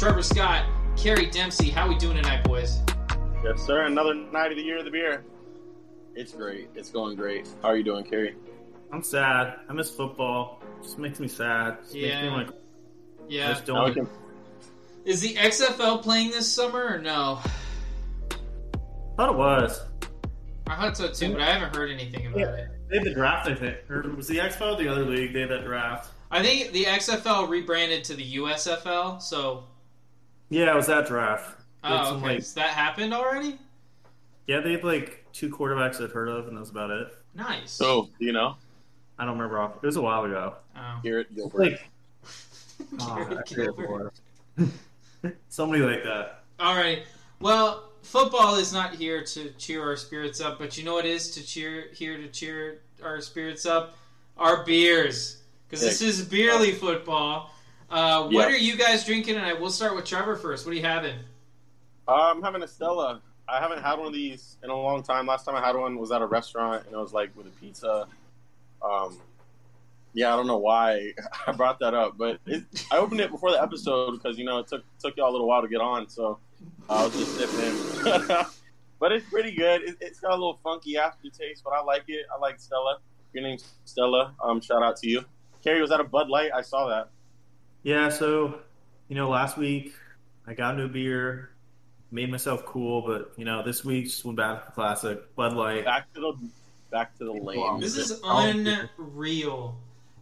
Trevor 0.00 0.22
Scott, 0.22 0.64
Kerry 0.96 1.26
Dempsey. 1.26 1.68
How 1.68 1.86
we 1.86 1.94
doing 1.98 2.16
tonight, 2.16 2.42
boys? 2.42 2.80
Yes, 3.44 3.60
sir. 3.66 3.82
Another 3.82 4.14
night 4.14 4.50
of 4.50 4.56
the 4.56 4.62
year 4.62 4.78
of 4.78 4.86
the 4.86 4.90
beer. 4.90 5.26
It's 6.14 6.32
great. 6.32 6.70
It's 6.74 6.88
going 6.90 7.16
great. 7.16 7.46
How 7.60 7.68
are 7.68 7.76
you 7.76 7.84
doing, 7.84 8.04
Kerry? 8.04 8.34
I'm 8.94 9.02
sad. 9.02 9.56
I 9.68 9.74
miss 9.74 9.90
football. 9.90 10.62
It 10.78 10.84
Just 10.84 10.98
makes 10.98 11.20
me 11.20 11.28
sad. 11.28 11.80
Just 11.82 11.94
Yeah. 11.94 12.22
Makes 12.22 12.22
me 12.22 12.36
like 12.38 12.48
I 12.48 12.52
Yeah. 13.28 13.48
just 13.52 13.68
Now 13.68 13.84
we 13.84 13.92
don't. 13.92 14.06
can- 14.06 14.08
Is 15.04 15.20
the 15.20 15.36
XFL 15.36 15.98
playing 15.98 16.30
this 16.30 16.50
summer 16.50 16.82
or 16.94 16.98
no? 16.98 17.40
thought 19.18 19.28
it 19.28 19.36
was. 19.36 19.82
I 20.66 20.76
thought 20.76 20.96
so 20.96 21.08
too, 21.12 21.32
but 21.32 21.42
I 21.42 21.52
haven't 21.52 21.76
heard 21.76 21.90
anything 21.90 22.24
about 22.28 22.38
Yeah. 22.38 22.46
it. 22.54 22.68
They 22.88 22.96
had 22.96 23.06
the 23.06 23.12
draft, 23.12 23.46
I 23.50 23.54
think. 23.54 23.76
Or 23.90 24.00
was 24.16 24.28
the 24.28 24.40
XFL 24.40 24.76
the 24.76 24.88
other 24.88 25.04
league? 25.04 25.34
They 25.34 25.40
had 25.40 25.50
that 25.50 25.64
draft. 25.66 26.10
I 26.30 26.42
think 26.42 26.72
the 26.72 26.86
XFL 26.86 27.46
rebranded 27.48 28.02
to 28.04 28.14
the 28.14 28.24
USFL, 28.24 29.18
so. 29.20 29.64
Yeah, 30.50 30.72
it 30.72 30.76
was 30.76 30.86
that 30.88 31.06
draft. 31.06 31.56
They 31.82 31.88
had 31.88 32.06
Oh, 32.06 32.16
okay. 32.16 32.26
like- 32.26 32.42
So 32.42 32.60
that 32.60 32.70
happened 32.70 33.14
already? 33.14 33.58
yeah, 34.46 34.60
they 34.60 34.72
had 34.72 34.84
like 34.84 35.24
two 35.32 35.48
quarterbacks 35.48 36.02
I'd 36.02 36.10
heard 36.10 36.28
of, 36.28 36.48
and 36.48 36.56
that 36.56 36.60
was 36.60 36.70
about 36.70 36.90
it. 36.90 37.08
Nice. 37.34 37.70
So, 37.70 38.08
do 38.18 38.24
you 38.24 38.32
know? 38.32 38.56
I 39.18 39.24
don't 39.24 39.34
remember 39.38 39.60
off. 39.60 39.76
It 39.82 39.86
was 39.86 39.96
a 39.96 40.02
while 40.02 40.24
ago. 40.24 40.54
Oh. 40.76 41.00
Garrett 41.02 41.34
Gilbert. 41.34 41.58
Like 41.58 41.88
oh, 43.00 43.16
Garrett 43.46 43.46
Gilbert. 43.76 44.12
somebody 45.48 45.82
like 45.82 46.02
that. 46.04 46.42
All 46.58 46.74
right. 46.74 47.04
Well, 47.40 47.90
football 48.02 48.56
is 48.56 48.72
not 48.72 48.94
here 48.94 49.22
to 49.24 49.50
cheer 49.52 49.82
our 49.82 49.96
spirits 49.96 50.40
up, 50.40 50.58
but 50.58 50.76
you 50.76 50.84
know 50.84 50.94
what 50.94 51.04
is 51.06 51.30
to 51.32 51.42
cheer 51.46 51.86
here 51.92 52.16
to 52.16 52.28
cheer 52.28 52.80
our 53.02 53.20
spirits 53.20 53.66
up? 53.66 53.96
Our 54.36 54.64
beers, 54.64 55.42
because 55.68 55.82
this 55.82 56.00
is 56.00 56.26
beerly 56.26 56.74
football. 56.74 57.54
Uh, 57.90 58.24
what 58.24 58.32
Yeah. 58.32 58.46
are 58.46 58.58
you 58.58 58.76
guys 58.76 59.04
drinking 59.04 59.34
tonight? 59.34 59.60
We'll 59.60 59.70
start 59.70 59.96
with 59.96 60.04
Trevor 60.04 60.36
first. 60.36 60.64
What 60.64 60.72
are 60.72 60.76
you 60.76 60.82
having? 60.84 61.16
Uh, 62.06 62.30
I'm 62.32 62.42
having 62.42 62.62
a 62.62 62.68
Stella. 62.68 63.20
I 63.48 63.58
haven't 63.60 63.82
had 63.82 63.98
one 63.98 64.06
of 64.06 64.12
these 64.12 64.56
in 64.62 64.70
a 64.70 64.76
long 64.76 65.02
time. 65.02 65.26
Last 65.26 65.44
time 65.44 65.56
I 65.56 65.60
had 65.64 65.74
one 65.74 65.98
was 65.98 66.12
at 66.12 66.22
a 66.22 66.26
restaurant, 66.26 66.86
and 66.86 66.94
it 66.94 66.98
was 66.98 67.12
like 67.12 67.36
with 67.36 67.46
a 67.46 67.50
pizza. 67.50 68.06
Um, 68.80 69.18
yeah, 70.14 70.32
I 70.32 70.36
don't 70.36 70.46
know 70.46 70.58
why 70.58 71.12
I 71.46 71.52
brought 71.52 71.80
that 71.80 71.94
up, 71.94 72.16
but 72.16 72.38
it, 72.46 72.62
I 72.92 72.98
opened 72.98 73.20
it 73.20 73.30
before 73.30 73.50
the 73.50 73.60
episode 73.60 74.12
because 74.12 74.38
you 74.38 74.44
know 74.44 74.58
it 74.58 74.68
took 74.68 74.84
took 75.00 75.16
y'all 75.16 75.30
a 75.30 75.32
little 75.32 75.48
while 75.48 75.62
to 75.62 75.68
get 75.68 75.80
on, 75.80 76.08
so 76.08 76.38
I 76.88 77.04
was 77.04 77.12
just 77.16 77.36
sipping. 77.36 78.46
but 79.00 79.10
it's 79.12 79.28
pretty 79.28 79.50
good. 79.52 79.82
It, 79.82 79.96
it's 80.00 80.20
got 80.20 80.30
a 80.30 80.34
little 80.34 80.60
funky 80.62 80.96
aftertaste, 80.96 81.62
but 81.64 81.72
I 81.72 81.82
like 81.82 82.04
it. 82.06 82.26
I 82.32 82.38
like 82.38 82.60
Stella. 82.60 82.98
Your 83.32 83.42
name's 83.42 83.64
Stella. 83.84 84.34
Um, 84.42 84.60
shout 84.60 84.82
out 84.82 84.96
to 84.98 85.08
you. 85.08 85.24
Kerry, 85.62 85.80
was 85.80 85.90
that 85.90 86.00
a 86.00 86.04
Bud 86.04 86.28
Light? 86.28 86.50
I 86.54 86.62
saw 86.62 86.88
that. 86.88 87.10
Yeah, 87.82 88.08
so 88.08 88.60
you 89.08 89.16
know, 89.16 89.28
last 89.28 89.56
week 89.56 89.94
I 90.46 90.54
got 90.54 90.74
a 90.74 90.78
new 90.78 90.88
beer, 90.88 91.50
made 92.10 92.30
myself 92.30 92.64
cool, 92.66 93.02
but 93.02 93.32
you 93.36 93.44
know, 93.44 93.62
this 93.62 93.84
week 93.84 94.06
just 94.06 94.24
went 94.24 94.36
back 94.36 94.60
to 94.60 94.66
the 94.66 94.72
classic 94.72 95.34
Bud 95.34 95.54
Light. 95.54 95.84
Back 95.84 96.12
to 96.14 96.20
the 96.20 96.48
back 96.90 97.16
to 97.18 97.24
the 97.24 97.32
lane. 97.32 97.80
This 97.80 97.96
is 97.96 98.20
unreal. 98.24 99.78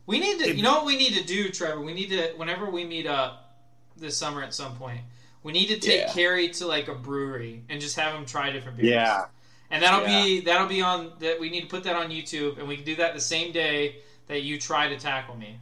We 0.07 0.19
need 0.19 0.39
to. 0.41 0.55
You 0.55 0.63
know 0.63 0.75
what 0.75 0.87
we 0.87 0.97
need 0.97 1.15
to 1.15 1.25
do, 1.25 1.51
Trevor? 1.51 1.81
We 1.81 1.95
need 1.95 2.11
to. 2.11 2.33
Whenever 2.37 2.71
we 2.71 2.85
meet 2.85 3.07
up 3.07 3.59
this 3.97 4.17
summer 4.17 4.43
at 4.43 4.55
some 4.55 4.77
point, 4.77 5.01
we 5.43 5.53
need 5.53 5.67
to 5.69 5.79
take 5.79 6.01
Yeah. 6.01 6.13
Kerry 6.13 6.49
to 6.51 6.67
like 6.67 6.89
a 6.89 6.95
brewery 6.95 7.63
and 7.69 7.81
just 7.81 7.97
have 7.97 8.15
him 8.15 8.25
try 8.25 8.51
different 8.51 8.79
beers. 8.79 8.91
Yeah. 8.91 9.27
And 9.71 9.83
that'll 9.83 10.07
be 10.07 10.41
that'll 10.41 10.67
be 10.67 10.81
on 10.81 11.13
that. 11.19 11.39
We 11.39 11.51
need 11.51 11.63
to 11.63 11.67
put 11.67 11.85
that 11.85 11.97
on 11.97 12.09
YouTube, 12.09 12.59
and 12.59 12.67
we 12.67 12.77
can 12.77 12.87
do 12.87 12.97
that 12.97 13.15
the 13.15 13.21
same 13.21 13.53
day 13.53 13.97
that 14.29 14.43
you 14.43 14.59
try 14.59 14.89
to 14.89 14.99
tackle 14.99 15.37
me. 15.37 15.59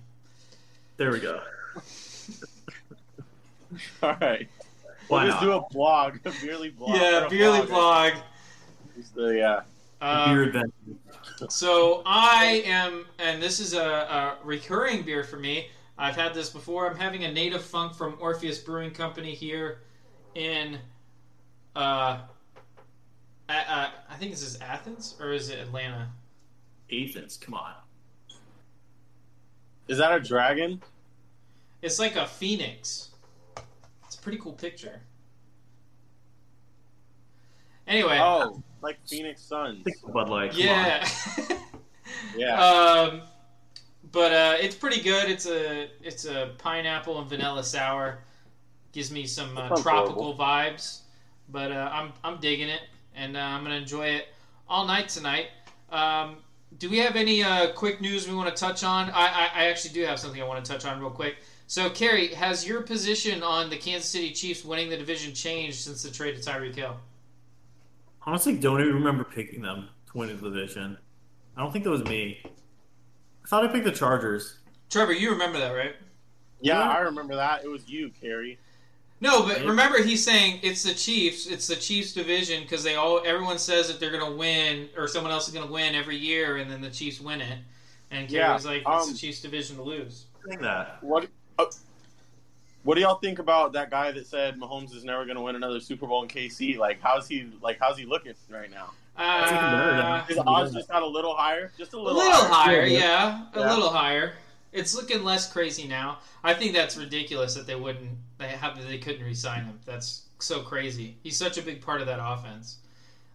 There 0.97 1.11
we 1.11 1.19
go. 1.21 1.41
All 4.03 4.17
right. 4.21 4.49
Why 5.09 5.25
we'll 5.25 5.33
just 5.33 5.43
do 5.43 5.53
a 5.53 5.63
blog, 5.71 6.17
a 6.25 6.31
beerly 6.31 6.77
blog. 6.77 6.97
yeah, 6.97 7.27
a 7.27 7.31
Beerly 7.31 7.67
blog. 7.69 8.13
Just 8.97 9.15
the- 9.15 9.37
yeah. 9.37 9.61
Um, 10.01 10.35
beer 10.35 10.43
adventure. 10.45 10.73
So 11.49 12.03
I 12.05 12.63
am, 12.67 13.07
and 13.19 13.43
this 13.43 13.61
is 13.61 13.73
a, 13.75 13.81
a 13.83 14.39
recurring 14.45 15.03
beer 15.03 15.25
for 15.25 15.39
me. 15.39 15.69
I've 15.99 16.17
had 16.17 16.35
this 16.35 16.51
before. 16.51 16.91
I'm 16.91 16.97
having 16.97 17.25
a 17.25 17.33
Native 17.33 17.63
Funk 17.63 17.95
from 17.95 18.17
Orpheus 18.21 18.59
Brewing 18.59 18.91
Company 18.91 19.35
here 19.35 19.79
in, 20.35 20.79
uh, 21.75 22.19
uh, 23.49 23.49
I 23.49 24.17
think 24.19 24.33
this 24.33 24.43
is 24.43 24.61
Athens 24.61 25.15
or 25.21 25.33
is 25.33 25.49
it 25.49 25.59
Atlanta? 25.59 26.11
Athens, 26.93 27.39
come 27.39 27.55
on. 27.55 27.73
Is 29.89 29.99
that 29.99 30.13
a 30.13 30.21
dragon? 30.21 30.83
It's 31.83 31.99
like 31.99 32.17
a 32.17 32.27
phoenix. 32.27 33.11
It's 34.07 34.17
a 34.17 34.19
pretty 34.19 34.39
cool 34.39 34.53
picture. 34.53 35.01
Anyway, 37.87 38.19
Oh, 38.21 38.63
like 38.83 38.99
Phoenix 39.07 39.41
Suns. 39.43 39.85
Bud 40.13 40.29
Light. 40.29 40.55
yeah. 40.55 41.07
Yeah. 42.37 43.09
Um, 43.13 43.23
but 44.13 44.33
uh, 44.33 44.57
it's 44.61 44.75
pretty 44.77 45.01
good. 45.03 45.29
It's 45.29 45.47
a 45.47 45.89
it's 46.03 46.25
a 46.25 46.53
pineapple 46.59 47.19
and 47.21 47.29
vanilla 47.29 47.63
sour. 47.65 48.19
Gives 48.93 49.11
me 49.11 49.27
some 49.27 49.57
uh, 49.59 49.63
That 49.63 49.69
sounds 49.71 49.83
tropical 49.83 50.35
vibes. 50.37 51.01
But 51.49 51.73
uh, 51.73 51.91
I'm 51.93 52.13
I'm 52.25 52.39
digging 52.39 52.69
it, 52.69 52.83
and 53.15 53.37
uh, 53.37 53.41
I'm 53.41 53.63
gonna 53.65 53.75
enjoy 53.77 54.07
it 54.07 54.29
all 54.69 54.87
night 54.87 55.09
tonight. 55.09 55.49
Um, 55.91 56.37
do 56.79 56.89
we 56.89 56.99
have 56.99 57.17
any 57.17 57.43
uh, 57.43 57.73
quick 57.73 58.01
news 58.01 58.29
we 58.29 58.35
want 58.35 58.55
to 58.55 58.59
touch 58.59 58.85
on? 58.85 59.11
I, 59.11 59.27
I 59.27 59.51
I 59.55 59.65
actually 59.67 59.95
do 59.95 60.05
have 60.05 60.19
something 60.19 60.41
I 60.41 60.47
want 60.47 60.65
to 60.65 60.71
touch 60.71 60.85
on 60.85 61.01
real 61.01 61.11
quick. 61.11 61.37
So, 61.69 61.91
Kerry, 61.91 62.29
has 62.29 62.67
your 62.67 62.83
position 62.83 63.43
on 63.43 63.71
the 63.71 63.77
Kansas 63.77 64.09
City 64.09 64.31
Chiefs 64.31 64.65
winning 64.65 64.89
the 64.89 64.97
division 64.97 65.35
changed 65.35 65.79
since 65.79 66.03
the 66.03 66.11
trade 66.11 66.41
to 66.41 66.51
Tyreek 66.51 66.77
Hill? 66.77 66.97
Honestly, 68.23 68.57
don't 68.57 68.81
even 68.81 68.95
remember 68.95 69.25
picking 69.25 69.63
them 69.63 69.89
to 70.11 70.19
win 70.19 70.29
the 70.29 70.35
division. 70.35 70.97
I 71.57 71.63
don't 71.63 71.73
think 71.73 71.85
that 71.85 71.91
was 71.91 72.05
me. 72.05 72.41
I 72.45 73.49
thought 73.49 73.65
I 73.65 73.69
picked 73.69 73.85
the 73.85 73.93
Chargers. 73.93 74.59
Trevor, 74.91 75.13
you 75.13 75.31
remember 75.31 75.59
that, 75.59 75.71
right? 75.71 75.97
yeah, 76.61 76.79
yeah. 76.79 76.89
I 76.89 76.99
remember 77.01 77.35
that. 77.37 77.65
It 77.65 77.69
was 77.69 77.89
you, 77.89 78.11
Kerry. 78.21 78.59
No, 79.21 79.43
but 79.43 79.57
Right? 79.57 79.67
remember 79.67 80.03
he's 80.03 80.23
saying 80.25 80.61
it's 80.63 80.83
the 80.83 80.93
Chiefs. 80.95 81.47
It's 81.47 81.67
the 81.67 81.77
Chiefs 81.77 82.13
division 82.13 82.63
because 82.63 82.85
they 82.85 82.97
all 82.97 83.23
everyone 83.25 83.59
says 83.59 83.89
that 83.89 83.99
they're 83.99 84.11
going 84.11 84.31
to 84.31 84.37
win 84.37 84.89
or 84.97 85.09
someone 85.09 85.33
else 85.33 85.49
is 85.49 85.55
going 85.55 85.67
to 85.67 85.73
win 85.73 85.95
every 85.95 86.17
year, 86.17 86.59
and 86.59 86.71
then 86.71 86.81
the 86.81 86.91
Chiefs 86.91 87.21
win 87.21 87.41
it. 87.41 87.59
And 88.11 88.31
Yeah, 88.31 88.49
Kerry's 88.49 88.67
like, 88.67 88.83
it's 88.87 89.07
um, 89.07 89.13
the 89.13 89.19
Chiefs 89.19 89.41
division 89.41 89.77
to 89.77 89.83
lose. 89.83 90.27
Saying 90.47 90.61
that. 90.61 91.03
What? 91.03 91.29
What 92.87 92.95
do 92.95 93.01
y'all 93.01 93.19
think 93.19 93.41
about 93.41 93.73
that 93.73 93.91
guy 93.91 94.13
that 94.13 94.29
said 94.29 94.61
Mahomes 94.61 94.95
is 94.95 95.03
never 95.03 95.25
going 95.25 95.35
to 95.35 95.43
win 95.43 95.57
another 95.57 95.81
Super 95.81 96.07
Bowl 96.07 96.23
in 96.23 96.29
KC? 96.29 96.79
Like, 96.79 97.01
how's 97.03 97.27
he? 97.27 97.51
Like, 97.61 97.81
how's 97.81 97.99
he 97.99 98.05
looking 98.05 98.33
right 98.49 98.71
now? 98.71 98.91
That's 99.19 99.51
even 99.51 99.65
Uh, 99.65 100.25
His 100.27 100.39
odds 100.39 100.73
just 100.73 100.89
got 100.89 101.03
a 101.03 101.07
little 101.07 101.35
higher, 101.35 101.73
just 101.77 101.95
a 101.95 101.97
little, 101.97 102.13
a 102.13 102.17
little, 102.17 102.31
little 102.31 102.47
higher, 102.47 102.87
Yeah, 102.87 103.01
yeah, 103.01 103.47
a 103.55 103.75
little 103.75 103.91
higher. 103.91 104.35
It's 104.73 104.95
looking 104.95 105.25
less 105.25 105.53
crazy 105.53 105.89
now. 105.89 106.19
I 106.45 106.55
think 106.55 106.75
that's 106.75 106.97
ridiculous 106.97 107.55
that 107.55 107.67
they 107.67 107.75
wouldn't 107.75 108.11
they 108.39 108.47
have 108.49 108.81
they 108.89 108.99
couldn't 108.99 109.25
re-sign 109.25 109.65
him. 109.65 109.81
That's 109.85 110.27
so 110.39 110.61
crazy. 110.61 111.17
He's 111.25 111.37
such 111.37 111.59
a 111.59 111.63
big 111.63 111.81
part 111.81 112.03
of 112.03 112.07
that 112.07 112.21
offense. 112.23 112.77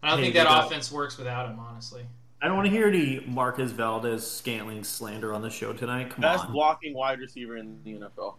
I 0.01 0.11
don't 0.11 0.19
Hey, 0.19 0.31
think 0.31 0.35
that 0.35 0.65
offense 0.65 0.93
works 0.93 1.17
without 1.17 1.49
him, 1.49 1.59
honestly. 1.59 2.03
I 2.41 2.47
don't 2.47 2.55
want 2.55 2.65
to 2.67 2.71
hear 2.71 2.87
any 2.87 3.23
Marquez 3.27 3.71
Valdes-Scantling 3.71 4.83
slander 4.83 5.31
on 5.33 5.43
the 5.43 5.49
show 5.51 5.73
tonight. 5.73 6.09
Come 6.09 6.21
Best 6.21 6.45
on. 6.45 6.51
blocking 6.53 6.93
wide 6.95 7.19
receiver 7.19 7.57
in 7.57 7.77
the 7.83 7.93
NFL. 7.93 8.35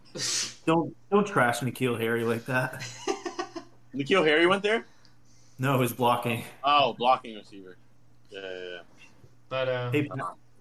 Don't 0.67 0.95
don't 1.11 1.27
trash 1.27 1.59
N'Keal 1.61 1.99
Harry 1.99 2.23
like 2.25 2.45
that. 2.47 2.85
N'Keal 3.95 4.25
Harry 4.25 4.47
went 4.47 4.63
there. 4.63 4.87
No, 5.59 5.81
he's 5.81 5.93
blocking. 5.93 6.45
Oh, 6.65 6.95
blocking 6.95 7.35
receiver. 7.37 7.77
Yeah, 8.31 8.41
yeah, 8.41 8.49
yeah. 8.59 8.79
But 9.49 9.69
uh, 9.69 9.91
Hey, 9.91 10.09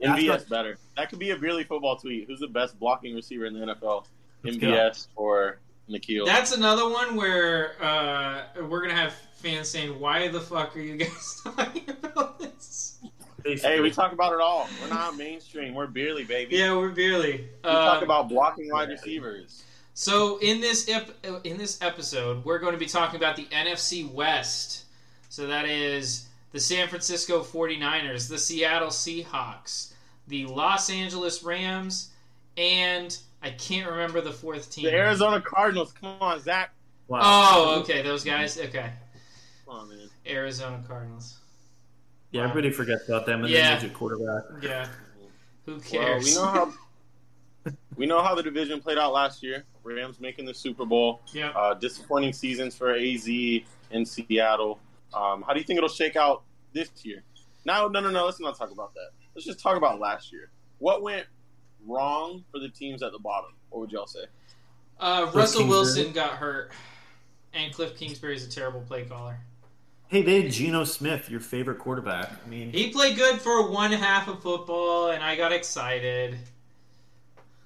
MVS 0.03 0.49
better. 0.49 0.77
That 0.97 1.09
could 1.09 1.19
be 1.19 1.29
a 1.31 1.37
really 1.37 1.63
football 1.63 1.97
tweet. 1.97 2.25
Who's 2.27 2.39
the 2.39 2.47
best 2.47 2.79
blocking 2.79 3.13
receiver 3.15 3.45
in 3.45 3.53
the 3.53 3.73
NFL? 3.75 4.05
Let's 4.43 4.57
go. 4.57 4.91
Or 5.15 5.59
N'Keal? 5.89 6.25
that's 6.25 6.51
another 6.55 6.89
one 6.89 7.15
where 7.15 7.73
uh, 7.81 8.43
we're 8.67 8.81
gonna 8.81 8.95
have 8.95 9.13
fans 9.35 9.69
saying, 9.69 9.99
"Why 9.99 10.27
the 10.29 10.41
fuck 10.41 10.75
are 10.75 10.79
you 10.79 10.97
guys 10.97 11.41
talking 11.43 11.89
about 12.03 12.39
this?" 12.39 12.99
Hey, 13.45 13.79
we 13.79 13.91
talk 13.91 14.11
about 14.11 14.33
it 14.33 14.39
all. 14.41 14.67
We're 14.81 14.89
not 14.89 15.17
mainstream. 15.17 15.73
We're 15.73 15.87
Beerly, 15.87 16.27
baby. 16.27 16.55
Yeah, 16.57 16.75
we're 16.75 16.91
Beerly. 16.91 17.39
We 17.41 17.47
talk 17.63 17.97
Um, 17.97 18.03
about 18.03 18.29
blocking 18.29 18.69
wide 18.71 18.89
receivers. 18.89 19.63
So 19.93 20.37
in 20.39 20.61
this 20.61 20.87
ep- 20.89 21.15
in 21.43 21.57
this 21.57 21.81
episode, 21.81 22.45
we're 22.45 22.59
going 22.59 22.73
to 22.73 22.79
be 22.79 22.85
talking 22.85 23.17
about 23.17 23.35
the 23.35 23.45
NFC 23.45 24.09
West. 24.11 24.85
So 25.29 25.47
that 25.47 25.65
is 25.65 26.27
the 26.51 26.59
San 26.59 26.87
Francisco 26.87 27.41
49ers, 27.43 28.27
the 28.29 28.37
Seattle 28.37 28.89
Seahawks, 28.89 29.93
the 30.27 30.45
Los 30.45 30.89
Angeles 30.89 31.43
Rams, 31.43 32.09
and 32.57 33.17
I 33.43 33.49
can't 33.51 33.89
remember 33.89 34.21
the 34.21 34.31
fourth 34.31 34.71
team. 34.71 34.85
The 34.85 34.93
Arizona 34.93 35.41
Cardinals. 35.41 35.93
Come 35.93 36.15
on, 36.21 36.39
Zach. 36.41 36.71
Wow. 37.07 37.19
Oh, 37.23 37.79
okay, 37.81 38.01
those 38.01 38.23
guys. 38.23 38.57
Okay, 38.57 38.89
Come 39.65 39.75
on, 39.75 39.89
man. 39.89 40.09
Arizona 40.27 40.81
Cardinals. 40.87 41.37
Yeah, 42.31 42.43
everybody 42.43 42.71
forgets 42.71 43.07
about 43.07 43.25
them 43.25 43.41
and 43.43 43.49
Yeah. 43.49 43.71
then 43.75 43.81
midget 43.81 43.93
quarterback. 43.97 44.43
Yeah. 44.63 44.87
Who 45.65 45.73
Well, 45.73 45.81
cares? 45.81 46.25
we 46.25 46.33
know 46.35 46.45
how 46.45 46.73
we 47.95 48.05
know 48.05 48.21
how 48.23 48.33
the 48.35 48.43
division 48.43 48.79
played 48.81 48.97
out 48.97 49.13
last 49.13 49.43
year. 49.43 49.65
Rams 49.83 50.19
making 50.19 50.45
the 50.45 50.53
Super 50.53 50.85
Bowl. 50.85 51.21
yeah. 51.33 51.49
Uh, 51.49 51.73
disappointing 51.73 52.33
seasons 52.33 52.75
for 52.75 52.93
AZ 52.95 53.27
in 53.27 54.05
Seattle. 54.05 54.79
Um, 55.13 55.41
how 55.41 55.53
do 55.53 55.59
you 55.59 55.65
think 55.65 55.77
it'll 55.77 55.89
shake 55.89 56.15
out 56.15 56.43
this 56.73 56.89
year? 57.03 57.23
No, 57.65 57.87
no, 57.87 57.99
no, 57.99 58.09
no. 58.09 58.25
Let's 58.25 58.39
not 58.39 58.57
talk 58.57 58.71
about 58.71 58.93
that. 58.93 59.09
Let's 59.35 59.45
just 59.45 59.59
talk 59.59 59.75
about 59.77 59.99
last 59.99 60.31
year. 60.31 60.49
What 60.79 61.01
went 61.03 61.25
wrong 61.85 62.43
for 62.51 62.59
the 62.59 62.69
teams 62.69 63.03
at 63.03 63.11
the 63.11 63.19
bottom? 63.19 63.51
What 63.69 63.81
would 63.81 63.91
y'all 63.91 64.07
say? 64.07 64.25
Uh, 64.99 65.29
Russell 65.33 65.61
Kingsbury. 65.61 65.67
Wilson 65.69 66.11
got 66.13 66.31
hurt, 66.33 66.71
and 67.53 67.73
Cliff 67.73 67.97
Kingsbury 67.97 68.35
is 68.35 68.45
a 68.45 68.49
terrible 68.49 68.81
play 68.81 69.03
caller. 69.03 69.39
Hey, 70.11 70.23
they 70.23 70.41
had 70.41 70.51
Geno 70.51 70.83
Smith, 70.83 71.29
your 71.29 71.39
favorite 71.39 71.79
quarterback. 71.79 72.33
I 72.45 72.49
mean, 72.49 72.73
He 72.73 72.89
played 72.91 73.15
good 73.15 73.39
for 73.39 73.69
one 73.71 73.93
half 73.93 74.27
of 74.27 74.41
football, 74.41 75.11
and 75.11 75.23
I 75.23 75.37
got 75.37 75.53
excited. 75.53 76.37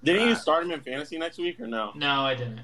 Didn't 0.04 0.22
Uh, 0.22 0.30
you 0.30 0.36
start 0.36 0.64
him 0.64 0.70
in 0.72 0.82
fantasy 0.82 1.18
next 1.18 1.40
week 1.40 1.60
or 1.60 1.66
no? 1.66 1.92
No, 1.96 2.22
I 2.22 2.36
didn't. 2.36 2.62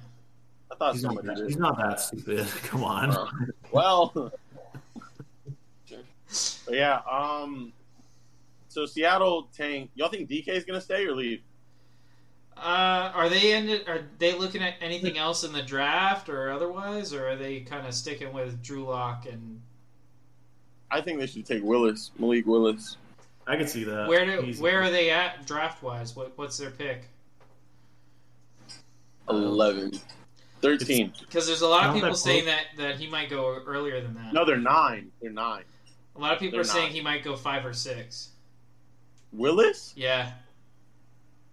I 0.71 0.75
thought 0.75 0.93
he's 0.93 1.03
not, 1.03 1.25
did. 1.25 1.37
he's 1.47 1.57
not 1.57 1.77
that 1.79 1.99
stupid. 1.99 2.47
Come 2.65 2.83
on. 2.83 3.09
Oh. 3.11 3.27
Well, 3.71 4.13
but 5.87 6.73
yeah. 6.75 7.01
Um, 7.11 7.73
so 8.67 8.85
Seattle 8.85 9.49
tank. 9.51 9.89
Y'all 9.95 10.09
think 10.09 10.29
DK 10.29 10.49
is 10.49 10.63
gonna 10.63 10.79
stay 10.79 11.05
or 11.07 11.15
leave? 11.15 11.41
Uh, 12.55 13.11
are 13.15 13.29
they 13.29 13.51
ended? 13.53 13.89
Are 13.89 14.01
they 14.19 14.37
looking 14.37 14.61
at 14.61 14.75
anything 14.79 15.17
else 15.17 15.43
in 15.43 15.51
the 15.51 15.63
draft 15.63 16.29
or 16.29 16.51
otherwise, 16.51 17.13
or 17.13 17.27
are 17.29 17.35
they 17.35 17.61
kind 17.61 17.87
of 17.87 17.95
sticking 17.95 18.31
with 18.31 18.61
Drew 18.61 18.85
Lock 18.85 19.25
and 19.25 19.59
I 20.91 21.01
think 21.01 21.19
they 21.19 21.27
should 21.27 21.45
take 21.45 21.63
Willis, 21.63 22.11
Malik 22.19 22.45
Willis. 22.45 22.97
I 23.47 23.55
can 23.55 23.67
see 23.67 23.83
that. 23.85 24.07
where 24.07 24.25
do 24.25 24.41
He's- 24.41 24.59
where 24.59 24.81
are 24.83 24.89
they 24.91 25.09
at 25.09 25.45
draft 25.45 25.81
wise? 25.81 26.15
What 26.15 26.37
what's 26.37 26.57
their 26.57 26.69
pick? 26.71 27.07
11. 29.29 29.99
13. 30.61 31.13
Because 31.21 31.47
there's 31.47 31.61
a 31.61 31.67
lot 31.67 31.87
of 31.87 31.93
people 31.95 32.09
that 32.09 32.15
saying 32.17 32.45
that 32.45 32.65
that 32.77 32.95
he 32.97 33.07
might 33.07 33.29
go 33.29 33.61
earlier 33.65 34.01
than 34.01 34.13
that. 34.15 34.33
No, 34.33 34.45
they're 34.45 34.57
nine. 34.57 35.11
They're 35.21 35.31
nine. 35.31 35.63
a 36.15 36.19
lot 36.19 36.33
of 36.33 36.39
people 36.39 36.51
they're 36.57 36.61
are 36.61 36.63
saying 36.65 36.91
he 36.91 37.01
might 37.01 37.23
go 37.23 37.35
five 37.35 37.65
or 37.65 37.73
six. 37.73 38.29
Willis? 39.33 39.93
Yeah, 39.95 40.31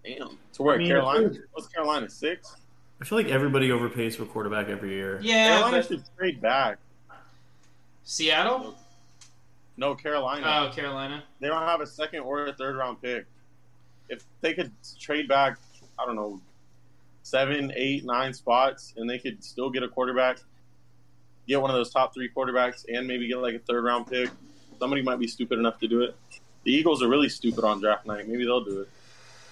Damn. 0.04 0.36
To 0.54 0.62
where 0.62 0.74
I 0.74 0.78
mean, 0.78 0.88
Carolina? 0.88 1.30
What's 1.52 1.68
Carolina? 1.68 2.10
Six? 2.10 2.56
I 3.00 3.04
feel 3.04 3.18
like 3.18 3.28
everybody 3.28 3.68
overpays 3.68 4.16
for 4.16 4.24
quarterback 4.24 4.68
every 4.68 4.90
year. 4.94 5.20
yeah. 5.22 5.50
Carolina 5.60 5.76
But 5.78 5.86
should 5.86 6.04
trade 6.18 6.40
back. 6.40 6.78
Seattle? 8.02 8.76
No, 9.78 9.94
Carolina. 9.94 10.66
Oh, 10.68 10.74
Carolina. 10.74 11.22
they 11.40 11.46
don't 11.46 11.62
have 11.62 11.80
a 11.80 11.86
second 11.86 12.20
or 12.20 12.46
a 12.46 12.52
third 12.52 12.76
round 12.76 13.00
pick. 13.00 13.26
If 14.08 14.24
they 14.40 14.52
could 14.52 14.72
trade 14.98 15.28
back, 15.28 15.56
I 15.96 16.04
don't 16.04 16.16
know, 16.16 16.40
seven, 17.22 17.72
eight, 17.76 18.04
nine 18.04 18.34
spots, 18.34 18.94
and 18.96 19.08
they 19.08 19.20
could 19.20 19.42
still 19.42 19.70
get 19.70 19.84
a 19.84 19.88
quarterback, 19.88 20.38
get 21.46 21.62
one 21.62 21.70
of 21.70 21.76
those 21.76 21.92
top 21.92 22.12
three 22.12 22.28
quarterbacks, 22.28 22.84
and 22.92 23.06
maybe 23.06 23.28
get 23.28 23.38
like 23.38 23.54
a 23.54 23.60
third 23.60 23.84
round 23.84 24.08
pick, 24.08 24.30
somebody 24.80 25.00
might 25.00 25.20
be 25.20 25.28
stupid 25.28 25.60
enough 25.60 25.78
to 25.78 25.86
do 25.86 26.02
it. 26.02 26.16
The 26.64 26.72
Eagles 26.72 27.00
are 27.00 27.08
really 27.08 27.28
stupid 27.28 27.62
on 27.62 27.80
draft 27.80 28.04
night. 28.04 28.26
Maybe 28.28 28.44
they'll 28.44 28.64
do 28.64 28.80
it. 28.80 28.88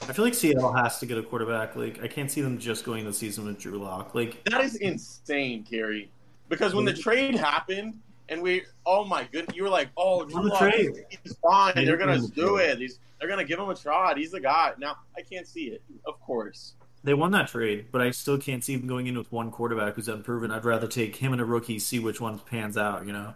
I 0.02 0.12
feel 0.12 0.24
like 0.24 0.34
Seattle 0.34 0.72
has 0.72 0.98
to 0.98 1.06
get 1.06 1.18
a 1.18 1.22
quarterback. 1.22 1.76
Like 1.76 2.02
I 2.02 2.08
can't 2.08 2.32
see 2.32 2.40
them 2.40 2.58
just 2.58 2.84
going 2.84 3.04
the 3.04 3.12
season 3.12 3.44
with 3.46 3.60
Drew 3.60 3.78
Lock. 3.78 4.12
Like 4.16 4.42
That 4.44 4.62
is 4.62 4.74
insane, 4.74 5.62
Kerry. 5.62 6.10
Because 6.48 6.74
when 6.74 6.84
the 6.84 6.92
mm-hmm. 6.92 7.00
trade 7.00 7.34
happened, 7.36 8.00
and 8.28 8.42
we, 8.42 8.62
oh 8.84 9.04
my 9.04 9.24
goodness, 9.32 9.56
you 9.56 9.62
were 9.62 9.68
like, 9.68 9.88
oh, 9.96 10.22
On 10.22 10.28
Drew 10.28 10.42
the 10.44 10.48
Lock, 10.48 10.58
trade. 10.60 11.04
he's 11.22 11.36
fine. 11.38 11.72
They 11.74 11.84
They're 11.84 11.96
gonna 11.96 12.18
do 12.20 12.56
trade. 12.56 12.70
it. 12.70 12.78
He's, 12.78 12.98
they're 13.18 13.28
gonna 13.28 13.44
give 13.44 13.58
him 13.58 13.68
a 13.70 13.76
shot. 13.76 14.18
He's 14.18 14.30
the 14.32 14.40
guy. 14.40 14.72
Now 14.78 14.96
I 15.16 15.22
can't 15.22 15.46
see 15.46 15.66
it. 15.68 15.82
Of 16.06 16.20
course. 16.20 16.74
they 17.04 17.14
won 17.14 17.30
that 17.32 17.48
trade, 17.48 17.86
but 17.92 18.00
I 18.02 18.10
still 18.10 18.38
can't 18.38 18.62
see 18.64 18.76
them 18.76 18.86
going 18.86 19.06
in 19.06 19.16
with 19.16 19.30
one 19.32 19.50
quarterback 19.50 19.94
who's 19.94 20.08
unproven. 20.08 20.50
I'd 20.50 20.64
rather 20.64 20.86
take 20.88 21.16
him 21.16 21.32
and 21.32 21.40
a 21.40 21.44
rookie, 21.44 21.78
see 21.78 21.98
which 21.98 22.20
one 22.20 22.38
pans 22.40 22.76
out. 22.76 23.06
You 23.06 23.12
know. 23.12 23.34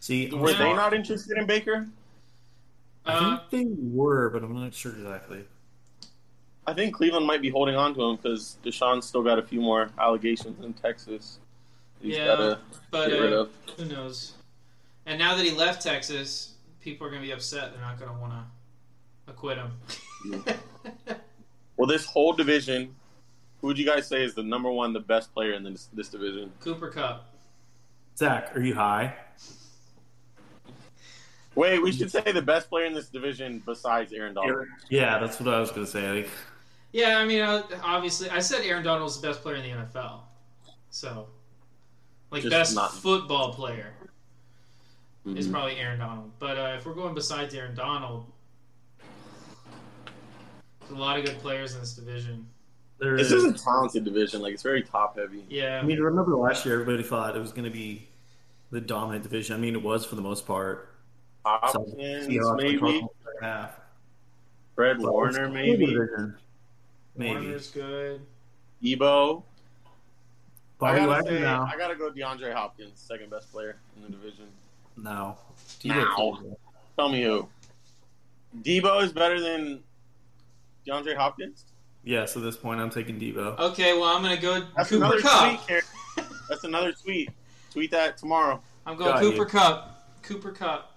See, 0.00 0.28
Were 0.30 0.52
they 0.52 0.72
not 0.72 0.94
interested 0.94 1.36
in 1.38 1.46
Baker? 1.46 1.86
I 3.04 3.12
Uh, 3.12 3.38
think 3.50 3.76
they 3.76 3.82
were, 3.92 4.30
but 4.30 4.42
I'm 4.44 4.54
not 4.54 4.74
sure 4.74 4.92
exactly. 4.92 5.44
I 6.66 6.72
think 6.74 6.94
Cleveland 6.94 7.26
might 7.26 7.40
be 7.42 7.48
holding 7.50 7.76
on 7.76 7.94
to 7.94 8.02
him 8.02 8.16
because 8.16 8.56
Deshaun's 8.64 9.06
still 9.06 9.22
got 9.22 9.38
a 9.38 9.42
few 9.42 9.60
more 9.60 9.90
allegations 9.98 10.64
in 10.64 10.72
Texas. 10.74 11.38
He's 12.00 12.16
Yeah, 12.16 12.26
gotta 12.26 12.58
but 12.90 13.08
get 13.08 13.20
rid 13.20 13.32
uh, 13.32 13.36
of. 13.36 13.50
who 13.76 13.84
knows? 13.86 14.32
And 15.06 15.18
now 15.18 15.34
that 15.36 15.44
he 15.44 15.50
left 15.52 15.82
Texas, 15.82 16.54
people 16.80 17.06
are 17.06 17.10
going 17.10 17.22
to 17.22 17.26
be 17.26 17.32
upset. 17.32 17.72
They're 17.72 17.80
not 17.80 17.98
going 17.98 18.12
to 18.12 18.18
want 18.20 18.32
to 18.32 19.30
acquit 19.32 19.58
him. 19.58 20.42
Well, 21.76 21.86
this 21.86 22.06
whole 22.06 22.32
division, 22.32 22.94
who 23.60 23.66
would 23.66 23.78
you 23.78 23.84
guys 23.84 24.06
say 24.08 24.24
is 24.24 24.32
the 24.34 24.42
number 24.42 24.70
one, 24.70 24.94
the 24.94 25.00
best 25.00 25.34
player 25.34 25.52
in 25.52 25.62
this, 25.62 25.90
this 25.92 26.08
division? 26.08 26.50
Cooper 26.60 26.88
Kupp. 26.88 27.26
Zach, 28.16 28.56
are 28.56 28.62
you 28.62 28.74
high? 28.74 29.14
Wait, 31.54 31.82
we 31.82 31.92
should 31.92 32.10
say 32.10 32.32
the 32.32 32.42
best 32.42 32.68
player 32.68 32.86
in 32.86 32.94
this 32.94 33.08
division 33.08 33.62
besides 33.64 34.12
Aaron 34.12 34.34
Donald. 34.34 34.66
Yeah, 34.90 35.18
that's 35.18 35.38
what 35.38 35.52
I 35.52 35.60
was 35.60 35.70
gonna 35.70 35.86
say. 35.86 36.10
Like, 36.22 36.30
Yeah, 36.92 37.18
I 37.18 37.24
mean, 37.26 37.40
uh, 37.42 37.62
obviously, 37.82 38.30
I 38.30 38.40
said 38.40 38.62
Aaron 38.64 38.82
Donald 38.82 39.04
was 39.04 39.20
the 39.20 39.26
best 39.28 39.42
player 39.42 39.56
in 39.56 39.62
the 39.62 39.70
NFL. 39.84 40.20
So, 40.90 41.28
like, 42.36 42.42
Just 42.42 42.52
best 42.52 42.74
not- 42.74 42.92
football 42.92 43.52
player 43.54 43.92
is 45.24 45.48
Mhm. 45.48 45.52
probably 45.52 45.76
Aaron 45.78 45.98
Donald. 45.98 46.30
But 46.38 46.58
uh, 46.58 46.74
if 46.78 46.84
we're 46.86 46.94
going 46.94 47.14
besides 47.14 47.54
Aaron 47.54 47.74
Donald, 47.74 48.26
there's 50.80 50.90
a 50.92 50.94
lot 51.02 51.18
of 51.18 51.24
good 51.24 51.38
players 51.38 51.74
in 51.74 51.80
this 51.80 51.94
division. 51.94 52.46
there 52.98 53.14
This 53.16 53.30
is. 53.30 53.44
is 53.44 53.60
a 53.60 53.64
talented 53.64 54.04
division. 54.04 54.40
Like 54.40 54.54
it's 54.54 54.62
very 54.62 54.82
top 54.82 55.18
heavy. 55.18 55.44
Yeah. 55.50 55.80
I 55.80 55.82
mean, 55.84 55.98
remember 56.00 56.34
last 56.36 56.64
year, 56.64 56.80
everybody 56.80 57.02
thought 57.02 57.36
it 57.36 57.40
was 57.40 57.52
gonna 57.52 57.68
be 57.70 58.08
the 58.70 58.80
dominant 58.80 59.22
division. 59.22 59.54
I 59.54 59.58
mean, 59.58 59.74
it 59.74 59.82
was 59.82 60.06
for 60.06 60.14
the 60.16 60.22
most 60.22 60.46
part. 60.46 60.88
Hopkins, 61.44 62.26
Seahawks, 62.26 62.56
maybe. 62.56 62.78
Cardinals, 62.78 63.10
half. 63.40 63.80
Fred 64.74 64.98
But 65.00 65.12
Warner, 65.12 65.48
maybe. 65.50 65.86
division. 65.86 66.36
Maybe. 67.16 67.32
Warner's 67.34 67.70
good. 67.70 68.20
Ebo. 68.82 69.44
I 70.80 70.96
gotta, 70.96 71.08
Wagner 71.10 71.30
say, 71.30 71.40
now. 71.40 71.68
I 71.72 71.76
gotta 71.78 71.94
go 71.96 72.10
DeAndre 72.10 72.52
Hopkins, 72.52 72.92
second 73.00 73.30
best 73.30 73.50
player 73.50 73.76
in 73.96 74.02
the 74.02 74.08
division. 74.08 74.46
No. 74.96 75.36
Now. 75.84 76.38
Tell 76.96 77.08
me 77.08 77.22
who. 77.22 77.48
Debo 78.62 79.02
is 79.02 79.12
better 79.12 79.40
than 79.40 79.82
DeAndre 80.86 81.16
Hopkins. 81.16 81.64
Yes, 82.04 82.36
at 82.36 82.42
this 82.42 82.56
point, 82.56 82.80
I'm 82.80 82.90
taking 82.90 83.18
Debo. 83.18 83.58
Okay, 83.58 83.92
well, 83.94 84.04
I'm 84.04 84.22
going 84.22 84.36
to 84.36 84.40
go 84.40 84.62
That's 84.76 84.90
Cooper 84.90 85.04
another 85.04 85.20
Kupp. 85.20 85.48
tweet. 85.48 85.66
Kerry. 85.66 86.26
That's 86.48 86.64
another 86.64 86.92
tweet. 86.92 87.30
Tweet 87.72 87.90
that 87.90 88.16
tomorrow. 88.16 88.60
I'm 88.86 88.96
going 88.96 89.10
Got 89.12 89.20
Cooper 89.20 89.36
you. 89.38 89.44
Kupp. 89.46 90.22
Cooper 90.22 90.52
Kupp. 90.52 90.92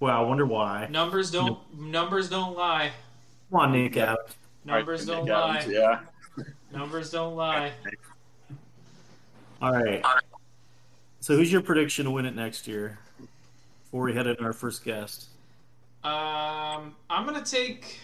Well, 0.00 0.16
I 0.16 0.20
wonder 0.20 0.44
why. 0.44 0.88
Numbers 0.90 1.30
don't 1.30 1.58
numbers 1.78 2.28
don't 2.28 2.56
lie. 2.56 2.90
Come 3.50 3.60
on, 3.60 3.72
Nick 3.72 3.96
Adams. 3.96 4.18
Numbers 4.64 5.08
All 5.08 5.14
right, 5.14 5.26
don't 5.26 5.26
Nick 5.26 5.34
lie. 5.34 5.56
Adams, 5.58 5.72
Yeah. 5.72 6.00
Numbers 6.72 7.10
don't 7.10 7.36
lie. 7.36 7.72
All 9.60 9.72
right. 9.72 10.02
So, 11.20 11.36
who's 11.36 11.52
your 11.52 11.60
prediction 11.62 12.06
to 12.06 12.10
win 12.10 12.26
it 12.26 12.34
next 12.34 12.66
year? 12.66 12.98
Before 13.84 14.02
we 14.04 14.14
head 14.14 14.26
into 14.26 14.42
our 14.42 14.52
first 14.52 14.84
guest. 14.84 15.28
Um, 16.02 16.96
I'm 17.08 17.24
gonna 17.26 17.44
take. 17.44 18.00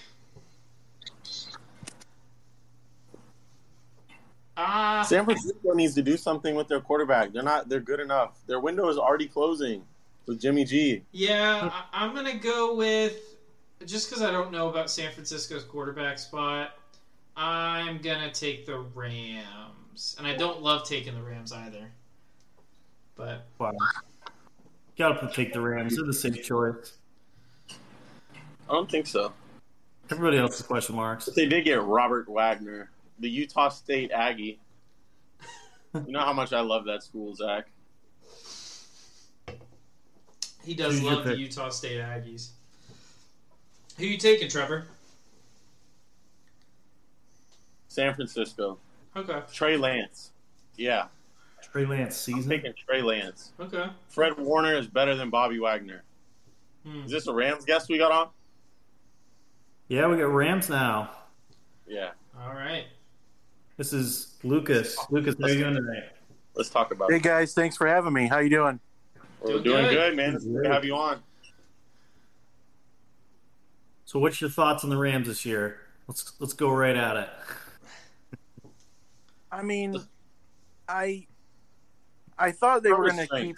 Ah, 4.56 5.04
San 5.08 5.24
Francisco 5.24 5.72
needs 5.72 5.94
to 5.94 6.02
do 6.02 6.16
something 6.16 6.54
with 6.54 6.68
their 6.68 6.80
quarterback. 6.80 7.32
They're 7.32 7.42
not. 7.42 7.68
They're 7.68 7.80
good 7.80 8.00
enough. 8.00 8.38
Their 8.46 8.60
window 8.60 8.88
is 8.88 8.98
already 8.98 9.26
closing. 9.26 9.82
with 10.26 10.40
Jimmy 10.40 10.64
G. 10.64 11.02
Yeah, 11.10 11.70
I, 11.72 12.04
I'm 12.04 12.14
gonna 12.14 12.36
go 12.38 12.74
with 12.74 13.36
just 13.86 14.08
because 14.10 14.22
I 14.22 14.30
don't 14.30 14.52
know 14.52 14.68
about 14.68 14.90
San 14.90 15.10
Francisco's 15.12 15.64
quarterback 15.64 16.18
spot. 16.18 16.77
I'm 17.40 17.98
gonna 17.98 18.32
take 18.32 18.66
the 18.66 18.80
Rams, 18.80 20.16
and 20.18 20.26
I 20.26 20.34
don't 20.34 20.60
love 20.60 20.88
taking 20.88 21.14
the 21.14 21.22
Rams 21.22 21.52
either. 21.52 21.92
But 23.14 23.46
Wow. 23.58 23.72
Gotta 24.98 25.30
take 25.32 25.52
the 25.52 25.60
Rams. 25.60 25.94
They're 25.94 26.04
the 26.04 26.12
safe 26.12 26.42
choice. 26.42 26.94
I 27.70 28.72
don't 28.72 28.90
think 28.90 29.06
so. 29.06 29.32
Everybody 30.10 30.38
else's 30.38 30.66
question 30.66 30.96
marks. 30.96 31.26
But 31.26 31.36
they 31.36 31.46
did 31.46 31.64
get 31.64 31.80
Robert 31.82 32.28
Wagner, 32.28 32.90
the 33.20 33.30
Utah 33.30 33.68
State 33.68 34.10
Aggie. 34.10 34.58
You 35.94 36.12
know 36.12 36.20
how 36.20 36.32
much 36.32 36.52
I 36.52 36.60
love 36.60 36.86
that 36.86 37.04
school, 37.04 37.34
Zach. 37.34 37.68
he 40.64 40.74
does 40.74 40.94
Who's 40.94 41.02
your 41.02 41.12
love 41.14 41.24
the? 41.24 41.36
Utah 41.36 41.68
State 41.68 42.00
Aggies. 42.00 42.50
Who 43.96 44.06
you 44.06 44.18
taking, 44.18 44.48
Trevor? 44.48 44.86
San 47.88 48.14
Francisco. 48.14 48.78
Okay, 49.16 49.40
Trey 49.52 49.76
Lance. 49.76 50.30
Yeah, 50.76 51.06
Trey 51.62 51.84
Lance 51.86 52.16
season. 52.16 52.34
I'm 52.34 52.42
season. 52.42 52.50
taking 52.56 52.72
Trey 52.86 53.02
Lance. 53.02 53.52
okay. 53.58 53.86
Fred 54.08 54.38
Warner 54.38 54.76
is 54.76 54.86
better 54.86 55.16
than 55.16 55.30
Bobby 55.30 55.58
Wagner. 55.58 56.04
Hmm. 56.86 57.02
Is 57.04 57.10
this 57.10 57.26
a 57.26 57.32
Rams 57.34 57.64
guest 57.64 57.88
we 57.88 57.98
got 57.98 58.12
on? 58.12 58.28
Yeah, 59.88 60.06
we 60.06 60.16
got 60.16 60.32
Rams 60.32 60.68
now. 60.68 61.10
Yeah. 61.86 62.10
All 62.40 62.52
right. 62.54 62.84
This 63.78 63.92
is 63.92 64.34
Lucas. 64.44 64.96
Lucas, 65.10 65.34
how 65.40 65.46
you 65.48 65.58
doing 65.60 65.74
tonight? 65.74 66.04
Let's 66.54 66.68
talk 66.68 66.92
about 66.92 67.10
Hey 67.10 67.16
it. 67.16 67.22
guys, 67.22 67.54
thanks 67.54 67.76
for 67.76 67.86
having 67.86 68.12
me. 68.12 68.26
How 68.26 68.38
you 68.38 68.50
doing? 68.50 68.78
We're 69.40 69.52
Doing 69.52 69.62
doing 69.64 69.84
good. 69.86 69.94
good, 69.94 70.16
man. 70.16 70.34
It's 70.34 70.44
good 70.44 70.64
to 70.64 70.68
have 70.72 70.84
you 70.84 70.94
on. 70.96 71.20
So, 74.04 74.18
what's 74.18 74.40
your 74.40 74.50
thoughts 74.50 74.84
on 74.84 74.90
the 74.90 74.96
Rams 74.96 75.28
this 75.28 75.44
year? 75.46 75.80
Let's 76.06 76.32
let's 76.40 76.52
go 76.54 76.70
right 76.70 76.96
at 76.96 77.16
it. 77.16 77.28
I 79.50 79.62
mean, 79.62 79.96
I 80.88 81.26
I 82.38 82.52
thought 82.52 82.82
they 82.82 82.92
were 82.92 83.10
going 83.10 83.26
to 83.26 83.36
keep 83.40 83.56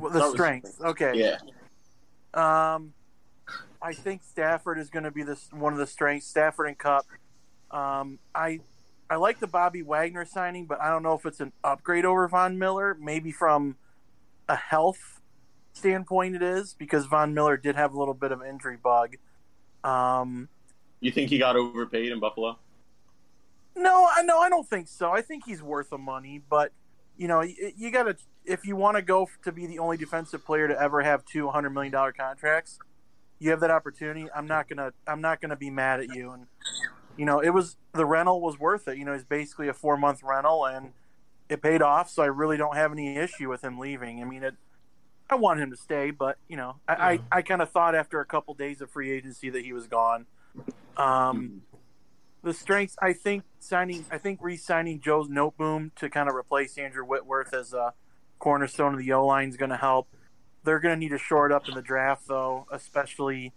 well, 0.00 0.10
the 0.12 0.30
strength. 0.30 0.74
strength. 0.74 0.90
Okay. 1.00 1.12
Yeah. 1.14 1.38
Um, 2.34 2.92
I 3.80 3.92
think 3.92 4.22
Stafford 4.22 4.78
is 4.78 4.90
going 4.90 5.04
to 5.04 5.10
be 5.10 5.22
this 5.22 5.48
one 5.52 5.72
of 5.72 5.78
the 5.78 5.86
strengths. 5.86 6.26
Stafford 6.26 6.68
and 6.68 6.78
Kupp. 6.78 7.06
Um, 7.70 8.18
I 8.34 8.60
I 9.08 9.16
like 9.16 9.40
the 9.40 9.46
Bobby 9.46 9.82
Wagner 9.82 10.24
signing, 10.24 10.66
but 10.66 10.80
I 10.80 10.88
don't 10.90 11.02
know 11.02 11.14
if 11.14 11.24
it's 11.26 11.40
an 11.40 11.52
upgrade 11.62 12.04
over 12.04 12.26
Von 12.28 12.58
Miller. 12.58 12.96
Maybe 13.00 13.32
from 13.32 13.76
a 14.48 14.56
health 14.56 15.20
standpoint, 15.72 16.34
it 16.36 16.42
is 16.42 16.74
because 16.74 17.06
Von 17.06 17.34
Miller 17.34 17.56
did 17.56 17.76
have 17.76 17.94
a 17.94 17.98
little 17.98 18.14
bit 18.14 18.32
of 18.32 18.42
injury 18.42 18.76
bug. 18.82 19.16
Um, 19.84 20.48
You 21.00 21.12
think 21.12 21.30
he 21.30 21.38
got 21.38 21.56
overpaid 21.56 22.10
in 22.10 22.18
Buffalo? 22.18 22.58
No, 23.76 24.08
I 24.16 24.22
no, 24.22 24.38
I 24.38 24.48
don't 24.48 24.66
think 24.66 24.88
so. 24.88 25.12
I 25.12 25.20
think 25.20 25.44
he's 25.44 25.62
worth 25.62 25.90
the 25.90 25.98
money, 25.98 26.40
but 26.48 26.72
you 27.16 27.28
know, 27.28 27.42
you, 27.42 27.72
you 27.76 27.90
got 27.90 28.04
to 28.04 28.16
if 28.44 28.64
you 28.64 28.74
want 28.74 28.96
to 28.96 29.02
go 29.02 29.28
to 29.44 29.52
be 29.52 29.66
the 29.66 29.78
only 29.78 29.96
defensive 29.96 30.44
player 30.44 30.66
to 30.66 30.80
ever 30.80 31.02
have 31.02 31.24
two 31.24 31.48
hundred 31.48 31.70
million 31.70 31.92
dollar 31.92 32.12
contracts, 32.12 32.78
you 33.38 33.50
have 33.50 33.60
that 33.60 33.70
opportunity. 33.70 34.28
I'm 34.34 34.46
not 34.46 34.68
gonna 34.68 34.92
I'm 35.06 35.20
not 35.20 35.40
gonna 35.40 35.56
be 35.56 35.70
mad 35.70 36.00
at 36.00 36.14
you. 36.14 36.32
And 36.32 36.46
you 37.16 37.26
know, 37.26 37.40
it 37.40 37.50
was 37.50 37.76
the 37.92 38.06
rental 38.06 38.40
was 38.40 38.58
worth 38.58 38.88
it. 38.88 38.96
You 38.96 39.04
know, 39.04 39.12
it's 39.12 39.24
basically 39.24 39.68
a 39.68 39.74
four 39.74 39.96
month 39.96 40.22
rental, 40.22 40.66
and 40.66 40.92
it 41.48 41.60
paid 41.60 41.82
off. 41.82 42.10
So 42.10 42.22
I 42.22 42.26
really 42.26 42.56
don't 42.56 42.76
have 42.76 42.92
any 42.92 43.16
issue 43.16 43.50
with 43.50 43.62
him 43.62 43.78
leaving. 43.78 44.22
I 44.22 44.24
mean, 44.24 44.42
it. 44.42 44.54
I 45.28 45.34
want 45.34 45.58
him 45.60 45.70
to 45.70 45.76
stay, 45.76 46.12
but 46.12 46.38
you 46.48 46.56
know, 46.56 46.76
I 46.88 46.92
Yeah. 46.92 47.22
I, 47.30 47.38
I 47.38 47.42
kind 47.42 47.60
of 47.60 47.70
thought 47.70 47.94
after 47.94 48.20
a 48.20 48.24
couple 48.24 48.54
days 48.54 48.80
of 48.80 48.90
free 48.90 49.10
agency 49.10 49.50
that 49.50 49.64
he 49.64 49.72
was 49.72 49.86
gone. 49.86 50.26
Um, 50.96 51.62
the 52.42 52.52
strengths, 52.54 52.96
I 53.00 53.12
think 53.12 53.44
signing, 53.58 54.04
I 54.10 54.18
think 54.18 54.38
re-signing 54.42 55.00
Joe's 55.00 55.28
Noteboom 55.28 55.94
to 55.96 56.08
kind 56.08 56.28
of 56.28 56.34
replace 56.34 56.78
Andrew 56.78 57.04
Whitworth 57.04 57.52
as 57.52 57.72
a 57.72 57.92
cornerstone 58.38 58.94
of 58.94 59.00
the 59.00 59.12
O 59.12 59.26
line 59.26 59.48
is 59.48 59.56
going 59.56 59.70
to 59.70 59.76
help. 59.76 60.08
They're 60.64 60.80
going 60.80 60.94
to 60.94 60.98
need 60.98 61.10
to 61.10 61.18
shore 61.18 61.46
it 61.46 61.52
up 61.52 61.68
in 61.68 61.74
the 61.74 61.82
draft, 61.82 62.28
though, 62.28 62.66
especially 62.72 63.52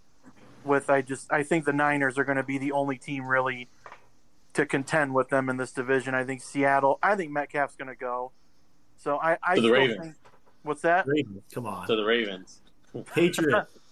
with 0.64 0.90
I 0.90 1.02
just 1.02 1.32
I 1.32 1.42
think 1.42 1.64
the 1.64 1.72
Niners 1.72 2.18
are 2.18 2.24
going 2.24 2.36
to 2.36 2.42
be 2.42 2.58
the 2.58 2.72
only 2.72 2.98
team 2.98 3.26
really 3.26 3.68
to 4.52 4.66
contend 4.66 5.14
with 5.14 5.28
them 5.28 5.48
in 5.48 5.56
this 5.56 5.72
division. 5.72 6.14
I 6.14 6.24
think 6.24 6.42
Seattle, 6.42 6.98
I 7.02 7.16
think 7.16 7.30
Metcalf's 7.30 7.76
going 7.76 7.88
to 7.88 7.96
go. 7.96 8.32
So 8.96 9.16
I, 9.16 9.38
I 9.42 9.54
To 9.56 9.60
the 9.62 9.70
Ravens. 9.70 10.00
think, 10.02 10.14
what's 10.62 10.82
that? 10.82 11.06
Ravens, 11.06 11.42
come 11.52 11.66
on. 11.66 11.86
To 11.86 11.96
the 11.96 12.04
Ravens. 12.04 12.60
Patriots. 13.14 13.72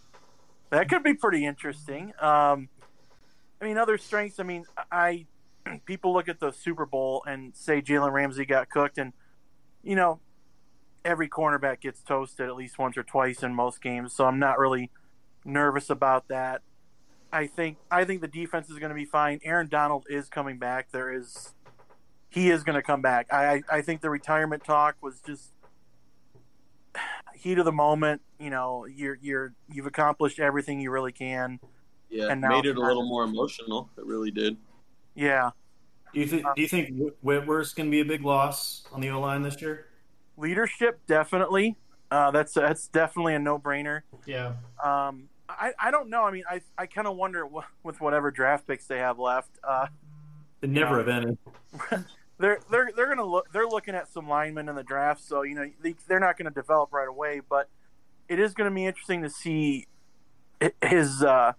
That 0.71 0.91
could 0.91 1.03
be 1.03 1.15
pretty 1.15 1.47
interesting. 1.47 2.13
Um, 2.21 2.69
I 3.61 3.65
mean, 3.65 3.79
other 3.79 3.99
strengths. 3.99 4.39
I 4.39 4.43
mean, 4.45 4.65
I 4.91 5.27
people 5.87 6.13
look 6.13 6.29
at 6.29 6.41
the 6.41 6.53
Super 6.53 6.87
Bowl 6.87 7.23
and 7.27 7.57
say 7.57 7.83
Jalen 7.83 8.13
Ramsey 8.13 8.45
got 8.45 8.71
cooked, 8.71 8.99
and 8.99 9.13
you 9.83 9.97
know, 9.97 10.21
every 11.05 11.29
cornerback 11.29 11.81
gets 11.81 12.03
toasted 12.03 12.49
at 12.49 12.57
least 12.57 12.79
once 12.79 12.97
or 12.97 13.03
twice 13.03 13.43
in 13.43 13.55
most 13.55 13.83
games. 13.83 14.15
So 14.15 14.25
I'm 14.25 14.39
not 14.39 14.59
really 14.59 14.91
nervous 15.45 15.91
about 15.91 16.29
that. 16.29 16.63
I 17.33 17.47
think 17.47 17.79
I 17.91 18.05
think 18.05 18.21
the 18.21 18.29
defense 18.29 18.71
is 18.71 18.79
going 18.79 18.91
to 18.91 18.95
be 18.95 19.05
fine. 19.05 19.41
Aaron 19.45 19.69
Donald 19.69 20.07
is 20.09 20.29
coming 20.29 20.59
back. 20.59 20.91
There 20.93 21.13
is 21.13 21.53
he 22.31 22.51
is 22.51 22.63
going 22.63 22.77
to 22.77 22.83
come 22.83 23.03
back. 23.03 23.33
I 23.33 23.63
I 23.71 23.83
think 23.83 24.01
the 24.01 24.11
retirement 24.11 24.65
talk 24.65 24.97
was 25.03 25.21
just 25.21 25.53
heat 27.35 27.59
of 27.59 27.65
the 27.65 27.73
moment. 27.73 28.23
You 28.39 28.51
know, 28.51 28.87
you're 28.87 29.19
you're 29.21 29.53
you've 29.69 29.87
accomplished 29.87 30.39
everything 30.39 30.81
you 30.81 30.91
really 30.91 31.13
can. 31.13 31.61
Yeah, 32.11 32.29
And 32.31 32.41
now 32.41 32.49
made 32.51 32.67
it 32.67 32.77
a 32.77 32.81
little 32.81 33.07
more 33.07 33.25
emotional. 33.25 33.91
It 33.99 34.05
really 34.07 34.31
did. 34.31 34.57
Yeah, 35.15 35.51
Do 36.15 36.21
you 36.21 36.27
think 36.27 36.45
Do 36.57 36.63
you 36.63 36.69
think 36.69 36.91
Whitworth's 37.23 37.75
going 37.75 37.89
to 37.89 37.91
be 37.91 38.01
a 38.01 38.05
big 38.05 38.25
loss 38.25 38.85
on 38.93 39.01
the 39.01 39.11
O 39.11 39.21
line 39.21 39.43
this 39.43 39.61
year? 39.61 39.87
leadership 40.37 41.01
definitely. 41.09 41.77
Uh, 42.11 42.31
that's 42.31 42.55
that's 42.55 42.87
definitely 42.89 43.35
a 43.35 43.39
no 43.39 43.59
brainer. 43.59 44.03
Yeah. 44.25 44.53
Um, 44.83 45.29
I, 45.49 45.73
I 45.79 45.91
don't 45.91 46.09
know. 46.09 46.23
I 46.25 46.31
mean, 46.31 46.45
I 46.49 46.61
I 46.79 46.87
kind 46.87 47.07
of 47.07 47.17
wonder 47.17 47.45
wh- 47.47 47.67
with 47.85 48.01
whatever 48.01 48.31
draft 48.31 48.67
picks 48.67 48.87
they 48.87 48.99
have 48.99 49.19
left. 49.19 49.51
Uh, 49.65 49.89
They 50.61 50.69
never 50.69 50.99
have 50.99 51.09
any. 51.09 51.37
they're 52.39 52.61
they're 52.71 52.91
they're 52.95 53.09
gonna 53.09 53.27
look. 53.27 53.51
They're 53.53 53.67
looking 53.67 53.95
at 53.95 54.09
some 54.13 54.29
linemen 54.29 54.69
in 54.69 54.77
the 54.77 54.83
draft, 54.85 55.23
so 55.23 55.43
you 55.43 55.55
know 55.57 55.69
they, 55.83 55.97
they're 56.07 56.21
not 56.21 56.39
going 56.39 56.51
to 56.51 56.55
develop 56.55 56.93
right 56.93 57.09
away. 57.09 57.41
But 57.47 57.69
it 58.29 58.39
is 58.39 58.55
going 58.55 58.71
to 58.71 58.75
be 58.75 58.87
interesting 58.87 59.23
to 59.23 59.31
see 59.31 59.87
his 60.83 61.23
uh, 61.23 61.53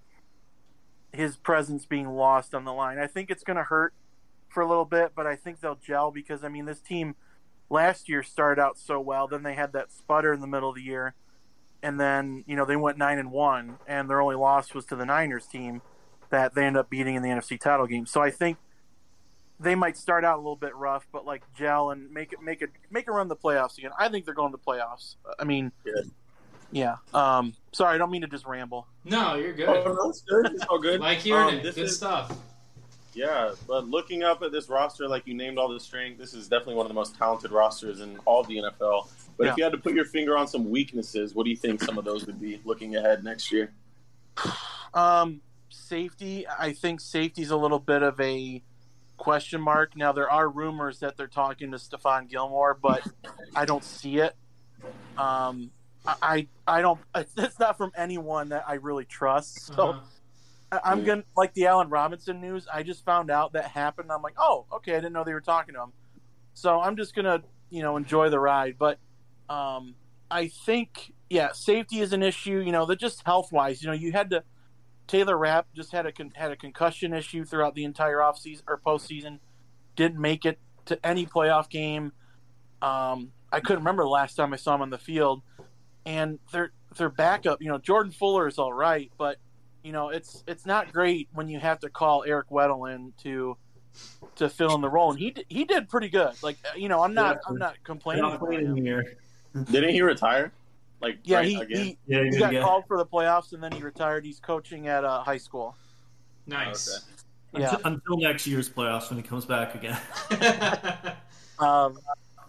his 1.11 1.37
presence 1.37 1.85
being 1.85 2.07
lost 2.07 2.53
on 2.53 2.65
the 2.65 2.73
line. 2.73 2.99
I 2.99 3.07
think 3.07 3.29
it's 3.29 3.43
going 3.43 3.57
to 3.57 3.63
hurt 3.63 3.93
for 4.47 4.61
a 4.61 4.67
little 4.67 4.85
bit, 4.85 5.11
but 5.15 5.25
I 5.27 5.35
think 5.35 5.59
they'll 5.59 5.75
gel 5.75 6.11
because 6.11 6.43
I 6.43 6.49
mean 6.49 6.65
this 6.65 6.81
team 6.81 7.15
last 7.69 8.09
year 8.09 8.23
started 8.23 8.61
out 8.61 8.77
so 8.77 8.99
well. 8.99 9.27
Then 9.27 9.43
they 9.43 9.53
had 9.53 9.73
that 9.73 9.91
sputter 9.91 10.33
in 10.33 10.41
the 10.41 10.47
middle 10.47 10.69
of 10.69 10.75
the 10.75 10.81
year, 10.81 11.13
and 11.81 11.99
then 11.99 12.43
you 12.47 12.55
know 12.55 12.65
they 12.65 12.75
went 12.75 12.97
nine 12.97 13.17
and 13.19 13.31
one, 13.31 13.77
and 13.87 14.09
their 14.09 14.21
only 14.21 14.35
loss 14.35 14.73
was 14.73 14.85
to 14.85 14.95
the 14.95 15.05
Niners 15.05 15.45
team 15.45 15.81
that 16.29 16.53
they 16.53 16.65
ended 16.65 16.79
up 16.79 16.89
beating 16.89 17.15
in 17.15 17.23
the 17.23 17.29
NFC 17.29 17.59
title 17.59 17.87
game. 17.87 18.05
So 18.05 18.21
I 18.21 18.31
think 18.31 18.57
they 19.59 19.75
might 19.75 19.97
start 19.97 20.23
out 20.23 20.35
a 20.35 20.41
little 20.41 20.55
bit 20.55 20.75
rough, 20.75 21.07
but 21.11 21.25
like 21.25 21.43
gel 21.55 21.91
and 21.91 22.11
make 22.11 22.33
it 22.33 22.41
make 22.41 22.61
it 22.61 22.69
make 22.89 23.07
it 23.07 23.11
run 23.11 23.27
the 23.27 23.35
playoffs 23.35 23.77
again. 23.77 23.91
I 23.97 24.09
think 24.09 24.25
they're 24.25 24.33
going 24.33 24.51
to 24.51 24.57
the 24.57 24.63
playoffs. 24.63 25.15
I 25.39 25.43
mean. 25.43 25.71
Yeah. 26.71 26.95
Um, 27.13 27.53
sorry, 27.71 27.95
I 27.95 27.97
don't 27.97 28.11
mean 28.11 28.21
to 28.21 28.27
just 28.27 28.45
ramble. 28.45 28.88
No, 29.05 29.35
you're 29.35 29.53
good. 29.53 29.67
Oh, 29.69 29.93
no, 29.93 30.09
it's 30.09 30.21
good. 30.21 30.45
It's 30.47 30.63
all 30.65 30.79
good. 30.79 30.99
Like 30.99 31.19
hearing 31.19 31.47
Um, 31.47 31.53
it. 31.55 31.63
this 31.63 31.75
Good 31.75 31.85
is- 31.85 31.97
stuff. 31.97 32.35
Yeah, 33.13 33.53
but 33.67 33.88
looking 33.88 34.21
up 34.23 34.43
at 34.43 34.51
this 34.51 34.69
roster, 34.69 35.07
like 35.07 35.25
you 35.25 35.33
named 35.33 35.57
all 35.57 35.67
the 35.67 35.79
strength, 35.79 36.19
this 36.19 36.33
is 36.33 36.47
definitely 36.47 36.75
one 36.75 36.85
of 36.85 36.89
the 36.89 36.93
most 36.93 37.15
talented 37.17 37.51
rosters 37.51 37.99
in 38.01 38.17
all 38.25 38.41
of 38.41 38.47
the 38.47 38.57
NFL. 38.57 39.09
But 39.35 39.45
Yeah. 39.45 39.51
if 39.51 39.57
you 39.57 39.63
had 39.63 39.73
to 39.73 39.79
put 39.79 39.93
your 39.93 40.05
finger 40.05 40.38
on 40.38 40.47
some 40.47 40.69
weaknesses, 40.69 41.33
what 41.33 41.43
do 41.43 41.49
you 41.49 41.55
think 41.55 41.81
some 41.81 41.97
of 41.97 42.05
those 42.05 42.25
would 42.27 42.39
be 42.39 42.61
looking 42.65 42.95
ahead 42.95 43.23
next 43.23 43.51
year? 43.51 43.73
Um, 44.93 45.41
safety, 45.69 46.45
I 46.47 46.71
think 46.73 47.01
safety's 47.01 47.49
a 47.51 47.57
little 47.57 47.79
bit 47.79 48.03
of 48.03 48.19
a 48.21 48.61
question 49.17 49.59
mark. 49.59 49.97
Now 49.97 50.11
there 50.11 50.29
are 50.29 50.47
rumors 50.47 50.99
that 50.99 51.17
they're 51.17 51.27
talking 51.27 51.71
to 51.71 51.77
Stephon 51.77 52.29
Gilmore, 52.29 52.77
but 52.79 53.01
I 53.55 53.65
don't 53.65 53.83
see 53.83 54.19
it. 54.19 54.35
Um, 55.17 55.71
I 56.05 56.15
I 56.21 56.47
I 56.77 56.81
don't. 56.81 56.99
It's 57.37 57.59
not 57.59 57.77
from 57.77 57.91
anyone 57.95 58.49
that 58.49 58.65
I 58.67 58.75
really 58.75 59.05
trust. 59.05 59.73
So. 59.73 59.89
Uh-huh. 59.89 59.99
I- 60.71 60.81
I'm 60.83 61.03
gonna 61.03 61.23
like 61.35 61.53
the 61.55 61.65
Allen 61.65 61.89
Robinson 61.89 62.41
news. 62.41 62.67
I 62.71 62.83
just 62.83 63.03
found 63.03 63.31
out 63.31 63.53
that 63.53 63.65
happened. 63.65 64.11
I'm 64.11 64.21
like, 64.21 64.35
oh, 64.37 64.65
okay. 64.73 64.93
I 64.93 64.97
didn't 64.97 65.13
know 65.13 65.23
they 65.23 65.33
were 65.33 65.41
talking 65.41 65.73
to 65.73 65.81
him. 65.81 65.93
So 66.53 66.79
I'm 66.79 66.95
just 66.95 67.15
gonna, 67.15 67.41
you 67.71 67.81
know, 67.81 67.97
enjoy 67.97 68.29
the 68.29 68.39
ride. 68.39 68.75
But 68.77 68.99
um, 69.49 69.95
I 70.29 70.47
think, 70.47 71.13
yeah, 71.29 71.53
safety 71.53 72.01
is 72.01 72.13
an 72.13 72.21
issue. 72.21 72.59
You 72.59 72.71
know, 72.71 72.85
that 72.85 72.99
just 72.99 73.25
health 73.25 73.51
wise. 73.51 73.81
You 73.81 73.87
know, 73.87 73.95
you 73.95 74.11
had 74.11 74.29
to 74.29 74.43
Taylor 75.07 75.37
Rapp 75.37 75.65
just 75.75 75.91
had 75.91 76.05
a 76.05 76.11
con- 76.11 76.33
had 76.35 76.51
a 76.51 76.55
concussion 76.55 77.13
issue 77.13 77.43
throughout 77.43 77.73
the 77.73 77.83
entire 77.83 78.17
offseason 78.17 78.61
or 78.67 78.79
postseason. 78.85 79.39
Didn't 79.95 80.19
make 80.21 80.45
it 80.45 80.59
to 80.85 81.03
any 81.03 81.25
playoff 81.25 81.67
game. 81.69 82.11
Um, 82.81 83.31
I 83.51 83.59
couldn't 83.59 83.79
remember 83.79 84.03
the 84.03 84.09
last 84.09 84.35
time 84.35 84.53
I 84.53 84.57
saw 84.57 84.75
him 84.75 84.83
on 84.83 84.91
the 84.91 84.99
field. 84.99 85.41
And 86.09 86.39
they're 86.51 86.71
their 86.97 87.09
backup, 87.09 87.61
you 87.61 87.67
know, 87.67 87.77
Jordan 87.77 88.11
Fuller 88.11 88.47
is 88.47 88.57
all 88.57 88.73
right, 88.73 89.11
but 89.19 89.37
you 89.83 89.91
know, 89.91 90.09
it's 90.09 90.43
it's 90.47 90.65
not 90.65 90.91
great 90.91 91.29
when 91.33 91.47
you 91.47 91.59
have 91.59 91.79
to 91.81 91.89
call 91.89 92.23
Eric 92.25 92.49
Weddle 92.49 92.93
in 92.93 93.13
to 93.23 93.55
to 94.37 94.49
fill 94.49 94.73
in 94.73 94.81
the 94.81 94.89
role, 94.89 95.11
and 95.11 95.19
he 95.19 95.29
did, 95.31 95.45
he 95.49 95.65
did 95.65 95.87
pretty 95.87 96.09
good. 96.09 96.33
Like 96.41 96.57
you 96.75 96.89
know, 96.89 97.03
I'm 97.03 97.13
not 97.13 97.35
Yeah. 97.35 97.41
I'm 97.47 97.57
not 97.59 97.75
complaining. 97.83 98.23
Not 98.23 98.35
about 98.37 98.47
playing 98.49 98.65
him. 98.75 98.83
here. 98.83 99.17
Didn't 99.71 99.91
he 99.93 100.01
retire? 100.01 100.51
Like 100.99 101.19
Yeah, 101.23 101.37
right 101.37 101.45
he, 101.47 101.55
again? 101.61 101.77
he 101.85 101.97
Yeah, 102.07 102.23
he 102.23 102.29
good 102.31 102.39
got 102.39 102.49
again. 102.49 102.63
called 102.63 102.85
for 102.87 102.97
the 102.97 103.05
playoffs, 103.05 103.53
and 103.53 103.61
then 103.61 103.71
he 103.71 103.81
retired. 103.83 104.25
He's 104.25 104.39
coaching 104.39 104.87
at 104.87 105.05
uh, 105.05 105.21
high 105.23 105.37
school. 105.37 105.75
Nice. 106.47 107.05
Yeah. 107.55 107.75
Until, 107.75 107.93
until 107.93 108.17
next 108.17 108.47
year's 108.47 108.67
playoffs 108.69 109.09
when 109.09 109.17
he 109.17 109.23
comes 109.23 109.45
back 109.45 109.75
again. 109.75 109.97
Um, 111.59 111.99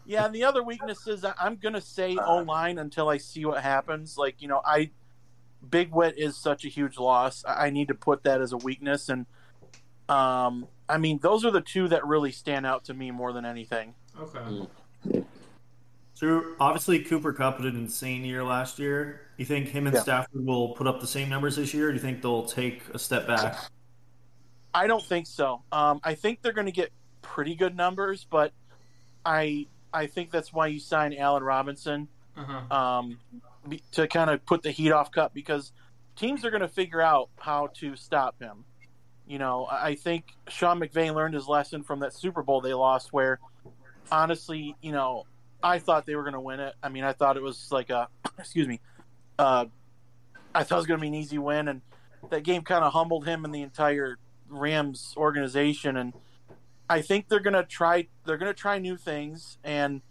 yeah, 0.06 0.24
and 0.26 0.34
the 0.34 0.44
other 0.44 0.62
weaknesses, 0.62 1.24
I- 1.24 1.34
I'm 1.38 1.56
gonna 1.56 1.80
say 1.80 2.16
O 2.16 2.38
line 2.38 2.78
until 2.78 3.08
I 3.08 3.16
see 3.18 3.44
what 3.44 3.62
happens. 3.62 4.16
Like 4.18 4.40
you 4.42 4.48
know, 4.48 4.60
I 4.64 4.90
Big 5.68 5.92
Wit 5.92 6.14
is 6.16 6.36
such 6.36 6.64
a 6.64 6.68
huge 6.68 6.98
loss. 6.98 7.44
I 7.46 7.66
I 7.66 7.70
need 7.70 7.88
to 7.88 7.94
put 7.94 8.22
that 8.24 8.40
as 8.40 8.52
a 8.52 8.56
weakness, 8.56 9.08
and 9.08 9.26
um, 10.08 10.66
I 10.88 10.98
mean 10.98 11.18
those 11.22 11.44
are 11.44 11.50
the 11.50 11.60
two 11.60 11.88
that 11.88 12.06
really 12.06 12.32
stand 12.32 12.66
out 12.66 12.84
to 12.84 12.94
me 12.94 13.10
more 13.10 13.32
than 13.32 13.44
anything. 13.44 13.94
okay. 14.18 14.66
So 16.14 16.42
obviously 16.60 17.02
Cooper 17.02 17.32
Kupp 17.32 17.58
had 17.58 17.66
an 17.66 17.76
insane 17.76 18.24
year 18.26 18.44
last 18.44 18.78
year. 18.78 19.22
You 19.38 19.46
think 19.46 19.68
him 19.68 19.86
and 19.86 19.94
Yeah. 19.96 20.02
Stafford 20.02 20.44
will 20.44 20.74
put 20.74 20.86
up 20.86 21.00
the 21.00 21.06
same 21.06 21.30
numbers 21.30 21.56
this 21.56 21.72
year? 21.72 21.86
Or 21.88 21.92
do 21.92 21.94
you 21.96 22.02
think 22.02 22.20
they'll 22.20 22.44
take 22.44 22.82
a 22.92 22.98
step 22.98 23.26
back? 23.26 23.56
I 24.74 24.86
don't 24.86 25.02
think 25.02 25.26
so. 25.26 25.62
Um, 25.72 25.98
I 26.04 26.14
think 26.14 26.42
they're 26.42 26.52
going 26.52 26.66
to 26.66 26.72
get 26.72 26.92
pretty 27.22 27.54
good 27.54 27.74
numbers, 27.74 28.26
but 28.30 28.52
I 29.24 29.66
I 29.92 30.06
think 30.06 30.30
that's 30.30 30.52
why 30.52 30.68
you 30.68 30.80
sign 30.80 31.14
Allen 31.14 31.42
Robinson. 31.42 32.08
Uh-huh. 32.36 32.74
um, 32.74 33.18
to 33.92 34.08
kind 34.08 34.30
of 34.30 34.44
put 34.46 34.62
the 34.62 34.70
heat 34.70 34.92
off 34.92 35.10
Kupp 35.10 35.34
because 35.34 35.72
teams 36.16 36.44
are 36.44 36.50
going 36.50 36.62
to 36.62 36.68
figure 36.68 37.02
out 37.02 37.28
how 37.38 37.68
to 37.74 37.96
stop 37.96 38.40
him. 38.40 38.64
You 39.26 39.38
know, 39.38 39.64
I 39.64 39.88
I 39.88 39.94
think 39.94 40.24
Sean 40.48 40.80
McVay 40.80 41.14
learned 41.14 41.34
his 41.34 41.46
lesson 41.48 41.82
from 41.82 42.00
that 42.00 42.14
Super 42.14 42.42
Bowl 42.42 42.60
they 42.60 42.74
lost, 42.74 43.12
where 43.12 43.38
honestly, 44.10 44.76
you 44.80 44.92
know, 44.92 45.26
I 45.62 45.78
thought 45.78 46.06
they 46.06 46.16
were 46.16 46.22
going 46.22 46.34
to 46.34 46.40
win 46.40 46.60
it. 46.60 46.74
I 46.82 46.88
mean, 46.88 47.04
I 47.04 47.12
thought 47.12 47.36
it 47.36 47.42
was 47.42 47.70
like 47.70 47.90
a, 47.90 48.08
excuse 48.38 48.66
me, 48.66 48.80
uh, 49.38 49.66
I 50.54 50.64
thought 50.64 50.76
it 50.76 50.78
was 50.78 50.86
going 50.86 50.98
to 50.98 51.02
be 51.02 51.08
an 51.08 51.14
easy 51.14 51.38
win, 51.38 51.68
and 51.68 51.82
that 52.30 52.42
game 52.42 52.62
kind 52.62 52.84
of 52.84 52.92
humbled 52.92 53.26
him 53.26 53.44
and 53.44 53.54
the 53.54 53.62
entire 53.62 54.18
Rams 54.48 55.14
organization. 55.16 55.96
And 55.96 56.12
I 56.90 57.02
think 57.02 57.28
they're 57.28 57.40
going 57.40 57.54
to 57.54 57.62
try, 57.62 58.08
they're 58.26 58.36
going 58.36 58.52
to 58.52 58.58
try 58.58 58.78
new 58.78 58.96
things, 58.96 59.58
and 59.62 60.02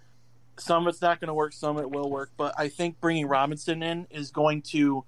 some 0.58 0.88
of 0.88 0.94
it's 0.94 1.02
not 1.02 1.20
going 1.20 1.28
to 1.28 1.34
work, 1.34 1.52
some 1.52 1.76
of 1.76 1.84
it 1.84 1.92
will 1.92 2.10
work. 2.10 2.32
But 2.38 2.56
I 2.58 2.70
think 2.70 3.02
bringing 3.02 3.28
Robinson 3.28 3.84
in 3.84 4.08
is 4.10 4.32
going 4.32 4.62
to 4.64 5.04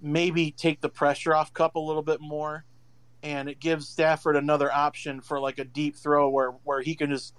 maybe 0.00 0.50
take 0.50 0.82
the 0.82 0.90
pressure 0.90 1.34
off 1.34 1.54
Kupp 1.54 1.76
a 1.76 1.80
little 1.80 2.02
bit 2.02 2.20
more, 2.20 2.66
and 3.22 3.48
it 3.48 3.60
gives 3.60 3.88
Stafford 3.88 4.36
another 4.36 4.70
option 4.70 5.22
for 5.22 5.40
like 5.40 5.58
a 5.58 5.64
deep 5.64 5.96
throw 5.96 6.28
where 6.28 6.50
where 6.64 6.82
he 6.82 6.94
can 6.94 7.10
just 7.10 7.34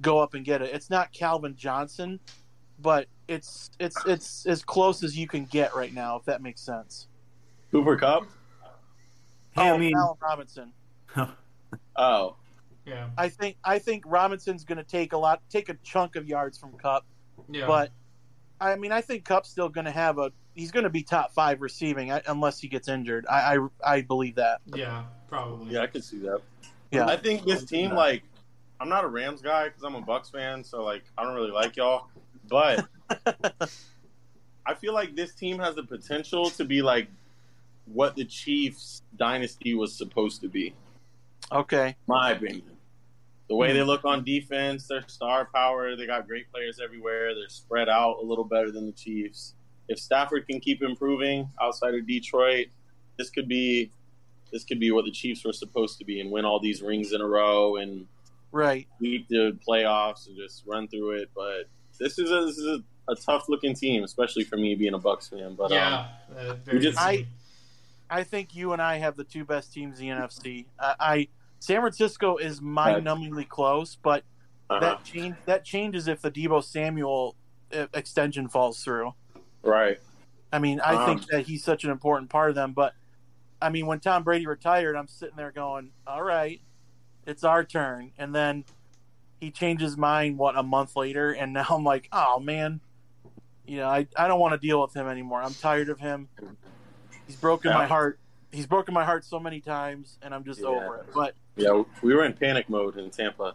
go 0.00 0.20
up 0.20 0.34
and 0.34 0.44
get 0.44 0.62
it. 0.62 0.72
It's 0.72 0.88
not 0.88 1.12
Calvin 1.12 1.56
Johnson, 1.56 2.20
but 2.78 3.08
it's 3.26 3.70
it's 3.80 3.96
it's 4.06 4.46
as 4.46 4.62
close 4.62 5.02
as 5.02 5.18
you 5.18 5.26
can 5.26 5.46
get 5.46 5.74
right 5.74 5.92
now, 5.92 6.16
if 6.16 6.24
that 6.26 6.42
makes 6.42 6.60
sense. 6.60 7.08
Cooper 7.72 7.96
Kupp. 7.96 8.22
Hey, 9.50 9.68
oh, 9.68 9.74
I 9.74 9.78
mean, 9.78 9.96
Allen 9.96 10.16
Robinson. 10.22 10.72
Oh, 11.96 12.36
Yeah. 12.86 13.08
I 13.16 13.28
think 13.28 13.56
I 13.64 13.78
think 13.78 14.04
Robinson's 14.06 14.64
going 14.64 14.78
to 14.78 14.84
take 14.84 15.12
a 15.12 15.18
lot, 15.18 15.42
take 15.48 15.68
a 15.68 15.74
chunk 15.82 16.16
of 16.16 16.28
yards 16.28 16.58
from 16.58 16.72
Kupp. 16.72 17.04
Yeah. 17.50 17.66
But 17.66 17.90
I 18.60 18.76
mean, 18.76 18.92
I 18.92 19.00
think 19.00 19.24
Kupp's 19.24 19.50
still 19.50 19.68
going 19.68 19.86
to 19.86 19.90
have 19.90 20.18
a. 20.18 20.32
He's 20.54 20.70
going 20.70 20.84
to 20.84 20.90
be 20.90 21.02
top 21.02 21.32
five 21.32 21.60
receiving 21.60 22.12
I- 22.12 22.22
unless 22.26 22.60
he 22.60 22.68
gets 22.68 22.88
injured. 22.88 23.26
I 23.28 23.56
I, 23.56 23.58
I 23.96 24.00
believe 24.02 24.36
that. 24.36 24.60
yeah, 24.74 25.04
probably. 25.28 25.74
yeah, 25.74 25.80
I 25.80 25.86
could 25.86 26.04
see 26.04 26.18
that. 26.18 26.40
Yeah. 26.90 27.06
I 27.06 27.16
think 27.16 27.44
this 27.44 27.64
team, 27.64 27.90
like, 27.92 28.22
I'm 28.80 28.88
not 28.88 29.04
a 29.04 29.08
Rams 29.08 29.42
guy 29.42 29.64
because 29.64 29.82
I'm 29.82 29.96
a 29.96 30.00
Bucks 30.00 30.30
fan, 30.30 30.62
so 30.62 30.84
like, 30.84 31.02
I 31.18 31.24
don't 31.24 31.34
really 31.34 31.50
like 31.50 31.76
y'all. 31.76 32.06
But 32.48 32.86
I 34.66 34.74
feel 34.74 34.94
like 34.94 35.16
this 35.16 35.34
team 35.34 35.58
has 35.58 35.74
the 35.74 35.82
potential 35.82 36.50
to 36.50 36.64
be 36.64 36.82
like 36.82 37.08
what 37.86 38.14
the 38.14 38.24
Chiefs 38.24 39.02
dynasty 39.16 39.74
was 39.74 39.94
supposed 39.94 40.40
to 40.42 40.48
be. 40.48 40.74
Okay. 41.52 41.96
My 42.06 42.32
opinion. 42.32 42.62
The 43.54 43.58
way 43.58 43.72
they 43.72 43.82
look 43.84 44.04
on 44.04 44.24
defense, 44.24 44.88
their 44.88 45.04
star 45.06 45.48
power, 45.54 45.94
they 45.94 46.06
got 46.06 46.26
great 46.26 46.50
players 46.50 46.80
everywhere. 46.82 47.34
They're 47.36 47.48
spread 47.48 47.88
out 47.88 48.16
a 48.20 48.24
little 48.26 48.42
better 48.42 48.72
than 48.72 48.86
the 48.86 48.92
Chiefs. 48.92 49.54
If 49.88 50.00
Stafford 50.00 50.48
can 50.48 50.58
keep 50.58 50.82
improving 50.82 51.48
outside 51.62 51.94
of 51.94 52.04
Detroit, 52.04 52.66
this 53.16 53.30
could 53.30 53.46
be 53.46 53.90
this 54.52 54.64
could 54.64 54.80
be 54.80 54.90
what 54.90 55.04
the 55.04 55.10
Chiefs 55.12 55.44
were 55.44 55.52
supposed 55.52 55.98
to 55.98 56.04
be 56.04 56.20
and 56.20 56.32
win 56.32 56.44
all 56.44 56.58
these 56.58 56.82
rings 56.82 57.12
in 57.12 57.20
a 57.20 57.26
row 57.26 57.76
and 57.76 58.06
Right. 58.50 58.86
beat 59.00 59.28
the 59.28 59.56
playoffs 59.66 60.26
and 60.26 60.36
just 60.36 60.64
run 60.66 60.88
through 60.88 61.12
it. 61.12 61.30
But 61.34 61.68
this 61.98 62.18
is 62.18 62.30
a, 62.32 62.46
this 62.46 62.58
is 62.58 62.66
a, 62.66 63.12
a 63.12 63.14
tough 63.16 63.48
looking 63.48 63.74
team, 63.74 64.02
especially 64.04 64.42
for 64.44 64.56
me 64.56 64.74
being 64.74 64.94
a 64.94 64.98
Bucks 64.98 65.28
fan. 65.28 65.54
But 65.54 65.70
um, 65.70 65.72
yeah. 65.72 66.06
uh, 66.36 66.54
just- 66.78 66.98
I- 67.00 67.26
I 68.10 68.22
think 68.22 68.54
you 68.54 68.72
and 68.74 68.82
I 68.82 68.98
have 68.98 69.16
the 69.16 69.24
two 69.24 69.44
best 69.44 69.72
teams 69.72 69.98
in 69.98 70.06
the 70.08 70.14
NFC. 70.14 70.66
I, 70.78 70.94
I 71.00 71.28
San 71.60 71.80
Francisco 71.80 72.36
is 72.36 72.60
mind-numbingly 72.60 73.48
close, 73.48 73.96
but 73.96 74.24
uh 74.70 74.80
that 74.80 75.04
change 75.04 75.36
that 75.46 75.64
changes 75.64 76.08
if 76.08 76.20
the 76.20 76.30
Debo 76.30 76.62
Samuel 76.62 77.36
uh, 77.72 77.86
extension 77.94 78.48
falls 78.48 78.82
through. 78.82 79.14
right, 79.62 79.98
I 80.52 80.58
mean, 80.58 80.80
I 80.80 80.96
Um, 80.96 81.06
think 81.06 81.26
that 81.28 81.42
he's 81.46 81.64
such 81.64 81.84
an 81.84 81.90
important 81.90 82.30
part 82.30 82.50
of 82.50 82.54
them. 82.54 82.72
But 82.72 82.94
I 83.60 83.70
mean, 83.70 83.86
when 83.86 84.00
Tom 84.00 84.22
Brady 84.24 84.46
retired, 84.46 84.96
I'm 84.96 85.08
sitting 85.08 85.36
there 85.36 85.52
going, 85.52 85.92
"All 86.06 86.22
right, 86.22 86.60
it's 87.26 87.44
our 87.44 87.64
turn," 87.64 88.12
and 88.18 88.34
then 88.34 88.64
he 89.40 89.50
changed 89.50 89.82
his 89.82 89.96
mind. 89.96 90.38
What 90.38 90.56
a 90.58 90.62
month 90.62 90.96
later, 90.96 91.32
and 91.32 91.52
now 91.54 91.66
I'm 91.70 91.84
like, 91.84 92.08
"Oh 92.12 92.40
man, 92.40 92.80
you 93.66 93.78
know, 93.78 93.88
I 93.88 94.06
I 94.16 94.28
don't 94.28 94.40
want 94.40 94.52
to 94.52 94.58
deal 94.66 94.80
with 94.82 94.94
him 94.94 95.06
anymore. 95.08 95.42
I'm 95.42 95.54
tired 95.54 95.88
of 95.88 96.00
him. 96.00 96.28
He's 97.26 97.36
broken 97.36 97.72
my 97.72 97.86
heart. 97.86 98.20
He's 98.52 98.66
broken 98.66 98.94
my 98.94 99.04
heart 99.04 99.24
so 99.24 99.40
many 99.40 99.60
times, 99.60 100.18
and 100.22 100.34
I'm 100.34 100.44
just 100.44 100.60
Yeah. 100.60 100.66
over 100.66 100.98
it." 100.98 101.06
But 101.14 101.34
yeah, 101.56 101.82
we 102.02 102.14
were 102.14 102.24
in 102.24 102.32
panic 102.32 102.68
mode 102.68 102.96
in 102.96 103.10
Tampa. 103.10 103.54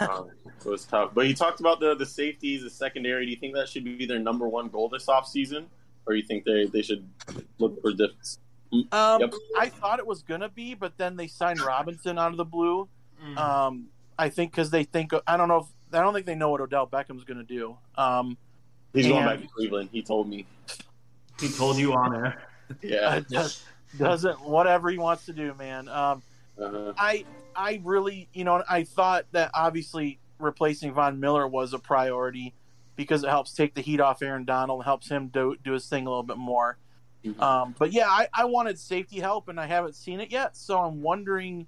um, 0.00 0.30
so 0.58 0.72
it's 0.72 0.84
tough. 0.84 1.12
But 1.14 1.26
you 1.28 1.34
talked 1.34 1.60
about 1.60 1.80
the 1.80 1.94
the 1.94 2.06
safeties, 2.06 2.62
the 2.62 2.70
secondary. 2.70 3.24
Do 3.26 3.30
you 3.30 3.36
think 3.36 3.54
that 3.54 3.68
should 3.68 3.84
be 3.84 4.06
their 4.06 4.18
number 4.18 4.48
one 4.48 4.68
goal 4.68 4.88
this 4.88 5.06
offseason? 5.06 5.66
or 6.08 6.14
you 6.14 6.22
think 6.22 6.44
they 6.44 6.64
they 6.66 6.82
should 6.82 7.06
look 7.58 7.80
for 7.82 7.92
different? 7.92 8.38
Um, 8.92 9.20
Yep. 9.20 9.34
I 9.58 9.68
thought 9.68 9.98
it 9.98 10.06
was 10.06 10.22
gonna 10.22 10.48
be, 10.48 10.74
but 10.74 10.96
then 10.96 11.16
they 11.16 11.26
signed 11.26 11.60
Robinson 11.60 12.18
out 12.18 12.32
of 12.32 12.36
the 12.36 12.44
blue. 12.44 12.88
Mm. 13.22 13.36
Um, 13.36 13.88
I 14.18 14.30
think 14.30 14.50
because 14.50 14.70
they 14.70 14.84
think 14.84 15.12
I 15.26 15.36
don't 15.36 15.48
know. 15.48 15.58
If, 15.58 15.66
I 15.92 16.02
don't 16.02 16.12
think 16.14 16.26
they 16.26 16.34
know 16.34 16.50
what 16.50 16.60
Odell 16.60 16.86
Beckham's 16.86 17.24
gonna 17.24 17.44
do. 17.44 17.76
Um, 17.96 18.36
He's 18.94 19.06
going 19.06 19.24
back 19.24 19.40
to 19.40 19.46
Cleveland. 19.48 19.90
He 19.92 20.02
told 20.02 20.28
me. 20.28 20.46
He 21.38 21.48
told 21.48 21.76
you 21.76 21.92
on 21.92 22.16
air. 22.16 22.42
Yeah. 22.82 23.20
does, 23.28 23.62
doesn't 23.96 24.40
whatever 24.40 24.90
he 24.90 24.98
wants 24.98 25.26
to 25.26 25.32
do, 25.32 25.54
man. 25.54 25.88
Um, 25.88 26.22
Uh-huh. 26.60 26.92
I 26.96 27.24
I 27.54 27.80
really, 27.84 28.28
you 28.32 28.44
know, 28.44 28.62
I 28.68 28.84
thought 28.84 29.26
that 29.32 29.50
obviously 29.54 30.18
replacing 30.38 30.92
Von 30.92 31.20
Miller 31.20 31.46
was 31.46 31.72
a 31.72 31.78
priority 31.78 32.54
because 32.96 33.24
it 33.24 33.30
helps 33.30 33.54
take 33.54 33.74
the 33.74 33.80
heat 33.80 34.00
off 34.00 34.22
Aaron 34.22 34.44
Donald, 34.44 34.84
helps 34.84 35.08
him 35.08 35.28
do 35.28 35.56
do 35.62 35.72
his 35.72 35.88
thing 35.88 36.06
a 36.06 36.10
little 36.10 36.22
bit 36.22 36.38
more. 36.38 36.76
Mhm. 37.24 37.40
Um, 37.40 37.74
but 37.78 37.92
yeah, 37.92 38.08
I, 38.08 38.28
I 38.32 38.44
wanted 38.44 38.78
safety 38.78 39.18
help, 39.20 39.48
and 39.48 39.58
I 39.58 39.66
haven't 39.66 39.94
seen 39.96 40.20
it 40.20 40.30
yet. 40.30 40.56
So 40.56 40.78
I'm 40.78 41.02
wondering 41.02 41.66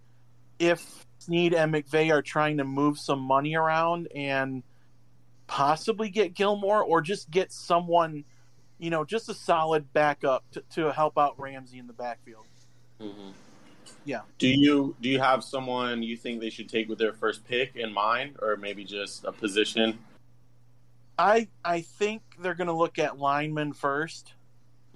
if 0.58 1.06
Snead 1.18 1.54
and 1.54 1.74
McVay 1.74 2.12
are 2.12 2.22
trying 2.22 2.58
to 2.58 2.64
move 2.64 2.98
some 2.98 3.20
money 3.20 3.54
around 3.56 4.08
and 4.14 4.62
possibly 5.46 6.08
get 6.08 6.34
Gilmore, 6.34 6.82
or 6.82 7.00
just 7.00 7.30
get 7.30 7.52
someone, 7.52 8.24
you 8.78 8.90
know, 8.90 9.04
just 9.04 9.28
a 9.28 9.34
solid 9.34 9.92
backup 9.92 10.44
to, 10.52 10.62
to 10.74 10.92
help 10.92 11.18
out 11.18 11.38
Ramsey 11.40 11.78
in 11.78 11.88
the 11.88 11.92
backfield. 11.92 12.46
Mhm. 13.00 13.32
Yeah. 14.04 14.20
Do 14.38 14.48
you 14.48 14.94
do 15.00 15.08
you 15.08 15.18
have 15.20 15.42
someone 15.44 16.02
you 16.02 16.16
think 16.16 16.40
they 16.40 16.50
should 16.50 16.68
take 16.68 16.88
with 16.88 16.98
their 16.98 17.12
first 17.12 17.44
pick 17.46 17.76
in 17.76 17.92
mind, 17.92 18.36
or 18.40 18.56
maybe 18.56 18.84
just 18.84 19.24
a 19.24 19.32
position? 19.32 19.98
I 21.18 21.48
I 21.64 21.82
think 21.82 22.22
they're 22.40 22.54
going 22.54 22.68
to 22.68 22.72
look 22.74 22.98
at 22.98 23.18
linemen 23.18 23.72
first. 23.72 24.32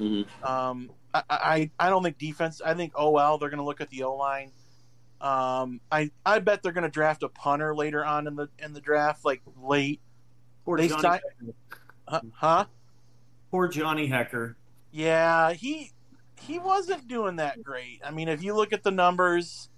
Mhm. 0.00 0.26
Um, 0.44 0.90
I, 1.12 1.22
I 1.30 1.70
I 1.78 1.88
don't 1.90 2.02
think 2.02 2.18
defense. 2.18 2.60
I 2.64 2.74
think 2.74 2.92
OL. 2.98 3.38
They're 3.38 3.50
going 3.50 3.58
to 3.58 3.64
look 3.64 3.80
at 3.80 3.90
the 3.90 4.02
O 4.04 4.14
line. 4.16 4.50
Um, 5.20 5.80
I 5.92 6.10
I 6.26 6.38
bet 6.40 6.62
they're 6.62 6.72
going 6.72 6.82
to 6.84 6.90
draft 6.90 7.22
a 7.22 7.28
punter 7.28 7.74
later 7.74 8.04
on 8.04 8.26
in 8.26 8.34
the 8.36 8.48
in 8.58 8.72
the 8.72 8.80
draft, 8.80 9.24
like 9.24 9.42
late. 9.62 10.00
Poor 10.64 10.78
They 10.78 10.88
Johnny, 10.88 11.02
signed- 11.02 11.20
Hekker. 11.42 11.54
Huh? 12.08 12.20
huh? 12.34 12.64
Poor 13.50 13.68
Johnny 13.68 14.08
Hekker. 14.08 14.54
Yeah, 14.90 15.52
he 15.52 15.90
he 16.40 16.58
wasn't 16.58 17.08
doing 17.08 17.36
that 17.36 17.62
great. 17.62 18.00
I 18.04 18.10
mean, 18.10 18.28
if 18.28 18.42
you 18.42 18.54
look 18.54 18.72
at 18.72 18.82
the 18.82 18.90
numbers, 18.90 19.68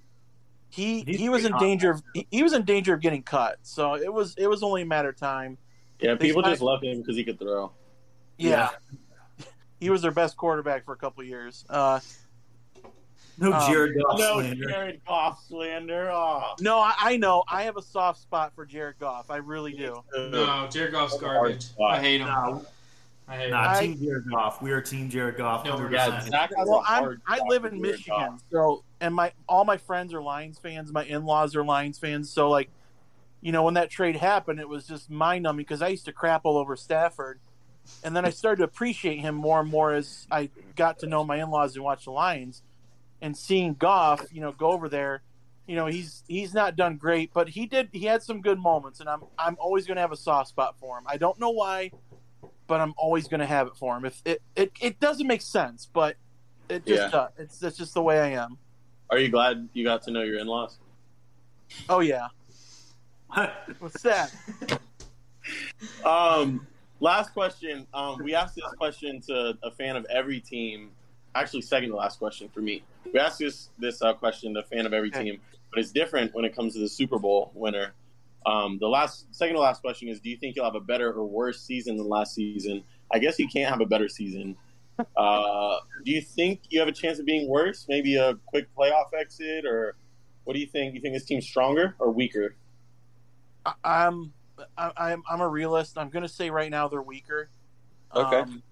he 0.68 1.02
He's 1.02 1.18
he 1.18 1.28
was 1.28 1.44
in 1.44 1.56
danger 1.58 1.90
of 1.92 2.02
he, 2.14 2.26
he 2.30 2.42
was 2.42 2.52
in 2.52 2.64
danger 2.64 2.94
of 2.94 3.00
getting 3.00 3.22
cut. 3.22 3.58
So 3.62 3.94
it 3.94 4.12
was 4.12 4.34
it 4.36 4.48
was 4.48 4.62
only 4.62 4.82
a 4.82 4.86
matter 4.86 5.08
of 5.08 5.16
time. 5.16 5.58
Yeah, 6.00 6.14
They 6.14 6.26
people 6.28 6.42
just 6.42 6.60
love 6.60 6.82
him 6.82 7.00
because 7.00 7.16
he 7.16 7.24
could 7.24 7.38
throw. 7.38 7.72
Yeah. 8.36 8.70
he 9.80 9.90
was 9.90 10.02
their 10.02 10.10
best 10.10 10.36
quarterback 10.36 10.84
for 10.84 10.92
a 10.92 10.96
couple 10.96 11.24
years. 11.24 11.64
Uh, 11.68 12.00
No 13.38 13.52
Um, 13.52 13.70
Jared 13.70 13.94
Goff 13.94 14.18
No 14.18 14.40
slander. 14.40 14.68
Jared 14.68 15.00
Goff 15.06 15.44
slander. 15.46 16.10
Oh. 16.10 16.54
no, 16.60 16.78
I, 16.78 16.94
I 16.98 17.16
know 17.16 17.44
I 17.48 17.62
have 17.62 17.76
a 17.76 17.82
soft 17.82 18.20
spot 18.20 18.52
for 18.54 18.66
Jared 18.66 18.98
Goff. 18.98 19.30
I 19.30 19.36
really 19.36 19.72
do. 19.72 20.02
No, 20.14 20.68
Jared 20.70 20.92
Goff's 20.92 21.18
garbage. 21.18 21.66
I 21.82 21.98
hate 22.00 22.20
him. 22.20 22.26
Nah, 22.26 22.60
I 23.28 23.48
nah, 23.48 23.70
I- 23.72 23.86
Team 23.86 23.98
Jared 23.98 24.30
Goff. 24.30 24.62
We 24.62 24.72
are 24.72 24.80
Team 24.80 25.08
Jared 25.10 25.36
Goff. 25.36 25.64
No, 25.64 25.76
we're 25.76 25.88
100%. 25.88 25.92
Yeah, 25.92 26.20
Zach 26.22 26.50
Well, 26.56 26.80
a 26.80 26.82
I'm 26.86 27.22
I 27.26 27.40
live 27.48 27.64
in 27.64 27.80
Michigan, 27.80 28.38
so 28.50 28.84
and 29.00 29.14
my 29.14 29.32
all 29.48 29.64
my 29.64 29.76
friends 29.76 30.14
are 30.14 30.22
Lions 30.22 30.58
fans. 30.58 30.92
My 30.92 31.04
in 31.04 31.24
laws 31.24 31.56
are 31.56 31.64
Lions 31.64 31.98
fans. 31.98 32.30
So 32.30 32.48
like, 32.48 32.70
you 33.40 33.52
know, 33.52 33.64
when 33.64 33.74
that 33.74 33.90
trade 33.90 34.16
happened, 34.16 34.60
it 34.60 34.68
was 34.68 34.86
just 34.86 35.10
mind 35.10 35.42
numbing 35.42 35.64
because 35.64 35.82
I 35.82 35.88
used 35.88 36.04
to 36.04 36.12
crap 36.12 36.42
all 36.44 36.56
over 36.56 36.76
Stafford, 36.76 37.40
and 38.04 38.14
then 38.14 38.24
I 38.24 38.30
started 38.30 38.58
to 38.58 38.64
appreciate 38.64 39.18
him 39.20 39.34
more 39.34 39.60
and 39.60 39.68
more 39.68 39.92
as 39.92 40.26
I 40.30 40.50
got 40.76 41.00
to 41.00 41.06
know 41.06 41.24
my 41.24 41.42
in 41.42 41.50
laws 41.50 41.74
and 41.74 41.84
watch 41.84 42.04
the 42.04 42.12
Lions, 42.12 42.62
and 43.20 43.36
seeing 43.36 43.74
Goff, 43.74 44.24
you 44.30 44.40
know, 44.40 44.52
go 44.52 44.70
over 44.70 44.88
there. 44.88 45.22
You 45.66 45.74
know 45.74 45.86
he's 45.86 46.22
he's 46.28 46.54
not 46.54 46.76
done 46.76 46.96
great, 46.96 47.32
but 47.34 47.48
he 47.48 47.66
did 47.66 47.88
he 47.92 48.04
had 48.04 48.22
some 48.22 48.40
good 48.40 48.60
moments, 48.60 49.00
and 49.00 49.08
I'm 49.08 49.24
I'm 49.36 49.56
always 49.58 49.84
going 49.84 49.96
to 49.96 50.00
have 50.00 50.12
a 50.12 50.16
soft 50.16 50.50
spot 50.50 50.76
for 50.78 50.96
him. 50.96 51.04
I 51.08 51.16
don't 51.16 51.40
know 51.40 51.50
why, 51.50 51.90
but 52.66 52.80
I'm 52.80 52.94
always 52.96 53.28
going 53.28 53.40
to 53.40 53.46
have 53.46 53.66
it 53.66 53.74
for 53.76 53.96
him. 53.96 54.04
If 54.04 54.20
it, 54.24 54.42
it 54.54 54.72
it 54.80 55.00
doesn't 55.00 55.26
make 55.26 55.42
sense, 55.42 55.88
but 55.92 56.16
it 56.68 56.86
just 56.86 57.04
Yeah. 57.04 57.10
does. 57.10 57.30
It's 57.38 57.58
that's 57.58 57.76
just 57.76 57.94
the 57.94 58.02
way 58.02 58.20
I 58.20 58.42
am. 58.42 58.58
Are 59.10 59.18
you 59.18 59.28
glad 59.28 59.68
you 59.72 59.84
got 59.84 60.02
to 60.04 60.10
know 60.10 60.22
your 60.22 60.38
in-laws? 60.38 60.78
Oh 61.88 62.00
yeah. 62.00 62.28
What's 63.78 64.02
that? 64.02 64.32
Um, 66.04 66.66
last 67.00 67.32
question. 67.32 67.86
Um, 67.94 68.18
we 68.22 68.34
asked 68.34 68.54
this 68.56 68.64
question 68.78 69.20
to 69.22 69.56
a 69.62 69.70
fan 69.70 69.96
of 69.96 70.06
every 70.10 70.40
team. 70.40 70.90
Actually, 71.34 71.62
second 71.62 71.90
to 71.90 71.96
last 71.96 72.18
question 72.18 72.48
for 72.48 72.60
me. 72.60 72.82
We 73.12 73.20
asked 73.20 73.38
this 73.38 73.68
this 73.78 74.02
uh, 74.02 74.14
question 74.14 74.54
to 74.54 74.60
a 74.60 74.64
fan 74.64 74.86
of 74.86 74.92
every 74.92 75.08
Okay. 75.10 75.24
team, 75.24 75.40
but 75.70 75.78
it's 75.80 75.92
different 75.92 76.34
when 76.34 76.44
it 76.44 76.54
comes 76.54 76.72
to 76.74 76.80
the 76.80 76.88
Super 76.88 77.18
Bowl 77.18 77.50
winner. 77.54 77.92
Um, 78.46 78.78
the 78.80 78.86
last 78.86 79.26
second 79.34 79.56
to 79.56 79.60
last 79.60 79.82
question 79.82 80.08
is: 80.08 80.20
Do 80.20 80.30
you 80.30 80.36
think 80.36 80.56
you'll 80.56 80.64
have 80.64 80.76
a 80.76 80.80
better 80.80 81.12
or 81.12 81.24
worse 81.24 81.60
season 81.62 81.96
than 81.96 82.08
last 82.08 82.34
season? 82.34 82.84
I 83.12 83.18
guess 83.18 83.38
you 83.38 83.48
can't 83.48 83.68
have 83.68 83.80
a 83.80 83.86
better 83.86 84.08
season. 84.08 84.56
Uh, 85.14 85.76
do 86.06 86.10
you 86.10 86.22
think 86.22 86.62
you 86.70 86.80
have 86.80 86.88
a 86.88 86.92
chance 86.92 87.18
of 87.18 87.26
being 87.26 87.46
worse? 87.50 87.84
Maybe 87.86 88.16
a 88.16 88.34
quick 88.46 88.66
playoff 88.74 89.12
exit, 89.12 89.66
or 89.66 89.94
what 90.44 90.54
do 90.54 90.58
you 90.58 90.66
think? 90.66 90.94
You 90.94 91.02
think 91.02 91.12
this 91.12 91.26
team's 91.26 91.44
stronger 91.44 91.94
or 91.98 92.10
weaker? 92.10 92.56
I, 93.66 93.74
I'm 93.84 94.32
I, 94.78 94.92
I'm 94.96 95.22
I'm 95.28 95.42
a 95.42 95.48
realist. 95.48 95.98
I'm 95.98 96.08
going 96.08 96.22
to 96.22 96.30
say 96.30 96.48
right 96.48 96.70
now 96.70 96.88
they're 96.88 97.02
weaker. 97.02 97.50
Okay. 98.14 98.40
Um, 98.40 98.62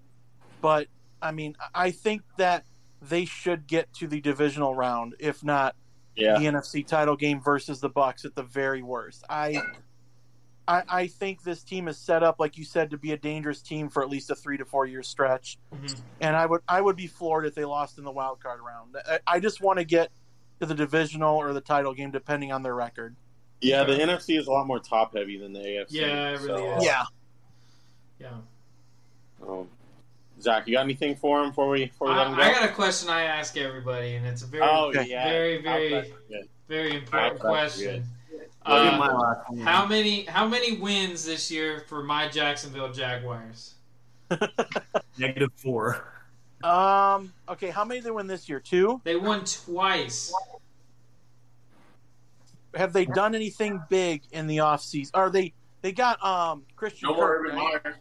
but 0.61 0.87
I 1.21 1.31
mean, 1.31 1.55
I 1.75 1.91
think 1.91 2.23
that 2.37 2.65
they 3.01 3.25
should 3.25 3.67
get 3.67 3.93
to 3.95 4.07
the 4.07 4.19
divisional 4.19 4.73
round, 4.73 5.15
if 5.19 5.43
not 5.43 5.75
Yeah, 6.15 6.37
the 6.39 6.45
NFC 6.45 6.85
title 6.85 7.15
game 7.15 7.41
versus 7.41 7.79
the 7.79 7.89
Bucks 7.89 8.23
at 8.25 8.35
the 8.35 8.43
very 8.43 8.81
worst. 8.81 9.23
I, 9.29 9.61
I 10.67 10.83
I 10.87 11.07
think 11.07 11.43
this 11.43 11.63
team 11.63 11.87
is 11.87 11.97
set 11.97 12.23
up, 12.23 12.39
like 12.39 12.57
you 12.57 12.63
said, 12.63 12.89
to 12.91 12.97
be 12.97 13.11
a 13.11 13.17
dangerous 13.17 13.61
team 13.61 13.89
for 13.89 14.01
at 14.01 14.09
least 14.09 14.29
a 14.31 14.35
three 14.35 14.57
to 14.57 14.65
four 14.65 14.85
year 14.85 15.03
stretch. 15.03 15.57
Mhm. 15.73 15.99
And 16.21 16.35
I 16.35 16.45
would 16.45 16.61
I 16.67 16.79
would 16.81 16.95
be 16.95 17.07
floored 17.07 17.45
if 17.45 17.53
they 17.55 17.65
lost 17.65 17.97
in 17.97 18.03
the 18.05 18.11
wild 18.11 18.39
card 18.41 18.61
round. 18.65 18.95
I, 19.07 19.19
I 19.27 19.39
just 19.39 19.61
want 19.61 19.79
to 19.79 19.85
get 19.85 20.09
to 20.61 20.65
the 20.65 20.73
divisional 20.75 21.35
or 21.37 21.51
the 21.53 21.59
title 21.61 21.93
game, 21.93 22.11
depending 22.11 22.51
on 22.53 22.63
their 22.63 22.75
record. 22.75 23.15
yeah. 23.61 23.83
The 23.83 23.93
Okay. 23.93 24.03
NFC 24.05 24.37
is 24.39 24.47
a 24.47 24.51
lot 24.51 24.67
more 24.67 24.79
top 24.79 25.15
heavy 25.15 25.37
than 25.37 25.51
the 25.51 25.59
AFC. 25.59 25.87
Yeah, 25.91 26.29
it 26.29 26.39
really 26.41 26.47
so, 26.63 26.77
is. 26.77 26.85
Yeah. 26.85 27.03
Yeah. 28.19 28.37
Um, 29.45 29.67
Zach, 30.41 30.67
you 30.67 30.73
got 30.73 30.83
anything 30.83 31.15
for 31.15 31.41
him 31.41 31.49
before 31.49 31.69
we 31.69 31.85
before 31.85 32.09
we 32.09 32.15
let 32.15 32.27
him 32.27 32.33
I, 32.33 32.37
go? 32.37 32.43
I 32.43 32.51
got 32.53 32.69
a 32.69 32.73
question 32.73 33.09
I 33.09 33.23
ask 33.23 33.57
everybody, 33.57 34.15
and 34.15 34.25
it's 34.25 34.41
a 34.41 34.45
very, 34.45 34.63
oh 34.63 34.91
yeah, 34.93 35.27
very, 35.27 35.61
very, 35.61 35.93
How's 35.93 36.03
that 36.03 36.29
good? 36.29 36.49
very 36.67 36.95
important 36.95 37.39
question. 37.39 38.05
Uh, 38.65 38.95
my 38.97 39.13
last 39.13 39.59
how 39.63 39.85
many 39.85 40.25
how 40.25 40.47
many 40.47 40.77
wins 40.77 41.23
this 41.23 41.51
year 41.51 41.83
for 41.87 42.03
my 42.03 42.27
Jacksonville 42.27 42.91
Jaguars? 42.91 43.75
Negative 45.19 45.51
four. 45.55 46.03
Um. 46.63 47.31
Okay. 47.47 47.69
How 47.69 47.85
many 47.85 47.99
did 47.99 48.07
they 48.07 48.11
win 48.11 48.27
this 48.27 48.49
year? 48.49 48.59
Two. 48.59 49.01
They 49.03 49.15
won 49.15 49.45
twice. 49.45 50.33
Have 52.73 52.91
they 52.91 53.05
done 53.05 53.35
anything 53.35 53.81
big 53.87 54.23
in 54.31 54.47
the 54.47 54.57
offseason? 54.57 55.11
Or 55.13 55.29
they 55.29 55.53
they 55.81 55.91
got 55.91 56.23
um 56.25 56.63
Christian 56.75 57.09
No 57.09 57.15
more 57.15 57.27
Kirk, 57.27 57.41
Urban 57.41 57.55
right? 57.55 57.83
Meyer. 57.85 57.99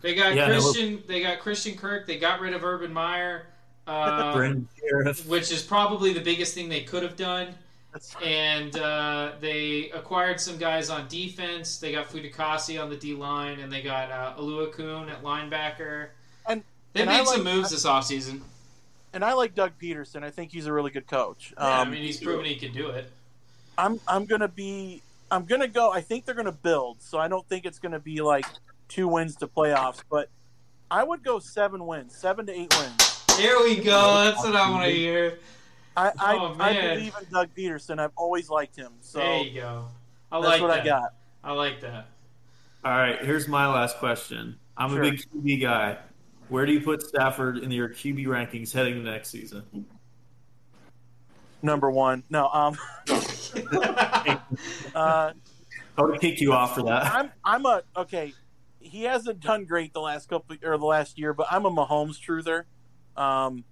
They 0.00 0.14
got 0.14 0.34
Yeah, 0.34 0.46
no. 0.48 0.60
Christian. 0.60 1.02
They 1.06 1.20
got 1.22 1.40
Christian 1.40 1.76
Kirk. 1.76 2.06
They 2.06 2.18
got 2.18 2.40
rid 2.40 2.54
of 2.54 2.62
Urban 2.64 2.92
Meyer, 2.92 3.46
uh, 3.86 4.32
Brandon 4.34 4.68
Scherff. 4.78 5.26
which 5.26 5.50
is 5.50 5.62
probably 5.62 6.12
the 6.12 6.20
biggest 6.20 6.54
thing 6.54 6.68
they 6.68 6.82
could 6.82 7.02
have 7.02 7.16
done. 7.16 7.54
And 8.24 8.76
uh, 8.78 9.32
they 9.40 9.90
acquired 9.90 10.40
some 10.40 10.58
guys 10.58 10.90
on 10.90 11.08
defense. 11.08 11.78
They 11.78 11.90
got 11.92 12.08
Fatukasi 12.08 12.80
on 12.80 12.88
the 12.88 12.96
D 12.96 13.14
line, 13.14 13.58
and 13.58 13.72
they 13.72 13.82
got 13.82 14.10
uh, 14.12 14.34
Oluokun 14.38 15.10
at 15.10 15.22
linebacker. 15.24 16.08
And- 16.48 16.62
they 16.92 17.00
and 17.02 17.10
made 17.10 17.20
I 17.20 17.24
some 17.24 17.44
like- 17.44 17.54
moves 17.54 17.70
this 17.70 17.84
offseason. 17.86 18.40
And 19.12 19.24
I 19.24 19.32
like 19.32 19.56
Doug 19.56 19.72
Pederson. 19.82 20.22
I 20.22 20.30
think 20.30 20.52
he's 20.52 20.66
a 20.66 20.72
really 20.72 20.92
good 20.92 21.08
coach. 21.08 21.52
Um, 21.56 21.66
Yeah, 21.68 21.80
I 21.80 21.84
mean, 21.84 22.02
he's 22.02 22.20
proven 22.20 22.44
he 22.44 22.54
can 22.54 22.72
do 22.72 22.90
it. 22.90 23.10
I'm 23.76 23.98
I'm 24.06 24.24
gonna 24.24 24.46
be 24.46 25.02
I'm 25.32 25.44
gonna 25.46 25.66
go. 25.66 25.90
I 25.90 26.00
think 26.00 26.26
they're 26.26 26.34
gonna 26.34 26.52
build, 26.52 27.00
so 27.02 27.18
I 27.18 27.26
don't 27.26 27.44
think 27.48 27.64
it's 27.64 27.80
gonna 27.80 27.98
be 27.98 28.20
like 28.20 28.46
two 28.90 29.08
wins 29.08 29.36
to 29.36 29.46
playoffs, 29.46 30.02
but 30.10 30.28
I 30.90 31.02
would 31.02 31.22
go 31.24 31.38
seven 31.38 31.86
wins, 31.86 32.14
seven 32.14 32.44
to 32.46 32.52
eight 32.52 32.74
wins. 32.78 33.24
There 33.38 33.58
we 33.62 33.76
go. 33.76 34.24
That's 34.24 34.44
what 34.44 34.54
I 34.56 34.68
want 34.70 34.84
to 34.84 34.90
hear. 34.90 35.38
I 35.96 36.12
I, 36.18 36.36
Oh, 36.36 36.56
I 36.60 36.72
believe 36.74 37.14
in 37.20 37.32
Doug 37.32 37.48
Pederson. 37.56 37.98
I've 37.98 38.12
always 38.16 38.50
liked 38.50 38.76
him, 38.76 38.92
so 39.00 39.18
there 39.20 39.42
you 39.42 39.60
go. 39.60 39.86
I 40.30 40.40
that's 40.40 40.48
like 40.50 40.60
what 40.60 40.68
that. 40.68 40.82
I 40.82 40.84
got. 40.84 41.14
I 41.42 41.52
like 41.52 41.80
that. 41.80 42.06
All 42.84 42.92
right, 42.92 43.22
here's 43.24 43.48
my 43.48 43.66
last 43.66 43.96
question. 43.98 44.58
I'm 44.76 44.90
Sure. 44.90 45.02
a 45.02 45.10
big 45.10 45.20
QB 45.34 45.62
guy. 45.62 45.98
Where 46.48 46.66
do 46.66 46.72
you 46.72 46.80
put 46.80 47.02
Stafford 47.02 47.58
in 47.58 47.70
your 47.70 47.88
QB 47.88 48.26
rankings 48.26 48.72
heading 48.72 48.98
into 48.98 49.10
next 49.10 49.28
season? 49.30 49.86
Number 51.62 51.90
one. 51.90 52.24
No, 52.30 52.48
um, 52.48 52.76
uh, 54.94 55.32
I 55.98 56.02
would 56.02 56.20
kick 56.20 56.40
you 56.40 56.52
off 56.52 56.74
for 56.74 56.82
that. 56.84 57.12
I'm 57.14 57.30
I'm 57.44 57.66
a 57.66 57.82
okay. 57.96 58.32
He 58.80 59.02
hasn't 59.04 59.40
done 59.40 59.64
great 59.66 59.92
the 59.92 60.00
last 60.00 60.28
couple 60.28 60.56
or 60.64 60.78
the 60.78 60.84
last 60.86 61.18
year, 61.18 61.32
but 61.34 61.46
I'm 61.50 61.66
a 61.66 61.70
Mahomes 61.70 62.18
truther. 62.18 62.64
Um, 63.20 63.64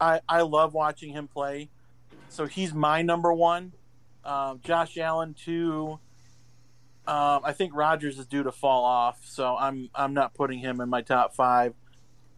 I 0.00 0.20
I 0.28 0.42
love 0.42 0.72
watching 0.74 1.12
him 1.12 1.28
play, 1.28 1.70
so 2.28 2.46
he's 2.46 2.72
my 2.72 3.02
number 3.02 3.32
one. 3.32 3.72
Um, 4.24 4.60
Josh 4.64 4.96
Allen 4.98 5.34
two. 5.34 5.98
Um, 7.04 7.40
I 7.42 7.52
think 7.52 7.74
Rodgers 7.74 8.18
is 8.18 8.26
due 8.26 8.44
to 8.44 8.52
fall 8.52 8.84
off, 8.84 9.18
so 9.24 9.56
I'm 9.56 9.90
I'm 9.94 10.14
not 10.14 10.34
putting 10.34 10.60
him 10.60 10.80
in 10.80 10.88
my 10.88 11.02
top 11.02 11.34
five. 11.34 11.74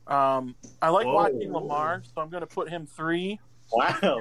Um, 0.07 0.55
I 0.81 0.89
like 0.89 1.07
Whoa. 1.07 1.15
watching 1.15 1.53
Lamar, 1.53 2.03
so 2.15 2.23
I'm 2.23 2.31
going 2.31 2.41
to 2.43 2.47
put 2.47 2.69
him 2.71 2.87
three. 2.87 3.39
Wow. 3.73 4.21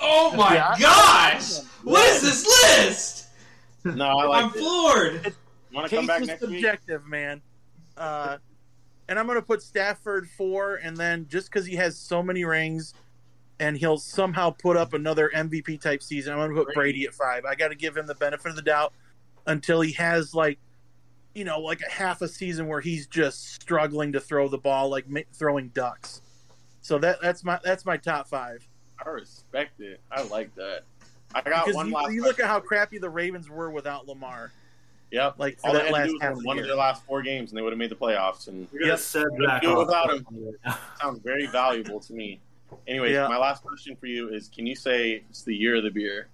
oh 0.00 0.34
my 0.36 0.54
Yeah, 0.54 0.74
gosh! 0.78 1.58
What 1.82 2.06
is 2.10 2.22
this 2.22 2.46
list? 2.46 3.26
No, 3.84 4.06
I 4.06 4.24
like 4.24 4.44
I'm 4.44 4.50
it. 4.50 4.58
floored. 4.58 5.34
Want 5.72 5.88
to 5.88 5.96
come 5.96 6.06
back 6.06 6.22
next 6.22 6.40
week? 6.42 6.52
subjective, 6.52 7.06
man. 7.06 7.42
Uh, 7.96 8.38
and 9.08 9.18
I'm 9.18 9.26
going 9.26 9.38
to 9.38 9.44
put 9.44 9.62
Stafford 9.62 10.28
four, 10.28 10.76
and 10.76 10.96
then 10.96 11.26
just 11.28 11.50
because 11.50 11.66
he 11.66 11.76
has 11.76 11.98
so 11.98 12.22
many 12.22 12.44
rings, 12.44 12.94
and 13.60 13.76
he'll 13.76 13.98
somehow 13.98 14.50
put 14.50 14.76
up 14.76 14.94
another 14.94 15.30
MVP 15.34 15.80
type 15.80 16.02
season, 16.02 16.32
I'm 16.32 16.38
going 16.38 16.54
to 16.54 16.64
put 16.64 16.74
Brady 16.74 17.04
at 17.04 17.14
five. 17.14 17.44
I 17.44 17.54
got 17.54 17.68
to 17.68 17.74
give 17.74 17.96
him 17.96 18.06
the 18.06 18.14
benefit 18.14 18.50
of 18.50 18.56
the 18.56 18.62
doubt 18.62 18.92
until 19.46 19.80
he 19.80 19.92
has 19.92 20.34
like, 20.34 20.58
you 21.34 21.44
know, 21.44 21.58
like 21.60 21.80
a 21.80 21.90
half 21.90 22.22
a 22.22 22.28
season 22.28 22.66
where 22.68 22.80
he's 22.80 23.06
just 23.06 23.54
struggling 23.54 24.12
to 24.12 24.20
throw 24.20 24.48
the 24.48 24.58
ball, 24.58 24.88
like 24.90 25.06
throwing 25.32 25.68
ducks. 25.68 26.20
So 26.80 26.98
that 26.98 27.20
that's 27.20 27.44
my 27.44 27.58
that's 27.64 27.84
my 27.84 27.96
top 27.96 28.28
five. 28.28 28.66
I 29.04 29.08
respect 29.10 29.80
it. 29.80 30.00
I 30.10 30.22
like 30.22 30.54
that. 30.56 30.82
I 31.34 31.42
got 31.42 31.64
Because 31.66 31.74
one 31.74 31.88
you, 31.88 31.94
last. 31.94 32.12
you 32.12 32.22
look 32.22 32.36
question. 32.36 32.44
at 32.44 32.48
how 32.50 32.60
crappy 32.60 32.98
the 32.98 33.10
Ravens 33.10 33.48
were 33.50 33.70
without 33.70 34.06
Lamar, 34.08 34.50
Yep. 35.10 35.34
like 35.38 35.58
for 35.58 35.68
All 35.68 35.72
they 35.72 35.78
that 35.78 35.86
had 35.86 35.90
to 35.90 35.94
last 35.94 36.06
do 36.08 36.12
was 36.14 36.22
half 36.22 36.32
of 36.32 36.44
one 36.44 36.56
the 36.56 36.62
of 36.62 36.68
their 36.68 36.76
last 36.76 37.02
four 37.04 37.22
games, 37.22 37.50
and 37.50 37.58
they 37.58 37.62
would 37.62 37.72
have 37.72 37.78
made 37.78 37.90
the 37.90 37.96
playoffs. 37.96 38.48
And 38.48 38.68
You're 38.72 38.80
gonna 38.80 38.92
Yep. 38.92 38.98
set 39.00 39.26
Zach 39.42 39.62
Do 39.62 39.72
it 39.72 39.78
without 39.86 40.10
him. 40.14 40.26
sounds 41.00 41.20
very 41.20 41.46
valuable 41.46 42.00
to 42.00 42.12
me. 42.12 42.40
Anyways, 42.86 43.12
Yeah. 43.12 43.28
my 43.28 43.38
last 43.38 43.62
question 43.62 43.96
for 43.96 44.06
you 44.06 44.28
is: 44.34 44.48
Can 44.48 44.66
you 44.66 44.76
say 44.76 45.22
it's 45.30 45.42
the 45.42 45.54
year 45.54 45.76
of 45.76 45.84
the 45.84 45.90
beer? 45.90 46.28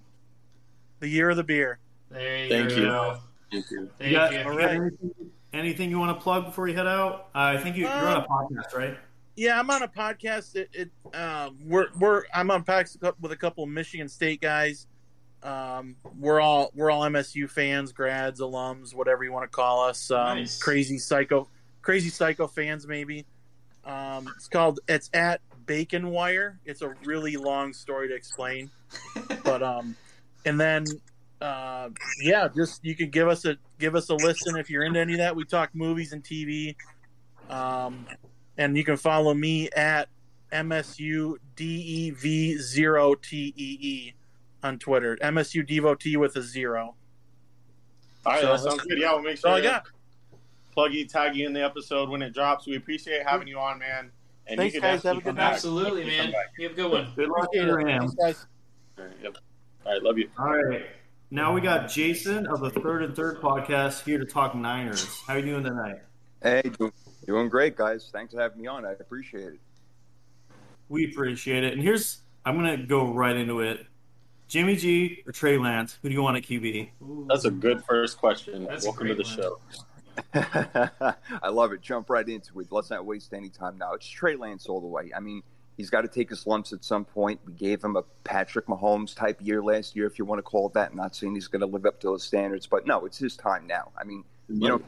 The 1.00 1.08
year 1.08 1.30
of 1.30 1.36
the 1.36 1.44
beer. 1.44 1.78
There 2.10 2.44
you 2.44 2.48
Thank 2.48 2.70
go. 2.70 3.20
you. 3.52 3.62
Thank 3.62 3.70
You 3.70 3.90
you. 4.06 4.12
got, 4.12 4.32
you 4.32 4.38
right. 4.50 4.70
anything, 4.70 5.30
anything 5.52 5.90
you 5.90 5.98
want 5.98 6.16
to 6.16 6.22
plug 6.22 6.46
before 6.46 6.66
you 6.66 6.74
head 6.74 6.86
out? 6.88 7.28
Uh, 7.34 7.54
I 7.54 7.56
think 7.58 7.76
you, 7.76 7.82
you're 7.82 7.92
on 7.92 8.22
a 8.22 8.26
podcast, 8.26 8.74
right? 8.74 8.98
Yeah, 9.36 9.58
I'm 9.58 9.68
on 9.70 9.82
a 9.82 9.88
podcast. 9.88 10.56
It, 10.56 10.70
it 10.72 11.16
um, 11.16 11.58
we're 11.64 11.88
we're 11.98 12.24
I'm 12.34 12.50
on 12.50 12.62
packs 12.64 12.96
with 13.20 13.32
a 13.32 13.36
couple 13.36 13.64
of 13.64 13.70
Michigan 13.70 14.08
State 14.08 14.40
guys. 14.40 14.86
Um, 15.44 15.96
we're 16.18 16.40
all 16.40 16.70
we're 16.74 16.90
all 16.90 17.02
MSU 17.02 17.48
fans, 17.50 17.92
grads, 17.92 18.40
alums, 18.40 18.94
whatever 18.94 19.24
you 19.24 19.32
want 19.32 19.44
to 19.44 19.54
call 19.54 19.86
us. 19.86 20.10
Um, 20.10 20.38
Nice. 20.38 20.58
Crazy 20.58 20.96
psycho, 20.96 21.48
crazy 21.82 22.08
psycho 22.08 22.46
fans, 22.46 22.86
maybe. 22.86 23.26
Um, 23.84 24.26
it's 24.36 24.48
called 24.48 24.80
it's 24.88 25.10
at 25.12 25.42
Bacon 25.66 26.08
Wire. 26.10 26.58
It's 26.64 26.80
a 26.80 26.94
really 27.04 27.36
long 27.36 27.74
story 27.74 28.08
to 28.08 28.14
explain, 28.14 28.70
but 29.44 29.62
um, 29.62 29.94
and 30.46 30.58
then 30.58 30.86
uh, 31.42 31.90
yeah, 32.22 32.48
just 32.48 32.82
you 32.82 32.96
could 32.96 33.10
give 33.10 33.28
us 33.28 33.44
a 33.44 33.58
give 33.78 33.94
us 33.94 34.08
a 34.08 34.14
listen 34.14 34.56
if 34.56 34.70
you're 34.70 34.84
into 34.84 34.98
any 34.98 35.12
of 35.12 35.18
that. 35.18 35.36
We 35.36 35.44
talk 35.44 35.74
movies 35.74 36.14
and 36.14 36.24
TV, 36.24 36.74
um, 37.50 38.06
and 38.56 38.78
you 38.78 38.84
can 38.84 38.96
follow 38.96 39.34
me 39.34 39.68
at 39.76 40.08
MSU 40.50 41.36
DEV 41.54 42.58
zero 42.62 43.14
TEE 43.14 44.14
on 44.64 44.78
Twitter. 44.78 45.16
MSU 45.22 45.64
devotee 45.66 46.16
with 46.16 46.34
a 46.36 46.42
zero. 46.42 46.94
All 48.26 48.32
right, 48.32 48.40
So 48.40 48.46
that 48.48 48.60
sounds 48.60 48.82
good. 48.82 48.98
Yeah, 48.98 49.12
we'll 49.12 49.22
make 49.22 49.36
sure 49.36 49.50
I 49.50 49.60
to 49.60 49.82
plug 50.72 50.92
you, 50.92 51.06
tag 51.06 51.36
you 51.36 51.46
in 51.46 51.52
the 51.52 51.62
episode 51.62 52.08
when 52.08 52.22
it 52.22 52.32
drops. 52.34 52.66
We 52.66 52.76
appreciate 52.76 53.22
having 53.26 53.46
you 53.46 53.58
on, 53.58 53.78
man. 53.78 54.10
And 54.46 54.58
Thanks, 54.58 54.74
you 54.74 54.80
can 54.80 54.90
guys. 54.94 55.02
Have 55.04 55.18
a 55.18 55.20
good 55.20 55.36
night. 55.36 55.52
Absolutely, 55.52 56.02
Come 56.02 56.10
man. 56.10 56.32
You 56.58 56.68
have 56.68 56.72
a 56.72 56.74
good 56.82 56.90
one. 56.90 57.12
Good 57.14 57.28
luck 57.28 57.44
Appreciate 57.44 57.66
to 57.66 57.78
it. 57.78 57.84
Ram. 57.84 58.00
Thanks, 58.00 58.14
guys. 58.16 58.46
All 58.98 59.04
right, 59.04 59.14
yep. 59.22 59.36
All 59.86 59.92
right, 59.92 60.02
love 60.02 60.18
you. 60.18 60.28
All 60.38 60.52
right. 60.52 60.86
Now 61.30 61.52
we 61.52 61.60
got 61.60 61.88
Jason 61.88 62.46
of 62.46 62.60
the 62.60 62.70
Third 62.70 63.02
and 63.02 63.14
Third 63.14 63.40
podcast 63.40 64.04
here 64.04 64.18
to 64.18 64.24
talk 64.24 64.54
Niners. 64.54 65.06
How 65.26 65.34
you 65.34 65.42
doing 65.42 65.64
tonight? 65.64 65.96
Hey, 66.42 66.62
do- 66.78 66.92
doing 67.26 67.48
great, 67.48 67.76
guys. 67.76 68.10
Thanks 68.12 68.34
for 68.34 68.40
having 68.40 68.60
me 68.60 68.66
on. 68.66 68.84
I 68.84 68.92
appreciate 68.92 69.54
it. 69.54 69.60
We 70.88 71.10
appreciate 71.10 71.64
it. 71.64 71.72
And 71.72 71.82
here's 71.82 72.20
I'm 72.44 72.56
gonna 72.56 72.76
go 72.86 73.12
right 73.12 73.36
into 73.36 73.60
it. 73.60 73.86
Jimmy 74.48 74.76
G 74.76 75.22
or 75.26 75.32
Trey 75.32 75.58
Lance? 75.58 75.98
Who 76.02 76.08
do 76.08 76.14
you 76.14 76.22
want 76.22 76.36
at 76.36 76.42
QB? 76.44 76.90
That's 77.28 77.44
a 77.44 77.50
good 77.50 77.84
first 77.84 78.18
question. 78.18 78.64
That's 78.64 78.84
Welcome 78.84 79.08
to 79.08 79.14
the 79.14 79.22
one. 79.22 79.36
show. 79.36 79.58
I 81.42 81.48
love 81.48 81.72
it. 81.72 81.80
Jump 81.80 82.10
right 82.10 82.28
into 82.28 82.60
it. 82.60 82.68
Let's 82.70 82.90
not 82.90 83.04
waste 83.04 83.32
any 83.34 83.48
time 83.48 83.78
now. 83.78 83.94
It's 83.94 84.06
Trey 84.06 84.36
Lance 84.36 84.66
all 84.66 84.80
the 84.80 84.86
way. 84.86 85.10
I 85.16 85.20
mean, 85.20 85.42
he's 85.76 85.90
got 85.90 86.02
to 86.02 86.08
take 86.08 86.30
his 86.30 86.46
lumps 86.46 86.72
at 86.72 86.84
some 86.84 87.04
point. 87.04 87.40
We 87.46 87.52
gave 87.54 87.82
him 87.82 87.96
a 87.96 88.02
Patrick 88.22 88.66
Mahomes 88.66 89.14
type 89.14 89.38
year 89.40 89.62
last 89.62 89.96
year, 89.96 90.06
if 90.06 90.18
you 90.18 90.24
want 90.24 90.38
to 90.38 90.42
call 90.42 90.68
it 90.68 90.74
that. 90.74 90.90
I'm 90.90 90.96
not 90.96 91.16
saying 91.16 91.34
he's 91.34 91.48
going 91.48 91.60
to 91.60 91.66
live 91.66 91.86
up 91.86 92.00
to 92.00 92.12
his 92.12 92.22
standards, 92.22 92.66
but 92.66 92.86
no, 92.86 93.04
it's 93.06 93.18
his 93.18 93.36
time 93.36 93.66
now. 93.66 93.90
I 93.98 94.04
mean, 94.04 94.24
you 94.48 94.68
know, 94.68 94.82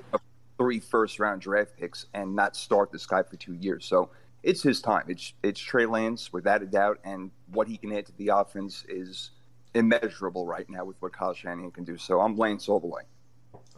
three 0.59 0.81
first 0.81 1.19
round 1.19 1.41
draft 1.41 1.77
picks 1.79 2.07
and 2.15 2.35
not 2.35 2.57
start 2.57 2.93
this 2.93 3.07
guy 3.07 3.23
for 3.23 3.37
two 3.37 3.55
years. 3.55 3.85
So 3.85 4.11
it's 4.43 4.63
his 4.63 4.81
time. 4.81 5.05
It's 5.09 5.33
it's 5.43 5.61
Trey 5.61 5.87
Lance 5.87 6.33
without 6.33 6.63
a 6.63 6.67
doubt, 6.67 7.01
and 7.05 7.31
what 7.51 7.67
he 7.69 7.77
can 7.77 7.93
add 7.93 8.07
to 8.07 8.13
the 8.17 8.29
offense 8.29 8.85
is 8.89 9.31
immeasurable 9.77 10.47
right 10.47 10.69
now 10.69 10.85
with 10.85 10.97
what 11.01 11.13
Kyle 11.13 11.35
Shanahan 11.35 11.71
can 11.71 11.85
do. 11.85 11.97
So 11.97 12.21
I'm 12.21 12.37
Lance 12.37 12.69
all 12.69 12.81
the 12.81 12.87
way. 12.87 13.03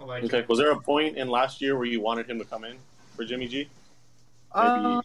Like 0.00 0.24
Okay. 0.24 0.38
it. 0.38 0.48
Was 0.48 0.58
there 0.58 0.70
a 0.70 0.80
point 0.80 1.16
in 1.16 1.28
last 1.28 1.60
year 1.60 1.76
where 1.76 1.86
you 1.86 2.00
wanted 2.00 2.30
him 2.30 2.38
to 2.38 2.44
come 2.44 2.64
in 2.64 2.78
for 3.16 3.24
Jimmy 3.24 3.48
G? 3.48 3.68
Maybe. 4.54 4.84
Uh, 4.84 5.02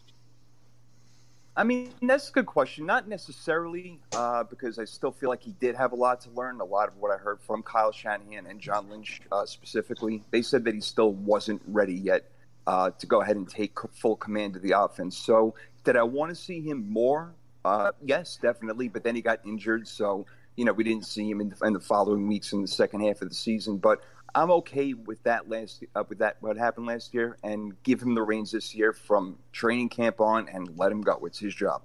I 1.56 1.62
mean, 1.62 1.92
that's 2.02 2.30
a 2.30 2.32
good 2.32 2.46
question. 2.46 2.86
Not 2.86 3.06
necessarily, 3.08 4.00
uh, 4.12 4.42
because 4.44 4.78
I 4.78 4.84
still 4.84 5.12
feel 5.12 5.28
like 5.28 5.42
he 5.42 5.52
did 5.60 5.76
have 5.76 5.92
a 5.92 5.96
lot 5.96 6.20
to 6.22 6.30
learn. 6.30 6.60
A 6.60 6.64
lot 6.64 6.88
of 6.88 6.96
what 6.96 7.12
I 7.12 7.16
heard 7.16 7.40
from 7.40 7.62
Kyle 7.62 7.92
Shanahan 7.92 8.46
and 8.46 8.60
John 8.60 8.88
Lynch 8.88 9.20
uh, 9.30 9.46
specifically, 9.46 10.22
they 10.30 10.42
said 10.42 10.64
that 10.64 10.74
he 10.74 10.80
still 10.80 11.12
wasn't 11.12 11.62
ready 11.66 11.94
yet 11.94 12.24
uh, 12.66 12.90
to 12.90 13.06
go 13.06 13.20
ahead 13.20 13.36
and 13.36 13.48
take 13.48 13.78
full 13.92 14.16
command 14.16 14.56
of 14.56 14.62
the 14.62 14.72
offense. 14.72 15.16
So, 15.16 15.54
did 15.84 15.96
I 15.96 16.02
want 16.02 16.30
to 16.30 16.34
see 16.34 16.60
him 16.60 16.90
more? 16.90 17.34
Uh, 17.64 17.92
yes, 18.04 18.38
definitely. 18.40 18.88
But 18.88 19.04
then 19.04 19.14
he 19.14 19.22
got 19.22 19.40
injured, 19.46 19.86
so 19.86 20.26
you 20.56 20.64
know 20.64 20.72
we 20.72 20.84
didn't 20.84 21.06
see 21.06 21.28
him 21.28 21.40
in 21.40 21.48
the, 21.50 21.66
in 21.66 21.72
the 21.72 21.80
following 21.80 22.28
weeks 22.28 22.52
in 22.52 22.62
the 22.62 22.68
second 22.68 23.00
half 23.00 23.22
of 23.22 23.28
the 23.28 23.34
season. 23.34 23.78
But 23.78 24.00
I'm 24.34 24.50
okay 24.50 24.94
with 24.94 25.22
that 25.22 25.48
last 25.48 25.84
uh, 25.94 26.04
with 26.08 26.18
that 26.18 26.36
what 26.40 26.56
happened 26.56 26.86
last 26.86 27.14
year, 27.14 27.36
and 27.42 27.80
give 27.82 28.00
him 28.02 28.14
the 28.14 28.22
reins 28.22 28.50
this 28.52 28.74
year 28.74 28.92
from 28.92 29.38
training 29.52 29.88
camp 29.88 30.20
on, 30.20 30.48
and 30.48 30.76
let 30.76 30.90
him 30.90 31.02
go. 31.02 31.18
It's 31.24 31.38
his 31.38 31.54
job. 31.54 31.82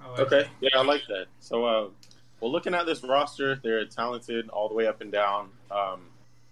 Like 0.00 0.20
Okay, 0.20 0.40
it. 0.40 0.48
yeah, 0.60 0.80
I 0.80 0.82
like 0.82 1.02
that. 1.08 1.26
So, 1.40 1.64
uh, 1.64 1.88
well, 2.40 2.50
looking 2.50 2.74
at 2.74 2.86
this 2.86 3.04
roster, 3.04 3.60
they're 3.62 3.84
talented 3.86 4.48
all 4.48 4.68
the 4.68 4.74
way 4.74 4.86
up 4.86 5.00
and 5.00 5.12
down, 5.12 5.50
um, 5.70 6.00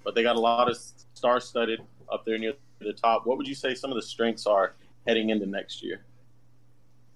but 0.05 0.15
they 0.15 0.23
got 0.23 0.37
a 0.37 0.41
lot 0.41 0.71
of 0.71 0.77
star-studded 1.15 1.81
up 2.13 2.25
there 2.25 2.39
near 2.39 2.53
the 2.79 2.93
top. 2.93 3.27
What 3.27 3.39
would 3.39 3.49
you 3.49 3.55
say 3.55 3.75
some 3.75 3.91
of 3.91 3.97
the 3.97 4.03
strengths 4.03 4.47
are 4.47 4.75
heading 5.07 5.31
into 5.31 5.47
next 5.47 5.83
year? 5.83 6.05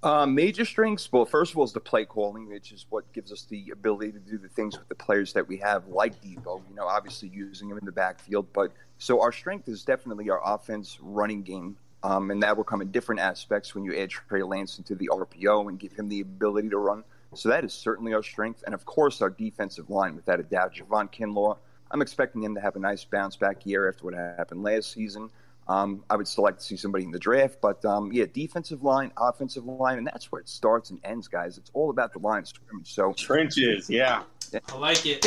Uh, 0.04 0.26
major 0.26 0.66
strengths. 0.66 1.10
Well, 1.10 1.24
first 1.24 1.52
of 1.52 1.56
all, 1.58 1.64
is 1.64 1.72
the 1.72 1.80
play 1.80 2.04
calling, 2.04 2.46
which 2.46 2.72
is 2.72 2.84
what 2.90 3.10
gives 3.14 3.32
us 3.32 3.46
the 3.48 3.70
ability 3.72 4.12
to 4.12 4.18
do 4.18 4.36
the 4.36 4.50
things 4.50 4.78
with 4.78 4.86
the 4.86 4.94
players 4.94 5.32
that 5.32 5.48
we 5.48 5.56
have, 5.56 5.88
like 5.88 6.20
Debo. 6.20 6.60
You 6.68 6.74
know, 6.74 6.86
obviously 6.86 7.30
using 7.30 7.70
him 7.70 7.78
in 7.78 7.86
the 7.86 7.92
backfield, 7.92 8.46
but 8.52 8.70
so 8.98 9.22
our 9.22 9.32
strength 9.32 9.66
is 9.66 9.82
definitely 9.82 10.28
our 10.28 10.42
offense 10.44 10.98
running 11.00 11.42
game, 11.42 11.78
um, 12.02 12.30
and 12.30 12.42
that 12.42 12.54
will 12.54 12.64
come 12.64 12.82
in 12.82 12.90
different 12.90 13.22
aspects 13.22 13.74
when 13.74 13.82
you 13.82 13.96
add 13.96 14.10
Trey 14.10 14.42
Lance 14.42 14.76
into 14.76 14.94
the 14.94 15.08
RPO 15.10 15.70
and 15.70 15.80
give 15.80 15.94
him 15.94 16.10
the 16.10 16.20
ability 16.20 16.68
to 16.68 16.78
run. 16.78 17.02
So 17.32 17.48
that 17.48 17.64
is 17.64 17.72
certainly 17.72 18.12
our 18.12 18.22
strength, 18.22 18.62
and 18.66 18.74
of 18.74 18.84
course 18.84 19.22
our 19.22 19.30
defensive 19.30 19.88
line, 19.88 20.16
without 20.16 20.38
a 20.38 20.42
doubt. 20.42 20.74
Javon 20.74 21.10
Kinlaw, 21.10 21.56
I'm 21.90 22.02
expecting 22.02 22.42
him 22.42 22.54
to 22.56 22.60
have 22.60 22.76
a 22.76 22.78
nice 22.78 23.06
bounce 23.06 23.36
back 23.36 23.64
year 23.64 23.88
after 23.88 24.04
what 24.04 24.12
happened 24.12 24.62
last 24.62 24.92
season. 24.92 25.30
Um, 25.66 26.04
I 26.10 26.16
would 26.16 26.28
still 26.28 26.44
like 26.44 26.58
to 26.58 26.62
see 26.62 26.76
somebody 26.76 27.04
in 27.04 27.10
the 27.10 27.18
draft, 27.18 27.58
but 27.62 27.84
um, 27.84 28.12
yeah, 28.12 28.26
defensive 28.32 28.82
line, 28.82 29.12
offensive 29.16 29.64
line, 29.64 29.98
and 29.98 30.06
that's 30.06 30.30
where 30.30 30.40
it 30.40 30.48
starts 30.48 30.90
and 30.90 31.00
ends, 31.04 31.26
guys. 31.26 31.56
It's 31.56 31.70
all 31.72 31.90
about 31.90 32.12
the 32.12 32.18
line 32.18 32.42
of 32.42 32.48
scrimmage. 32.48 32.92
So, 32.92 33.14
Trenches, 33.14 33.88
yeah. 33.88 34.24
I 34.68 34.76
like 34.76 35.06
it. 35.06 35.24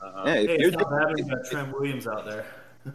Uh-huh. 0.00 0.22
yeah, 0.26 0.34
if 0.34 0.48
Hey, 0.48 0.56
you're 0.58 0.68
it's 0.68 0.76
not 0.76 0.90
bad 0.90 1.06
when 1.08 1.18
you 1.18 1.24
got 1.24 1.44
Trent 1.46 1.72
Williams 1.72 2.06
out 2.06 2.24
there. 2.26 2.44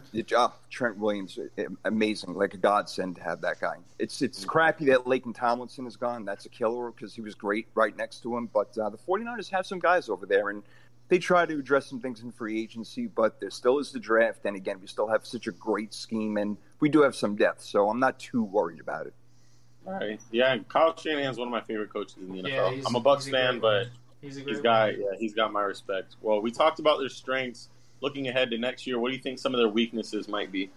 the 0.12 0.22
job, 0.22 0.54
Trent 0.70 0.96
Williams, 0.96 1.38
eh, 1.58 1.64
amazing, 1.84 2.34
like 2.34 2.54
a 2.54 2.56
godsend 2.56 3.16
to 3.16 3.22
have 3.22 3.40
that 3.42 3.60
guy. 3.60 3.76
It's 3.98 4.22
it's 4.22 4.44
crappy 4.44 4.86
that 4.86 5.04
Laken 5.04 5.34
Tomlinson 5.34 5.86
is 5.86 5.96
gone. 5.96 6.24
That's 6.24 6.46
a 6.46 6.48
killer 6.48 6.90
because 6.90 7.14
he 7.14 7.20
was 7.20 7.34
great 7.34 7.66
right 7.74 7.96
next 7.96 8.22
to 8.22 8.36
him. 8.36 8.48
But 8.52 8.76
uh, 8.78 8.90
the 8.90 8.98
49ers 8.98 9.50
have 9.50 9.66
some 9.66 9.78
guys 9.78 10.08
over 10.08 10.26
there, 10.26 10.50
and 10.50 10.62
they 11.08 11.18
try 11.18 11.46
to 11.46 11.58
address 11.58 11.86
some 11.86 12.00
things 12.00 12.22
in 12.22 12.32
free 12.32 12.60
agency, 12.62 13.06
but 13.06 13.40
there 13.40 13.50
still 13.50 13.78
is 13.78 13.92
the 13.92 14.00
draft. 14.00 14.44
And 14.44 14.56
again, 14.56 14.78
we 14.80 14.86
still 14.86 15.08
have 15.08 15.26
such 15.26 15.46
a 15.46 15.52
great 15.52 15.92
scheme, 15.92 16.36
and 16.36 16.56
we 16.80 16.88
do 16.88 17.02
have 17.02 17.14
some 17.14 17.36
depth. 17.36 17.62
So 17.62 17.88
I'm 17.90 18.00
not 18.00 18.18
too 18.18 18.42
worried 18.42 18.80
about 18.80 19.06
it. 19.06 19.14
All 19.86 19.92
right, 19.92 20.18
yeah. 20.30 20.56
Kyle 20.68 20.96
Shanahan's 20.96 21.36
one 21.36 21.48
of 21.48 21.52
my 21.52 21.60
favorite 21.60 21.92
coaches 21.92 22.16
in 22.18 22.32
the 22.32 22.42
NFL. 22.42 22.76
Yeah, 22.76 22.82
I'm 22.86 22.94
a 22.94 23.00
Bucks 23.00 23.26
a 23.26 23.30
fan, 23.30 23.60
great 23.60 23.62
but 23.62 23.88
He's 24.24 24.38
a 24.38 24.40
he's 24.40 24.60
got 24.60 24.98
yeah, 24.98 25.06
he's 25.18 25.34
got 25.34 25.52
my 25.52 25.60
respect. 25.60 26.16
Well, 26.22 26.40
we 26.40 26.50
talked 26.50 26.78
about 26.78 26.98
their 26.98 27.10
strengths. 27.10 27.68
Looking 28.00 28.28
ahead 28.28 28.50
to 28.50 28.58
next 28.58 28.86
year, 28.86 28.98
what 28.98 29.10
do 29.10 29.16
you 29.16 29.22
think 29.22 29.38
some 29.38 29.54
of 29.54 29.58
their 29.58 29.68
weaknesses 29.68 30.28
might 30.28 30.50
be? 30.50 30.70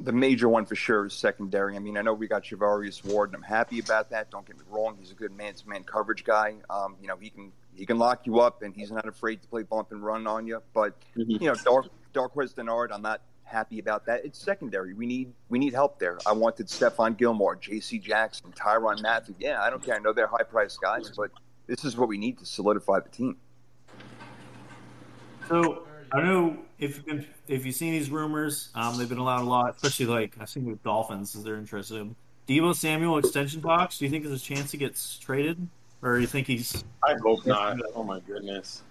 The 0.00 0.12
major 0.12 0.48
one 0.48 0.64
for 0.64 0.74
sure 0.74 1.06
is 1.06 1.12
secondary. 1.12 1.76
I 1.76 1.78
mean, 1.78 1.96
I 1.96 2.02
know 2.02 2.14
we 2.14 2.26
got 2.26 2.44
Charvarius 2.44 3.04
Ward, 3.04 3.30
and 3.30 3.36
I'm 3.36 3.42
happy 3.42 3.80
about 3.80 4.10
that. 4.10 4.30
Don't 4.30 4.46
get 4.46 4.56
me 4.56 4.64
wrong; 4.70 4.96
he's 4.98 5.10
a 5.10 5.14
good 5.14 5.36
man-to-man 5.36 5.84
coverage 5.84 6.24
guy. 6.24 6.54
Um, 6.70 6.96
you 7.00 7.08
know, 7.08 7.16
he 7.16 7.30
can 7.30 7.52
he 7.80 7.86
can 7.86 7.96
lock 7.96 8.26
you 8.26 8.40
up, 8.40 8.60
and 8.60 8.76
he's 8.76 8.92
not 8.92 9.08
afraid 9.08 9.40
to 9.40 9.48
play 9.48 9.62
bump 9.62 9.90
and 9.90 10.04
run 10.04 10.26
on 10.26 10.46
you. 10.46 10.62
But 10.74 10.94
you 11.14 11.38
know, 11.38 11.54
Dark 11.64 11.86
Darqueze 12.12 12.54
Dennard, 12.54 12.92
I'm 12.92 13.00
not 13.00 13.22
happy 13.42 13.78
about 13.78 14.04
that. 14.04 14.22
It's 14.22 14.38
secondary. 14.38 14.92
We 14.92 15.06
need 15.06 15.32
we 15.48 15.58
need 15.58 15.72
help 15.72 15.98
there. 15.98 16.18
I 16.26 16.32
wanted 16.32 16.66
Stephon 16.66 17.16
Gilmore, 17.16 17.56
J.C. 17.56 17.98
Jackson, 17.98 18.52
Tyrann 18.52 19.00
Mathieu. 19.00 19.34
Yeah, 19.38 19.62
I 19.62 19.70
don't 19.70 19.82
care. 19.82 19.94
I 19.94 19.98
know 19.98 20.12
they're 20.12 20.26
high-priced 20.26 20.78
guys, 20.82 21.10
but 21.16 21.30
this 21.66 21.86
is 21.86 21.96
what 21.96 22.10
we 22.10 22.18
need 22.18 22.38
to 22.40 22.44
solidify 22.44 23.00
the 23.00 23.08
team. 23.08 23.38
So 25.48 25.86
I 26.12 26.18
don't 26.18 26.26
know 26.26 26.58
if 26.78 26.96
you've 26.96 27.06
been, 27.06 27.26
if 27.48 27.64
you've 27.64 27.74
seen 27.74 27.94
these 27.94 28.10
rumors. 28.10 28.68
Um, 28.74 28.98
they've 28.98 29.08
been 29.08 29.16
allowed 29.16 29.40
a 29.40 29.48
lot, 29.48 29.74
especially 29.74 30.04
like 30.04 30.36
I've 30.38 30.50
seen 30.50 30.66
with 30.66 30.82
Dolphins, 30.82 31.34
as 31.34 31.44
they're 31.44 31.56
interested 31.56 31.96
in 31.96 32.14
Debo 32.46 32.74
Samuel 32.74 33.16
extension 33.16 33.62
talks. 33.62 33.96
Do 33.96 34.04
you 34.04 34.10
think 34.10 34.24
there's 34.24 34.42
a 34.42 34.44
chance 34.44 34.70
he 34.70 34.76
gets 34.76 35.16
traded, 35.16 35.66
or 36.02 36.14
do 36.14 36.20
you 36.20 36.26
think 36.26 36.46
he's? 36.46 36.84
I 37.06 37.14
hope 37.14 37.46
not. 37.46 37.78
Oh 37.94 38.04
my 38.04 38.20
goodness. 38.20 38.82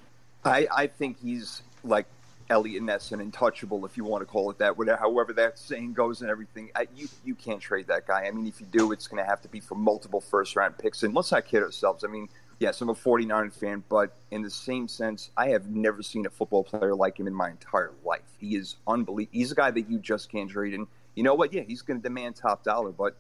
I, 0.45 0.67
I 0.76 0.88
think 0.88 1.19
he's 1.22 1.62
like 1.84 2.06
Eliot 2.50 2.82
Ness 2.84 3.12
and 3.12 3.22
untouchable, 3.22 3.86
if 3.86 3.98
you 3.98 4.04
want 4.04 4.22
to 4.22 4.26
call 4.26 4.50
it 4.50 4.58
that. 4.60 4.78
Whatever, 4.78 4.98
however 4.98 5.34
that 5.34 5.60
saying 5.60 5.93
goes 5.93 6.22
and 6.22 6.30
everything, 6.30 6.72
I, 6.76 6.88
you 6.95 7.08
you 7.24 7.36
can't 7.36 7.60
trade 7.60 7.88
that 7.88 8.08
guy. 8.08 8.26
I 8.26 8.32
mean, 8.32 8.48
if 8.48 8.60
you 8.60 8.67
do, 8.67 8.91
it's 8.91 9.08
going 9.08 9.24
to 9.24 9.30
have 9.30 9.41
to 9.41 9.48
be 9.48 9.60
for 9.60 9.76
multiple 9.76 10.22
first 10.22 10.56
round 10.56 10.78
picks. 10.78 11.04
And 11.04 11.13
let's 11.13 11.32
not 11.32 11.45
kid 11.45 11.62
ourselves. 11.62 12.04
I 12.04 12.08
mean, 12.08 12.30
yes, 12.60 12.82
I'm 12.82 12.89
a 12.89 12.95
49 12.95 13.52
fan, 13.52 13.84
but 13.89 14.15
in 14.32 14.41
the 14.41 14.50
same 14.50 14.88
sense, 14.88 15.32
I 15.38 15.50
have 15.50 15.69
never 15.69 16.02
seen 16.02 16.26
a 16.26 16.30
football 16.30 16.63
player 16.63 16.95
like 16.95 17.19
him 17.19 17.28
in 17.28 17.34
my 17.34 17.50
entire 17.50 17.91
life. 18.04 18.22
He 18.39 18.56
is 18.56 18.78
unbelievable. 18.88 19.38
He's 19.38 19.52
a 19.52 19.56
guy 19.56 19.72
that 19.72 19.89
you 19.89 20.00
just 20.00 20.32
can't 20.32 20.50
trade. 20.50 20.74
And 20.74 20.88
you 21.15 21.24
know 21.24 21.36
what? 21.36 21.54
Yeah, 21.54 21.62
he's 21.62 21.82
going 21.82 22.00
to 22.00 22.04
demand 22.04 22.36
top 22.36 22.63
dollar, 22.63 22.91
but. 22.91 23.15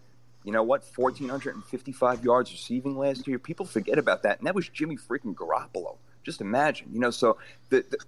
You 0.49 0.53
know 0.53 0.63
what? 0.63 0.83
1,455 0.95 2.23
yards 2.25 2.51
receiving 2.51 2.97
last 2.97 3.27
year. 3.27 3.37
People 3.37 3.67
forget 3.67 3.99
about 3.99 4.23
that. 4.23 4.39
And 4.39 4.47
that 4.47 4.55
was 4.55 4.67
Jimmy 4.67 4.97
freaking 4.97 5.35
Garoppolo. 5.35 5.97
Just 6.23 6.41
imagine. 6.41 6.89
You 6.91 6.99
know, 6.99 7.11
so 7.11 7.37
the, 7.69 7.85
the 7.87 7.99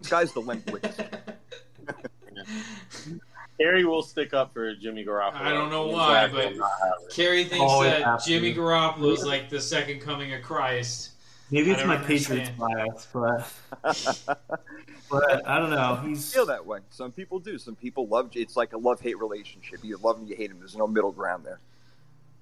sky's 0.00 0.32
the 0.32 0.40
limit 0.40 0.72
with 0.72 0.80
this. 0.80 0.96
Harry 3.60 3.84
will 3.90 4.00
stick 4.00 4.32
up 4.32 4.54
for 4.54 4.74
Jimmy 4.74 5.04
Garoppolo. 5.04 5.34
I 5.34 5.50
don't 5.50 5.68
know 5.68 5.90
Zach 5.90 5.92
why, 5.92 6.26
will 6.28 6.48
but- 6.48 6.56
not 6.56 6.70
have 6.80 6.92
it. 7.06 7.12
Kerry 7.12 7.44
thinks 7.44 7.66
Oh, 7.68 7.82
that 7.82 8.00
yeah, 8.00 8.18
Jimmy. 8.26 8.54
Garoppolo 8.54 9.12
is 9.12 9.26
like 9.26 9.50
the 9.50 9.60
second 9.60 10.00
coming 10.00 10.32
of 10.32 10.40
Christ. 10.40 11.10
Maybe 11.50 11.72
it's 11.72 11.84
my 11.84 11.96
understand. 11.96 12.56
Patriots 12.56 13.06
bias, 13.12 13.52
but 13.82 14.38
but 15.10 15.46
I 15.46 15.58
don't 15.58 15.68
know. 15.68 15.96
He's 16.02 16.32
feel 16.32 16.46
that 16.46 16.64
way. 16.64 16.78
Some 16.88 17.12
people 17.12 17.38
do. 17.38 17.58
Some 17.58 17.76
people 17.76 18.06
love. 18.06 18.30
It's 18.32 18.56
like 18.56 18.72
a 18.72 18.78
love 18.78 19.02
hate 19.02 19.18
relationship. 19.18 19.80
You 19.84 19.98
love 20.02 20.18
him, 20.18 20.26
you 20.26 20.34
hate 20.34 20.50
him. 20.50 20.58
There's 20.58 20.74
no 20.74 20.86
middle 20.86 21.12
ground 21.12 21.44
there. 21.44 21.60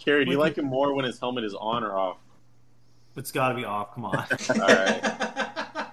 Kerry, 0.01 0.25
do 0.25 0.31
you 0.31 0.39
like 0.39 0.57
him 0.57 0.65
more 0.65 0.95
when 0.95 1.05
his 1.05 1.21
helmet 1.21 1.45
is 1.45 1.55
on 1.55 1.85
or 1.85 1.95
off? 1.97 2.17
It's 3.17 3.31
got 3.31 3.51
to 3.51 3.55
be 3.55 3.65
off. 3.65 3.95
Come 3.95 4.07
on. 4.07 4.17
All 4.51 4.57
right. 4.57 5.87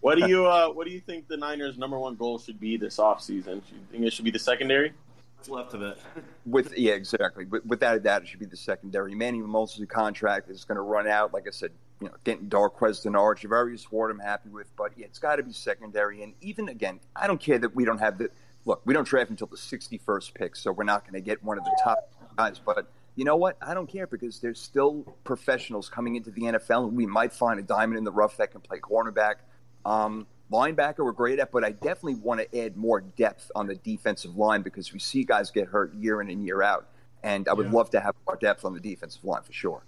What 0.00 0.18
do 0.18 0.28
you 0.28 0.46
uh, 0.46 0.68
What 0.68 0.86
do 0.86 0.92
you 0.92 1.00
think 1.00 1.28
the 1.28 1.36
Niners' 1.36 1.76
number 1.76 1.98
one 1.98 2.14
goal 2.14 2.38
should 2.38 2.60
be 2.60 2.76
this 2.76 2.98
offseason? 2.98 3.44
Do 3.44 3.74
you 3.74 3.86
think 3.90 4.04
it 4.04 4.12
should 4.12 4.24
be 4.24 4.30
the 4.30 4.38
secondary? 4.38 4.92
What's 5.36 5.48
left 5.48 5.74
of 5.74 5.82
it? 5.82 5.98
With 6.46 6.76
yeah, 6.76 6.92
exactly. 6.92 7.46
With, 7.46 7.66
without 7.66 7.96
a 7.96 8.00
doubt, 8.00 8.22
it 8.22 8.28
should 8.28 8.38
be 8.38 8.46
the 8.46 8.56
secondary. 8.56 9.14
Manny 9.14 9.40
Moses' 9.40 9.86
contract 9.88 10.48
is 10.48 10.64
going 10.64 10.76
to 10.76 10.82
run 10.82 11.08
out. 11.08 11.32
Like 11.32 11.48
I 11.48 11.50
said, 11.50 11.72
you 12.00 12.08
know, 12.08 12.14
getting 12.22 12.48
Darqueze 12.48 13.04
Dennard, 13.04 13.38
Charvarius 13.38 13.90
Ward, 13.90 14.12
I'm 14.12 14.20
happy 14.20 14.50
with, 14.50 14.68
but 14.76 14.92
yeah, 14.96 15.06
it's 15.06 15.18
got 15.18 15.36
to 15.36 15.42
be 15.42 15.52
secondary. 15.52 16.22
And 16.22 16.34
even 16.40 16.68
again, 16.68 17.00
I 17.16 17.26
don't 17.26 17.40
care 17.40 17.58
that 17.58 17.74
we 17.74 17.84
don't 17.84 17.98
have 17.98 18.18
the 18.18 18.30
look. 18.66 18.82
We 18.84 18.94
don't 18.94 19.06
draft 19.06 19.30
until 19.30 19.48
the 19.48 19.56
61st 19.56 20.34
pick, 20.34 20.54
so 20.54 20.70
we're 20.70 20.84
not 20.84 21.02
going 21.02 21.14
to 21.14 21.20
get 21.20 21.42
one 21.42 21.58
of 21.58 21.64
the 21.64 21.80
top 21.82 22.12
guys. 22.36 22.60
But 22.64 22.86
you 23.14 23.24
know 23.24 23.36
what? 23.36 23.56
I 23.60 23.74
don't 23.74 23.88
care 23.88 24.06
because 24.06 24.40
there's 24.40 24.60
still 24.60 25.04
professionals 25.24 25.88
coming 25.88 26.16
into 26.16 26.30
the 26.30 26.42
NFL, 26.42 26.88
and 26.88 26.96
we 26.96 27.06
might 27.06 27.32
find 27.32 27.58
a 27.60 27.62
diamond 27.62 27.98
in 27.98 28.04
the 28.04 28.12
rough 28.12 28.36
that 28.38 28.50
can 28.52 28.60
play 28.60 28.78
cornerback. 28.78 29.36
Um, 29.84 30.26
linebacker 30.50 30.98
we're 30.98 31.12
great 31.12 31.38
at, 31.38 31.50
but 31.50 31.64
I 31.64 31.72
definitely 31.72 32.14
want 32.16 32.40
to 32.40 32.58
add 32.64 32.76
more 32.76 33.00
depth 33.00 33.50
on 33.54 33.66
the 33.66 33.74
defensive 33.74 34.36
line 34.36 34.62
because 34.62 34.92
we 34.92 34.98
see 34.98 35.24
guys 35.24 35.50
get 35.50 35.68
hurt 35.68 35.94
year 35.94 36.20
in 36.22 36.30
and 36.30 36.44
year 36.44 36.62
out, 36.62 36.86
and 37.22 37.48
I 37.48 37.52
would 37.54 37.66
Yeah. 37.66 37.72
love 37.72 37.90
to 37.90 38.00
have 38.00 38.14
more 38.26 38.36
depth 38.36 38.64
on 38.64 38.74
the 38.74 38.80
defensive 38.80 39.24
line 39.24 39.42
for 39.42 39.52
sure. 39.52 39.82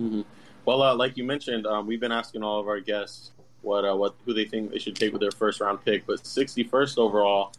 Mm-hmm. 0.00 0.22
Well, 0.64 0.82
uh, 0.82 0.94
like 0.94 1.16
you 1.16 1.24
mentioned, 1.24 1.66
um, 1.66 1.86
we've 1.86 2.00
been 2.00 2.12
asking 2.12 2.42
all 2.42 2.60
of 2.60 2.68
our 2.68 2.80
guests 2.80 3.32
what 3.62 3.84
uh, 3.84 3.96
what 3.96 4.14
who 4.24 4.32
they 4.34 4.44
think 4.44 4.70
they 4.70 4.78
should 4.78 4.94
take 4.94 5.12
with 5.12 5.20
their 5.20 5.30
first 5.32 5.60
round 5.60 5.84
pick, 5.84 6.06
but 6.06 6.20
61st 6.22 6.98
overall, 6.98 7.52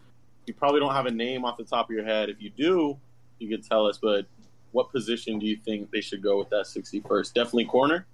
you 0.46 0.54
probably 0.54 0.80
don't 0.80 0.94
have 0.94 1.06
a 1.06 1.12
name 1.12 1.44
off 1.46 1.58
the 1.58 1.64
top 1.64 1.90
of 1.90 1.96
your 1.96 2.06
head. 2.06 2.30
If 2.30 2.42
you 2.42 2.50
do, 2.50 2.98
you 3.40 3.50
could 3.50 3.68
tell 3.68 3.86
us. 3.86 3.98
But 3.98 4.26
what 4.72 4.92
position 4.92 5.40
do 5.40 5.46
you 5.46 5.58
think 5.58 5.92
they 5.92 6.02
should 6.02 6.22
go 6.22 6.38
with 6.38 6.50
that 6.50 6.66
61st? 6.66 7.34
Definitely 7.34 7.66
corner. 7.66 8.06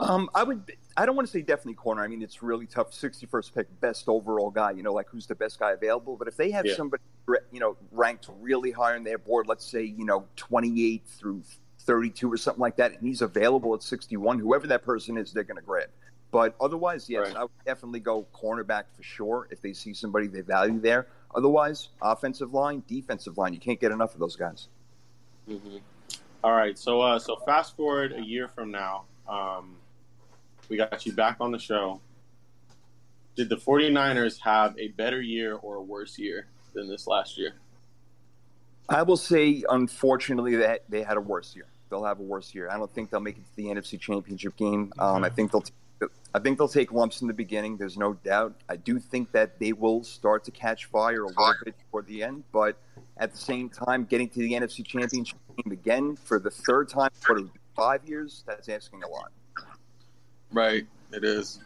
Um, 0.00 0.28
I 0.34 0.42
would. 0.42 0.72
I 0.96 1.06
don't 1.06 1.14
want 1.14 1.28
to 1.28 1.32
say 1.32 1.40
definitely 1.40 1.74
corner. 1.74 2.02
I 2.02 2.08
mean, 2.08 2.20
it's 2.20 2.42
really 2.42 2.66
tough. 2.66 2.92
Sixty-first 2.92 3.54
pick, 3.54 3.68
best 3.80 4.08
overall 4.08 4.50
guy. 4.50 4.72
You 4.72 4.82
know, 4.82 4.92
like 4.92 5.08
who's 5.08 5.26
the 5.26 5.36
best 5.36 5.60
guy 5.60 5.70
available. 5.70 6.16
But 6.16 6.26
if 6.26 6.36
they 6.36 6.50
have 6.50 6.66
Yeah. 6.66 6.74
somebody, 6.74 7.02
you 7.52 7.60
know, 7.60 7.76
ranked 7.92 8.28
really 8.40 8.72
high 8.72 8.96
on 8.96 9.04
their 9.04 9.18
board, 9.18 9.46
let's 9.46 9.64
say 9.64 9.84
you 9.84 10.04
know 10.04 10.26
twenty-eight 10.34 11.04
through 11.06 11.42
thirty-two 11.78 12.32
or 12.32 12.36
something 12.36 12.60
like 12.60 12.74
that, 12.76 12.90
and 12.92 13.06
he's 13.06 13.22
available 13.22 13.72
at 13.72 13.84
sixty-one, 13.84 14.40
whoever 14.40 14.66
that 14.66 14.82
person 14.82 15.16
is, 15.16 15.32
they're 15.32 15.44
going 15.44 15.58
to 15.60 15.62
grab. 15.64 15.88
But 16.32 16.56
otherwise, 16.60 17.08
yes, 17.08 17.28
Right. 17.28 17.36
I 17.36 17.42
would 17.42 17.50
definitely 17.64 18.00
go 18.00 18.26
cornerback 18.34 18.84
for 18.96 19.04
sure 19.04 19.46
if 19.52 19.62
they 19.62 19.72
see 19.72 19.94
somebody 19.94 20.26
they 20.26 20.40
value 20.40 20.80
there. 20.80 21.06
Otherwise, 21.36 21.90
offensive 22.02 22.52
line, 22.52 22.82
defensive 22.88 23.38
line, 23.38 23.54
you 23.54 23.60
can't 23.60 23.78
get 23.78 23.92
enough 23.92 24.14
of 24.14 24.18
those 24.20 24.34
guys. 24.34 24.66
Mm-hmm. 25.48 25.76
All 26.42 26.52
right, 26.52 26.78
so 26.78 27.00
uh, 27.00 27.18
so 27.18 27.36
fast 27.46 27.76
forward 27.76 28.12
a 28.12 28.22
year 28.22 28.48
from 28.48 28.70
now, 28.70 29.04
um, 29.28 29.76
we 30.68 30.76
got 30.76 31.04
you 31.06 31.12
back 31.12 31.36
on 31.40 31.52
the 31.52 31.58
show. 31.58 32.00
Did 33.36 33.48
the 33.48 33.56
49ers 33.56 34.38
have 34.40 34.78
a 34.78 34.88
better 34.88 35.20
year 35.20 35.54
or 35.56 35.76
a 35.76 35.82
worse 35.82 36.18
year 36.18 36.46
than 36.72 36.88
this 36.88 37.06
last 37.06 37.36
year? 37.36 37.54
I 38.88 39.02
will 39.02 39.16
say, 39.16 39.64
unfortunately, 39.68 40.56
that 40.56 40.84
they 40.88 41.02
had 41.02 41.16
a 41.16 41.20
worse 41.20 41.56
year. 41.56 41.66
They'll 41.88 42.04
have 42.04 42.20
a 42.20 42.22
worse 42.22 42.54
year. 42.54 42.68
I 42.70 42.76
don't 42.76 42.92
think 42.92 43.10
they'll 43.10 43.20
make 43.20 43.38
it 43.38 43.44
to 43.44 43.56
the 43.56 43.64
NFC 43.64 43.98
Championship 43.98 44.56
game. 44.56 44.92
Um, 44.98 45.24
I 45.24 45.30
think 45.30 45.52
they'll. 45.52 45.64
I 46.34 46.40
think 46.40 46.58
they'll 46.58 46.68
take 46.68 46.92
lumps 46.92 47.22
in 47.22 47.28
the 47.28 47.32
beginning. 47.32 47.76
There's 47.76 47.96
no 47.96 48.14
doubt. 48.14 48.56
I 48.68 48.76
do 48.76 48.98
think 48.98 49.30
that 49.32 49.58
they 49.60 49.72
will 49.72 50.02
start 50.02 50.44
to 50.44 50.50
catch 50.50 50.86
fire 50.86 51.22
a 51.22 51.28
little 51.28 51.54
bit 51.64 51.76
toward 51.90 52.06
the 52.08 52.24
end, 52.24 52.42
but 52.52 52.76
at 53.18 53.32
the 53.32 53.38
same 53.38 53.68
time, 53.68 54.04
getting 54.04 54.28
to 54.30 54.38
the 54.40 54.52
NFC 54.52 54.84
Championship 54.84 55.38
game 55.56 55.72
again 55.72 56.16
for 56.16 56.38
the 56.38 56.50
third 56.50 56.88
time, 56.88 57.10
what 57.26 57.38
is 57.40 57.46
it, 57.46 57.50
five 57.76 58.04
years? 58.08 58.42
That's 58.46 58.68
asking 58.68 59.02
a 59.02 59.08
lot. 59.08 59.30
Right, 60.52 60.86
it 61.12 61.24
is. 61.24 61.60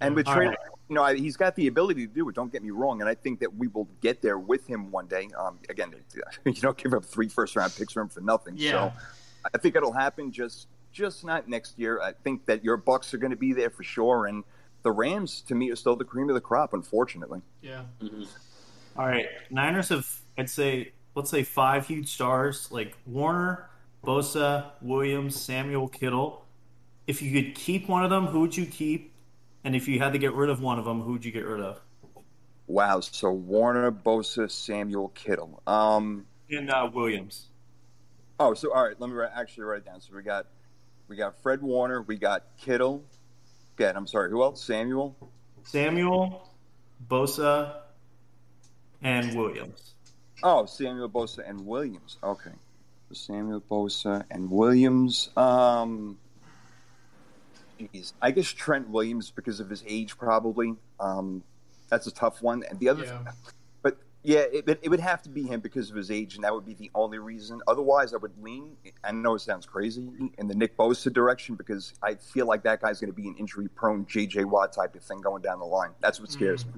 And 0.00 0.14
with 0.14 0.28
All 0.28 0.34
Trey, 0.34 0.46
right. 0.48 0.58
you 0.88 0.94
know, 0.94 1.04
he's 1.06 1.36
got 1.36 1.56
the 1.56 1.66
ability 1.66 2.06
to 2.06 2.12
do 2.12 2.28
it. 2.28 2.34
Don't 2.34 2.52
get 2.52 2.62
me 2.62 2.70
wrong, 2.70 3.00
and 3.00 3.08
I 3.10 3.14
think 3.14 3.40
that 3.40 3.54
we 3.54 3.66
will 3.68 3.88
get 4.00 4.22
there 4.22 4.38
with 4.38 4.66
him 4.66 4.90
one 4.90 5.06
day. 5.06 5.28
Um, 5.36 5.58
again, 5.68 5.92
you 6.44 6.52
don't 6.54 6.76
give 6.76 6.94
up 6.94 7.04
three 7.04 7.28
first 7.28 7.56
round 7.56 7.74
picks 7.76 7.92
for 7.92 8.00
him 8.02 8.08
for 8.08 8.20
nothing. 8.20 8.54
Yeah. 8.56 8.70
So 8.70 8.92
I 9.54 9.58
think 9.58 9.76
it'll 9.76 9.92
happen. 9.92 10.30
Just 10.30 10.68
just 10.92 11.24
not 11.24 11.48
next 11.48 11.78
year. 11.78 12.00
I 12.00 12.12
think 12.12 12.46
that 12.46 12.64
your 12.64 12.76
Bucks 12.76 13.12
are 13.12 13.18
going 13.18 13.30
to 13.32 13.36
be 13.36 13.52
there 13.52 13.70
for 13.70 13.82
sure, 13.82 14.26
and 14.26 14.44
the 14.82 14.92
Rams 14.92 15.42
to 15.48 15.54
me 15.54 15.70
are 15.70 15.76
still 15.76 15.96
the 15.96 16.04
cream 16.04 16.28
of 16.28 16.34
the 16.34 16.40
crop. 16.40 16.74
Unfortunately, 16.74 17.42
Yeah. 17.60 17.82
Mhm. 18.00 18.28
All 18.96 19.06
right, 19.06 19.26
Niners 19.50 19.88
have 19.90 20.06
I'd 20.36 20.50
say 20.50 20.92
let's 21.14 21.30
say 21.30 21.42
five 21.42 21.86
huge 21.86 22.08
stars 22.12 22.68
like 22.70 22.96
Warner, 23.06 23.68
Bosa, 24.04 24.70
Williams, 24.80 25.40
Samuel, 25.40 25.88
Kittle. 25.88 26.44
If 27.06 27.22
you 27.22 27.32
could 27.32 27.54
keep 27.54 27.88
one 27.88 28.04
of 28.04 28.10
them, 28.10 28.26
who 28.26 28.40
would 28.40 28.56
you 28.56 28.66
keep? 28.66 29.12
And 29.64 29.74
if 29.74 29.88
you 29.88 29.98
had 29.98 30.12
to 30.12 30.18
get 30.18 30.34
rid 30.34 30.50
of 30.50 30.60
one 30.62 30.78
of 30.78 30.84
them, 30.84 31.00
who 31.02 31.12
would 31.12 31.24
you 31.24 31.32
get 31.32 31.44
rid 31.46 31.60
of? 31.60 31.80
wow. 32.66 33.00
So 33.00 33.30
Warner, 33.32 33.90
Bosa, 33.90 34.50
Samuel, 34.50 35.08
Kittle. 35.14 35.62
Um, 35.66 36.26
And 36.50 36.70
uh, 36.70 36.88
Williams. 36.92 37.46
oh, 38.40 38.54
so 38.54 38.72
all 38.72 38.84
right. 38.84 38.98
Let 39.00 39.08
me 39.10 39.16
write, 39.16 39.30
actually 39.34 39.64
write 39.64 39.78
it 39.78 39.86
down. 39.86 40.00
So 40.00 40.14
we 40.14 40.22
got 40.22 40.46
we 41.08 41.16
got 41.16 41.40
Fred 41.42 41.62
Warner, 41.62 42.02
we 42.02 42.16
got 42.16 42.44
Kittle. 42.58 43.04
Good. 43.76 43.94
I'm 43.96 44.06
sorry. 44.06 44.30
Who 44.30 44.42
else? 44.42 44.62
Samuel. 44.62 45.16
Samuel, 45.64 46.48
Bosa, 47.08 47.74
and 49.02 49.36
Williams. 49.36 49.94
Oh, 50.42 50.66
Samuel 50.66 51.08
Bosa 51.08 51.48
and 51.48 51.66
Williams. 51.66 52.16
Okay. 52.22 52.52
Samuel 53.12 53.62
Bosa 53.70 54.24
and 54.30 54.50
Williams. 54.50 55.30
Um, 55.36 56.18
geez. 57.92 58.12
I 58.20 58.30
guess 58.30 58.48
Trent 58.48 58.88
Williams 58.90 59.30
because 59.30 59.60
of 59.60 59.70
his 59.70 59.82
age, 59.86 60.18
probably. 60.18 60.74
Um, 61.00 61.42
that's 61.88 62.06
a 62.06 62.10
tough 62.10 62.42
one. 62.42 62.64
And 62.68 62.78
the 62.78 62.88
other, 62.90 63.04
Yeah. 63.04 63.32
but 63.82 63.96
yeah, 64.22 64.40
it, 64.52 64.68
it 64.82 64.88
would 64.90 65.00
have 65.00 65.22
to 65.22 65.28
be 65.30 65.42
him 65.42 65.60
because 65.60 65.88
of 65.90 65.96
his 65.96 66.10
age, 66.10 66.34
and 66.34 66.44
that 66.44 66.52
would 66.54 66.66
be 66.66 66.74
the 66.74 66.90
only 66.94 67.18
reason. 67.18 67.60
Otherwise, 67.66 68.12
I 68.12 68.18
would 68.18 68.40
lean. 68.42 68.76
I 69.02 69.10
know 69.12 69.34
it 69.34 69.40
sounds 69.40 69.64
crazy 69.64 70.06
in 70.36 70.48
the 70.48 70.54
Nick 70.54 70.76
Bosa 70.76 71.10
direction 71.12 71.54
because 71.54 71.94
I 72.02 72.16
feel 72.16 72.46
like 72.46 72.62
that 72.64 72.82
guy's 72.82 73.00
going 73.00 73.10
to 73.10 73.16
be 73.16 73.26
an 73.28 73.36
injury-prone 73.38 74.06
J.J. 74.06 74.44
Watt 74.44 74.72
type 74.72 74.94
of 74.94 75.02
thing 75.02 75.20
going 75.22 75.42
down 75.42 75.58
the 75.60 75.64
line. 75.64 75.90
That's 76.00 76.20
what 76.20 76.30
scares 76.30 76.66
me. 76.66 76.72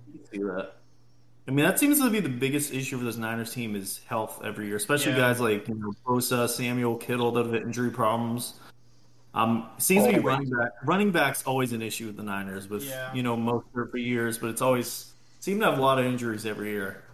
See 1.40 1.46
that? 1.46 1.52
I 1.52 1.54
mean, 1.54 1.64
that 1.64 1.78
seems 1.78 1.98
to 2.00 2.10
be 2.10 2.20
the 2.20 2.28
biggest 2.28 2.72
issue 2.72 2.98
for 2.98 3.04
this 3.04 3.16
Niners 3.16 3.52
team 3.52 3.76
is 3.76 4.00
health 4.06 4.40
every 4.44 4.66
year, 4.66 4.76
especially 4.76 5.12
Yeah. 5.12 5.18
guys 5.18 5.40
like 5.40 5.68
you 5.68 5.74
know, 5.74 5.92
Bosa, 6.06 6.48
Samuel, 6.48 6.96
Kittle 6.96 7.32
that 7.32 7.46
have 7.46 7.54
injury 7.54 7.90
problems. 7.90 8.54
Um, 9.32 9.68
it 9.76 9.82
seems 9.82 10.06
to 10.06 10.12
be 10.12 10.18
running 10.18 10.50
back. 10.50 10.70
Running 10.84 11.12
back's 11.12 11.44
always 11.44 11.72
an 11.72 11.82
issue 11.82 12.06
with 12.06 12.16
the 12.16 12.22
Niners, 12.24 12.68
with 12.68 12.84
Yeah. 12.84 13.14
you 13.14 13.22
know 13.22 13.36
most 13.36 13.66
for 13.72 13.96
years, 13.96 14.38
but 14.38 14.50
it's 14.50 14.62
always 14.62 15.12
seem 15.38 15.60
to 15.60 15.66
have 15.66 15.78
a 15.78 15.82
lot 15.82 15.98
of 15.98 16.04
injuries 16.04 16.44
every 16.46 16.70
year. 16.70 17.04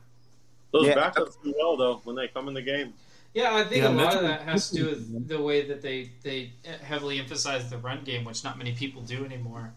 Those 0.72 0.86
Yeah. 0.88 0.94
backups 1.10 1.36
do 1.44 1.54
well 1.58 1.76
though 1.76 2.00
when 2.04 2.16
they 2.16 2.28
come 2.28 2.48
in 2.48 2.54
the 2.54 2.62
game. 2.62 2.94
Yeah, 3.34 3.54
I 3.54 3.64
think 3.64 3.82
Yeah, 3.82 3.88
a 3.88 3.90
lot 3.90 3.96
Mitchell- 4.06 4.18
of 4.20 4.22
that 4.28 4.42
has 4.42 4.70
to 4.70 4.76
do 4.76 4.84
with 4.86 5.28
the 5.28 5.40
way 5.40 5.66
that 5.68 5.82
they 5.82 6.10
they 6.22 6.52
heavily 6.82 7.18
emphasize 7.18 7.68
the 7.68 7.76
run 7.78 8.02
game, 8.02 8.24
which 8.24 8.42
not 8.44 8.56
many 8.56 8.72
people 8.72 9.02
do 9.02 9.24
anymore. 9.24 9.72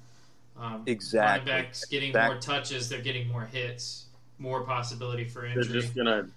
Um, 0.57 0.83
Exactly. 0.87 1.51
Running 1.51 1.65
backs 1.65 1.85
getting 1.85 2.09
Exact- 2.09 2.31
more 2.33 2.41
touches, 2.41 2.87
they're 2.89 3.01
getting 3.01 3.27
more 3.29 3.45
hits, 3.45 4.05
more 4.39 4.63
possibility 4.63 5.25
for 5.25 5.41
They're 5.41 5.59
injury. 5.59 5.81
just 5.81 5.95
gonna 5.95 6.27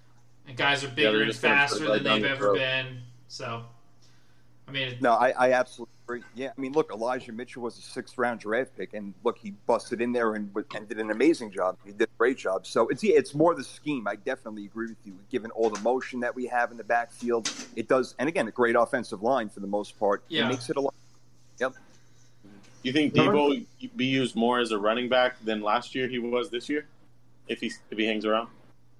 and 0.47 0.57
guys 0.57 0.83
are 0.83 0.87
they're 0.87 0.95
bigger 1.11 1.21
and 1.21 1.31
just 1.31 1.41
gonna 1.41 1.55
put 1.55 1.63
it 1.63 1.69
faster 1.69 1.85
than 1.85 2.03
they've 2.03 2.21
your 2.21 2.29
ever 2.29 2.39
throat. 2.39 2.57
been. 2.57 2.99
So, 3.29 3.63
I 4.67 4.71
mean, 4.71 4.97
No, 5.01 5.13
I, 5.13 5.29
I 5.31 5.51
absolutely 5.53 5.93
agree. 6.05 6.21
Yeah, 6.35 6.51
I 6.55 6.61
mean, 6.61 6.73
look, 6.73 6.91
Elijah 6.91 7.31
Mitchell 7.31 7.63
was 7.63 7.77
a 7.77 7.81
sixth 7.81 8.17
round 8.17 8.41
draft 8.41 8.75
pick, 8.77 8.93
and 8.93 9.13
look, 9.23 9.37
he 9.37 9.51
busted 9.65 10.01
in 10.01 10.11
there 10.11 10.35
and, 10.35 10.51
and 10.75 10.87
did 10.87 10.99
an 10.99 11.11
amazing 11.11 11.51
job. 11.51 11.77
He 11.85 11.91
did 11.91 12.03
a 12.09 12.17
great 12.17 12.37
job. 12.37 12.67
So 12.67 12.87
it's 12.89 13.03
yeah, 13.03 13.15
it's 13.15 13.33
more 13.33 13.55
the 13.55 13.63
scheme. 13.63 14.07
I 14.07 14.15
definitely 14.17 14.65
agree 14.65 14.87
with 14.87 14.97
you. 15.05 15.13
Given 15.31 15.49
all 15.51 15.69
the 15.69 15.79
motion 15.81 16.19
that 16.19 16.35
we 16.35 16.45
have 16.47 16.71
in 16.71 16.77
the 16.77 16.83
backfield, 16.83 17.51
it 17.75 17.87
does, 17.87 18.15
and 18.19 18.27
again, 18.29 18.47
a 18.47 18.51
great 18.51 18.75
offensive 18.75 19.23
line 19.23 19.49
for 19.49 19.61
the 19.61 19.67
most 19.67 19.97
part. 19.97 20.23
Yeah. 20.27 20.45
It 20.45 20.49
makes 20.49 20.69
it 20.69 20.75
a 20.75 20.81
lot. 20.81 20.93
Yep. 21.59 21.73
You 22.83 22.91
think 22.91 23.13
Deebo 23.13 23.65
be 23.95 24.05
used 24.05 24.35
more 24.35 24.59
as 24.59 24.71
a 24.71 24.77
running 24.77 25.07
back 25.07 25.37
than 25.45 25.61
last 25.61 25.95
year 25.95 26.07
he 26.09 26.19
was 26.19 26.49
this 26.49 26.67
year? 26.67 26.85
If 27.47 27.59
he 27.61 27.71
if 27.91 27.97
he 27.97 28.05
hangs 28.05 28.25
around, 28.25 28.49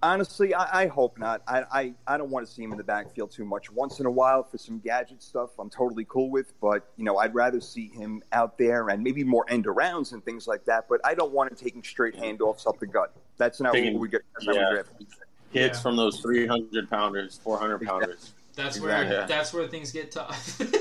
Honestly, 0.01 0.53
I, 0.53 0.83
I 0.83 0.87
hope 0.87 1.17
not. 1.17 1.41
I, 1.47 1.63
I, 1.71 1.93
I 2.05 2.17
don't 2.17 2.29
want 2.29 2.45
to 2.45 2.51
see 2.51 2.61
him 2.61 2.73
in 2.73 2.77
the 2.77 2.83
backfield 2.83 3.31
too 3.31 3.45
much. 3.45 3.71
Once 3.71 4.01
in 4.01 4.05
a 4.05 4.11
while 4.11 4.43
for 4.43 4.57
some 4.57 4.79
gadget 4.79 5.23
stuff, 5.23 5.51
I'm 5.57 5.69
totally 5.69 6.05
cool 6.09 6.29
with. 6.29 6.51
But 6.59 6.85
you 6.97 7.05
know, 7.05 7.19
I'd 7.19 7.33
rather 7.33 7.61
see 7.61 7.87
him 7.87 8.21
out 8.33 8.57
there 8.57 8.89
and 8.89 9.01
maybe 9.01 9.23
more 9.23 9.45
end 9.47 9.63
arounds 9.65 10.11
and 10.11 10.21
things 10.25 10.45
like 10.45 10.65
that. 10.65 10.87
But 10.89 10.99
I 11.05 11.13
don't 11.15 11.31
want 11.31 11.51
him 11.51 11.57
taking 11.57 11.81
straight 11.83 12.15
handoffs 12.15 12.67
up 12.67 12.79
the 12.81 12.85
gut. 12.87 13.15
That's 13.37 13.61
not 13.61 13.71
Taking- 13.73 13.93
what 13.93 14.01
we 14.01 14.09
get. 14.09 14.23
That's 14.33 14.45
not 14.47 14.55
what 14.57 14.75
yeah. 14.75 15.05
hits 15.51 15.77
Yeah. 15.77 15.81
from 15.81 15.95
those 15.95 16.19
three 16.19 16.45
hundred 16.47 16.89
pounders, 16.89 17.39
four 17.41 17.57
hundred 17.57 17.81
pounders. 17.83 18.33
that's 18.57 18.81
where 18.81 19.03
Exactly. 19.03 19.33
that's 19.33 19.53
where 19.53 19.67
things 19.69 19.91
get 19.93 20.11
tough. 20.11 20.61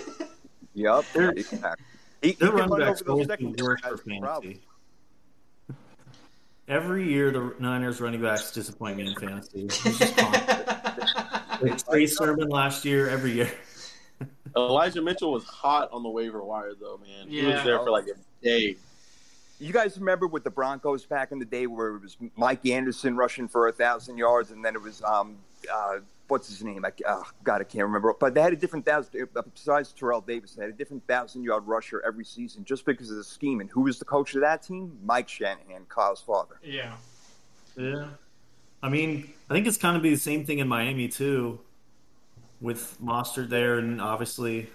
Yep. 0.75 1.05
They're- 1.13 1.31
exactly. 1.31 1.85
He, 2.23 2.29
he 2.31 2.35
Their 2.35 2.49
can 2.49 2.57
running 2.59 2.71
run 2.73 2.81
backs 2.81 3.03
over 3.03 3.05
those 3.05 3.13
always 3.13 3.27
second 3.29 3.61
work 3.61 3.81
for 3.83 3.97
fantasy. 3.99 4.61
Every 6.73 7.07
year, 7.07 7.31
the 7.31 7.55
Niners 7.59 8.01
running 8.01 8.23
backs 8.23 8.51
disappoint 8.51 8.97
me 8.97 9.07
in 9.07 9.14
fantasy. 9.14 9.66
It's 9.66 9.83
just 9.83 10.16
constant. 10.16 11.85
Trey 11.87 12.07
Sermon 12.07 12.49
last 12.49 12.87
year, 12.87 13.11
every 13.11 13.33
year. 13.33 13.53
Elijah 14.57 15.03
Mitchell 15.03 15.33
was 15.33 15.45
hot 15.45 15.91
on 15.93 16.03
the 16.03 16.09
waiver 16.09 16.43
wire, 16.43 16.73
though, 16.81 16.99
man. 17.07 17.29
He 17.29 17.45
was 17.45 17.62
there 17.62 17.79
for 17.81 17.91
like 17.91 18.07
a 18.07 18.14
day. 18.43 18.77
You 19.61 19.70
guys 19.70 19.99
remember 19.99 20.27
with 20.27 20.45
the 20.45 20.51
Broncos 20.51 21.05
back 21.05 21.31
in 21.31 21.39
the 21.39 21.45
day 21.45 21.66
where 21.66 21.97
it 21.97 22.01
was 22.01 22.16
Mike 22.37 22.64
Anderson 22.64 23.16
rushing 23.16 23.49
for 23.49 23.68
a 23.68 23.73
thousand 23.73 24.16
yards, 24.16 24.51
and 24.51 24.64
then 24.64 24.75
it 24.75 24.81
was 24.81 25.03
um, 25.03 25.37
uh, 25.70 25.99
what's 26.29 26.49
his 26.49 26.62
name? 26.62 26.85
I, 26.85 26.93
oh, 27.07 27.25
God, 27.45 27.61
I 27.61 27.64
can't 27.64 27.85
remember. 27.85 28.14
But 28.18 28.35
they 28.35 28.41
had 28.41 28.53
a 28.53 28.57
different 28.57 28.87
thousand. 28.87 29.29
Uh, 29.37 29.43
besides 29.55 29.93
Terrell 29.93 30.20
Davis, 30.20 30.55
they 30.55 30.62
had 30.62 30.70
a 30.70 30.77
different 30.77 31.07
thousand 31.07 31.43
yard 31.43 31.66
rusher 31.66 32.03
every 32.07 32.25
season 32.25 32.64
just 32.64 32.85
because 32.85 33.11
of 33.11 33.16
the 33.16 33.25
scheme. 33.25 33.61
And 33.61 33.70
who 33.70 33.83
was 33.83 33.99
the 33.99 34.05
coach 34.05 34.35
of 34.35 34.41
that 34.41 34.62
team? 34.62 34.99
Mike 35.05 35.29
Shanahan, 35.29 35.87
Kyle's 35.89 36.20
father. 36.20 36.57
Yeah. 36.62 36.93
Yeah. 37.77 38.09
I 38.83 38.89
mean, 38.89 39.33
I 39.49 39.55
think 39.55 39.66
it's 39.66 39.77
kind 39.77 39.97
of 39.97 40.03
be 40.03 40.11
the 40.11 40.16
same 40.16 40.45
thing 40.45 40.59
in 40.59 40.66
Miami 40.66 41.09
too, 41.09 41.61
with 42.61 42.97
Mostert 43.03 43.49
there, 43.49 43.79
and 43.79 44.01
obviously 44.01 44.68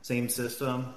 same 0.00 0.28
system. 0.28 0.94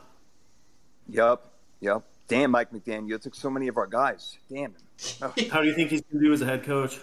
Yep, 1.10 1.46
yep. 1.82 2.04
Damn, 2.28 2.52
Mike 2.52 2.72
McDaniel, 2.72 3.10
you 3.10 3.18
took 3.18 3.36
so 3.36 3.50
many 3.50 3.68
of 3.68 3.78
our 3.78 3.86
guys. 3.86 4.38
Damn 4.50 4.72
him. 4.72 4.76
Oh. 5.22 5.34
How 5.52 5.62
do 5.62 5.68
you 5.68 5.76
think 5.76 5.90
he's 5.90 6.02
going 6.02 6.22
to 6.22 6.28
do 6.28 6.34
as 6.34 6.42
a 6.42 6.46
head 6.46 6.64
coach? 6.64 7.00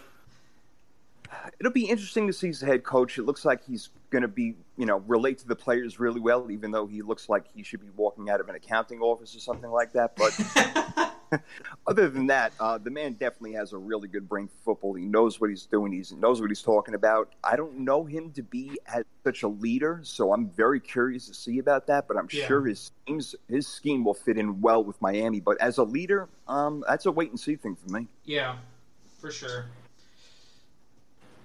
It'll 1.59 1.73
be 1.73 1.87
interesting 1.87 2.27
to 2.27 2.33
see 2.33 2.49
as 2.49 2.63
a 2.63 2.67
head 2.67 2.85
coach. 2.85 3.19
It 3.19 3.23
looks 3.23 3.45
like 3.45 3.65
he's 3.65 3.91
going 4.11 4.23
to 4.23 4.29
be, 4.29 4.55
you 4.77 4.87
know, 4.87 4.99
relate 5.07 5.39
to 5.39 5.49
the 5.49 5.57
players 5.57 5.99
really 5.99 6.21
well, 6.21 6.51
even 6.51 6.71
though 6.71 6.87
he 6.87 7.03
looks 7.03 7.29
like 7.29 7.45
he 7.55 7.63
should 7.63 7.81
be 7.81 7.91
walking 7.97 8.31
out 8.31 8.41
of 8.41 8.49
an 8.49 8.55
accounting 8.55 9.01
office 9.01 9.35
or 9.35 9.41
something 9.41 9.71
like 9.71 9.93
that. 9.93 10.17
But 10.17 11.13
other 11.87 12.09
than 12.09 12.27
that, 12.27 12.53
uh, 12.61 12.79
the 12.79 12.91
man 12.91 13.15
definitely 13.15 13.53
has 13.53 13.73
a 13.73 13.79
really 13.79 14.09
good 14.09 14.29
brain 14.29 14.49
for 14.49 14.75
football. 14.75 14.95
He 14.95 15.05
knows 15.05 15.41
what 15.41 15.51
he's 15.51 15.67
doing. 15.67 15.93
He 15.93 16.03
knows 16.17 16.41
what 16.41 16.51
he's 16.51 16.63
talking 16.63 16.95
about. 16.95 17.33
I 17.43 17.57
don't 17.57 17.81
know 17.81 18.05
him 18.05 18.31
to 18.33 18.43
be 18.43 18.79
as 18.87 19.05
such 19.25 19.43
a 19.43 19.49
leader, 19.49 20.01
so 20.03 20.33
I'm 20.33 20.51
very 20.51 20.81
curious 20.81 21.29
to 21.29 21.35
see 21.35 21.59
about 21.59 21.87
that. 21.87 22.09
But 22.09 22.17
I'm 22.17 22.29
Yeah. 22.31 22.47
sure 22.47 22.67
his 22.67 22.91
schemes, 23.05 23.35
his 23.49 23.67
scheme 23.67 24.05
will 24.05 24.15
fit 24.15 24.39
in 24.39 24.61
well 24.61 24.85
with 24.85 25.01
Miami. 25.01 25.41
But 25.41 25.61
as 25.61 25.79
a 25.79 25.85
leader, 25.85 26.29
um, 26.49 26.85
that's 26.87 27.07
a 27.07 27.13
wait 27.13 27.31
and 27.31 27.41
see 27.41 27.57
thing 27.57 27.77
for 27.77 27.91
me. 27.91 28.09
Yeah, 28.25 28.57
for 29.19 29.31
sure. 29.31 29.67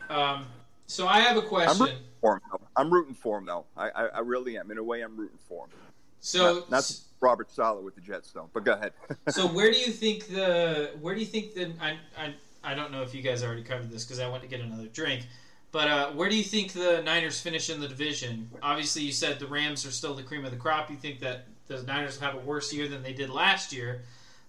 Um, 0.09 0.45
so 0.87 1.07
I 1.07 1.19
have 1.19 1.37
a 1.37 1.41
question. 1.41 1.79
rooting 1.79 1.97
for 2.21 2.35
him. 2.35 2.41
Though. 2.51 2.61
I'm 2.75 2.93
rooting 2.93 3.13
for 3.13 3.37
him, 3.37 3.45
though. 3.45 3.65
I, 3.75 3.89
I, 3.89 4.05
I 4.07 4.19
really 4.19 4.57
am. 4.57 4.71
In 4.71 4.77
a 4.77 4.83
way, 4.83 5.01
I'm 5.01 5.17
rooting 5.17 5.37
for 5.47 5.65
him. 5.65 5.71
So, 6.19 6.55
not, 6.55 6.71
not 6.71 6.99
Robert 7.19 7.51
Saleh 7.51 7.83
with 7.83 7.95
the 7.95 8.01
Jets, 8.01 8.31
though. 8.31 8.49
But 8.53 8.63
go 8.63 8.73
ahead. 8.73 8.93
so 9.29 9.47
where 9.47 9.71
do 9.71 9.77
you 9.77 9.91
think 9.91 10.27
the 10.27 10.91
where 11.01 11.13
do 11.13 11.19
you 11.19 11.25
think 11.25 11.53
the 11.53 11.71
I 11.81 11.97
I, 12.17 12.33
I 12.63 12.73
don't 12.73 12.91
know 12.91 13.01
if 13.01 13.13
you 13.13 13.21
guys 13.21 13.43
already 13.43 13.63
covered 13.63 13.91
this 13.91 14.03
because 14.03 14.19
I 14.19 14.27
went 14.29 14.43
to 14.43 14.49
get 14.49 14.61
another 14.61 14.87
drink, 14.87 15.27
but 15.71 15.87
uh, 15.87 16.11
where 16.11 16.29
do 16.29 16.35
you 16.35 16.43
think 16.43 16.73
the 16.73 17.01
Niners 17.03 17.39
finish 17.39 17.69
in 17.69 17.79
the 17.79 17.87
division? 17.87 18.49
Obviously, 18.61 19.03
you 19.03 19.11
said 19.11 19.39
the 19.39 19.47
Rams 19.47 19.85
are 19.85 19.91
still 19.91 20.15
the 20.15 20.23
cream 20.23 20.45
of 20.45 20.51
the 20.51 20.57
crop. 20.57 20.89
You 20.89 20.97
think 20.97 21.19
that 21.19 21.45
the 21.67 21.83
Niners 21.83 22.19
have 22.19 22.35
a 22.35 22.39
worse 22.39 22.73
year 22.73 22.87
than 22.87 23.03
they 23.03 23.13
did 23.13 23.29
last 23.29 23.73
year, 23.73 24.03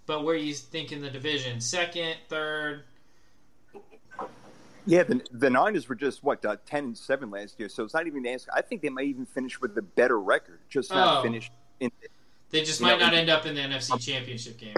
but 0.07 0.25
where 0.25 0.37
do 0.37 0.45
you 0.45 0.55
think 0.55 0.93
in 0.93 1.01
the 1.01 1.11
division? 1.11 1.61
Second, 1.61 2.17
third? 2.29 2.85
Yeah, 4.89 5.03
the, 5.03 5.21
the 5.33 5.51
Niners 5.51 5.87
were 5.89 5.95
just 5.95 6.25
what 6.25 6.43
uh, 6.47 6.57
ten 6.65 6.85
and 6.85 6.97
seven 6.99 7.31
last 7.31 7.61
year, 7.61 7.69
so 7.69 7.85
it's 7.85 7.93
not 7.93 8.07
even 8.07 8.27
asking. 8.27 8.55
I 8.57 8.63
think 8.63 8.81
they 8.81 8.89
might 8.89 9.07
even 9.07 9.27
finish 9.27 9.61
with 9.61 9.77
a 9.77 9.83
better 9.83 10.19
record, 10.19 10.61
just 10.71 10.91
not 10.91 11.19
Oh. 11.19 11.23
finish 11.23 11.51
in. 11.79 11.91
They 12.51 12.63
just 12.65 12.81
might 12.81 12.99
know, 12.99 13.05
not 13.07 13.15
end 13.15 13.29
up 13.29 13.45
in 13.45 13.55
the 13.55 13.61
NFC 13.61 14.01
Championship 14.01 14.57
game. 14.57 14.75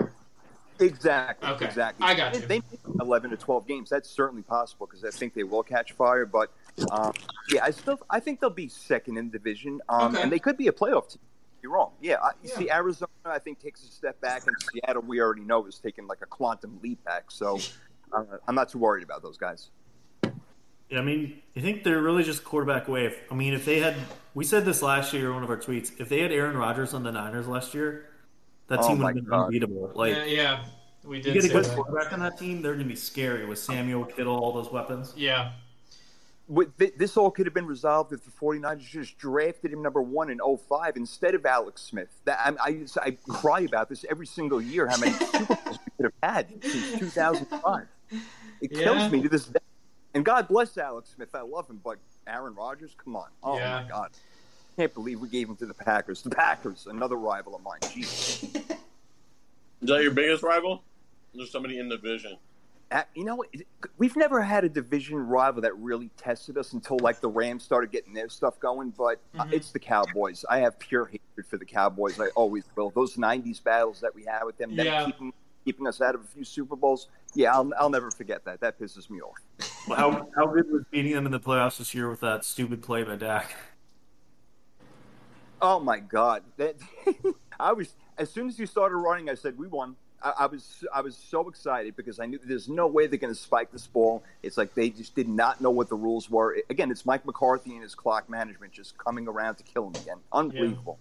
Exactly. 0.80 1.48
Okay. 1.50 1.64
Exactly. 1.66 2.04
I 2.06 2.14
got 2.14 2.32
They- 2.32 2.40
you. 2.40 2.46
They 2.46 2.58
made 2.58 3.00
eleven 3.00 3.30
to 3.30 3.36
twelve 3.36 3.68
games. 3.68 3.88
That's 3.88 4.10
certainly 4.10 4.42
possible 4.42 4.86
because 4.86 5.04
I 5.04 5.10
think 5.10 5.34
they 5.34 5.44
will 5.44 5.62
catch 5.62 5.92
fire. 5.92 6.26
But 6.26 6.50
um, 6.90 7.12
yeah, 7.52 7.62
I 7.62 7.70
still 7.70 8.00
I 8.10 8.18
think 8.18 8.40
they'll 8.40 8.50
be 8.50 8.68
second 8.68 9.16
in 9.16 9.26
the 9.30 9.38
division, 9.38 9.80
um, 9.88 10.12
Okay. 10.14 10.22
and 10.22 10.32
they 10.32 10.38
could 10.40 10.56
be 10.56 10.66
a 10.66 10.72
playoff 10.72 11.10
team. 11.10 11.20
You're 11.62 11.72
wrong. 11.72 11.92
Yeah, 12.00 12.16
I, 12.22 12.30
you 12.42 12.48
Yeah. 12.50 12.56
see, 12.58 12.70
Arizona 12.70 13.10
I 13.26 13.38
think 13.38 13.60
takes 13.60 13.84
a 13.84 13.88
step 13.88 14.20
back, 14.20 14.46
and 14.46 14.56
Seattle 14.72 15.02
we 15.02 15.20
already 15.20 15.42
know 15.42 15.64
is 15.66 15.78
taking 15.78 16.06
like 16.08 16.22
a 16.22 16.26
quantum 16.26 16.80
leap 16.82 17.04
back. 17.04 17.30
So 17.30 17.58
uh, 18.12 18.24
I'm 18.48 18.54
not 18.56 18.70
too 18.70 18.78
worried 18.78 19.04
about 19.04 19.22
those 19.22 19.36
guys. 19.36 19.70
Yeah, 20.90 20.98
I 20.98 21.02
mean, 21.02 21.40
I 21.56 21.60
think 21.60 21.84
they're 21.84 22.00
really 22.02 22.24
just 22.24 22.44
quarterback 22.44 22.88
away. 22.88 23.14
I 23.30 23.34
mean, 23.34 23.54
if 23.54 23.64
they 23.64 23.78
had, 23.80 23.94
we 24.34 24.44
said 24.44 24.64
this 24.64 24.82
last 24.82 25.12
year 25.12 25.28
in 25.28 25.34
one 25.34 25.44
of 25.44 25.50
our 25.50 25.56
tweets. 25.56 25.92
If 26.00 26.08
they 26.08 26.20
had 26.20 26.32
Aaron 26.32 26.56
Rodgers 26.56 26.94
on 26.94 27.02
the 27.04 27.12
Niners 27.12 27.46
last 27.46 27.74
year, 27.74 28.06
that 28.66 28.80
Oh 28.80 28.88
team 28.88 28.98
would 28.98 29.02
my 29.02 29.08
have 29.10 29.14
been 29.16 29.24
God. 29.24 29.44
unbeatable. 29.46 29.92
Like, 29.94 30.14
yeah, 30.16 30.24
yeah, 30.24 30.64
we 31.04 31.18
you 31.18 31.22
did 31.22 31.34
get 31.34 31.44
a 31.44 31.48
good 31.48 31.64
that. 31.64 31.74
quarterback 31.76 32.12
on 32.12 32.20
that 32.20 32.38
team, 32.38 32.60
they're 32.62 32.72
going 32.74 32.84
to 32.84 32.88
be 32.88 32.96
scary 32.96 33.44
with 33.46 33.58
Samuel 33.60 34.04
Kittle, 34.04 34.36
all 34.36 34.52
those 34.52 34.72
weapons. 34.72 35.12
Yeah, 35.16 35.52
With 36.48 36.76
th- 36.76 36.94
this 36.96 37.16
all 37.16 37.30
could 37.30 37.46
have 37.46 37.54
been 37.54 37.66
resolved 37.66 38.12
if 38.12 38.24
the 38.24 38.30
49ers 38.32 38.80
just 38.80 39.16
drafted 39.16 39.72
him 39.72 39.82
number 39.82 40.02
one 40.02 40.28
in 40.30 40.38
05 40.40 40.96
instead 40.96 41.36
of 41.36 41.46
Alex 41.46 41.82
Smith. 41.82 42.08
That, 42.24 42.38
I, 42.44 42.70
I, 42.70 42.84
I 43.02 43.10
cry 43.28 43.60
about 43.60 43.88
this 43.88 44.04
every 44.10 44.26
single 44.26 44.60
year, 44.60 44.88
how 44.88 44.96
many 44.98 45.12
Super 45.12 45.54
Bowls 45.54 45.78
we 45.98 46.04
could 46.04 46.12
have 46.22 46.34
had 46.34 46.64
since 46.64 46.98
2005. 46.98 47.86
It 48.60 48.72
Yeah. 48.72 48.82
kills 48.82 49.12
me 49.12 49.22
to 49.22 49.28
this 49.28 49.46
day. 49.46 49.60
And 50.14 50.24
God 50.24 50.48
bless 50.48 50.76
Alex 50.76 51.10
Smith. 51.14 51.34
I 51.34 51.42
love 51.42 51.68
him. 51.68 51.80
But 51.82 51.98
Aaron 52.26 52.54
Rodgers, 52.54 52.94
come 53.02 53.16
on. 53.16 53.28
Oh, 53.42 53.56
Yeah. 53.56 53.82
my 53.82 53.88
God. 53.88 54.10
Can't 54.76 54.92
believe 54.94 55.20
we 55.20 55.28
gave 55.28 55.48
him 55.48 55.56
to 55.56 55.66
the 55.66 55.74
Packers. 55.74 56.22
The 56.22 56.30
Packers, 56.30 56.86
another 56.86 57.16
rival 57.16 57.54
of 57.54 57.62
mine. 57.62 57.80
Jeez. 57.82 58.42
Is 59.82 59.88
that 59.88 60.02
your 60.02 60.10
biggest 60.12 60.42
rival? 60.42 60.82
There's 61.34 61.50
somebody 61.50 61.78
in 61.78 61.88
the 61.88 61.96
division. 61.96 62.36
Uh, 62.92 63.02
you 63.14 63.24
know, 63.24 63.44
we've 63.98 64.16
never 64.16 64.42
had 64.42 64.64
a 64.64 64.68
division 64.68 65.16
rival 65.16 65.62
that 65.62 65.76
really 65.76 66.10
tested 66.16 66.58
us 66.58 66.72
until 66.72 66.98
like 67.00 67.20
the 67.20 67.28
Rams 67.28 67.62
started 67.62 67.92
getting 67.92 68.12
their 68.12 68.28
stuff 68.28 68.58
going. 68.58 68.90
But 68.90 69.20
uh, 69.38 69.44
Mhm. 69.44 69.52
it's 69.52 69.70
the 69.70 69.78
Cowboys. 69.78 70.44
I 70.50 70.58
have 70.58 70.76
pure 70.78 71.04
hatred 71.06 71.46
for 71.46 71.56
the 71.56 71.64
Cowboys. 71.64 72.18
I 72.18 72.28
always 72.34 72.64
will. 72.74 72.90
Those 72.90 73.16
'90s 73.16 73.60
battles 73.62 74.00
that 74.00 74.12
we 74.12 74.24
had 74.24 74.42
with 74.44 74.58
them, 74.58 74.74
them 74.74 74.86
Yeah. 74.86 75.04
keeping 75.06 75.32
keeping 75.64 75.86
us 75.86 76.00
out 76.00 76.14
of 76.16 76.22
a 76.22 76.26
few 76.26 76.42
Super 76.42 76.74
Bowls. 76.74 77.06
Yeah, 77.34 77.54
I'll, 77.54 77.70
I'll 77.78 77.90
never 77.90 78.10
forget 78.10 78.44
that. 78.46 78.60
That 78.60 78.78
pisses 78.80 79.08
me 79.08 79.20
off. 79.20 79.38
How, 79.88 80.28
how 80.36 80.46
good 80.46 80.70
was 80.70 80.84
beating 80.90 81.12
them 81.12 81.26
in 81.26 81.32
the 81.32 81.40
playoffs 81.40 81.78
this 81.78 81.94
year 81.94 82.08
with 82.08 82.20
that 82.20 82.44
stupid 82.44 82.82
play 82.82 83.02
by 83.02 83.16
Dak? 83.16 83.54
Oh 85.62 85.78
my 85.78 85.98
God! 85.98 86.42
That 86.56 86.76
I 87.60 87.72
was 87.72 87.94
as 88.18 88.30
soon 88.30 88.48
as 88.48 88.58
you 88.58 88.66
started 88.66 88.96
running, 88.96 89.28
I 89.28 89.34
said 89.34 89.58
we 89.58 89.66
won. 89.66 89.96
I, 90.22 90.32
I 90.40 90.46
was 90.46 90.84
I 90.92 91.00
was 91.00 91.16
so 91.16 91.48
excited 91.48 91.96
because 91.96 92.18
I 92.20 92.26
knew 92.26 92.38
there's 92.42 92.68
no 92.68 92.86
way 92.86 93.06
they're 93.06 93.18
going 93.18 93.34
to 93.34 93.40
spike 93.40 93.70
this 93.72 93.86
ball. 93.86 94.22
It's 94.42 94.56
like 94.56 94.74
they 94.74 94.90
just 94.90 95.14
did 95.14 95.28
not 95.28 95.60
know 95.60 95.70
what 95.70 95.88
the 95.88 95.96
rules 95.96 96.30
were. 96.30 96.56
Again, 96.70 96.90
it's 96.90 97.04
Mike 97.04 97.26
McCarthy 97.26 97.72
and 97.72 97.82
his 97.82 97.94
clock 97.94 98.28
management 98.30 98.72
just 98.72 98.96
coming 98.96 99.28
around 99.28 99.56
to 99.56 99.62
kill 99.64 99.88
him 99.88 99.94
again. 100.02 100.18
Unbelievable. 100.32 100.98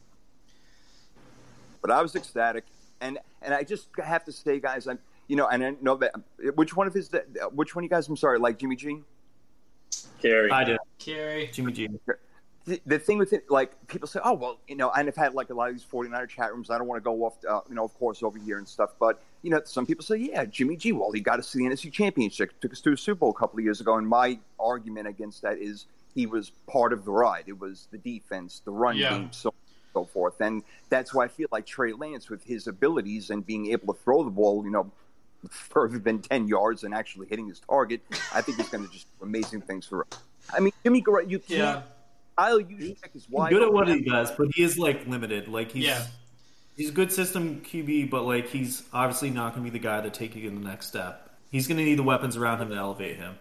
But 1.82 1.92
I 1.92 2.02
was 2.02 2.16
ecstatic, 2.16 2.66
and 3.00 3.18
and 3.42 3.54
I 3.54 3.64
just 3.64 3.88
have 4.04 4.26
to 4.26 4.32
say, 4.32 4.60
guys, 4.60 4.88
I'm 4.88 5.00
you 5.30 5.36
know, 5.36 5.48
and 5.48 5.64
I 5.64 5.76
know 5.80 5.96
that 5.98 6.14
which 6.56 6.76
one 6.76 6.88
of 6.88 6.94
his 6.94 7.10
which 7.54 7.76
one 7.76 7.84
of 7.84 7.86
you 7.86 7.90
guys? 7.90 8.08
I'm 8.10 8.18
sorry, 8.18 8.40
like 8.40 8.58
Jimmy 8.58 8.76
G. 8.76 9.02
Kerry. 10.22 10.52
I 10.52 10.64
did. 10.66 10.80
Kerry. 10.98 11.50
Jimmy 11.54 11.72
G. 11.72 11.88
the, 12.66 12.82
the 12.86 13.00
thing 13.00 13.20
with 13.20 13.32
it, 13.32 13.50
like 13.50 13.72
people 13.88 14.08
say, 14.08 14.20
oh 14.24 14.34
well, 14.34 14.60
you 14.68 14.76
know, 14.76 14.92
and 14.92 15.08
I've 15.08 15.16
had 15.16 15.34
like 15.36 15.52
a 15.52 15.54
lot 15.54 15.70
of 15.70 15.76
these 15.76 15.86
49er 15.86 16.28
chat 16.28 16.52
rooms. 16.52 16.70
I 16.72 16.78
don't 16.80 16.88
want 16.88 17.02
to 17.02 17.04
go 17.04 17.24
off, 17.24 17.36
uh, 17.48 17.62
you 17.70 17.76
know, 17.76 17.86
of 17.86 17.94
course, 17.94 18.24
over 18.24 18.40
here 18.40 18.58
and 18.58 18.68
stuff. 18.68 18.90
But 19.00 19.22
you 19.44 19.52
know, 19.52 19.62
some 19.66 19.86
people 19.86 20.04
say, 20.04 20.18
yeah, 20.18 20.46
Jimmy 20.46 20.76
G. 20.76 20.92
Well, 20.94 21.12
he 21.12 21.22
got 21.22 21.38
us 21.40 21.52
to 21.52 21.60
the 21.60 21.66
NFC 21.66 21.92
Championship, 21.92 22.60
took 22.60 22.74
us 22.74 22.82
to 22.82 22.94
a 22.94 22.98
Super 22.98 23.20
Bowl 23.20 23.30
a 23.30 23.34
couple 23.40 23.60
of 23.60 23.64
years 23.64 23.82
ago. 23.82 23.96
And 23.98 24.08
my 24.08 24.40
argument 24.60 25.08
against 25.08 25.44
that 25.44 25.60
is 25.60 25.86
he 26.16 26.26
was 26.26 26.50
part 26.68 26.92
of 26.92 27.06
the 27.06 27.12
ride. 27.12 27.44
It 27.46 27.60
was 27.60 27.88
the 27.92 28.00
defense, 28.00 28.64
the 28.66 28.72
run 28.72 28.98
Yeah. 28.98 29.12
game, 29.12 29.32
so 29.32 29.54
so 29.94 30.06
forth. 30.06 30.42
And 30.42 30.64
that's 30.90 31.14
why 31.14 31.26
I 31.26 31.28
feel 31.28 31.48
like 31.52 31.66
Trey 31.66 31.94
Lance, 31.94 32.30
with 32.30 32.44
his 32.44 32.68
abilities 32.68 33.30
and 33.32 33.46
being 33.46 33.72
able 33.72 33.94
to 33.94 34.00
throw 34.02 34.24
the 34.24 34.30
ball, 34.30 34.64
you 34.64 34.70
know, 34.72 34.92
further 35.50 36.00
than 36.00 36.20
10 36.22 36.48
yards 36.48 36.84
and 36.84 36.94
actually 36.94 37.28
hitting 37.28 37.48
his 37.48 37.60
target, 37.60 38.02
I 38.34 38.42
think 38.42 38.58
he's 38.58 38.70
going 38.70 38.86
to 38.86 38.92
just 38.92 39.08
do 39.20 39.26
amazing 39.26 39.62
things 39.62 39.86
for 39.86 40.06
us. 40.12 40.20
I 40.54 40.60
mean, 40.60 40.74
Jimmy 40.84 41.02
Garoppolo, 41.02 41.30
you 41.30 41.40
can't. 41.40 41.60
Yeah. 41.60 41.82
Kyle 42.38 42.60
Juszczyk 42.60 42.80
is 43.16 43.24
He's 43.26 43.30
wide. 43.30 43.52
good 43.52 43.64
at 43.64 43.72
what 43.74 43.88
he 43.88 44.02
does, 44.02 44.32
but 44.32 44.48
he 44.54 44.64
is 44.64 44.78
like 44.80 45.06
limited. 45.08 45.48
Like 45.48 45.72
he's 45.72 45.84
Yeah. 45.86 46.06
he's 46.78 46.90
a 46.90 46.94
good 46.94 47.12
system 47.12 47.62
QB, 47.62 48.10
but 48.10 48.24
like 48.24 48.48
he's 48.48 48.84
obviously 48.94 49.30
not 49.30 49.54
going 49.54 49.66
to 49.66 49.72
be 49.72 49.78
the 49.78 49.84
guy 49.84 50.02
to 50.02 50.10
take 50.10 50.36
you 50.36 50.48
in 50.48 50.56
the 50.56 50.68
next 50.68 50.88
step. 50.88 51.30
He's 51.52 51.68
going 51.68 51.78
to 51.78 51.84
need 51.84 51.98
the 52.00 52.04
weapons 52.04 52.38
around 52.38 52.62
him 52.62 52.70
to 52.70 52.76
elevate 52.76 53.18
him. 53.18 53.36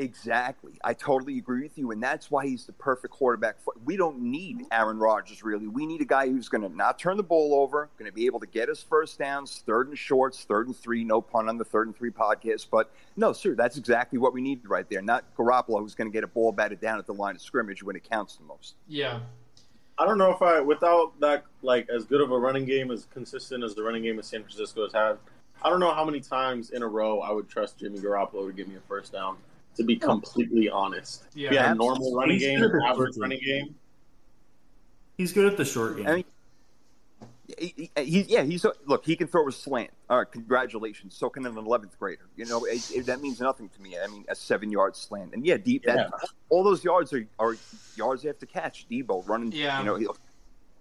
Exactly. 0.00 0.72
I 0.82 0.94
totally 0.94 1.36
agree 1.36 1.62
with 1.62 1.76
you, 1.76 1.90
and 1.90 2.02
that's 2.02 2.30
why 2.30 2.46
he's 2.46 2.64
the 2.64 2.72
perfect 2.72 3.12
quarterback. 3.12 3.60
For, 3.62 3.74
we 3.84 3.98
don't 3.98 4.18
need 4.18 4.64
Aaron 4.72 4.98
Rodgers 4.98 5.42
really. 5.42 5.68
We 5.68 5.84
need 5.84 6.00
a 6.00 6.06
guy 6.06 6.26
who's 6.26 6.48
going 6.48 6.62
to 6.62 6.74
not 6.74 6.98
turn 6.98 7.18
the 7.18 7.22
ball 7.22 7.54
over, 7.54 7.90
going 7.98 8.10
to 8.10 8.14
be 8.14 8.24
able 8.24 8.40
to 8.40 8.46
get 8.46 8.70
us 8.70 8.82
first 8.82 9.18
downs, 9.18 9.62
third 9.66 9.88
and 9.88 9.98
shorts, 9.98 10.44
third 10.44 10.68
and 10.68 10.76
three. 10.76 11.04
No 11.04 11.20
pun 11.20 11.50
on 11.50 11.58
the 11.58 11.66
third 11.66 11.86
and 11.86 11.94
three 11.94 12.10
podcast, 12.10 12.68
but 12.70 12.90
no, 13.16 13.34
sir, 13.34 13.54
that's 13.54 13.76
exactly 13.76 14.18
what 14.18 14.32
we 14.32 14.40
need 14.40 14.66
right 14.66 14.88
there. 14.88 15.02
Not 15.02 15.24
Garoppolo, 15.36 15.80
who's 15.80 15.94
going 15.94 16.10
to 16.10 16.12
get 16.12 16.24
a 16.24 16.28
ball 16.28 16.50
batted 16.50 16.80
down 16.80 16.98
at 16.98 17.04
the 17.04 17.12
line 17.12 17.34
of 17.34 17.42
scrimmage 17.42 17.82
when 17.82 17.94
it 17.94 18.08
counts 18.08 18.36
the 18.36 18.44
most. 18.44 18.76
Yeah. 18.88 19.20
I 19.98 20.06
don't 20.06 20.16
know 20.16 20.32
if 20.32 20.40
I, 20.40 20.60
without 20.62 21.12
that, 21.20 21.44
like 21.60 21.90
as 21.90 22.06
good 22.06 22.22
of 22.22 22.30
a 22.30 22.38
running 22.38 22.64
game 22.64 22.90
as 22.90 23.06
consistent 23.12 23.62
as 23.62 23.74
the 23.74 23.82
running 23.82 24.02
game 24.02 24.18
of 24.18 24.24
San 24.24 24.40
Francisco 24.40 24.84
has 24.84 24.94
had, 24.94 25.18
I 25.62 25.68
don't 25.68 25.80
know 25.80 25.92
how 25.92 26.06
many 26.06 26.20
times 26.20 26.70
in 26.70 26.82
a 26.82 26.88
row 26.88 27.20
I 27.20 27.32
would 27.32 27.50
trust 27.50 27.76
Jimmy 27.76 27.98
Garoppolo 27.98 28.46
to 28.46 28.52
give 28.54 28.66
me 28.66 28.76
a 28.76 28.80
first 28.88 29.12
down. 29.12 29.36
To 29.76 29.84
be 29.84 29.96
completely 29.96 30.68
honest, 30.68 31.24
Yeah. 31.34 31.46
if 31.46 31.50
he 31.52 31.56
had 31.56 31.70
a 31.72 31.74
normal 31.74 32.14
running 32.14 32.38
He's 32.38 32.42
game, 32.60 32.62
average 32.84 33.16
running 33.16 33.40
game. 33.44 33.74
He's 35.16 35.32
good 35.32 35.50
at 35.50 35.56
the 35.56 35.64
short 35.64 35.96
game. 35.96 36.06
I 36.06 36.14
mean, 36.16 36.24
he, 37.58 37.90
he, 37.96 38.04
he- 38.04 38.20
yeah, 38.22 38.42
he's 38.42 38.64
a, 38.64 38.72
look. 38.86 39.04
He 39.04 39.16
can 39.16 39.26
throw 39.26 39.46
a 39.48 39.52
slant. 39.52 39.90
All 40.08 40.18
right, 40.18 40.30
congratulations. 40.30 41.14
So 41.14 41.28
can 41.30 41.46
an 41.46 41.56
eleventh 41.56 41.98
grader. 41.98 42.26
You 42.36 42.46
know, 42.46 42.64
it, 42.64 42.90
it- 42.90 43.06
that 43.06 43.20
means 43.20 43.40
nothing 43.40 43.68
to 43.70 43.82
me. 43.82 43.96
I 44.02 44.06
mean, 44.08 44.24
a 44.28 44.34
seven-yard 44.34 44.96
slant, 44.96 45.34
and 45.34 45.44
yeah, 45.46 45.56
deep. 45.56 45.84
That, 45.84 46.10
all 46.48 46.62
those 46.64 46.84
yards 46.84 47.12
are, 47.12 47.26
are 47.38 47.56
yards 47.96 48.22
they 48.22 48.28
have 48.28 48.38
to 48.40 48.46
catch. 48.46 48.86
Deebo 48.88 49.26
running. 49.28 49.52
Yeah. 49.52 49.78
You 49.80 49.86
know, 49.86 49.94
he'll, 49.96 50.16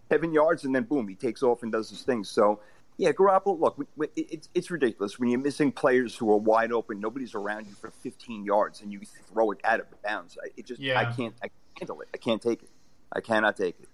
seven 0.09 0.33
yards, 0.33 0.63
and 0.65 0.73
then 0.75 0.83
boom, 0.83 1.07
he 1.07 1.15
takes 1.15 1.43
off 1.43 1.63
and 1.63 1.71
does 1.71 1.89
his 1.89 2.01
thing. 2.01 2.23
So. 2.23 2.59
Yeah, 2.99 3.13
Garoppolo. 3.13 3.57
Look, 3.57 3.77
we- 3.77 3.85
we- 3.95 4.09
it's 4.15 4.49
it's 4.53 4.69
ridiculous 4.69 5.17
when 5.17 5.29
you're 5.29 5.39
missing 5.39 5.71
players 5.71 6.17
who 6.17 6.29
are 6.33 6.37
wide 6.37 6.73
open. 6.73 6.99
Nobody's 6.99 7.33
around 7.33 7.65
you 7.67 7.73
for 7.73 7.89
15 7.91 8.43
yards, 8.43 8.81
and 8.81 8.91
you 8.91 8.99
throw 9.31 9.51
it 9.51 9.59
out 9.63 9.79
of 9.79 9.85
bounds. 10.03 10.37
It 10.57 10.65
just, 10.65 10.81
Yeah. 10.81 10.99
I 10.99 11.05
can't, 11.05 11.33
I 11.41 11.47
can't 11.47 11.53
handle 11.79 12.01
it. 12.01 12.09
I 12.13 12.17
can't 12.17 12.41
take 12.41 12.61
it. 12.61 12.69
I 13.13 13.21
cannot 13.21 13.55
take 13.55 13.79
it. 13.79 13.87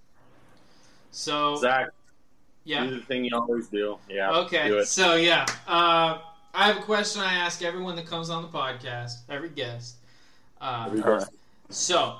So 1.12 1.56
Zach, 1.58 1.89
yeah. 2.64 2.84
do 2.84 2.95
the 2.99 3.06
thing 3.06 3.26
you 3.26 3.32
always 3.36 3.68
do. 3.68 3.99
Yeah. 4.10 4.32
Okay, 4.39 4.76
it. 4.76 4.88
so 4.88 5.14
yeah, 5.16 5.45
uh, 5.68 6.18
I 6.56 6.66
have 6.68 6.78
a 6.78 6.82
question 6.82 7.22
I 7.22 7.34
ask 7.36 7.62
everyone 7.62 7.95
that 7.97 8.08
comes 8.08 8.32
on 8.32 8.41
the 8.41 8.49
podcast, 8.49 9.18
every 9.30 9.49
guest. 9.49 9.97
Uh, 10.60 10.86
Every 10.88 11.03
All 11.03 11.12
right. 11.12 11.20
guest. 11.20 11.32
so, 11.70 12.18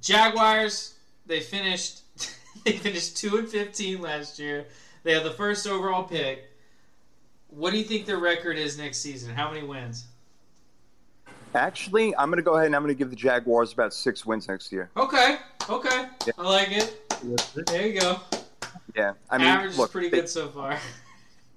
Jaguars, 0.00 0.94
they 1.26 1.40
finished 1.40 2.00
they 2.64 2.72
finished 2.72 3.16
two 3.16 3.36
and 3.36 3.48
fifteen 3.48 4.00
last 4.02 4.38
year. 4.40 4.66
They 5.02 5.12
have 5.12 5.24
the 5.24 5.30
first 5.30 5.66
overall 5.66 6.04
pick. 6.04 6.50
What 7.48 7.70
do 7.72 7.78
you 7.78 7.84
think 7.84 8.06
their 8.06 8.18
record 8.18 8.58
is 8.58 8.76
next 8.78 8.98
season? 8.98 9.34
How 9.34 9.50
many 9.50 9.66
wins? 9.66 10.06
Actually, 11.54 12.14
I'm 12.16 12.28
going 12.28 12.36
to 12.36 12.42
go 12.42 12.54
ahead 12.54 12.66
and 12.66 12.76
I'm 12.76 12.82
going 12.82 12.94
to 12.94 12.98
give 12.98 13.10
the 13.10 13.16
Jaguars 13.16 13.72
about 13.72 13.94
six 13.94 14.26
wins 14.26 14.48
next 14.48 14.70
year. 14.70 14.90
Okay, 14.96 15.36
okay, 15.70 16.06
Yeah. 16.26 16.32
I 16.36 16.42
like 16.42 16.70
it. 16.72 17.10
There 17.66 17.86
you 17.86 18.00
go. 18.00 18.20
Yeah, 18.94 19.12
I 19.30 19.38
mean, 19.38 19.46
Average 19.46 19.76
look, 19.76 19.88
is 19.88 19.92
pretty 19.92 20.08
they- 20.08 20.18
good 20.20 20.28
so 20.28 20.48
far. 20.48 20.78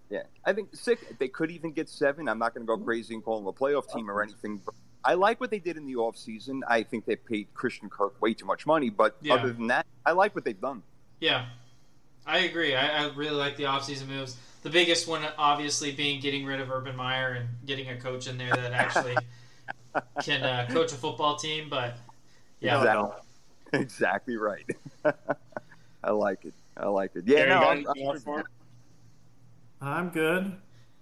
Yeah, 0.09 0.23
I 0.43 0.51
think 0.51 0.75
six. 0.75 1.01
They 1.19 1.29
could 1.29 1.51
even 1.51 1.71
get 1.71 1.87
seven. 1.87 2.27
I'm 2.27 2.37
not 2.37 2.53
going 2.53 2.67
to 2.67 2.67
go 2.67 2.77
crazy 2.77 3.13
and 3.13 3.23
call 3.23 3.37
them 3.37 3.47
a 3.47 3.53
playoff 3.53 3.89
team 3.93 4.11
or 4.11 4.21
anything. 4.21 4.57
But 4.65 4.75
I 5.05 5.13
like 5.13 5.39
what 5.39 5.51
they 5.51 5.59
did 5.59 5.77
in 5.77 5.85
the 5.85 5.93
offseason. 5.93 6.59
I 6.67 6.83
think 6.83 7.05
they 7.05 7.15
paid 7.15 7.47
Christian 7.53 7.89
Kirk 7.89 8.21
way 8.21 8.33
too 8.33 8.45
much 8.45 8.65
money, 8.65 8.89
but 8.89 9.15
Yeah. 9.21 9.35
other 9.35 9.53
than 9.53 9.67
that, 9.67 9.85
I 10.05 10.11
like 10.11 10.35
what 10.35 10.43
they've 10.43 10.59
done. 10.59 10.83
Yeah, 11.21 11.45
I 12.25 12.39
agree. 12.39 12.75
I, 12.75 13.03
I 13.05 13.09
really 13.13 13.35
like 13.35 13.57
the 13.57 13.63
offseason 13.63 14.07
moves. 14.07 14.37
The 14.63 14.69
biggest 14.69 15.07
one, 15.07 15.23
obviously, 15.37 15.91
being 15.91 16.21
getting 16.21 16.45
rid 16.45 16.59
of 16.59 16.69
Urban 16.71 16.95
Meyer 16.95 17.31
and 17.33 17.49
getting 17.65 17.89
a 17.89 17.97
coach 17.99 18.27
in 18.27 18.37
there 18.37 18.53
that 18.53 18.71
actually 18.73 19.17
can 20.23 20.43
uh, 20.43 20.67
coach 20.69 20.91
a 20.91 20.95
football 20.95 21.35
team. 21.35 21.67
But 21.69 21.97
yeah, 22.59 22.77
exactly, 22.77 23.11
exactly 23.81 24.37
right. 24.37 24.65
I 26.03 26.11
like 26.11 26.45
it. 26.45 26.53
I 26.77 26.87
like 26.87 27.15
it. 27.15 27.23
Yeah, 27.25 27.37
Kerry, 27.37 27.49
no, 27.49 27.59
you 27.59 27.65
I'm- 27.67 27.85
I'm- 27.87 28.05
else 28.07 28.23
for 28.23 28.39
him? 28.39 28.45
I'm 29.81 30.09
good. 30.09 30.53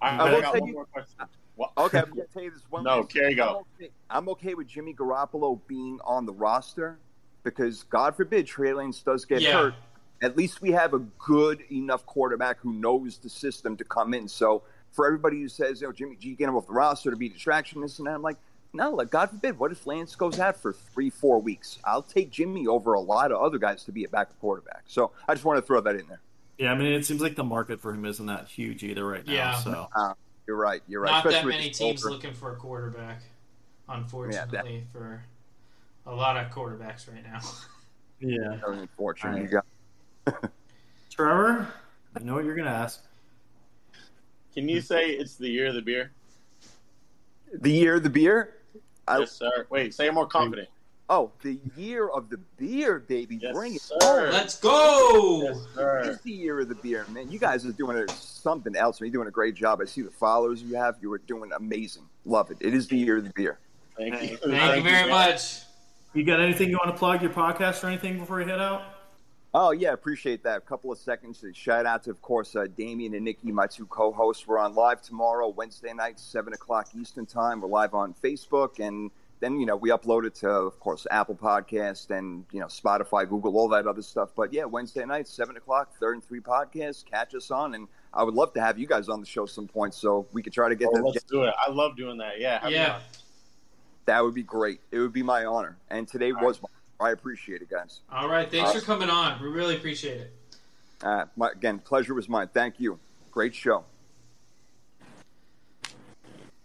I, 0.01 0.09
I 0.17 0.37
I 0.37 0.41
got 0.41 0.57
one 0.59 0.67
you- 0.67 0.73
more 0.73 0.85
question. 0.85 1.25
What? 1.55 1.71
Okay, 1.77 1.99
I'm 1.99 2.05
going 2.13 2.25
to 2.25 2.33
tell 2.33 2.43
you 2.43 2.51
this 2.51 2.63
one. 2.69 2.85
No, 2.85 2.99
last- 3.01 3.09
Kerry, 3.09 3.35
go. 3.35 3.43
I'm 3.49 3.55
okay, 3.83 3.91
I'm 4.09 4.29
okay 4.29 4.53
with 4.53 4.67
Jimmy 4.67 4.93
Garoppolo 4.93 5.59
being 5.67 5.99
on 6.05 6.25
the 6.25 6.31
roster 6.31 6.97
because, 7.43 7.83
God 7.83 8.15
forbid, 8.15 8.47
Trey 8.47 8.71
Lance 8.73 9.01
does 9.01 9.25
get 9.25 9.41
Yeah. 9.41 9.53
hurt. 9.63 9.73
At 10.21 10.35
least 10.37 10.61
we 10.61 10.71
have 10.71 10.93
a 10.93 10.99
good 10.99 11.61
enough 11.71 12.05
quarterback 12.05 12.59
who 12.59 12.73
knows 12.73 13.17
the 13.17 13.29
system 13.29 13.77
to 13.77 13.83
come 13.83 14.13
in. 14.13 14.27
So 14.27 14.63
for 14.91 15.05
everybody 15.05 15.39
who 15.41 15.47
says, 15.47 15.81
"Oh, 15.83 15.91
Jimmy 15.91 16.15
G, 16.17 16.35
get 16.35 16.49
him 16.49 16.55
off 16.55 16.67
the 16.67 16.73
roster 16.73 17.09
to 17.11 17.15
be 17.17 17.29
distraction," 17.29 17.81
this 17.81 17.99
and 17.99 18.07
that, 18.07 18.15
I'm 18.15 18.21
like, 18.21 18.37
no, 18.73 18.91
like 18.91 19.09
God 19.09 19.29
forbid, 19.29 19.57
what 19.57 19.71
if 19.71 19.87
Lance 19.87 20.15
goes 20.15 20.39
out 20.39 20.55
for 20.57 20.73
three, 20.73 21.09
four 21.09 21.39
weeks? 21.41 21.79
I'll 21.85 22.01
take 22.03 22.29
Jimmy 22.31 22.67
over 22.67 22.93
a 22.93 22.99
lot 22.99 23.31
of 23.31 23.41
other 23.41 23.57
guys 23.57 23.83
to 23.85 23.91
be 23.91 24.03
a 24.03 24.09
backup 24.09 24.39
quarterback. 24.39 24.83
So 24.87 25.11
I 25.27 25.33
just 25.33 25.45
want 25.45 25.57
to 25.57 25.61
throw 25.65 25.81
that 25.81 25.95
in 25.95 26.07
there. 26.07 26.21
Yeah, 26.57 26.71
I 26.73 26.75
mean, 26.75 26.91
it 26.91 27.05
seems 27.05 27.21
like 27.21 27.35
the 27.35 27.43
market 27.43 27.79
for 27.79 27.93
him 27.93 28.03
isn't 28.05 28.25
that 28.25 28.47
huge 28.47 28.83
either 28.83 29.05
right 29.07 29.25
now. 29.25 29.33
Yeah. 29.33 29.55
So 29.55 29.87
uh, 29.95 30.13
You're 30.45 30.57
right. 30.57 30.81
You're 30.87 31.01
right. 31.01 31.11
not 31.11 31.23
that 31.23 31.29
Especially 31.29 31.47
with 31.47 31.55
many 31.55 31.69
teams 31.71 32.03
over- 32.05 32.13
looking 32.13 32.33
for 32.33 32.51
a 32.53 32.57
quarterback. 32.57 33.21
Unfortunately, 33.87 34.85
for 34.91 35.23
a 36.05 36.13
lot 36.13 36.37
of 36.37 36.51
quarterbacks 36.51 37.11
right 37.11 37.23
now. 37.23 37.39
yeah, 38.19 38.59
Unfortunately, 38.67 39.39
All 39.39 39.45
you 39.45 39.51
got 39.51 39.65
Trevor, 41.09 41.67
I 42.15 42.19
know 42.19 42.35
what 42.35 42.45
you're 42.45 42.55
gonna 42.55 42.69
ask. 42.69 43.03
Can 44.53 44.67
you 44.67 44.81
say 44.81 45.11
it's 45.11 45.35
the 45.35 45.49
year 45.49 45.67
of 45.67 45.75
the 45.75 45.81
beer? 45.81 46.11
the 47.53 47.71
year 47.71 47.95
of 47.95 48.03
the 48.03 48.09
beer. 48.09 48.55
I, 49.07 49.19
yes, 49.19 49.31
sir. 49.31 49.65
Wait, 49.69 49.93
say 49.93 50.07
it 50.07 50.13
more 50.13 50.27
confident. 50.27 50.69
Oh, 51.11 51.31
the 51.41 51.57
year 51.75 52.07
of 52.07 52.29
the 52.29 52.37
beer, 52.57 52.99
baby. 52.99 53.39
Yes, 53.41 53.53
Bring 53.55 53.73
it 53.73 53.81
sir. 53.81 53.95
home. 54.01 54.31
Let's 54.31 54.59
go. 54.59 55.41
Yes, 55.43 55.65
sir. 55.73 55.99
It's 56.05 56.21
the 56.21 56.31
year 56.31 56.59
of 56.59 56.69
the 56.69 56.75
beer, 56.75 57.03
man. 57.09 57.31
You 57.31 57.39
guys 57.39 57.65
are 57.65 57.71
doing 57.71 58.07
something 58.09 58.75
else. 58.75 59.01
You're 59.01 59.09
doing 59.09 59.27
a 59.27 59.31
great 59.31 59.55
job. 59.55 59.81
I 59.81 59.85
see 59.85 60.03
the 60.03 60.11
followers 60.11 60.61
you 60.61 60.75
have. 60.75 60.97
You 61.01 61.11
are 61.13 61.17
doing 61.17 61.51
amazing. 61.55 62.03
Love 62.25 62.51
it. 62.51 62.57
It 62.59 62.75
is 62.75 62.87
the 62.87 62.97
year 62.97 63.17
of 63.17 63.23
the 63.23 63.31
beer. 63.35 63.57
Thank 63.97 64.13
you. 64.21 64.37
Thank 64.37 64.77
you 64.77 64.83
very 64.83 64.83
man. 64.83 65.09
much. 65.09 65.61
You 66.13 66.23
got 66.23 66.39
anything 66.39 66.69
you 66.69 66.77
want 66.77 66.93
to 66.95 66.97
plug 66.97 67.23
your 67.23 67.31
podcast 67.31 67.83
or 67.83 67.87
anything 67.87 68.19
before 68.19 68.41
you 68.41 68.47
head 68.47 68.59
out? 68.59 68.83
Oh 69.53 69.71
yeah, 69.71 69.93
appreciate 69.93 70.43
that. 70.43 70.57
A 70.57 70.61
couple 70.61 70.91
of 70.91 70.99
seconds. 70.99 71.39
to 71.39 71.51
Shout 71.53 71.85
out 71.87 72.03
to, 72.03 72.11
of 72.11 72.21
course, 72.21 72.55
uh, 72.55 72.67
Damien 72.77 73.15
and 73.15 73.25
Nikki, 73.25 73.51
my 73.51 73.65
two 73.65 73.87
co-hosts. 73.87 74.45
We're 74.47 74.59
on 74.59 74.75
live 74.75 75.01
tomorrow, 75.01 75.47
Wednesday 75.49 75.91
night, 75.93 76.19
seven 76.19 76.53
o'clock 76.53 76.89
Eastern 76.95 77.25
time. 77.25 77.59
We're 77.61 77.67
live 77.67 77.95
on 77.95 78.13
Facebook, 78.23 78.79
and 78.79 79.09
then 79.39 79.59
you 79.59 79.65
know 79.65 79.75
we 79.75 79.89
upload 79.89 80.25
it 80.27 80.35
to, 80.35 80.49
of 80.49 80.79
course, 80.79 81.07
Apple 81.09 81.33
Podcast 81.33 82.11
and 82.15 82.45
you 82.51 82.59
know 82.59 82.67
Spotify, 82.67 83.27
Google, 83.27 83.57
all 83.57 83.67
that 83.69 83.87
other 83.87 84.03
stuff. 84.03 84.29
But 84.35 84.53
yeah, 84.53 84.65
Wednesday 84.65 85.03
night, 85.03 85.27
seven 85.27 85.57
o'clock, 85.57 85.95
third 85.99 86.13
and 86.13 86.23
three 86.23 86.41
podcast. 86.41 87.05
Catch 87.05 87.33
us 87.33 87.49
on, 87.49 87.73
and 87.73 87.87
I 88.13 88.21
would 88.21 88.35
love 88.35 88.53
to 88.53 88.61
have 88.61 88.77
you 88.77 88.85
guys 88.85 89.09
on 89.09 89.19
the 89.19 89.25
show 89.25 89.47
some 89.47 89.67
point 89.67 89.95
so 89.95 90.27
we 90.31 90.43
could 90.43 90.53
try 90.53 90.69
to 90.69 90.75
get 90.75 90.89
Oh, 90.89 90.97
that. 90.97 91.03
let's 91.03 91.23
do 91.23 91.45
it. 91.45 91.55
I 91.59 91.71
love 91.71 91.97
doing 91.97 92.19
that. 92.19 92.39
Yeah. 92.39 92.59
have 92.61 92.71
Yeah. 92.71 92.99
That 94.05 94.23
would 94.23 94.35
be 94.35 94.43
great. 94.43 94.79
It 94.91 94.99
would 94.99 95.13
be 95.13 95.23
my 95.23 95.45
honor, 95.45 95.75
and 95.89 96.07
today 96.07 96.33
All 96.33 96.45
was. 96.45 96.61
My, 96.61 96.69
I 96.99 97.11
appreciate 97.11 97.61
it, 97.61 97.69
guys. 97.69 98.01
All 98.11 98.27
right. 98.27 98.49
Thanks 98.49 98.73
for 98.73 98.81
coming 98.81 99.09
on. 99.09 99.41
We 99.41 99.47
really 99.47 99.75
appreciate 99.77 100.19
it. 100.21 100.33
Uh, 101.01 101.25
my, 101.37 101.49
again, 101.51 101.79
pleasure 101.79 102.13
was 102.13 102.27
mine. 102.27 102.49
Thank 102.53 102.79
you. 102.79 102.99
Great 103.31 103.55
show. 103.55 103.85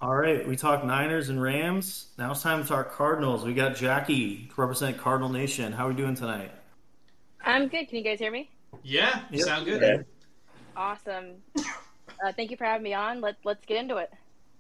All 0.01 0.15
right, 0.15 0.47
we 0.47 0.55
talked 0.55 0.85
Niners 0.85 1.31
and 1.31 1.41
Rams. 1.41 2.09
Now 2.19 2.33
it's 2.33 2.43
time 2.43 2.61
to 2.63 2.69
talk 2.69 2.93
Cardinals. 2.93 3.43
We 3.43 3.55
got 3.55 3.75
Jackie 3.75 4.51
to 4.55 4.61
represent 4.61 4.99
Cardinal 4.99 5.31
Nation. 5.31 5.73
How 5.73 5.87
are 5.87 5.91
we 5.91 5.95
doing 5.95 6.15
tonight? 6.15 6.51
I'm 7.43 7.69
good. 7.69 7.89
Can 7.89 7.99
you 7.99 8.05
guys 8.05 8.19
hear 8.19 8.31
me? 8.31 8.51
Yeah. 8.83 9.21
You 9.31 9.39
Yep. 9.39 9.47
sound 9.47 9.65
good. 9.65 9.81
Yeah. 9.81 10.03
Awesome. 10.77 11.37
Uh, 11.57 12.33
thank 12.37 12.51
you 12.51 12.57
for 12.59 12.65
having 12.65 12.83
me 12.83 12.93
on. 12.93 13.23
Let 13.23 13.37
Let's 13.45 13.65
get 13.65 13.79
into 13.79 13.97
it. 13.97 14.11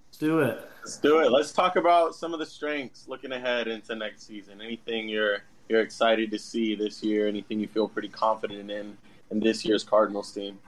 Let's 0.06 0.18
do 0.18 0.38
it. 0.40 0.66
Let's 0.82 0.96
do 0.98 1.18
it. 1.20 1.30
Let's 1.30 1.52
talk 1.52 1.76
about 1.76 2.14
some 2.14 2.32
of 2.32 2.38
the 2.38 2.46
strengths 2.46 3.06
looking 3.06 3.32
ahead 3.32 3.68
into 3.68 3.94
next 3.96 4.26
season. 4.26 4.62
Anything 4.62 5.08
you're 5.10 5.40
you're 5.68 5.80
excited 5.80 6.30
to 6.30 6.38
see 6.38 6.74
this 6.74 7.02
year? 7.02 7.28
Anything 7.28 7.60
you 7.60 7.68
feel 7.68 7.88
pretty 7.88 8.08
confident 8.08 8.70
in 8.70 8.96
in 9.30 9.40
this 9.40 9.64
year's 9.64 9.82
Cardinals 9.82 10.32
team? 10.32 10.58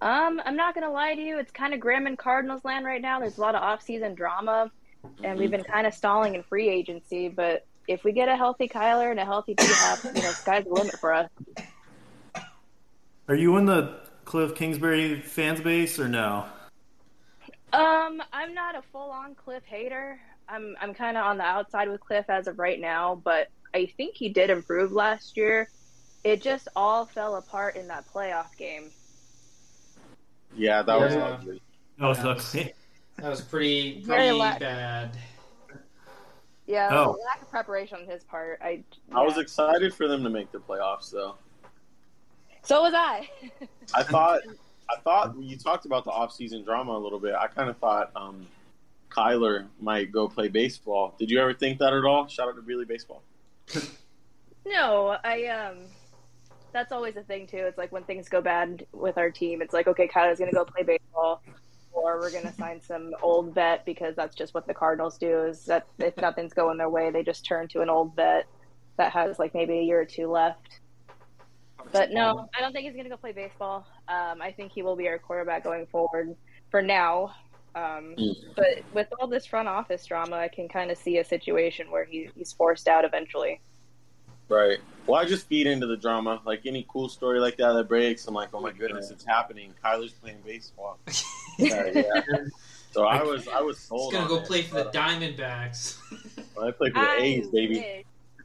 Um, 0.00 0.40
I'm 0.44 0.56
not 0.56 0.74
gonna 0.74 0.90
lie 0.90 1.14
to 1.14 1.20
you. 1.20 1.38
It's 1.38 1.52
kind 1.52 1.72
of 1.74 1.80
grim 1.80 2.06
in 2.06 2.16
Cardinals 2.16 2.64
land 2.64 2.84
right 2.84 3.00
now. 3.00 3.20
There's 3.20 3.38
a 3.38 3.40
lot 3.40 3.54
of 3.54 3.62
off-season 3.62 4.14
drama, 4.14 4.70
and 5.22 5.38
we've 5.38 5.50
been 5.50 5.64
kind 5.64 5.86
of 5.86 5.94
stalling 5.94 6.34
in 6.34 6.42
free 6.42 6.68
agency. 6.68 7.28
But 7.28 7.66
if 7.88 8.04
we 8.04 8.12
get 8.12 8.28
a 8.28 8.36
healthy 8.36 8.68
Kyler 8.68 9.10
and 9.10 9.20
a 9.20 9.24
healthy 9.24 9.54
D-Hop, 9.54 10.04
you 10.16 10.22
know, 10.22 10.30
sky's 10.30 10.64
the 10.64 10.70
limit 10.70 10.98
for 10.98 11.12
us. 11.12 11.30
Are 13.28 13.34
you 13.34 13.56
in 13.56 13.66
the 13.66 14.00
Cliff 14.24 14.54
Kingsbury 14.54 15.20
fans 15.20 15.60
base 15.60 15.98
or 15.98 16.08
no? 16.08 16.46
Um, 17.72 18.22
I'm 18.32 18.54
not 18.54 18.76
a 18.76 18.82
full-on 18.92 19.34
Cliff 19.34 19.62
hater. 19.64 20.20
I'm 20.52 20.76
I'm 20.80 20.92
kind 20.94 21.16
of 21.16 21.24
on 21.24 21.38
the 21.38 21.44
outside 21.44 21.88
with 21.88 22.00
Cliff 22.00 22.26
as 22.28 22.46
of 22.46 22.58
right 22.58 22.78
now, 22.80 23.14
but 23.24 23.48
I 23.74 23.86
think 23.96 24.14
he 24.16 24.28
did 24.28 24.50
improve 24.50 24.92
last 24.92 25.36
year. 25.36 25.68
It 26.24 26.42
just 26.42 26.68
all 26.76 27.06
fell 27.06 27.36
apart 27.36 27.74
in 27.76 27.88
that 27.88 28.04
playoff 28.12 28.54
game. 28.56 28.90
Yeah, 30.54 30.82
that 30.82 31.00
was 31.00 31.14
ugly. 31.14 31.62
No, 31.98 32.10
it's 32.10 32.20
Yeah. 32.22 32.30
ugly. 32.30 32.74
That 33.16 33.28
was 33.30 33.40
pretty, 33.40 34.02
pretty 34.04 34.32
la- 34.32 34.58
bad. 34.58 35.16
Yeah, 36.66 36.88
Oh. 36.92 37.18
lack 37.26 37.42
of 37.42 37.50
preparation 37.50 37.98
on 38.00 38.06
his 38.06 38.22
part. 38.24 38.60
I 38.62 38.84
I 39.12 39.22
was 39.22 39.38
excited 39.38 39.94
for 39.94 40.06
them 40.06 40.22
to 40.24 40.30
make 40.30 40.52
the 40.52 40.58
playoffs, 40.58 41.10
though. 41.10 41.34
so 42.62 42.82
was 42.82 42.94
I. 42.94 43.28
I 43.94 44.02
thought, 44.14 44.40
I 44.90 45.00
thought 45.00 45.36
you 45.38 45.56
talked 45.56 45.86
about 45.86 46.04
the 46.04 46.10
off-season 46.10 46.62
drama 46.64 46.92
a 46.92 46.98
little 46.98 47.18
bit. 47.18 47.34
I 47.34 47.46
kind 47.48 47.68
of 47.68 47.76
thought 47.78 48.10
um, 48.14 48.46
Kyler 49.14 49.66
might 49.80 50.12
go 50.12 50.28
play 50.28 50.48
baseball. 50.48 51.14
Did 51.18 51.30
you 51.30 51.40
ever 51.40 51.52
think 51.52 51.78
that 51.78 51.92
at 51.92 52.04
all? 52.04 52.26
Shout 52.26 52.48
out 52.48 52.54
to 52.54 52.60
Really 52.62 52.84
Baseball. 52.84 53.22
no, 54.66 55.16
I 55.24 55.46
um. 55.46 55.78
That's 56.72 56.90
always 56.90 57.16
a 57.16 57.22
thing 57.22 57.46
too. 57.46 57.58
It's 57.58 57.76
like 57.76 57.92
when 57.92 58.02
things 58.04 58.30
go 58.30 58.40
bad 58.40 58.86
with 58.92 59.18
our 59.18 59.30
team, 59.30 59.60
it's 59.60 59.74
like 59.74 59.86
okay, 59.86 60.08
Kyler's 60.08 60.38
gonna 60.38 60.52
go 60.52 60.64
play 60.64 60.82
baseball. 60.82 61.42
or 61.92 62.18
we're 62.18 62.30
to 62.30 62.52
sign 62.54 62.80
some 62.80 63.12
old 63.22 63.54
vet 63.54 63.84
because 63.84 64.16
that's 64.16 64.34
just 64.34 64.54
what 64.54 64.66
the 64.66 64.72
Cardinals 64.72 65.18
do. 65.18 65.42
Is 65.44 65.66
that 65.66 65.86
if 65.98 66.16
nothing's 66.16 66.54
going 66.54 66.78
their 66.78 66.88
way, 66.88 67.10
they 67.10 67.22
just 67.22 67.44
turn 67.44 67.68
to 67.68 67.82
an 67.82 67.90
old 67.90 68.16
vet 68.16 68.46
that 68.96 69.12
has 69.12 69.38
like 69.38 69.52
maybe 69.54 69.78
a 69.78 69.82
year 69.82 70.00
or 70.00 70.06
two 70.06 70.30
left. 70.30 70.80
But 71.90 72.10
no, 72.10 72.48
I 72.56 72.60
don't 72.60 72.72
think 72.72 72.86
he's 72.86 73.02
to 73.02 73.08
go 73.08 73.16
play 73.16 73.32
baseball. 73.32 73.86
Um, 74.08 74.40
I 74.40 74.52
think 74.52 74.72
he 74.72 74.82
will 74.82 74.96
be 74.96 75.08
our 75.08 75.18
quarterback 75.18 75.64
going 75.64 75.86
forward 75.86 76.34
for 76.70 76.80
now. 76.80 77.34
Um, 77.74 78.14
but 78.56 78.82
with 78.92 79.08
all 79.18 79.26
this 79.26 79.46
front 79.46 79.68
office 79.68 80.04
drama, 80.06 80.36
I 80.36 80.48
can 80.48 80.68
kind 80.68 80.90
of 80.90 80.98
see 80.98 81.18
a 81.18 81.24
situation 81.24 81.90
where 81.90 82.04
he, 82.04 82.28
he's 82.36 82.52
forced 82.52 82.86
out 82.88 83.04
eventually. 83.04 83.60
Right. 84.48 84.78
Well, 85.06 85.18
I 85.20 85.24
just 85.24 85.46
feed 85.46 85.66
into 85.66 85.86
the 85.86 85.96
drama. 85.96 86.40
Like 86.44 86.66
any 86.66 86.84
cool 86.88 87.08
story 87.08 87.40
like 87.40 87.56
that 87.56 87.72
that 87.72 87.88
breaks, 87.88 88.26
I'm 88.26 88.34
like, 88.34 88.50
oh 88.52 88.60
my 88.60 88.72
goodness, 88.72 89.10
it's 89.10 89.24
happening. 89.24 89.72
Kyler's 89.82 90.12
playing 90.12 90.38
baseball. 90.44 90.98
Yeah, 91.58 91.90
yeah. 91.94 92.22
So 92.92 93.04
I 93.04 93.22
was, 93.22 93.46
I 93.46 93.60
was 93.60 93.78
He's 93.78 93.88
gonna 94.10 94.20
on 94.20 94.28
go 94.28 94.36
it, 94.38 94.46
play 94.46 94.62
for 94.62 94.76
the 94.76 94.84
but, 94.84 94.94
Diamondbacks. 94.94 95.98
uh, 96.56 96.62
I 96.66 96.70
play 96.70 96.88
for 96.88 96.94
the 97.00 97.06
I 97.10 97.16
A's, 97.20 97.46
baby. 97.48 97.74
wish. 97.76 98.04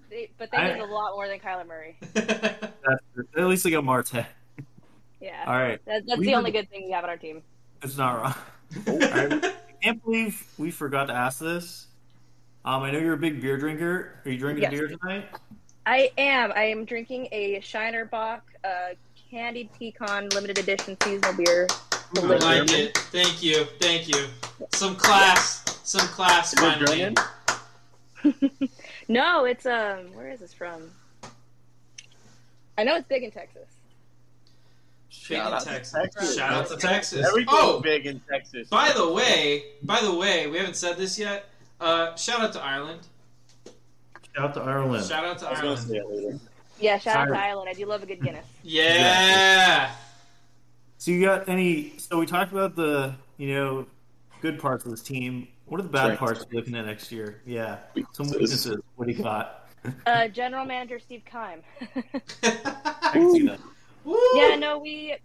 They, 0.09 0.29
but 0.37 0.51
they 0.51 0.57
I- 0.57 0.73
need 0.73 0.81
a 0.81 0.85
lot 0.85 1.13
more 1.15 1.25
than 1.29 1.39
Kyler 1.39 1.65
Murray. 1.65 1.95
At 2.15 3.45
least 3.47 3.63
they 3.63 3.71
got 3.71 3.85
Marte. 3.85 4.25
Yeah, 5.21 5.43
All 5.47 5.53
right, 5.53 5.79
that, 5.85 6.05
that's 6.05 6.19
We 6.19 6.25
the 6.25 6.31
were- 6.33 6.37
only 6.37 6.51
good 6.51 6.69
thing 6.69 6.83
we 6.85 6.91
have 6.91 7.05
on 7.05 7.09
our 7.09 7.17
team. 7.17 7.41
it's 7.81 7.97
not 7.97 8.21
wrong. 8.21 8.33
All 8.87 8.97
right. 8.99 9.45
I 9.45 9.53
can't 9.83 10.03
believe 10.03 10.45
we 10.57 10.71
forgot 10.71 11.05
to 11.05 11.13
ask 11.13 11.39
this. 11.39 11.87
Um, 12.65 12.83
I 12.83 12.91
know 12.91 12.99
you're 12.99 13.13
a 13.13 13.17
big 13.17 13.41
beer 13.41 13.57
drinker. 13.57 14.19
Are 14.25 14.31
you 14.31 14.37
drinking 14.37 14.63
Yes. 14.63 14.71
beer 14.71 14.87
tonight? 14.87 15.29
I 15.85 16.11
am. 16.17 16.51
I 16.53 16.63
am 16.63 16.83
drinking 16.83 17.29
a 17.31 17.59
Shiner 17.61 18.05
Bock 18.05 18.43
uh, 18.63 18.95
candied 19.31 19.69
pecan 19.77 20.29
limited 20.29 20.57
edition 20.57 20.97
seasonal 21.01 21.33
beer. 21.33 21.67
I 22.17 22.19
like 22.19 22.71
it. 22.71 22.97
Thank 23.11 23.41
you. 23.43 23.65
Thank 23.79 24.07
you. 24.07 24.27
Some 24.73 24.95
class. 24.95 25.63
Some 25.83 26.07
class 26.07 26.53
finally. 26.55 27.13
No, 29.09 29.45
it's 29.45 29.65
um. 29.65 30.13
Where 30.13 30.29
is 30.29 30.41
this 30.41 30.53
from? 30.53 30.91
I 32.77 32.83
know 32.83 32.97
it's 32.97 33.07
big 33.07 33.23
in 33.23 33.31
Texas. 33.31 33.69
Big 35.29 35.37
Shout 35.37 35.47
in 35.47 35.53
out 35.53 35.59
to 35.61 35.65
Texas. 35.69 35.93
Texas. 35.93 36.35
Shout 36.37 36.53
out 36.53 36.67
to 36.69 36.77
Texas. 36.77 37.25
Everything's 37.25 37.49
Oh, 37.59 37.79
big 37.81 38.05
in 38.05 38.19
Texas. 38.29 38.67
by 38.69 38.91
the 38.95 39.11
way, 39.11 39.63
by 39.83 39.99
the 40.01 40.13
way, 40.15 40.47
we 40.47 40.57
haven't 40.57 40.75
said 40.75 40.97
this 40.97 41.17
yet. 41.19 41.49
Uh, 41.79 42.15
shout 42.15 42.39
out 42.41 42.53
to 42.53 42.61
Ireland. 42.61 43.01
Shout 44.35 44.45
out 44.49 44.53
to 44.55 44.61
Ireland. 44.61 45.05
Shout 45.05 45.25
out 45.25 45.37
to 45.39 45.47
I 45.47 45.51
was 45.51 45.59
gonna 45.61 45.77
say 45.77 45.97
Ireland. 45.99 46.13
it 46.19 46.25
later. 46.25 46.39
Yeah, 46.79 46.97
shout 46.99 47.17
out 47.17 47.23
to 47.25 47.29
Sorry. 47.33 47.39
Ireland. 47.47 47.69
I 47.69 47.73
do 47.73 47.85
love 47.85 48.03
a 48.03 48.05
good 48.05 48.21
Guinness. 48.21 48.45
Yeah. 48.63 49.91
So 50.99 51.11
you 51.11 51.21
got 51.25 51.47
any? 51.49 51.93
So 51.97 52.17
we 52.19 52.25
talked 52.25 52.51
about 52.51 52.75
the 52.75 53.13
you 53.37 53.53
know 53.53 53.85
good 54.41 54.59
parts 54.59 54.85
of 54.85 54.91
this 54.91 55.01
team. 55.01 55.47
What 55.65 55.79
are 55.79 55.83
the 55.83 55.89
bad 55.89 56.09
Right. 56.11 56.17
parts 56.17 56.45
you're 56.49 56.59
looking 56.61 56.75
at 56.75 56.85
next 56.85 57.11
year? 57.11 57.41
Yeah, 57.45 57.77
some 58.13 58.27
Weaknesses. 58.29 58.31
weaknesses. 58.39 58.77
What 58.95 59.07
do 59.07 59.13
you 59.13 59.23
got? 59.23 59.69
Uh, 60.05 60.27
General 60.27 60.65
Manager 60.65 60.99
Steve 60.99 61.23
Keim. 61.29 61.61
I 62.43 63.09
can 63.13 63.31
see 63.31 63.47
that. 63.47 63.59
Woo. 64.07 64.17
yeah, 64.35 64.55
no, 64.55 64.77
we 64.77 65.17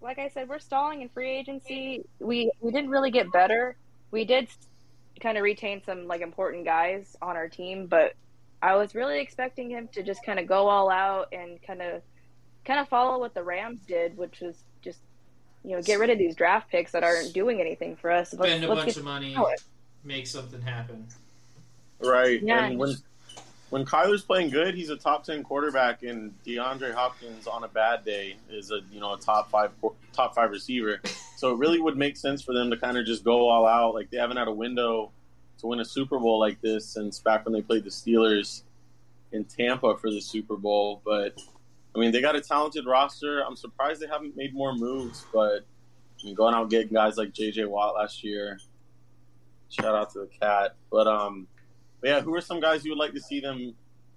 like 0.00 0.18
I 0.18 0.28
said, 0.28 0.48
we're 0.48 0.60
stalling 0.60 1.02
in 1.02 1.10
free 1.10 1.30
agency. 1.30 2.06
We 2.18 2.50
we 2.60 2.72
didn't 2.72 2.88
really 2.88 3.10
get 3.10 3.30
better. 3.30 3.76
We 4.10 4.24
did 4.24 4.48
kind 5.20 5.36
of 5.36 5.44
retain 5.44 5.82
some 5.84 6.06
like 6.06 6.22
important 6.22 6.64
guys 6.64 7.16
on 7.20 7.36
our 7.36 7.48
team, 7.48 7.86
but 7.86 8.14
I 8.62 8.76
was 8.76 8.94
really 8.94 9.20
expecting 9.20 9.68
him 9.68 9.88
to 9.92 10.02
just 10.02 10.24
kind 10.24 10.38
of 10.38 10.46
go 10.46 10.68
all 10.68 10.90
out 10.90 11.28
and 11.32 11.62
kind 11.62 11.82
of 11.82 12.00
kind 12.64 12.80
of 12.80 12.88
follow 12.88 13.18
what 13.18 13.34
the 13.34 13.42
Rams 13.42 13.80
did, 13.86 14.16
which 14.16 14.40
was 14.40 14.56
just 14.80 15.00
you 15.62 15.76
know 15.76 15.82
get 15.82 15.98
rid 15.98 16.08
of 16.08 16.16
these 16.16 16.34
draft 16.34 16.70
picks 16.70 16.92
that 16.92 17.04
aren't 17.04 17.34
doing 17.34 17.60
anything 17.60 17.94
for 17.94 18.10
us. 18.10 18.32
Let's, 18.32 18.52
Spend 18.52 18.64
a 18.64 18.68
let's 18.68 18.84
bunch 18.86 18.96
of 18.96 19.04
money, 19.04 19.34
to 19.34 19.56
make 20.02 20.26
something 20.26 20.62
happen. 20.62 21.06
Right. 22.02 22.42
Yeah. 22.42 22.64
And 22.64 22.78
when 22.78 22.94
when 23.70 23.84
Kyler's 23.84 24.22
playing 24.22 24.50
good, 24.50 24.74
he's 24.74 24.90
a 24.90 24.96
top 24.96 25.24
ten 25.24 25.42
quarterback, 25.44 26.02
and 26.02 26.34
DeAndre 26.44 26.92
Hopkins 26.92 27.46
on 27.46 27.64
a 27.64 27.68
bad 27.68 28.04
day 28.04 28.36
is 28.50 28.70
a 28.72 28.80
you 28.92 29.00
know 29.00 29.14
a 29.14 29.18
top 29.18 29.50
five 29.50 29.70
top 30.12 30.34
five 30.34 30.50
receiver. 30.50 31.00
So 31.36 31.52
it 31.52 31.58
really 31.58 31.80
would 31.80 31.96
make 31.96 32.16
sense 32.16 32.42
for 32.42 32.52
them 32.52 32.70
to 32.70 32.76
kind 32.76 32.98
of 32.98 33.06
just 33.06 33.24
go 33.24 33.48
all 33.48 33.66
out. 33.66 33.94
Like 33.94 34.10
they 34.10 34.18
haven't 34.18 34.36
had 34.36 34.48
a 34.48 34.52
window 34.52 35.12
to 35.58 35.66
win 35.68 35.80
a 35.80 35.84
Super 35.84 36.18
Bowl 36.18 36.38
like 36.40 36.60
this 36.60 36.84
since 36.84 37.20
back 37.20 37.44
when 37.44 37.52
they 37.52 37.62
played 37.62 37.84
the 37.84 37.90
Steelers 37.90 38.62
in 39.32 39.44
Tampa 39.44 39.96
for 39.96 40.10
the 40.10 40.20
Super 40.20 40.56
Bowl. 40.56 41.00
But 41.04 41.40
I 41.94 41.98
mean, 42.00 42.10
they 42.10 42.20
got 42.20 42.34
a 42.34 42.40
talented 42.40 42.86
roster. 42.86 43.40
I'm 43.40 43.56
surprised 43.56 44.00
they 44.00 44.08
haven't 44.08 44.36
made 44.36 44.52
more 44.52 44.74
moves, 44.74 45.24
but 45.32 45.64
I 46.20 46.26
mean, 46.26 46.34
going 46.34 46.54
out 46.54 46.70
getting 46.70 46.92
guys 46.92 47.16
like 47.16 47.32
J.J. 47.32 47.66
Watt 47.66 47.94
last 47.94 48.24
year. 48.24 48.58
Shout 49.68 49.94
out 49.94 50.12
to 50.14 50.20
the 50.20 50.30
cat, 50.40 50.74
but 50.90 51.06
um. 51.06 51.46
But 52.00 52.08
yeah, 52.10 52.20
who 52.20 52.34
are 52.34 52.40
some 52.40 52.60
guys 52.60 52.84
you 52.84 52.90
would 52.92 52.98
like 52.98 53.12
to 53.14 53.20
see 53.20 53.40
them 53.40 53.74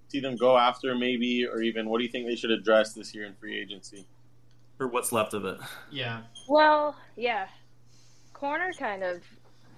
see 0.07 0.19
them 0.19 0.36
go 0.36 0.57
after, 0.57 0.93
maybe, 0.95 1.45
or 1.45 1.61
even 1.61 1.89
what 1.89 1.97
do 1.97 2.03
you 2.03 2.09
think 2.11 2.27
they 2.27 2.36
should 2.36 2.51
address 2.51 2.93
this 2.93 3.15
year 3.15 3.25
in 3.25 3.34
free 3.36 3.59
agency? 3.59 4.05
Or 4.79 4.88
what's 4.88 5.11
left 5.11 5.34
of 5.34 5.45
it? 5.45 5.57
Yeah. 5.91 6.21
Well, 6.47 6.95
yeah, 7.15 7.47
corner 8.34 8.71
kind 8.77 9.03
of 9.03 9.21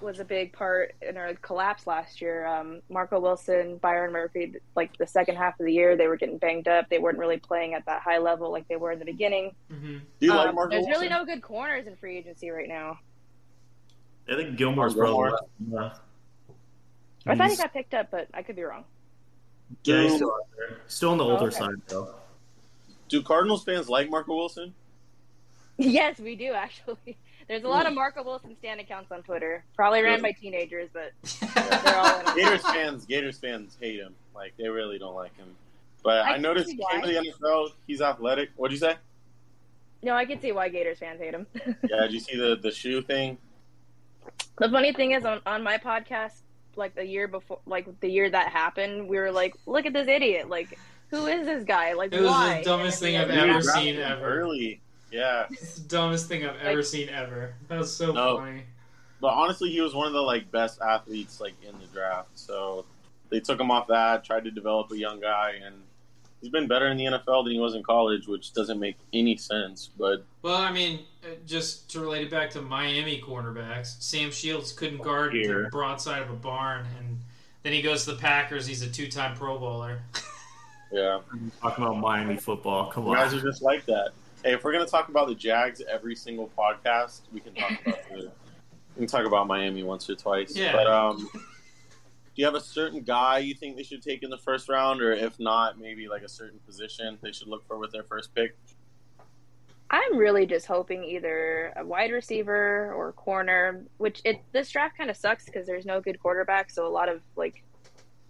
was 0.02 0.20
a 0.20 0.26
big 0.26 0.52
part 0.52 0.94
in 1.02 1.16
our 1.16 1.34
collapse 1.36 1.88
last 1.88 2.20
year. 2.22 2.46
Um, 2.46 2.82
Marco 2.90 3.18
Wilson, 3.20 3.78
Byron 3.78 4.12
Murphy, 4.12 4.54
like 4.76 4.96
the 4.98 5.08
second 5.08 5.36
half 5.38 5.58
of 5.60 5.66
the 5.66 5.72
year, 5.72 5.96
they 5.96 6.08
were 6.08 6.18
getting 6.18 6.38
banged 6.38 6.68
up. 6.68 6.90
They 6.90 7.00
weren't 7.00 7.18
really 7.18 7.38
playing 7.38 7.74
at 7.76 7.86
that 7.86 8.02
high 8.02 8.18
level 8.18 8.52
like 8.52 8.68
they 8.68 8.76
were 8.76 8.92
in 8.92 9.00
the 9.00 9.06
beginning. 9.06 9.56
hmm 9.70 9.98
Do 10.20 10.26
you 10.26 10.32
Um, 10.32 10.38
like 10.38 10.54
Marco 10.56 10.72
there's 10.72 10.86
Wilson? 10.86 10.92
really 11.02 11.10
no 11.10 11.24
good 11.26 11.42
corners 11.42 11.88
in 11.88 11.96
free 11.96 12.18
agency 12.18 12.50
right 12.50 12.68
now. 12.68 13.00
I 14.30 14.36
think 14.36 14.58
Gilmore's 14.58 14.96
Gilmore. 14.96 15.30
probably 15.30 15.82
left. 15.82 15.98
Yeah. 15.98 16.02
I 17.26 17.36
thought 17.36 17.50
he 17.50 17.58
got 17.58 17.74
picked 17.74 17.94
up, 17.94 18.12
but 18.12 18.28
I 18.34 18.44
could 18.44 18.56
be 18.56 18.64
wrong. 18.64 18.84
yeah, 19.84 20.04
he's 20.04 20.16
still 20.16 20.32
out 20.32 20.48
there. 20.56 20.78
Still 20.88 21.12
on 21.12 21.18
the 21.18 21.26
oh, 21.26 21.32
older 21.32 21.48
okay. 21.48 21.58
side 21.58 21.82
though. 21.88 22.16
Do 23.10 23.22
Cardinals 23.22 23.64
fans 23.64 23.90
like 23.90 24.10
Marco 24.10 24.36
Wilson? 24.36 24.74
yes, 25.78 26.20
we 26.20 26.36
do 26.36 26.54
actually. 26.54 27.18
There's 27.48 27.64
a 27.64 27.68
lot 27.68 27.86
of 27.86 27.94
Marco 27.94 28.24
Wilson 28.24 28.56
stand 28.58 28.80
accounts 28.80 29.12
on 29.12 29.22
Twitter, 29.22 29.64
probably 29.76 30.02
ran 30.02 30.20
by 30.20 30.32
teenagers, 30.32 30.90
but 30.92 31.12
they're 31.84 31.96
all 31.96 32.20
in. 32.20 32.36
Gators 32.36 32.64
fans, 32.64 33.06
Gators 33.06 33.38
fans 33.38 33.78
hate 33.80 34.00
him. 34.00 34.16
Like 34.34 34.54
they 34.58 34.68
really 34.68 34.98
don't 34.98 35.14
like 35.14 35.36
him. 35.38 35.56
But 36.04 36.26
I 36.26 36.34
I, 36.34 36.38
noticed 36.38 36.70
he 36.70 36.80
came 36.92 37.02
to 37.02 37.08
the 37.08 37.34
NFL. 37.42 37.70
He's 37.86 38.02
athletic. 38.02 38.50
What'd 38.56 38.74
you 38.74 38.80
say? 38.80 38.96
No, 40.02 40.14
I 40.14 40.26
can 40.26 40.42
see 40.42 40.52
why 40.52 40.70
Gators 40.70 41.00
fans 41.00 41.20
hate 41.20 41.34
him. 41.34 41.48
Yeah, 41.90 42.02
did 42.02 42.14
you 42.14 42.20
see 42.20 42.36
the 42.36 42.56
the 42.56 42.72
shoe 42.72 43.02
thing? 43.02 43.38
The 44.58 44.70
funny 44.70 44.94
thing 44.94 45.12
is, 45.12 45.26
on, 45.26 45.42
on 45.46 45.62
my 45.62 45.78
podcast, 45.78 46.42
like 46.78 46.96
the 46.96 47.06
year 47.06 47.28
before, 47.28 47.60
like 47.66 47.88
the 48.00 48.10
year 48.10 48.30
that 48.30 48.50
happened, 48.52 49.08
we 49.08 49.18
were 49.18 49.32
like, 49.32 49.56
"Look 49.66 49.86
at 49.86 49.94
this 49.94 50.08
idiot! 50.08 50.50
Like, 50.50 50.78
who 51.10 51.26
is 51.28 51.46
this 51.46 51.64
guy? 51.64 51.94
Like, 51.94 52.14
It 52.14 52.22
was 52.22 52.58
the 52.58 52.64
dumbest 52.64 53.00
thing 53.00 53.18
I've 53.18 53.30
ever 53.30 53.62
seen 53.62 53.98
ever. 53.98 54.40
Early. 54.40 54.82
Yeah. 55.12 55.46
It's 55.52 55.76
the 55.80 55.88
dumbest 55.88 56.28
thing 56.28 56.46
I've 56.46 56.60
ever 56.62 56.84
seen 56.84 57.10
ever. 57.10 57.54
That 57.68 57.78
was 57.78 57.96
so 57.96 58.12
No. 58.12 58.38
funny. 58.40 58.64
But 59.22 59.30
honestly, 59.34 59.72
he 59.72 59.80
was 59.82 59.96
one 59.96 60.08
of 60.08 60.14
the 60.14 60.22
like 60.22 60.52
best 60.52 60.82
athletes 60.82 61.40
like 61.40 61.54
in 61.64 61.78
the 61.80 61.86
draft. 61.88 62.30
So 62.36 62.86
they 63.30 63.40
took 63.40 63.60
him 63.60 63.72
off 63.72 63.88
that, 63.88 64.24
tried 64.26 64.44
to 64.44 64.52
develop 64.52 64.92
a 64.92 64.98
young 64.98 65.20
guy, 65.22 65.54
and 65.64 65.76
he's 66.42 66.50
been 66.52 66.68
better 66.68 66.88
in 66.88 66.98
the 66.98 67.06
NFL 67.06 67.44
than 67.44 67.54
he 67.54 67.60
was 67.60 67.76
in 67.76 67.84
college, 67.84 68.28
which 68.28 68.54
doesn't 68.54 68.80
make 68.80 68.98
any 69.14 69.38
sense. 69.38 69.90
But 69.98 70.26
Well, 70.42 70.56
I 70.56 70.72
mean, 70.72 71.02
uh, 71.24 71.30
just 71.46 71.90
to 71.92 72.00
relate 72.00 72.24
it 72.24 72.32
back 72.32 72.50
to 72.52 72.62
Miami 72.62 73.22
cornerbacks, 73.22 74.02
Sam 74.02 74.32
Shields 74.32 74.72
couldn't 74.72 75.02
guard 75.02 75.34
Here. 75.34 75.64
the 75.64 75.70
broadside 75.70 76.22
of 76.22 76.30
a 76.30 76.36
barn, 76.36 76.86
and 77.00 77.20
then 77.64 77.74
he 77.74 77.82
goes 77.82 78.06
to 78.06 78.12
the 78.12 78.18
Packers. 78.18 78.66
He's 78.66 78.82
a 78.82 78.90
two-time 78.90 79.36
Pro 79.36 79.58
Bowler. 79.58 80.02
yeah, 80.92 81.20
Talking 81.62 81.84
about 81.84 81.98
Miami 81.98 82.38
football. 82.38 82.92
Come 82.92 83.06
on. 83.06 83.12
you 83.12 83.16
guys 83.18 83.34
are 83.34 83.42
just 83.42 83.62
like 83.62 83.86
that. 83.86 84.12
Hey, 84.44 84.54
if 84.54 84.64
we're 84.64 84.74
gonna 84.74 84.86
talk 84.86 85.10
about 85.10 85.28
the 85.28 85.36
Jags 85.36 85.82
every 85.92 86.16
single 86.16 86.52
podcast, 86.56 87.22
we 87.34 87.40
can 87.40 87.56
talk 87.56 87.72
about 87.86 88.10
the, 88.10 88.32
we 88.96 89.00
can 89.00 89.08
talk 89.08 89.26
about 89.26 89.48
Miami 89.48 89.82
once 89.82 90.08
or 90.10 90.16
twice. 90.16 90.56
Yeah. 90.56 90.72
But 90.72 90.86
um, 90.88 91.28
do 92.36 92.42
you 92.42 92.46
have 92.46 92.56
a 92.56 92.62
certain 92.62 93.02
guy 93.02 93.38
you 93.38 93.54
think 93.56 93.78
they 93.78 93.84
should 93.84 94.02
take 94.02 94.22
in 94.22 94.30
the 94.30 94.38
first 94.38 94.68
round, 94.68 95.02
or 95.02 95.14
if 95.14 95.40
not, 95.40 95.80
maybe 95.80 96.10
like 96.10 96.22
a 96.22 96.28
certain 96.30 96.60
position 96.66 97.18
they 97.22 97.32
should 97.32 97.48
look 97.48 97.66
for 97.66 97.78
with 97.78 97.92
their 97.92 98.04
first 98.04 98.36
pick? 98.36 98.58
I'm 99.90 100.18
really 100.18 100.46
just 100.46 100.66
hoping 100.66 101.04
either 101.06 101.72
a 101.78 101.86
wide 101.86 102.12
receiver 102.12 102.94
or 102.94 103.14
corner. 103.14 103.86
Which 103.98 104.22
it 104.26 104.42
this 104.52 104.70
draft 104.70 104.98
kind 104.98 105.10
of 105.10 105.16
sucks 105.16 105.46
because 105.46 105.66
there's 105.66 105.86
no 105.86 106.02
good 106.02 106.20
quarterback, 106.20 106.72
so 106.72 106.86
a 106.86 106.90
lot 106.90 107.08
of 107.08 107.22
like 107.38 107.64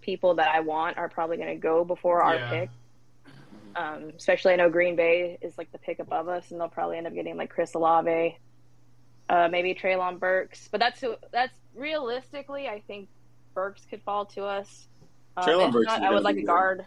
people 0.02 0.34
that 0.36 0.54
I 0.54 0.60
want 0.60 0.98
are 0.98 1.08
probably 1.08 1.36
going 1.36 1.48
to 1.48 1.56
go 1.56 1.84
before 1.84 2.22
our 2.22 2.36
Yeah. 2.36 2.50
pick. 2.50 2.70
Um, 3.74 4.12
especially, 4.16 4.52
I 4.52 4.56
know 4.56 4.70
Green 4.70 4.94
Bay 4.94 5.36
is 5.42 5.58
like 5.58 5.72
the 5.72 5.78
pick 5.78 5.98
above 5.98 6.28
us, 6.28 6.52
and 6.52 6.60
they'll 6.60 6.68
probably 6.68 6.96
end 6.98 7.08
up 7.08 7.14
getting 7.14 7.36
like 7.36 7.50
Chris 7.50 7.74
Olave, 7.74 8.38
uh, 9.28 9.48
maybe 9.50 9.74
Treylon 9.74 10.20
Burks. 10.20 10.68
But 10.70 10.78
that's 10.78 11.00
who. 11.00 11.16
That's 11.32 11.52
realistically, 11.74 12.68
I 12.68 12.82
think 12.86 13.08
Burks 13.56 13.86
could 13.90 14.02
fall 14.02 14.24
to 14.26 14.44
us. 14.44 14.86
Um, 15.36 15.44
Treylon 15.44 15.72
Burks 15.72 15.86
not, 15.86 16.02
I 16.02 16.10
would 16.12 16.22
like 16.22 16.36
a 16.36 16.42
guard. 16.42 16.86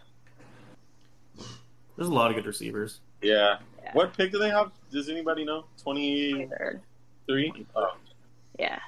There's 1.98 2.08
a 2.08 2.14
lot 2.14 2.30
of 2.30 2.36
good 2.38 2.46
receivers. 2.46 3.02
Yeah. 3.22 3.58
Yeah. 3.84 3.90
What 3.94 4.16
pick 4.16 4.32
do 4.32 4.38
they 4.40 4.50
have? 4.50 4.72
Does 4.92 5.10
anybody 5.10 5.44
know? 5.44 5.66
Twenty 5.82 6.48
Third. 6.58 6.82
three. 7.28 7.66
Oh, 7.76 7.96
Yeah. 8.58 8.80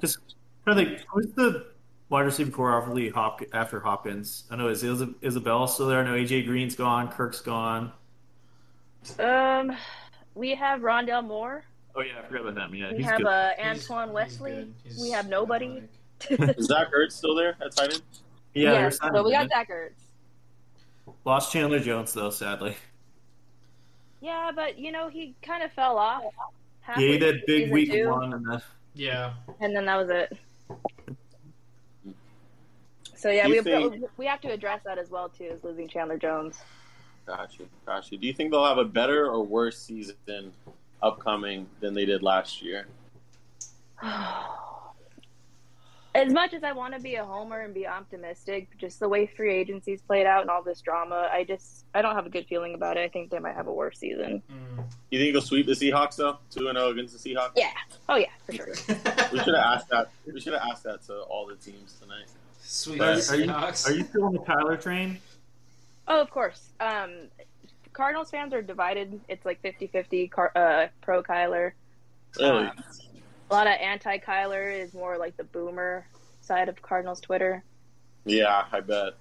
Just 0.00 0.18
kind 0.66 0.78
of 0.80 0.88
like 0.88 1.00
who's 1.08 1.28
the 1.34 1.66
wide 2.10 2.22
receiver 2.22 2.50
core 2.50 2.76
after 2.76 2.92
Lee 2.92 3.08
Hop- 3.10 3.42
after 3.52 3.78
Hopkins? 3.80 4.44
I 4.50 4.56
know 4.56 4.68
is 4.68 4.82
Isab- 4.82 5.14
Isabella 5.22 5.68
still 5.68 5.86
there? 5.86 6.00
I 6.00 6.04
know 6.04 6.14
AJ 6.14 6.44
Green's 6.46 6.74
gone, 6.74 7.08
Kirk's 7.08 7.40
gone. 7.40 7.92
Um, 9.20 9.72
we 10.34 10.54
have 10.56 10.80
Rondale 10.80 11.24
Moore. 11.24 11.62
Oh 11.94 12.00
yeah, 12.00 12.18
I 12.18 12.26
forgot 12.26 12.42
about 12.42 12.54
them. 12.56 12.74
Yeah, 12.74 12.90
We 12.90 12.98
he's 12.98 13.06
have 13.06 13.18
good. 13.18 13.26
uh, 13.28 13.50
Antoine 13.60 14.08
he's 14.08 14.14
Wesley. 14.14 14.74
He's 14.84 15.00
We 15.00 15.10
have 15.10 15.28
nobody. 15.28 15.66
athletic. 15.66 15.90
Is 16.30 16.66
Zach 16.66 16.88
Ertz 16.92 17.12
still 17.12 17.34
there 17.34 17.56
at 17.60 17.74
tight 17.74 17.92
end? 17.94 18.02
yeah, 18.54 18.72
yeah, 18.72 18.88
so 18.90 19.22
we 19.22 19.30
got 19.32 19.42
him. 19.44 19.48
Zach 19.50 19.70
Ertz. 19.70 19.92
Lost 21.24 21.52
Chandler 21.52 21.78
Jones 21.80 22.12
though, 22.12 22.30
sadly. 22.30 22.76
Yeah, 24.20 24.50
but 24.54 24.78
you 24.78 24.90
know 24.92 25.08
he 25.08 25.34
kind 25.42 25.62
of 25.62 25.72
fell 25.72 25.96
off. 25.96 26.22
Yeah, 26.88 26.94
he 26.96 27.18
through 27.18 27.18
did 27.18 27.46
big 27.46 27.70
week 27.70 27.90
two, 27.92 28.08
one, 28.08 28.32
and 28.32 28.44
then 28.50 28.60
Yeah. 28.94 29.34
and 29.60 29.74
then 29.76 29.84
that 29.86 29.96
was 29.96 30.10
it. 30.10 30.36
So 33.14 33.30
yeah, 33.30 33.44
Do 33.44 33.50
we 33.50 33.56
you 33.56 33.62
think- 33.62 34.10
we 34.16 34.26
have 34.26 34.40
to 34.42 34.48
address 34.48 34.80
that 34.84 34.98
as 34.98 35.10
well 35.10 35.28
too, 35.28 35.44
is 35.44 35.64
losing 35.64 35.88
Chandler 35.88 36.18
Jones. 36.18 36.58
Gotcha, 37.26 37.64
gotcha. 37.84 38.16
Do 38.16 38.26
you 38.26 38.32
think 38.32 38.50
they'll 38.50 38.64
have 38.64 38.78
a 38.78 38.84
better 38.84 39.26
or 39.26 39.42
worse 39.44 39.78
season 39.78 40.52
upcoming 41.02 41.68
than 41.80 41.94
they 41.94 42.04
did 42.06 42.22
last 42.22 42.62
year? 42.62 42.86
As 46.18 46.32
much 46.32 46.52
as 46.52 46.64
I 46.64 46.72
want 46.72 46.94
to 46.94 47.00
be 47.00 47.14
a 47.14 47.24
homer 47.24 47.60
and 47.60 47.72
be 47.72 47.86
optimistic, 47.86 48.68
just 48.76 48.98
the 48.98 49.08
way 49.08 49.26
free 49.26 49.54
agency's 49.54 50.02
played 50.02 50.26
out 50.26 50.40
and 50.40 50.50
all 50.50 50.64
this 50.64 50.80
drama, 50.80 51.28
I 51.32 51.44
just 51.44 51.84
I 51.94 52.02
don't 52.02 52.16
have 52.16 52.26
a 52.26 52.30
good 52.30 52.46
feeling 52.46 52.74
about 52.74 52.96
it. 52.96 53.00
I 53.00 53.08
think 53.08 53.30
they 53.30 53.38
might 53.38 53.54
have 53.54 53.68
a 53.68 53.72
worse 53.72 53.98
season. 53.98 54.42
Mm. 54.50 54.84
You 55.12 55.20
think 55.20 55.32
they'll 55.32 55.42
sweep 55.42 55.66
the 55.66 55.72
Seahawks 55.72 56.16
though? 56.16 56.38
Two 56.50 56.68
and 56.68 56.76
zero 56.76 56.90
against 56.90 57.22
the 57.22 57.30
Seahawks. 57.30 57.52
Yeah. 57.54 57.70
Oh 58.08 58.16
yeah, 58.16 58.26
for 58.44 58.52
sure. 58.52 58.66
We 59.32 59.38
should 59.38 59.54
have 59.54 59.64
asked 59.74 59.88
that. 59.90 60.10
We 60.26 60.40
should 60.40 60.54
have 60.54 60.62
asked 60.70 60.82
that 60.84 61.02
to 61.04 61.20
all 61.20 61.46
the 61.46 61.54
teams 61.54 61.96
tonight. 62.00 62.26
Sweet 62.62 63.00
are, 63.00 63.10
are 63.10 63.14
you, 63.14 63.20
Seahawks. 63.20 63.88
are 63.88 63.92
you 63.92 64.04
still 64.04 64.24
on 64.24 64.32
the 64.32 64.40
Kyler 64.40 64.80
train? 64.80 65.18
Oh, 66.08 66.20
of 66.20 66.30
course. 66.30 66.70
Um, 66.80 67.28
Cardinals 67.92 68.30
fans 68.30 68.52
are 68.54 68.62
divided. 68.62 69.20
It's 69.28 69.44
like 69.44 69.62
50-50 69.62 70.30
car, 70.30 70.52
uh, 70.56 70.86
pro 71.00 71.22
Kyler. 71.22 71.72
Really? 72.38 72.66
Uh, 72.66 72.72
a 73.50 73.54
lot 73.54 73.66
of 73.66 73.74
anti 73.74 74.18
Kyler 74.18 74.72
is 74.76 74.94
more 74.94 75.16
like 75.18 75.36
the 75.36 75.44
boomer 75.44 76.06
side 76.40 76.68
of 76.68 76.80
Cardinals 76.82 77.20
Twitter. 77.20 77.62
Yeah, 78.24 78.64
I 78.72 78.80
bet. 78.80 79.14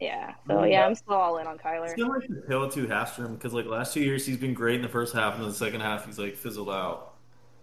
Yeah. 0.00 0.34
So 0.46 0.54
mm-hmm. 0.54 0.70
yeah, 0.72 0.86
I'm 0.86 0.94
still 0.94 1.14
all 1.14 1.38
in 1.38 1.46
on 1.46 1.54
It's 1.54 1.62
Kyler. 1.64 1.96
been 1.96 2.08
like 2.08 2.28
the 2.28 2.40
tail 2.48 2.64
of 2.64 2.74
two 2.74 2.86
halves 2.88 3.12
for 3.12 3.24
him 3.24 3.34
because 3.34 3.52
like 3.54 3.66
last 3.66 3.94
two 3.94 4.00
years 4.00 4.26
he's 4.26 4.36
been 4.36 4.54
great 4.54 4.76
in 4.76 4.82
the 4.82 4.88
first 4.88 5.14
half, 5.14 5.34
and 5.34 5.42
then 5.42 5.50
the 5.50 5.56
second 5.56 5.80
half 5.80 6.06
he's 6.06 6.18
like 6.18 6.36
fizzled 6.36 6.70
out. 6.70 7.14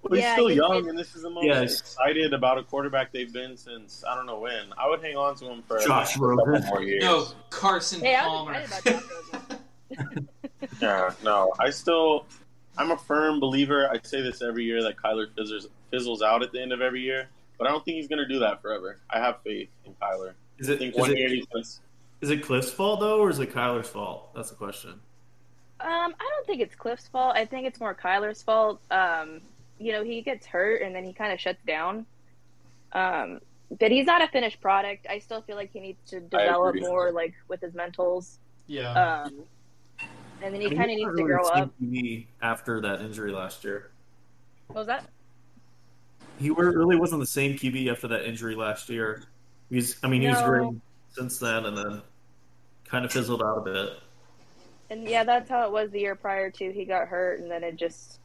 But 0.02 0.14
he's 0.14 0.22
Yeah, 0.22 0.34
still 0.36 0.48
it- 0.48 0.56
young, 0.56 0.76
it- 0.78 0.86
and 0.86 0.98
this 0.98 1.16
is 1.16 1.24
the 1.24 1.30
most 1.30 1.46
Yes. 1.46 1.80
excited 1.82 2.34
about 2.34 2.58
a 2.58 2.64
quarterback 2.64 3.12
they've 3.12 3.32
been 3.34 3.58
since 3.58 4.04
I 4.08 4.16
don't 4.16 4.26
know 4.26 4.40
when. 4.40 4.72
I 4.78 4.88
would 4.88 5.02
hang 5.02 5.18
on 5.18 5.36
to 5.36 5.46
him 5.50 5.62
for 5.68 5.78
at 5.78 5.86
Josh 5.86 6.16
a 6.16 6.20
couple 6.20 6.46
Rosen. 6.46 6.68
more 6.70 6.82
years. 6.82 7.04
no, 7.04 7.26
Carson 7.50 8.00
Hey, 8.00 8.16
I 8.16 8.26
was 8.26 8.32
Palmer. 8.32 8.52
about 8.64 8.84
Josh 8.86 9.04
Rosen. 9.34 10.30
Yeah, 10.82 11.12
no. 11.24 11.52
I 11.60 11.70
still, 11.72 12.26
I'm 12.80 12.92
a 12.92 12.98
firm 12.98 13.40
believer. 13.42 13.90
I 13.92 14.00
say 14.02 14.22
this 14.22 14.42
every 14.42 14.64
year 14.64 14.82
that 14.84 14.96
Kyler 14.96 15.28
fizzles, 15.36 15.68
fizzles 15.92 16.22
out 16.22 16.42
at 16.42 16.54
the 16.54 16.62
end 16.62 16.72
of 16.72 16.82
every 16.82 17.02
year, 17.02 17.28
but 17.58 17.68
I 17.68 17.72
don't 17.72 17.84
think 17.84 17.98
he's 17.98 18.08
going 18.08 18.20
to 18.20 18.28
do 18.28 18.40
that 18.40 18.62
forever. 18.62 18.98
I 19.10 19.20
have 19.20 19.42
faith 19.44 19.68
in 19.86 19.94
Kyler. 20.02 20.32
Is 20.58 20.70
I 20.70 20.74
it 20.74 20.80
think 20.80 20.96
is 20.96 21.00
one 21.00 21.12
it, 21.12 21.18
year 21.18 21.30
he's 21.30 21.80
is 22.22 22.30
it 22.32 22.44
Cliff's 22.44 22.72
fault 22.72 23.02
though, 23.02 23.20
or 23.20 23.30
is 23.30 23.40
it 23.40 23.54
Kyler's 23.54 23.88
fault? 23.88 24.34
That's 24.34 24.50
the 24.50 24.56
question. 24.56 24.92
Um, 25.82 26.14
I 26.20 26.30
don't 26.36 26.48
think 26.48 26.62
it's 26.62 26.76
Cliff's 26.76 27.08
fault. 27.08 27.36
I 27.36 27.46
think 27.46 27.68
it's 27.68 27.80
more 27.80 27.96
Kyler's 27.96 28.42
fault. 28.42 28.82
Um, 28.92 29.42
you 29.78 29.94
know, 29.94 30.04
he 30.04 30.22
gets 30.22 30.46
hurt 30.46 30.82
and 30.82 30.94
then 30.94 31.06
he 31.06 31.14
kind 31.14 31.32
of 31.32 31.40
shuts 31.40 31.64
down. 31.66 32.06
Um, 32.92 33.40
but 33.78 33.92
he's 33.92 34.06
not 34.06 34.22
a 34.22 34.28
finished 34.28 34.60
product. 34.62 35.06
I 35.10 35.20
still 35.20 35.42
feel 35.42 35.56
like 35.56 35.72
he 35.72 35.80
needs 35.80 36.10
to 36.10 36.20
develop 36.20 36.76
more, 36.80 37.12
like 37.12 37.34
with 37.48 37.62
his 37.62 37.74
mentals. 37.74 38.38
Yeah. 38.68 38.92
Um, 38.92 39.44
and 40.42 40.54
then 40.54 40.62
he 40.62 40.68
I 40.68 40.70
mean, 40.70 40.78
kind 40.78 40.92
of 40.92 40.98
needs 40.98 41.08
to 41.10 41.12
really 41.12 41.24
grow 41.24 41.48
up. 41.48 41.72
After 42.42 42.82
that 42.82 43.02
injury 43.02 43.32
last 43.32 43.64
year. 43.64 43.92
What 44.68 44.76
was 44.78 44.88
that? 44.88 45.10
He 46.40 46.50
really 46.50 46.96
wasn't 46.96 47.22
the 47.22 47.28
same 47.28 47.56
QB 47.56 47.92
after 47.92 48.08
that 48.10 48.26
injury 48.26 48.56
last 48.56 48.90
year. 48.90 49.24
He's, 49.70 49.98
I 50.04 50.08
mean, 50.08 50.22
he 50.22 50.28
was 50.28 50.40
No. 50.40 50.46
great 50.48 50.82
since 51.12 51.38
then, 51.40 51.66
and 51.66 51.78
then 51.78 52.02
kind 52.86 53.04
of 53.06 53.12
fizzled 53.12 53.42
out 53.42 53.58
a 53.58 53.62
bit. 53.62 53.90
And 54.90 55.04
yeah, 55.04 55.24
that's 55.24 55.50
how 55.50 55.66
it 55.66 55.72
was 55.72 55.92
the 55.92 56.00
year 56.00 56.16
prior 56.16 56.50
to. 56.50 56.72
He 56.72 56.86
got 56.86 57.08
hurt, 57.08 57.40
and 57.40 57.52
then 57.52 57.64
it 57.64 57.76
just 57.76 58.20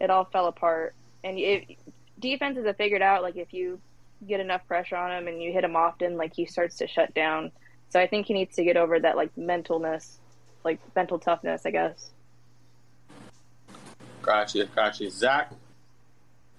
it 0.00 0.10
all 0.10 0.24
fell 0.24 0.46
apart. 0.46 0.94
And 1.24 1.38
it, 1.38 1.78
defenses 2.18 2.66
have 2.66 2.76
figured 2.76 3.02
out 3.02 3.22
like 3.22 3.36
if 3.36 3.52
you 3.52 3.80
get 4.26 4.40
enough 4.40 4.66
pressure 4.66 4.96
on 4.96 5.10
him 5.12 5.28
and 5.28 5.40
you 5.42 5.52
hit 5.52 5.64
him 5.64 5.76
often, 5.76 6.16
like 6.16 6.34
he 6.34 6.46
starts 6.46 6.76
to 6.78 6.88
shut 6.88 7.14
down. 7.14 7.52
So 7.90 8.00
I 8.00 8.06
think 8.06 8.26
he 8.26 8.34
needs 8.34 8.56
to 8.56 8.64
get 8.64 8.76
over 8.76 8.98
that 9.00 9.16
like 9.16 9.34
mentalness, 9.36 10.18
like 10.64 10.78
mental 10.94 11.18
toughness, 11.18 11.66
I 11.66 11.70
guess. 11.70 12.10
Gotcha, 14.22 14.66
gotcha. 14.74 15.10
Zach, 15.10 15.52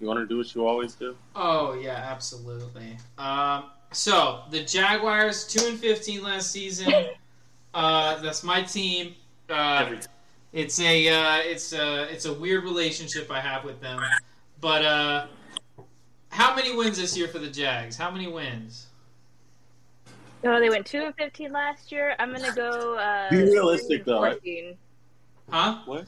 you 0.00 0.06
want 0.06 0.18
to 0.20 0.26
do 0.26 0.38
what 0.38 0.54
you 0.54 0.66
always 0.66 0.94
do? 0.94 1.16
Oh 1.34 1.74
yeah, 1.74 2.06
absolutely. 2.10 2.98
Um, 3.18 3.64
so 3.92 4.42
the 4.50 4.62
Jaguars 4.64 5.46
two 5.46 5.66
and 5.66 5.78
fifteen 5.78 6.22
last 6.22 6.50
season. 6.50 6.92
Uh, 7.74 8.22
that's 8.22 8.44
my 8.44 8.62
team. 8.62 9.16
Uh, 9.50 9.80
Every 9.84 9.96
time. 9.96 10.06
it's 10.52 10.78
a 10.78 11.08
uh, 11.08 11.38
it's 11.38 11.72
a 11.72 12.04
it's 12.04 12.24
a 12.24 12.32
weird 12.32 12.62
relationship 12.62 13.32
I 13.32 13.40
have 13.40 13.64
with 13.64 13.80
them. 13.80 14.00
But 14.60 14.84
uh, 14.84 15.26
how 16.28 16.54
many 16.54 16.72
wins 16.76 16.98
this 16.98 17.16
year 17.18 17.26
for 17.26 17.40
the 17.40 17.50
Jags? 17.50 17.96
How 17.96 18.12
many 18.12 18.28
wins? 18.28 18.86
So 20.44 20.60
they 20.60 20.68
went 20.68 20.86
two 20.86 21.02
and 21.02 21.14
fifteen 21.16 21.52
last 21.52 21.90
year. 21.90 22.14
I'm 22.18 22.32
gonna 22.32 22.54
go. 22.54 22.96
Uh, 22.98 23.30
Be 23.30 23.38
realistic, 23.44 23.88
three 23.88 23.96
and 23.98 24.04
though, 24.06 24.22
right? 24.22 24.32
14. 24.34 24.76
Huh? 25.50 25.78
What? 25.86 26.06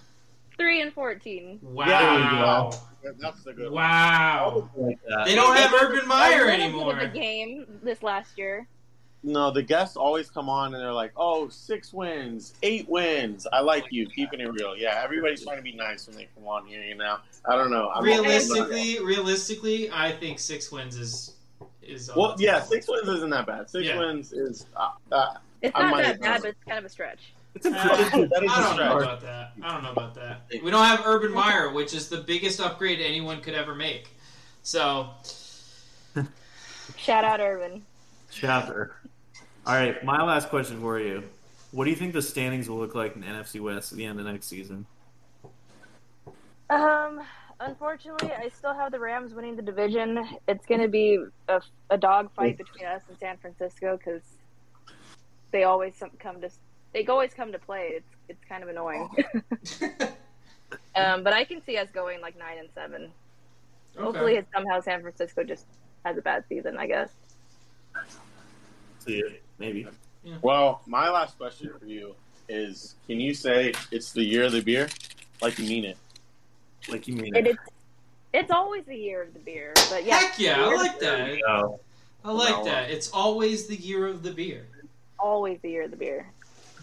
Three 0.59 0.82
and 0.82 0.93
fourteen. 0.93 1.59
Wow! 1.62 2.70
That's 3.18 3.43
the 3.45 3.53
good 3.53 3.64
one. 3.70 3.74
Wow! 3.82 4.70
Like. 4.76 4.99
They 5.24 5.34
don't 5.34 5.57
have 5.57 5.72
Urban 5.74 6.01
A 6.01 6.07
Meyer 6.07 6.45
little 6.45 6.47
bit 6.47 6.61
anymore. 6.61 6.93
of 6.99 7.03
a 7.03 7.09
game 7.09 7.66
this 7.82 8.03
last 8.03 8.37
year. 8.37 8.66
No, 9.22 9.51
the 9.51 9.62
guests 9.62 9.97
always 9.97 10.30
come 10.30 10.49
on 10.49 10.74
and 10.74 10.82
they're 10.82 10.93
like, 10.93 11.12
"Oh, 11.16 11.49
six 11.49 11.93
wins, 11.93 12.55
eight 12.62 12.89
wins." 12.89 13.47
I 13.53 13.61
like 13.61 13.87
you, 13.91 14.07
keeping 14.07 14.41
it 14.41 14.49
real. 14.53 14.76
Yeah, 14.76 15.01
everybody's 15.03 15.43
trying 15.45 15.57
to 15.57 15.62
be 15.62 15.72
nice 15.72 16.07
when 16.07 16.16
they 16.16 16.28
come 16.34 16.47
on 16.47 16.66
here. 16.66 16.82
You 16.82 16.95
know, 16.95 17.16
I 17.49 17.57
don't 17.57 17.70
know. 17.70 17.89
I'm 17.95 18.05
Realistically, 18.05 18.99
realistically, 19.05 19.91
I 19.91 20.12
think 20.12 20.39
six 20.39 20.70
wins 20.70 20.97
is 20.97 21.36
is. 21.89 22.11
well, 22.14 22.32
on 22.32 22.37
yeah, 22.41 22.61
six 22.61 22.87
wins 22.89 23.09
isn't 23.09 23.30
that 23.30 23.47
bad. 23.47 23.68
Six 23.70 23.87
Yeah. 23.87 23.99
wins 23.99 24.32
is 24.32 24.66
uh, 24.76 24.91
uh, 25.12 25.34
It's 25.62 25.72
I 25.74 25.91
not 25.91 25.97
that 26.03 26.20
bad, 26.20 26.43
but 26.43 26.51
it's 26.51 26.64
kind 26.64 26.78
of 26.78 26.84
a 26.84 26.89
stretch. 26.89 27.32
It's 27.55 27.66
a 27.66 27.70
Uh, 27.70 27.97
that 27.97 28.43
is 28.43 28.51
I 28.53 28.61
a 28.61 28.62
don't 28.62 28.76
know 28.76 28.91
stretch. 28.91 29.03
about 29.03 29.20
that. 29.22 29.53
I 29.62 29.72
don't 29.72 29.82
know 29.82 29.93
about 29.93 30.14
that. 30.16 30.43
We 30.62 30.70
don't 30.70 30.84
have 30.84 31.03
Urban 31.07 31.32
Meyer, 31.32 31.72
which 31.72 31.95
is 31.95 32.09
the 32.09 32.18
biggest 32.18 32.61
upgrade 32.61 33.01
anyone 33.01 33.41
could 33.41 33.55
ever 33.55 33.74
make. 33.74 34.09
So, 34.62 35.11
Shout 36.97 37.24
out 37.24 37.41
Irvin. 37.41 37.82
chapter. 38.30 38.97
All 39.66 39.74
right, 39.74 40.03
my 40.05 40.22
last 40.22 40.49
question 40.51 40.80
for 40.80 40.99
you: 41.01 41.22
What 41.72 41.84
do 41.84 41.91
you 41.91 41.97
think 41.97 42.12
the 42.12 42.22
standings 42.22 42.68
will 42.68 42.78
look 42.78 42.95
like 42.95 43.16
in 43.16 43.22
NFC 43.22 43.61
West 43.61 43.93
at 43.93 43.99
the 43.99 44.05
end 44.05 44.20
of 44.20 44.26
next 44.26 44.47
season? 44.47 44.87
Um, 46.68 47.20
unfortunately, 47.61 48.30
I 48.32 48.48
still 48.48 48.74
have 48.74 48.92
the 48.92 49.00
Rams 49.00 49.34
winning 49.34 49.57
the 49.57 49.62
division. 49.62 50.26
It's 50.46 50.66
going 50.66 50.80
to 50.80 50.88
be 50.88 51.18
a, 51.48 51.61
a 51.90 51.96
dog 51.96 52.30
fight 52.34 52.59
between 52.59 52.86
us 52.86 53.02
and 53.09 53.18
San 53.18 53.36
Francisco 53.38 53.96
because 53.96 54.22
they 55.50 55.64
always 55.64 55.94
come 56.18 56.40
to 56.40 56.50
they 56.92 57.04
always 57.07 57.34
come 57.34 57.52
to 57.52 57.59
play. 57.59 57.92
It's 57.94 58.09
it's 58.28 58.44
kind 58.48 58.62
of 58.62 58.68
annoying. 58.68 59.09
um, 60.96 61.22
but 61.22 61.32
I 61.32 61.44
can 61.44 61.62
see 61.62 61.76
us 61.76 61.88
going 61.92 62.20
like 62.20 62.38
nine 62.38 62.59
and 62.59 62.68
seven. 62.74 63.11
Hopefully, 63.98 64.32
okay. 64.32 64.40
it's 64.40 64.52
somehow 64.52 64.80
San 64.80 65.00
Francisco 65.00 65.44
just 65.44 65.66
has 66.04 66.16
a 66.18 66.22
bad 66.22 66.44
season. 66.48 66.76
I 66.76 66.86
guess. 66.86 67.11
See 69.00 69.16
you, 69.16 69.32
maybe. 69.59 69.86
Well, 70.42 70.82
my 70.86 71.09
last 71.09 71.38
question 71.38 71.70
for 71.78 71.86
you 71.86 72.14
is: 72.48 72.96
Can 73.07 73.20
you 73.20 73.34
say 73.34 73.72
it's 73.90 74.12
the 74.12 74.22
year 74.22 74.44
of 74.44 74.52
the 74.52 74.61
beer, 74.61 74.88
like 75.40 75.59
you 75.59 75.68
mean 75.68 75.84
it? 75.84 75.96
Like 76.88 77.08
you 77.08 77.16
mean 77.16 77.34
It, 77.34 77.46
it? 77.46 77.50
it's 77.50 77.58
it's 78.32 78.50
always 78.50 78.84
the 78.84 78.96
year 78.96 79.22
of 79.22 79.32
the 79.32 79.38
beer, 79.40 79.72
but 79.90 80.04
yeah, 80.04 80.18
Heck 80.18 80.38
yeah, 80.38 80.62
I 80.64 80.74
like 80.74 80.98
that. 81.00 81.38
No. 81.46 81.80
I 82.24 82.30
like 82.32 82.50
No. 82.56 82.64
that. 82.64 82.90
It's 82.90 83.10
always 83.10 83.66
the 83.66 83.76
year 83.76 84.06
of 84.06 84.22
the 84.22 84.30
beer. 84.32 84.66
always 85.18 85.58
the 85.62 85.70
year 85.70 85.84
of 85.84 85.90
the 85.90 85.96
beer. 85.96 86.30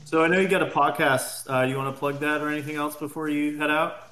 So 0.05 0.23
I 0.23 0.27
know 0.27 0.39
you 0.39 0.47
got 0.47 0.63
a 0.63 0.67
podcast. 0.71 1.49
Uh, 1.49 1.65
you 1.65 1.77
want 1.77 1.93
to 1.93 1.99
plug 1.99 2.19
that 2.21 2.41
or 2.41 2.49
anything 2.49 2.75
else 2.75 2.95
before 2.95 3.29
you 3.29 3.57
head 3.57 3.69
out? 3.69 4.09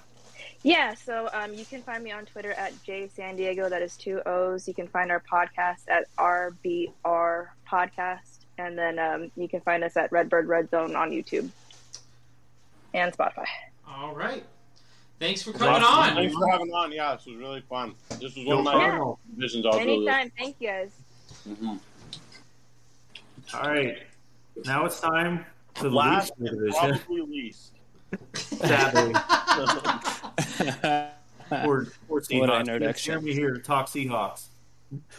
Yeah, 0.63 0.93
so 0.93 1.27
um, 1.33 1.53
you 1.55 1.65
can 1.65 1.81
find 1.81 2.03
me 2.03 2.11
on 2.11 2.25
Twitter 2.25 2.51
at 2.53 2.71
J 2.83 3.07
San 3.07 3.35
Diego. 3.35 3.67
That 3.67 3.81
is 3.81 3.97
two 3.97 4.21
O's. 4.27 4.67
You 4.67 4.73
can 4.75 4.87
find 4.87 5.09
our 5.09 5.21
podcast 5.21 5.87
at 5.89 6.05
RBR 6.17 7.47
Podcast, 7.67 8.39
and 8.59 8.77
then 8.77 8.99
um, 8.99 9.31
you 9.35 9.47
can 9.49 9.61
find 9.61 9.83
us 9.83 9.97
at 9.97 10.11
Redbird 10.11 10.47
Red 10.47 10.69
Zone 10.69 10.95
on 10.95 11.09
YouTube 11.09 11.49
and 12.93 13.11
Spotify. 13.17 13.45
All 13.87 14.13
right. 14.13 14.45
Thanks 15.21 15.43
for 15.43 15.53
coming 15.53 15.83
Awesome. 15.83 15.85
on. 15.85 16.15
Thanks 16.15 16.33
for 16.33 16.47
having 16.49 16.73
on. 16.73 16.91
Yeah, 16.91 17.13
this 17.15 17.27
was 17.27 17.35
really 17.35 17.61
fun. 17.69 17.93
This 18.19 18.35
was 18.35 18.43
one 18.43 18.57
of 18.57 18.63
my 18.63 18.71
Cardinals. 18.71 19.19
divisions. 19.35 19.65
I 19.67 19.69
was 19.69 19.77
really 19.85 20.07
Anytime. 20.07 20.31
Thank 20.35 20.55
you 20.59 20.67
guys. 20.67 20.91
Mhm. 21.47 21.79
All 23.53 23.61
right. 23.69 23.99
Now 24.65 24.85
it's 24.85 24.99
time 24.99 25.45
for 25.75 25.89
the 25.89 25.95
Last 25.95 26.31
least 26.39 26.51
and 26.51 26.59
division. 26.59 26.99
probably 27.05 27.21
least. 27.21 27.73
Sadly, 28.33 29.13
poor, 31.63 31.85
poor 32.07 32.21
Seahawks. 32.21 32.39
What 32.39 32.49
an 32.49 32.61
introduction. 32.61 33.11
Jeremy 33.13 33.33
here 33.33 33.53
to 33.53 33.59
talk 33.59 33.85
Seahawks. 33.89 34.45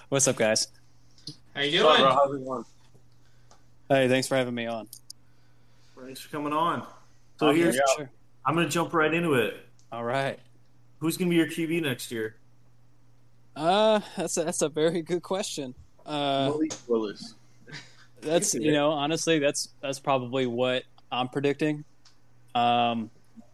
What's 0.09 0.27
up, 0.27 0.35
guys? 0.35 0.67
How 1.55 1.61
you 1.63 1.85
What's 1.85 2.01
up, 2.01 2.07
doing? 2.07 2.13
How's 2.13 2.35
it 2.35 2.45
going? 2.45 2.65
Hey, 3.89 4.09
thanks 4.09 4.27
for 4.27 4.35
having 4.35 4.55
me 4.57 4.67
on. 4.67 4.89
Thanks 5.97 6.21
for 6.21 6.29
coming 6.31 6.53
on. 6.53 6.83
So 7.39 7.47
Awesome, 7.51 7.57
here's, 7.57 7.77
yeah. 7.77 8.07
I'm 8.45 8.55
going 8.57 8.67
to 8.67 8.73
jump 8.73 8.93
right 8.95 9.15
into 9.15 9.35
it. 9.35 9.62
All 9.93 10.05
right. 10.05 10.39
Who's 11.01 11.19
going 11.19 11.31
to 11.31 11.31
be 11.31 11.37
your 11.37 11.47
QB 11.47 11.83
next 11.83 12.11
year? 12.11 12.37
Uh, 13.55 14.01
that's 14.17 14.39
a, 14.39 14.45
that's 14.45 14.63
a 14.63 14.71
very 14.71 15.03
good 15.03 15.23
question. 15.23 15.75
Uh, 16.07 16.49
Malik 16.51 16.73
Willis. 16.89 17.35
that's 18.23 18.55
you 18.55 18.73
know 18.73 18.91
honestly 18.91 19.39
that's 19.39 19.69
that's 19.83 20.01
probably 20.01 20.47
what 20.47 20.85
I'm 21.11 21.29
predicting. 21.29 21.85
Um, 22.55 23.11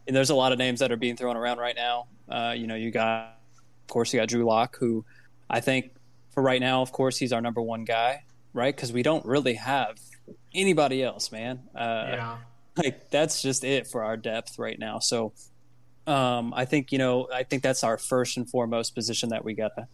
and 0.07 0.15
there's 0.15 0.29
a 0.29 0.35
lot 0.35 0.53
of 0.53 0.57
names 0.57 0.79
that 0.79 0.91
are 0.91 0.97
being 0.97 1.17
thrown 1.17 1.35
around 1.35 1.57
right 1.57 1.75
now. 1.75 2.07
Uh, 2.29 2.53
you 2.55 2.67
know, 2.67 2.75
you 2.75 2.89
got 2.91 3.37
of 3.83 3.87
course 3.87 4.13
you 4.13 4.19
got 4.21 4.29
Drew 4.29 4.45
Lock, 4.45 4.77
who 4.77 5.03
I 5.49 5.59
think 5.59 5.91
for 6.31 6.41
right 6.41 6.61
now, 6.61 6.81
of 6.81 6.93
course, 6.93 7.17
he's 7.17 7.33
our 7.33 7.41
number 7.41 7.61
one 7.61 7.83
guy, 7.83 8.23
right? 8.53 8.73
Because 8.73 8.93
we 8.93 9.03
don't 9.03 9.25
really 9.25 9.55
have 9.55 9.99
anybody 10.53 11.03
else, 11.03 11.31
man. 11.33 11.59
Uh, 11.75 12.05
Yeah. 12.07 12.37
like 12.77 13.09
that's 13.09 13.41
just 13.41 13.65
it 13.65 13.87
for 13.87 14.03
our 14.05 14.15
depth 14.15 14.57
right 14.57 14.79
now. 14.79 14.99
So 14.99 15.33
um, 16.09 16.53
I 16.55 16.65
think 16.65 16.91
you 16.91 16.97
know 16.97 17.27
I 17.33 17.43
think 17.43 17.63
that's 17.63 17.83
our 17.83 17.97
first 17.97 18.37
and 18.37 18.49
foremost 18.49 18.95
position 18.95 19.29
that 19.29 19.45
we 19.45 19.53
gotta 19.53 19.87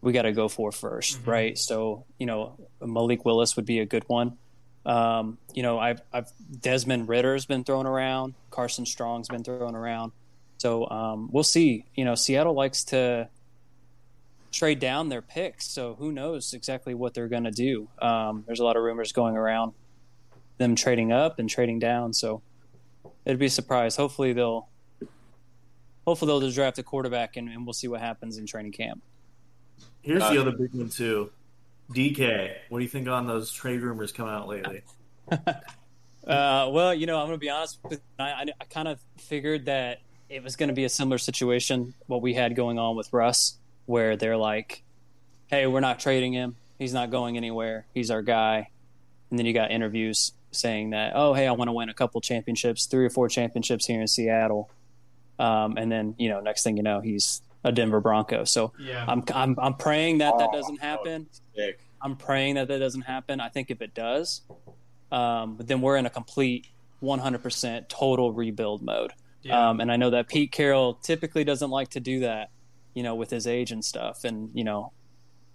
we 0.00 0.12
gotta 0.12 0.32
go 0.32 0.48
for 0.48 0.70
1st 0.70 1.18
Mhm. 1.18 1.26
right? 1.26 1.58
So 1.58 2.04
you 2.18 2.26
know 2.26 2.56
Malik 2.80 3.24
Willis 3.24 3.56
would 3.56 3.66
be 3.66 3.80
a 3.80 3.86
good 3.86 4.04
one. 4.06 4.38
Um, 4.86 5.36
you 5.52 5.62
know 5.62 5.78
I've, 5.78 6.00
I've 6.12 6.30
Desmond 6.60 7.08
Ridder's 7.08 7.44
been 7.46 7.64
thrown 7.64 7.86
around, 7.86 8.34
Carson 8.50 8.86
Strong's 8.86 9.28
been 9.28 9.44
thrown 9.44 9.74
around. 9.74 10.12
So 10.58 10.88
um, 10.88 11.28
we'll 11.32 11.42
see. 11.44 11.84
You 11.94 12.04
know 12.04 12.14
Seattle 12.14 12.54
likes 12.54 12.84
to 12.84 13.28
trade 14.52 14.78
down 14.80 15.08
their 15.10 15.22
picks, 15.22 15.70
so 15.70 15.94
who 15.94 16.10
knows 16.12 16.54
exactly 16.54 16.92
what 16.94 17.14
they're 17.14 17.28
going 17.28 17.44
to 17.44 17.50
do. 17.52 17.86
Um, 18.02 18.42
there's 18.46 18.58
a 18.60 18.64
lot 18.64 18.76
of 18.76 18.82
rumors 18.82 19.12
going 19.12 19.36
around 19.36 19.72
them 20.58 20.74
trading 20.74 21.12
up 21.12 21.38
and 21.38 21.48
trading 21.48 21.78
down. 21.78 22.12
So 22.12 22.42
it'd 23.24 23.38
be 23.38 23.46
a 23.46 23.50
surprise. 23.50 23.94
Hopefully 23.96 24.32
they'll 24.32 24.68
hopefully 26.10 26.28
they'll 26.28 26.40
just 26.40 26.56
draft 26.56 26.76
a 26.78 26.82
quarterback 26.82 27.36
and, 27.36 27.48
and 27.48 27.64
we'll 27.64 27.72
see 27.72 27.86
what 27.86 28.00
happens 28.00 28.36
in 28.36 28.46
training 28.46 28.72
camp. 28.72 29.00
Here's 30.02 30.20
Uh, 30.22 30.32
the 30.32 30.40
other 30.40 30.50
big 30.50 30.74
one, 30.74 30.88
too. 30.88 31.30
DK. 31.94 32.52
What 32.68 32.78
do 32.80 32.82
you 32.84 32.88
think 32.90 33.06
on 33.06 33.28
those 33.28 33.52
trade 33.52 33.80
rumors 33.80 34.10
coming 34.10 34.34
out 34.34 34.48
lately? 34.48 34.82
Uh, 36.26 36.68
well, 36.70 36.92
you 36.92 37.06
know, 37.06 37.16
I'm 37.18 37.26
going 37.28 37.38
to 37.38 37.40
be 37.40 37.48
honest. 37.48 37.78
With 37.82 38.02
I, 38.18 38.24
I, 38.24 38.44
I 38.60 38.64
kind 38.66 38.86
of 38.86 39.00
figured 39.16 39.64
that 39.64 40.00
it 40.28 40.44
was 40.44 40.54
going 40.54 40.68
to 40.68 40.74
be 40.74 40.84
a 40.84 40.88
similar 40.90 41.16
situation 41.16 41.94
what 42.08 42.20
we 42.20 42.34
had 42.34 42.54
going 42.54 42.78
on 42.78 42.94
with 42.94 43.10
Russ, 43.10 43.56
where 43.86 44.16
they're 44.18 44.36
like, 44.36 44.82
"Hey, 45.46 45.66
we're 45.66 45.80
not 45.80 45.98
trading 45.98 46.34
him. 46.34 46.56
He's 46.78 46.92
not 46.92 47.10
going 47.10 47.38
anywhere. 47.38 47.86
He's 47.94 48.10
our 48.10 48.20
guy." 48.20 48.68
And 49.30 49.38
then 49.38 49.46
you 49.46 49.54
got 49.54 49.70
interviews 49.70 50.32
saying 50.52 50.90
that, 50.90 51.12
"Oh, 51.16 51.32
hey, 51.32 51.46
I 51.48 51.52
want 51.52 51.68
to 51.68 51.72
win 51.72 51.88
a 51.88 51.94
couple 51.94 52.20
championships, 52.20 52.84
three 52.84 53.06
or 53.06 53.10
four 53.10 53.30
championships 53.30 53.86
here 53.86 54.02
in 54.02 54.06
Seattle." 54.06 54.70
Um, 55.40 55.76
and 55.76 55.90
then 55.90 56.14
you 56.18 56.28
know, 56.28 56.40
next 56.40 56.62
thing 56.62 56.76
you 56.76 56.82
know, 56.82 57.00
he's 57.00 57.42
a 57.64 57.72
Denver 57.72 58.00
Bronco. 58.00 58.44
So 58.44 58.72
Yeah. 58.78 59.04
I'm 59.08 59.22
I'm, 59.34 59.56
I'm 59.60 59.74
praying 59.74 60.18
that 60.18 60.38
that 60.38 60.48
Oh, 60.52 60.56
doesn't 60.56 60.80
happen. 60.80 61.28
Dick. 61.56 61.80
I'm 62.02 62.16
praying 62.16 62.54
that 62.54 62.68
that 62.68 62.78
doesn't 62.78 63.02
happen. 63.02 63.40
I 63.40 63.48
think 63.48 63.70
if 63.70 63.82
it 63.82 63.92
does, 63.94 64.42
um, 65.12 65.58
then 65.60 65.80
we're 65.80 65.96
in 65.96 66.06
a 66.06 66.10
complete 66.10 66.66
100% 67.02 67.88
total 67.88 68.32
rebuild 68.32 68.82
mode. 68.82 69.12
yeah. 69.42 69.68
Um, 69.70 69.80
and 69.80 69.90
I 69.90 69.96
know 69.96 70.10
that 70.10 70.28
Pete 70.28 70.52
Carroll 70.52 70.94
typically 70.94 71.44
doesn't 71.44 71.70
like 71.70 71.90
to 71.90 72.00
do 72.00 72.20
that, 72.20 72.50
you 72.94 73.02
know, 73.02 73.14
with 73.14 73.30
his 73.30 73.46
age 73.46 73.70
and 73.72 73.84
stuff. 73.84 74.24
And 74.24 74.50
you 74.54 74.64
know, 74.64 74.92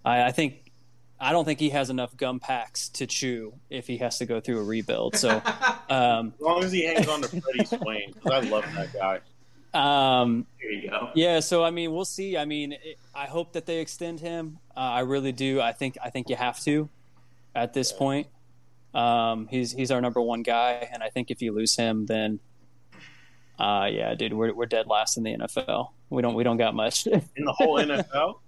I, 0.04 0.24
I 0.26 0.32
think 0.32 0.72
I 1.20 1.32
don't 1.32 1.46
think 1.46 1.60
he 1.60 1.70
has 1.70 1.90
enough 1.90 2.16
gum 2.18 2.40
packs 2.40 2.90
to 2.90 3.08
chew 3.08 3.54
if 3.70 3.88
he 3.88 3.98
has 3.98 4.18
to 4.20 4.26
go 4.26 4.40
through 4.42 4.60
a 4.60 4.64
rebuild. 4.64 5.16
So, 5.16 5.30
um, 5.90 6.34
As 6.36 6.42
long 6.42 6.64
as 6.64 6.72
he 6.72 6.86
hangs 6.86 7.08
on 7.08 7.22
to 7.22 7.28
Freddie 7.42 7.66
Swain, 7.66 8.12
because 8.14 8.32
I 8.46 8.50
love 8.50 8.66
that 8.76 8.94
guy. 8.94 9.20
Um, 9.76 10.46
There 10.62 10.72
you 10.72 10.90
go. 10.90 11.10
Yeah, 11.16 11.40
so 11.40 11.64
I 11.64 11.72
mean, 11.72 11.92
we'll 11.94 12.06
see. 12.06 12.38
I 12.38 12.46
mean, 12.46 12.74
it, 12.74 12.98
I 13.14 13.26
hope 13.26 13.54
that 13.54 13.66
they 13.66 13.80
extend 13.80 14.20
him. 14.20 14.58
Uh, 14.76 14.80
I 14.80 15.00
really 15.02 15.32
do. 15.32 15.62
I 15.62 15.72
think 15.74 15.98
I 16.04 16.10
think 16.10 16.30
you 16.30 16.36
have 16.36 16.60
to 16.62 16.90
at 17.54 17.74
this 17.74 17.92
point. 17.92 18.28
Um, 18.94 19.48
he's 19.48 19.72
he's 19.72 19.92
our 19.92 20.02
number 20.02 20.22
one 20.22 20.42
guy, 20.44 20.88
and 20.92 21.04
I 21.04 21.10
think 21.10 21.30
if 21.32 21.42
you 21.42 21.52
lose 21.52 21.76
him, 21.76 22.06
then 22.06 22.40
uh, 23.60 23.88
yeah, 23.92 24.14
dude, 24.16 24.34
we're 24.34 24.54
we're 24.54 24.66
dead 24.66 24.88
last 24.88 25.18
in 25.18 25.24
the 25.24 25.36
NFL. 25.38 25.90
We 26.10 26.22
don't 26.22 26.34
we 26.36 26.44
don't 26.44 26.58
got 26.58 26.74
much. 26.76 27.06
In 27.08 27.22
the 27.46 27.52
whole 27.54 27.78
NFL? 27.78 28.40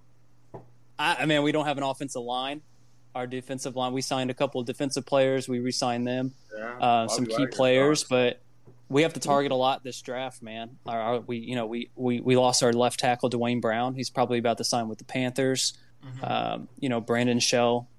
I, 0.99 1.17
I 1.19 1.25
mean, 1.25 1.43
we 1.43 1.51
don't 1.51 1.65
have 1.65 1.77
an 1.77 1.83
offensive 1.83 2.21
line. 2.23 2.61
Our 3.13 3.27
defensive 3.27 3.75
line, 3.75 3.93
we 3.93 4.01
signed 4.01 4.29
a 4.29 4.33
couple 4.33 4.61
of 4.61 4.67
defensive 4.67 5.05
players. 5.05 5.47
We 5.49 5.59
re-signed 5.59 6.05
them 6.07 6.33
Yeah. 6.55 6.77
uh, 6.79 7.07
some 7.07 7.25
key 7.25 7.47
players, 7.47 8.03
but 8.03 8.41
we 8.89 9.01
have 9.01 9.13
to 9.13 9.19
target 9.19 9.51
a 9.51 9.55
lot 9.55 9.83
this 9.83 10.01
draft, 10.01 10.41
man. 10.41 10.77
Our, 10.85 10.99
our, 11.01 11.19
we, 11.19 11.37
you 11.37 11.55
know, 11.55 11.65
we, 11.65 11.89
we 11.95 12.21
we 12.21 12.37
lost 12.37 12.63
our 12.63 12.71
left 12.73 12.99
tackle 12.99 13.29
Duane 13.29 13.59
Brown. 13.59 13.95
He's 13.95 14.09
probably 14.09 14.39
about 14.39 14.57
to 14.59 14.63
sign 14.63 14.87
with 14.87 14.97
the 14.97 15.05
Panthers. 15.05 15.73
Mhm. 16.05 16.31
Um, 16.31 16.69
you 16.79 16.89
know, 16.89 17.01
Brandon 17.01 17.39
Shell, 17.39 17.89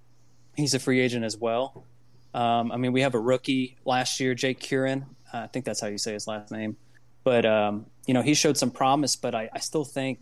he's 0.57 0.75
a 0.75 0.79
free 0.79 1.01
agent 1.01 1.25
as 1.25 1.37
well. 1.37 1.85
Um, 2.33 2.73
I 2.73 2.77
mean, 2.77 2.93
we 2.93 3.03
have 3.03 3.15
a 3.15 3.21
rookie 3.21 3.77
last 3.85 4.21
year, 4.21 4.35
Jake 4.35 4.61
Curhan. 4.61 5.07
I 5.33 5.47
think 5.47 5.65
that's 5.65 5.81
how 5.81 5.89
you 5.89 5.99
say 5.99 6.13
his 6.13 6.27
last 6.27 6.51
name. 6.51 6.77
But 7.25 7.45
um, 7.45 7.87
you 8.07 8.15
know, 8.15 8.23
he 8.23 8.35
showed 8.35 8.57
some 8.57 8.71
promise. 8.71 9.17
But 9.17 9.35
I, 9.35 9.51
I 9.53 9.59
still 9.59 9.85
think, 9.85 10.21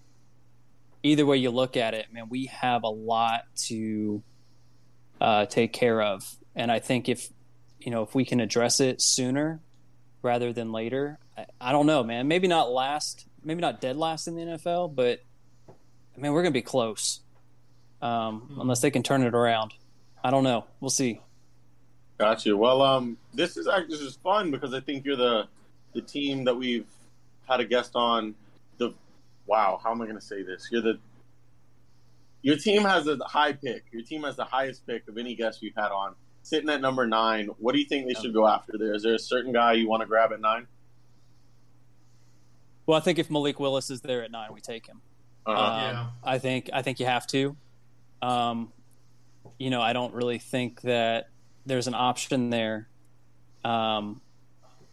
either 1.02 1.24
way 1.24 1.36
you 1.36 1.50
look 1.50 1.76
at 1.76 1.94
it, 1.94 2.06
man, 2.12 2.28
we 2.28 2.46
have 2.46 2.82
a 2.82 2.88
lot 2.88 3.42
to 3.66 4.22
uh, 5.20 5.46
take 5.46 5.72
care 5.72 6.02
of. 6.02 6.36
And 6.56 6.72
I 6.72 6.80
think 6.80 7.08
if 7.08 7.28
you 7.78 7.92
know 7.92 8.02
if 8.02 8.14
we 8.14 8.24
can 8.24 8.40
address 8.40 8.80
it 8.80 9.00
sooner 9.00 9.60
rather 10.22 10.52
than 10.52 10.72
later, 10.72 11.18
I, 11.36 11.46
I 11.60 11.72
don't 11.72 11.86
know, 11.86 12.02
man. 12.04 12.28
Maybe 12.28 12.48
not 12.48 12.70
last, 12.70 13.26
maybe 13.44 13.60
not 13.60 13.80
dead 13.80 13.96
last 13.96 14.26
in 14.28 14.34
the 14.36 14.42
NFL, 14.42 14.94
but 14.94 15.22
I 15.68 16.20
mean 16.20 16.32
we're 16.32 16.42
gonna 16.42 16.52
be 16.52 16.62
close 16.62 17.20
um, 18.02 18.40
Hmm. 18.40 18.60
unless 18.60 18.80
they 18.80 18.90
can 18.90 19.02
turn 19.02 19.22
it 19.22 19.34
around. 19.34 19.74
I 20.22 20.30
don't 20.30 20.44
know. 20.44 20.64
We'll 20.80 20.90
see. 20.90 21.20
Got 22.18 22.46
you. 22.46 22.56
Well, 22.56 22.80
um, 22.82 23.18
this 23.34 23.56
is 23.56 23.68
actually 23.68 23.88
this 23.96 24.00
is 24.00 24.16
fun 24.16 24.50
because 24.50 24.72
I 24.74 24.80
think 24.80 25.04
you're 25.04 25.16
the 25.16 25.46
the 25.92 26.00
team 26.02 26.44
that 26.44 26.54
we've 26.56 26.86
had 27.48 27.60
a 27.60 27.64
guest 27.64 27.92
on. 27.94 28.34
The 28.78 28.92
wow, 29.46 29.78
how 29.82 29.92
am 29.92 30.00
I 30.02 30.06
going 30.06 30.18
to 30.18 30.24
say 30.24 30.42
this? 30.42 30.68
You're 30.72 30.82
the 30.82 30.98
your 32.42 32.56
team 32.56 32.82
has 32.82 33.06
a 33.06 33.16
high 33.24 33.52
pick. 33.52 33.84
Your 33.92 34.02
team 34.02 34.22
has 34.22 34.36
the 34.36 34.44
highest 34.44 34.86
pick 34.86 35.06
of 35.08 35.18
any 35.18 35.34
guest 35.34 35.60
we've 35.62 35.74
had 35.76 35.90
on, 35.90 36.14
sitting 36.46 36.70
at 36.70 36.80
number 36.80 37.06
nine. 37.06 37.48
What 37.58 37.72
do 37.72 37.80
you 37.80 37.84
think 37.86 38.06
they 38.06 38.14
should 38.14 38.32
go 38.32 38.46
after 38.46 38.74
there? 38.78 38.94
Is 38.94 39.02
there 39.02 39.14
a 39.14 39.18
certain 39.18 39.52
guy 39.52 39.72
you 39.72 39.88
want 39.88 40.02
to 40.02 40.06
grab 40.06 40.32
at 40.32 40.40
nine? 40.40 40.68
Well, 42.86 42.96
I 42.96 43.00
think 43.00 43.18
if 43.18 43.28
Malik 43.30 43.58
Willis 43.58 43.90
is 43.90 44.00
there 44.00 44.22
at 44.22 44.30
nine, 44.30 44.50
we 44.52 44.60
take 44.60 44.86
him. 44.86 45.02
Uh-huh. 45.44 45.60
Um, 45.60 45.80
Yeah. 45.80 46.06
I 46.22 46.38
think 46.38 46.70
I 46.72 46.82
think 46.82 47.00
you 47.00 47.06
have 47.06 47.26
to. 47.28 47.56
Um, 48.22 48.72
you 49.58 49.70
know, 49.70 49.82
I 49.82 49.92
don't 49.92 50.14
really 50.14 50.38
think 50.38 50.82
that 50.82 51.30
there's 51.66 51.88
an 51.88 51.94
option 51.94 52.50
there. 52.50 52.88
Um, 53.64 54.20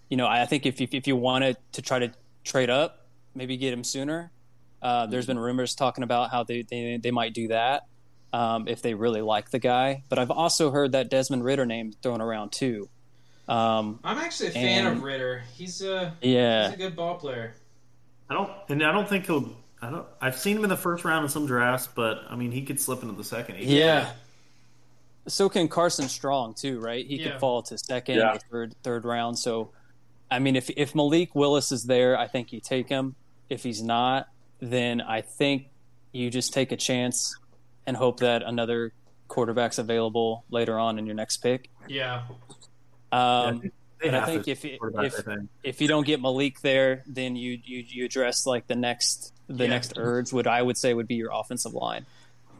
you 0.09 0.17
know, 0.17 0.27
I 0.27 0.45
think 0.47 0.65
if 0.65 0.81
if, 0.81 0.95
if 0.95 1.05
you 1.05 1.15
wanted 1.15 1.57
to 1.73 1.83
try 1.83 1.99
to 1.99 2.11
trade 2.43 2.71
up, 2.71 3.07
maybe 3.35 3.57
get 3.57 3.71
him 3.71 3.83
sooner. 3.83 4.31
Uh, 4.81 5.05
there's 5.05 5.27
been 5.27 5.39
rumors 5.39 5.75
talking 5.75 6.03
about 6.03 6.31
how 6.31 6.43
they 6.43 6.63
they, 6.63 6.97
they 6.97 7.11
might 7.11 7.35
do 7.35 7.49
that 7.49 7.83
um, 8.33 8.67
if 8.67 8.81
they 8.81 8.93
really 8.95 9.21
like 9.21 9.51
the 9.51 9.59
guy. 9.59 10.03
But 10.09 10.19
I've 10.19 10.31
also 10.31 10.71
heard 10.71 10.91
that 10.91 11.09
Desmond 11.09 11.45
Ridder 11.45 11.65
name 11.65 11.93
thrown 12.01 12.19
around 12.19 12.51
too. 12.51 12.89
Um, 13.47 13.99
I'm 14.03 14.17
actually 14.17 14.49
a 14.49 14.51
fan 14.51 14.85
and- 14.87 14.97
of 14.97 15.03
Ridder. 15.03 15.43
He's 15.55 15.81
a 15.81 16.13
yeah, 16.21 16.65
he's 16.65 16.73
a 16.75 16.77
good 16.77 16.95
ball 16.95 17.15
player. 17.15 17.53
I 18.29 18.33
don't, 18.33 18.49
and 18.69 18.83
I 18.83 18.91
don't 18.91 19.07
think 19.07 19.25
he'll. 19.27 19.53
I 19.81 19.89
don't. 19.89 20.07
I've 20.21 20.37
seen 20.37 20.57
him 20.57 20.63
in 20.63 20.69
the 20.69 20.77
first 20.77 21.03
round 21.05 21.23
in 21.23 21.29
some 21.29 21.45
drafts, 21.45 21.87
but 21.93 22.23
I 22.29 22.35
mean, 22.35 22.51
he 22.51 22.63
could 22.63 22.79
slip 22.79 23.01
into 23.03 23.15
the 23.15 23.23
second. 23.23 23.55
He- 23.57 23.79
Yeah. 23.79 24.09
So 25.27 25.47
can 25.49 25.67
Carson 25.69 26.09
Strong 26.09 26.55
too, 26.55 26.79
right? 26.79 27.05
He 27.05 27.17
Yeah. 27.17 27.31
could 27.31 27.39
fall 27.39 27.61
to 27.63 27.77
second 27.77 28.17
Yeah. 28.17 28.33
or 28.33 28.39
third 28.51 28.75
third 28.83 29.05
round. 29.05 29.39
So 29.39 29.71
I 30.31 30.39
mean 30.39 30.55
if 30.55 30.69
if 30.75 30.95
Malik 30.95 31.35
Willis 31.35 31.71
is 31.71 31.83
there, 31.83 32.17
I 32.17 32.27
think 32.27 32.51
you 32.51 32.59
take 32.59 32.89
him. 32.89 33.15
If 33.49 33.63
he's 33.63 33.81
not, 33.81 34.27
then 34.59 34.99
I 35.01 35.21
think 35.21 35.67
you 36.11 36.29
just 36.29 36.53
take 36.53 36.71
a 36.71 36.77
chance 36.77 37.35
and 37.85 37.97
hope 37.97 38.19
that 38.19 38.43
another 38.43 38.93
quarterback's 39.27 39.77
available 39.77 40.43
later 40.49 40.77
on 40.77 40.99
in 40.99 41.05
your 41.05 41.15
next 41.15 41.37
pick. 41.37 41.69
Yeah. 41.87 42.23
Um, 43.11 43.59
They 44.01 44.09
But 44.09 44.15
I 44.15 44.25
think 44.25 44.47
if 44.49 44.65
if- 44.65 44.79
I 44.97 45.37
if 45.63 45.79
you 45.79 45.87
don't 45.87 46.05
get 46.05 46.19
Malik 46.21 46.59
there, 46.59 47.03
then 47.07 47.37
you 47.37 47.57
you, 47.63 47.85
you 47.87 48.03
address 48.05 48.45
like 48.45 48.67
the 48.67 48.75
next 48.75 49.33
the 49.47 49.63
Yeah. 49.63 49.69
next 49.69 49.93
urge. 49.95 50.33
what 50.33 50.45
I 50.45 50.61
would 50.61 50.77
say 50.77 50.93
would 50.93 51.07
be 51.07 51.15
your 51.15 51.31
offensive 51.33 51.73
line. 51.73 52.05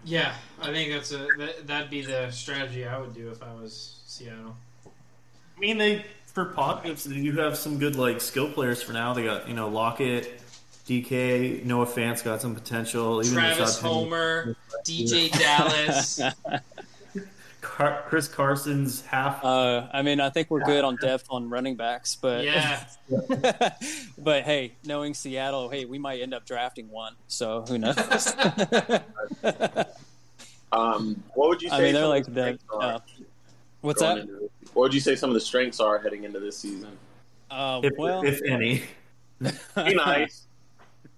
Yeah, 0.06 0.36
I 0.62 0.72
think 0.72 0.94
that's 0.94 1.12
a 1.12 1.28
that, 1.38 1.68
that'd 1.68 1.90
be 1.90 2.02
the 2.02 2.32
strategy 2.32 2.86
I 2.88 2.98
would 2.98 3.14
do 3.14 3.30
if 3.30 3.44
I 3.44 3.54
was 3.54 4.02
Seattle. 4.06 4.56
I 4.86 5.60
mean, 5.60 5.78
they 5.78 6.06
for 6.28 6.46
positives, 6.46 7.04
they 7.04 7.22
do 7.22 7.34
have 7.38 7.58
some 7.58 7.78
good 7.78 7.96
like 7.98 8.22
skill 8.22 8.50
players 8.52 8.82
for 8.82 8.94
now. 8.94 9.14
They 9.14 9.24
got 9.26 9.48
you 9.50 9.54
know 9.54 9.68
Lockett, 9.68 10.40
DK, 10.88 11.64
Noah 11.64 11.86
Fant's 11.86 12.22
got 12.22 12.42
some 12.42 12.54
potential. 12.54 13.22
Even 13.24 13.34
Travis 13.34 13.78
Rashaad 13.78 13.82
Penny. 13.82 13.94
Homer, 13.94 14.56
DJ 14.86 15.32
Dallas. 15.32 16.20
Car- 17.62 18.04
Chris 18.08 18.28
Carson's 18.28 19.02
half. 19.06 19.44
Uh, 19.44 19.88
I 19.94 20.02
mean, 20.02 20.20
I 20.20 20.30
think 20.30 20.52
we're 20.52 20.66
good 20.66 20.84
on 20.84 20.98
depth 20.98 21.26
on 21.30 21.50
running 21.50 21.76
backs, 21.78 22.16
but 22.16 22.44
Yeah, 22.44 22.86
but 24.18 24.44
hey, 24.44 24.74
knowing 24.84 25.14
Seattle, 25.14 25.70
hey, 25.70 25.86
we 25.86 25.98
might 25.98 26.22
end 26.22 26.34
up 26.34 26.46
drafting 26.46 26.90
one. 26.90 27.16
So 27.28 27.64
who 27.68 27.78
knows? 27.78 27.96
Um, 30.74 31.24
what 31.36 31.50
would 31.50 31.62
you 31.62 31.70
say? 31.70 31.76
I 31.76 31.82
mean, 31.82 31.94
they're 31.94 32.02
some 32.02 32.04
of 32.06 32.10
like 32.10 32.26
the 32.26 32.32
the. 32.32 32.42
strengths 32.42 32.64
are 32.72 32.82
Uh, 32.82 33.00
what's 33.82 34.02
that? 34.02 34.18
into 34.18 34.50
What 34.74 34.84
would 34.84 34.94
you 34.96 35.00
say 35.00 35.16
some 35.16 35.30
of 35.30 35.36
the 35.36 35.40
strengths 35.40 35.80
are 35.80 36.00
heading 36.00 36.24
into 36.24 36.40
this 36.40 36.58
season? 36.58 36.98
Uh, 37.52 37.80
if, 37.84 37.94
well, 37.96 38.24
if 38.26 38.42
any. 38.42 38.82
Be 39.40 39.94
nice. 39.94 40.48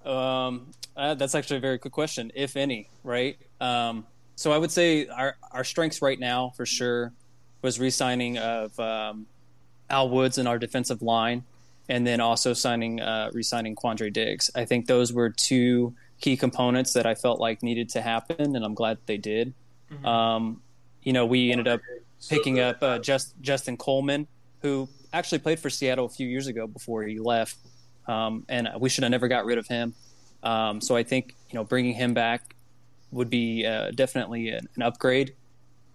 Um, 0.05 0.71
uh, 0.95 1.15
that's 1.15 1.35
actually 1.35 1.57
a 1.57 1.61
very 1.61 1.77
good 1.77 1.91
question, 1.91 2.31
if 2.35 2.55
any, 2.55 2.89
right? 3.03 3.37
Um, 3.59 4.05
so 4.35 4.51
I 4.51 4.57
would 4.57 4.71
say 4.71 5.07
our 5.07 5.35
our 5.51 5.63
strengths 5.63 6.01
right 6.01 6.19
now, 6.19 6.51
for 6.55 6.65
sure, 6.65 7.13
was 7.61 7.79
re-signing 7.79 8.37
of 8.37 8.79
um, 8.79 9.25
Al 9.89 10.09
Woods 10.09 10.37
in 10.37 10.47
our 10.47 10.59
defensive 10.59 11.01
line, 11.01 11.43
and 11.89 12.05
then 12.05 12.19
also 12.21 12.53
signing 12.53 13.01
uh, 13.01 13.29
re-signing 13.33 13.75
Quandre 13.75 14.11
Diggs. 14.11 14.51
I 14.55 14.65
think 14.65 14.87
those 14.87 15.11
were 15.11 15.29
two 15.29 15.95
key 16.21 16.37
components 16.37 16.93
that 16.93 17.05
I 17.05 17.15
felt 17.15 17.39
like 17.39 17.63
needed 17.63 17.89
to 17.89 18.01
happen, 18.01 18.55
and 18.55 18.63
I'm 18.63 18.73
glad 18.73 18.99
they 19.05 19.17
did. 19.17 19.53
Um, 20.03 20.61
you 21.03 21.13
know, 21.13 21.25
we 21.25 21.51
ended 21.51 21.67
up 21.67 21.81
picking 22.29 22.59
up 22.59 22.81
uh, 22.81 22.99
just 22.99 23.39
Justin 23.41 23.77
Coleman, 23.77 24.27
who 24.61 24.89
actually 25.13 25.39
played 25.39 25.59
for 25.59 25.69
Seattle 25.69 26.05
a 26.05 26.09
few 26.09 26.27
years 26.27 26.47
ago 26.47 26.67
before 26.67 27.03
he 27.03 27.19
left, 27.19 27.57
um, 28.07 28.45
and 28.49 28.69
we 28.79 28.89
should 28.89 29.03
have 29.03 29.11
never 29.11 29.27
got 29.27 29.45
rid 29.45 29.57
of 29.57 29.67
him. 29.67 29.93
Um, 30.43 30.81
so 30.81 30.95
I 30.95 31.03
think 31.03 31.35
you 31.49 31.55
know 31.55 31.63
bringing 31.63 31.93
him 31.93 32.13
back 32.13 32.55
would 33.11 33.29
be 33.29 33.65
uh, 33.65 33.91
definitely 33.91 34.49
an, 34.49 34.67
an 34.75 34.81
upgrade. 34.81 35.35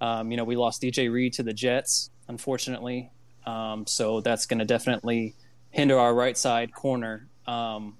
Um, 0.01 0.31
you 0.31 0.37
know, 0.37 0.45
we 0.45 0.57
lost 0.57 0.83
DJ 0.83 1.13
Reed 1.13 1.35
to 1.35 1.43
the 1.43 1.53
Jets, 1.53 2.11
unfortunately, 2.29 3.11
um, 3.47 3.87
so 3.87 4.21
that's 4.21 4.47
going 4.47 4.59
to 4.59 4.65
definitely 4.65 5.35
hinder 5.71 5.99
our 5.99 6.15
right 6.15 6.37
side 6.37 6.75
corner. 6.75 7.29
Um, 7.47 7.97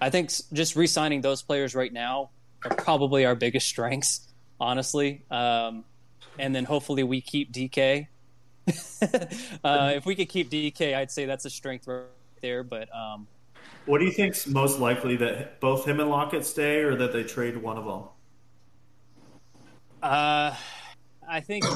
I 0.00 0.10
think 0.10 0.32
just 0.52 0.74
re-signing 0.74 1.20
those 1.20 1.42
players 1.42 1.74
right 1.74 1.92
now 1.92 2.30
are 2.64 2.74
probably 2.74 3.24
our 3.24 3.36
biggest 3.36 3.68
strengths, 3.74 4.28
honestly. 4.60 5.24
Um, 5.30 5.84
and 6.38 6.54
then 6.54 6.64
hopefully 6.64 7.04
we 7.04 7.20
keep 7.20 7.52
DK. 7.52 8.08
uh, 9.64 9.92
if 9.94 10.06
we 10.06 10.14
could 10.14 10.28
keep 10.28 10.50
DK, 10.50 10.94
I'd 10.94 11.10
say 11.10 11.26
that's 11.26 11.44
a 11.44 11.50
strength 11.50 11.86
there. 12.42 12.64
But 12.64 12.88
um, 12.94 13.28
What 13.84 13.98
do 13.98 14.04
you 14.06 14.12
think's 14.12 14.46
most 14.46 14.78
likely 14.80 15.16
that 15.18 15.60
both 15.60 15.86
him 15.86 16.00
and 16.00 16.10
Lockett 16.10 16.44
stay, 16.44 16.80
or 16.82 16.96
that 16.96 17.12
they 17.12 17.24
trade 17.24 17.56
one 17.56 17.78
of 17.78 17.84
them? 17.84 18.04
uh, 20.02 20.54
I 21.28 21.40
think 21.40 21.66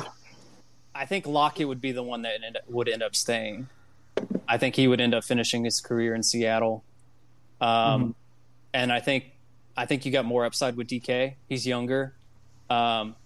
I 0.95 1.07
think 1.07 1.27
Lockett 1.27 1.69
would 1.69 1.81
be 1.81 1.93
the 1.93 2.03
one 2.03 2.23
that 2.23 2.43
end, 2.45 2.59
would 2.69 2.89
end 2.89 3.03
up 3.03 3.15
staying. 3.17 3.69
I 4.49 4.59
think 4.59 4.77
he 4.77 4.89
would 4.89 5.01
end 5.01 5.15
up 5.15 5.25
finishing 5.25 5.65
his 5.65 5.81
career 5.81 6.15
in 6.15 6.23
Seattle. 6.23 6.85
Um, 7.61 8.15
And 8.75 8.93
I 8.93 9.01
think 9.01 9.25
I 9.77 9.87
think 9.87 10.07
you 10.07 10.13
got 10.13 10.25
more 10.27 10.45
upside 10.45 10.77
with 10.77 10.89
DK. 10.89 11.37
He's 11.49 11.67
younger. 11.67 12.17
Um, 12.71 13.17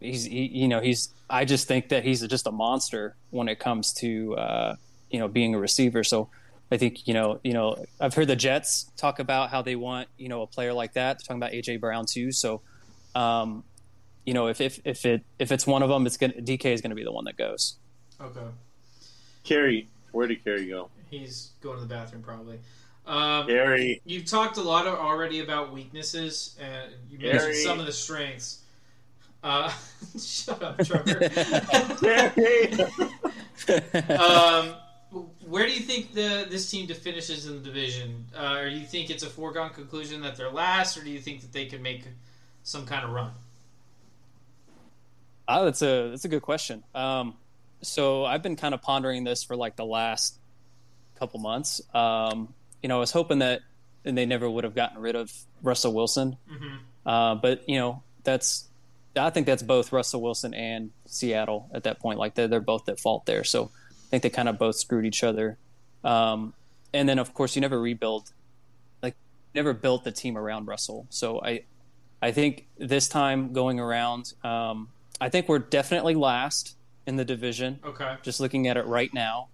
he's 0.00 0.24
he, 0.24 0.46
you 0.46 0.68
know 0.68 0.80
he's 0.80 1.10
I 1.28 1.44
just 1.44 1.68
think 1.68 1.88
that 1.90 2.04
he's 2.04 2.26
just 2.26 2.46
a 2.46 2.52
monster 2.52 3.16
when 3.30 3.48
it 3.48 3.58
comes 3.58 3.92
to 3.94 4.36
uh, 4.36 4.76
you 5.10 5.18
know 5.18 5.28
being 5.28 5.54
a 5.54 5.58
receiver. 5.58 6.04
So 6.04 6.30
I 6.70 6.76
think 6.76 7.06
you 7.06 7.14
know 7.14 7.40
you 7.42 7.52
know 7.52 7.84
I've 8.00 8.14
heard 8.14 8.28
the 8.28 8.36
Jets 8.36 8.90
talk 8.96 9.18
about 9.18 9.50
how 9.50 9.62
they 9.62 9.76
want 9.76 10.08
you 10.16 10.28
know 10.28 10.42
a 10.42 10.46
player 10.46 10.72
like 10.72 10.94
that. 10.94 11.18
They're 11.18 11.24
talking 11.26 11.42
about 11.42 11.52
AJ 11.52 11.80
Brown 11.80 12.06
too. 12.06 12.32
So 12.32 12.62
um, 13.14 13.64
you 14.24 14.34
know 14.34 14.48
if 14.48 14.60
if 14.60 14.80
if 14.84 15.04
it 15.04 15.22
if 15.38 15.52
it's 15.52 15.66
one 15.66 15.82
of 15.82 15.88
them, 15.88 16.06
it's 16.06 16.16
gonna 16.16 16.34
DK 16.34 16.66
is 16.66 16.80
going 16.80 16.90
to 16.90 16.96
be 16.96 17.04
the 17.04 17.12
one 17.12 17.24
that 17.24 17.36
goes. 17.36 17.76
okay. 18.20 18.40
Kerry, 19.42 19.88
where 20.12 20.26
did 20.26 20.44
Kerry 20.44 20.66
go? 20.66 20.90
He's 21.10 21.50
going 21.60 21.76
to 21.76 21.82
the 21.82 21.92
bathroom 21.92 22.22
probably. 22.22 22.60
Um, 23.06 23.46
Kerry. 23.46 24.00
You've 24.04 24.26
talked 24.26 24.56
a 24.58 24.62
lot 24.62 24.86
already 24.86 25.40
about 25.40 25.72
weaknesses, 25.72 26.56
and 26.60 26.92
you 27.10 27.18
mentioned 27.18 27.40
Gary. 27.40 27.54
some 27.54 27.80
of 27.80 27.86
the 27.86 27.92
strengths. 27.92 28.60
Uh, 29.42 29.72
shut 30.20 30.62
up, 30.62 30.78
Trevor. 30.84 31.28
Kerry. 32.34 32.72
um, 34.16 34.74
where 35.10 35.66
do 35.66 35.72
you 35.72 35.80
think 35.80 36.14
the 36.14 36.46
this 36.48 36.70
team 36.70 36.86
finishes 36.86 37.46
in 37.46 37.54
the 37.54 37.60
division? 37.60 38.26
Uh, 38.36 38.56
or 38.58 38.70
do 38.70 38.76
you 38.76 38.86
think 38.86 39.10
it's 39.10 39.22
a 39.22 39.30
foregone 39.30 39.70
conclusion 39.70 40.22
that 40.22 40.36
they're 40.36 40.50
last, 40.50 40.96
or 40.96 41.02
do 41.02 41.10
you 41.10 41.18
think 41.18 41.40
that 41.40 41.52
they 41.52 41.66
could 41.66 41.82
make 41.82 42.04
some 42.62 42.86
kind 42.86 43.04
of 43.04 43.10
run? 43.10 43.32
Oh, 45.48 45.64
that's 45.64 45.82
a 45.82 46.10
that's 46.10 46.24
a 46.24 46.28
good 46.28 46.42
question. 46.42 46.84
Um, 46.94 47.34
so 47.82 48.24
I've 48.24 48.42
been 48.42 48.56
kind 48.56 48.74
of 48.74 48.82
pondering 48.82 49.24
this 49.24 49.42
for 49.42 49.56
like 49.56 49.76
the 49.76 49.84
last 49.84 50.38
couple 51.18 51.40
months. 51.40 51.80
Um, 51.92 52.54
you 52.82 52.88
know, 52.88 52.96
I 52.96 53.00
was 53.00 53.10
hoping 53.10 53.40
that 53.40 53.62
and 54.04 54.16
they 54.16 54.26
never 54.26 54.48
would 54.48 54.64
have 54.64 54.74
gotten 54.74 54.98
rid 54.98 55.16
of 55.16 55.32
Russell 55.62 55.92
Wilson, 55.92 56.36
hmm 56.48 56.76
uh, 57.04 57.34
but 57.34 57.68
you 57.68 57.78
know, 57.78 58.02
that's 58.22 58.68
I 59.16 59.30
think 59.30 59.46
that's 59.46 59.62
both 59.62 59.92
Russell 59.92 60.22
Wilson 60.22 60.54
and 60.54 60.90
Seattle 61.06 61.68
at 61.74 61.84
that 61.84 61.98
point. 61.98 62.18
Like 62.18 62.34
they're 62.34 62.46
they're 62.46 62.60
both 62.60 62.88
at 62.88 63.00
fault 63.00 63.26
there. 63.26 63.42
So 63.42 63.70
think 64.10 64.22
they 64.22 64.30
kind 64.30 64.48
of 64.48 64.58
both 64.58 64.76
screwed 64.76 65.06
each 65.06 65.22
other. 65.24 65.56
Um, 66.04 66.54
and 66.92 67.08
then 67.08 67.18
of 67.18 67.32
course 67.34 67.54
you 67.54 67.60
never 67.60 67.80
rebuild, 67.80 68.32
like 69.02 69.14
never 69.54 69.72
built 69.72 70.04
the 70.04 70.12
team 70.12 70.36
around 70.36 70.66
Russell. 70.66 71.06
So 71.10 71.40
I 71.42 71.64
I 72.22 72.32
think 72.32 72.66
this 72.76 73.08
time 73.08 73.52
going 73.52 73.80
around, 73.80 74.34
um, 74.44 74.88
I 75.20 75.28
think 75.28 75.48
we're 75.48 75.58
definitely 75.58 76.14
last 76.14 76.76
in 77.06 77.16
the 77.16 77.24
division. 77.24 77.80
Okay. 77.84 78.16
Just 78.22 78.40
looking 78.40 78.68
at 78.68 78.76
it 78.76 78.86
right 78.86 79.12
now, 79.14 79.48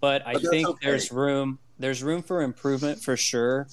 but 0.00 0.26
I 0.26 0.34
But 0.34 0.42
think 0.42 0.68
okay. 0.68 0.86
there's 0.86 1.12
room. 1.12 1.58
There's 1.78 2.02
room 2.02 2.22
for 2.22 2.42
improvement 2.42 3.02
for 3.02 3.16
sure. 3.16 3.68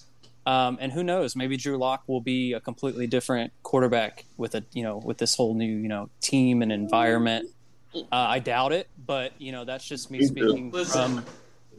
Um, 0.46 0.78
and 0.80 0.94
who 0.94 1.04
knows? 1.04 1.36
Maybe 1.36 1.58
Drew 1.58 1.78
Lock 1.78 2.04
will 2.08 2.22
be 2.22 2.54
a 2.54 2.62
completely 2.62 3.06
different 3.06 3.52
quarterback 3.64 4.24
with 4.38 4.56
a 4.56 4.64
you 4.72 4.84
know 4.84 4.98
with 4.98 5.18
this 5.18 5.36
whole 5.36 5.54
new 5.56 5.66
you 5.66 5.90
know 5.90 6.10
team 6.22 6.62
and 6.62 6.72
environment. 6.72 7.50
Uh, 7.96 8.02
I 8.12 8.40
doubt 8.40 8.72
it, 8.74 8.88
but 9.08 9.34
you 9.40 9.52
know 9.52 9.66
that's 9.66 9.88
just 9.88 10.12
me 10.12 10.20
Me 10.20 10.26
speaking 10.26 10.72
Listen, 10.72 11.18
from 11.22 11.26